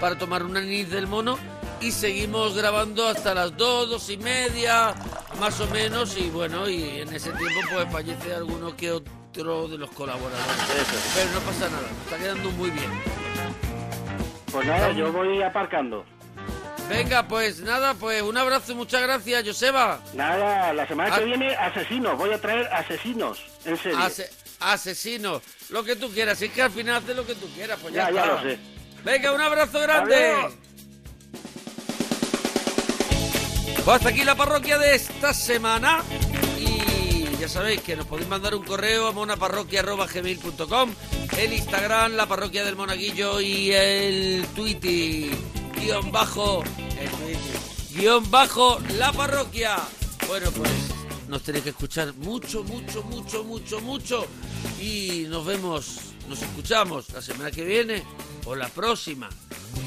para 0.00 0.16
tomar 0.18 0.42
un 0.42 0.56
anís 0.56 0.90
del 0.90 1.06
mono 1.06 1.38
y 1.80 1.92
seguimos 1.92 2.56
grabando 2.56 3.06
hasta 3.08 3.34
las 3.34 3.56
2, 3.56 3.90
2 3.90 4.10
y 4.10 4.16
media, 4.18 4.94
más 5.40 5.60
o 5.60 5.66
menos, 5.68 6.16
y 6.16 6.28
bueno, 6.30 6.68
y 6.68 7.00
en 7.00 7.12
ese 7.14 7.30
tiempo 7.32 7.60
pues 7.72 7.92
fallece 7.92 8.34
alguno 8.34 8.74
que 8.76 8.92
otro 8.92 9.68
de 9.68 9.76
los 9.78 9.90
colaboradores. 9.90 10.46
Pero 11.14 11.30
no 11.32 11.40
pasa 11.40 11.68
nada, 11.68 11.82
nos 11.82 12.04
está 12.06 12.16
quedando 12.18 12.50
muy 12.52 12.70
bien. 12.70 12.90
Pues 14.50 14.66
nada, 14.66 14.90
yo 14.92 15.12
voy 15.12 15.42
aparcando. 15.42 16.04
Venga, 16.88 17.26
pues 17.26 17.60
nada, 17.60 17.94
pues 17.94 18.22
un 18.22 18.36
abrazo 18.36 18.72
y 18.72 18.74
muchas 18.76 19.02
gracias, 19.02 19.44
Joseba. 19.44 20.00
Nada, 20.14 20.72
la 20.72 20.86
semana 20.86 21.14
Ah. 21.14 21.18
que 21.18 21.24
viene 21.24 21.54
asesinos, 21.56 22.16
voy 22.16 22.32
a 22.32 22.40
traer 22.40 22.66
asesinos, 22.72 23.40
en 23.64 23.76
serio. 23.76 23.98
Ase- 23.98 24.30
asesino, 24.60 25.42
lo 25.70 25.84
que 25.84 25.96
tú 25.96 26.10
quieras, 26.10 26.38
si 26.38 26.46
es 26.46 26.52
que 26.52 26.62
al 26.62 26.70
final 26.70 27.02
haces 27.02 27.16
lo 27.16 27.26
que 27.26 27.34
tú 27.34 27.48
quieras, 27.54 27.78
pues 27.80 27.94
ya, 27.94 28.10
Ya, 28.10 28.26
lo 28.26 28.42
sé. 28.42 28.58
Venga, 29.04 29.32
un 29.32 29.40
abrazo 29.40 29.80
grande. 29.80 30.32
Adiós. 30.32 30.54
Pues 33.84 33.96
hasta 33.98 34.08
aquí 34.08 34.24
la 34.24 34.34
parroquia 34.34 34.78
de 34.78 34.96
esta 34.96 35.32
semana. 35.32 36.02
Y 36.58 37.36
ya 37.38 37.48
sabéis 37.48 37.82
que 37.82 37.94
nos 37.94 38.06
podéis 38.06 38.28
mandar 38.28 38.56
un 38.56 38.64
correo 38.64 39.06
a 39.06 39.12
monaparroquia.gmail.com 39.12 40.90
El 41.38 41.52
Instagram, 41.52 42.14
la 42.14 42.26
parroquia 42.26 42.64
del 42.64 42.74
monaguillo 42.74 43.40
y 43.40 43.70
el 43.70 44.44
Twitter, 44.56 45.30
guion 45.76 46.10
bajo, 46.10 46.64
el 46.98 47.10
Twitter, 47.10 47.60
guion 47.92 48.28
bajo, 48.28 48.80
la 48.98 49.12
parroquia. 49.12 49.76
Bueno, 50.26 50.50
pues 50.50 50.95
nos 51.28 51.42
tenéis 51.42 51.64
que 51.64 51.70
escuchar 51.70 52.14
mucho, 52.14 52.62
mucho, 52.64 53.02
mucho, 53.04 53.44
mucho, 53.44 53.80
mucho. 53.80 54.26
Y 54.80 55.26
nos 55.28 55.44
vemos, 55.44 55.98
nos 56.28 56.40
escuchamos 56.42 57.10
la 57.10 57.22
semana 57.22 57.50
que 57.50 57.64
viene 57.64 58.02
o 58.44 58.54
la 58.54 58.68
próxima. 58.68 59.28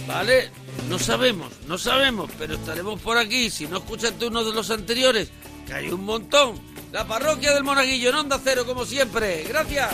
¿Vale? 0.07 0.51
No 0.89 0.97
sabemos, 0.97 1.51
no 1.67 1.77
sabemos, 1.77 2.29
pero 2.37 2.55
estaremos 2.55 2.99
por 3.01 3.17
aquí. 3.17 3.49
Si 3.49 3.67
no 3.67 3.77
escuchaste 3.77 4.27
uno 4.27 4.43
de 4.43 4.53
los 4.53 4.69
anteriores, 4.71 5.29
que 5.65 5.73
hay 5.73 5.89
un 5.89 6.03
montón. 6.03 6.59
La 6.91 7.07
parroquia 7.07 7.53
del 7.53 7.63
Monaguillo 7.63 8.09
en 8.09 8.15
Onda 8.15 8.39
Cero, 8.43 8.65
como 8.65 8.85
siempre. 8.85 9.43
Gracias. 9.43 9.93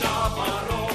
La 0.00 0.93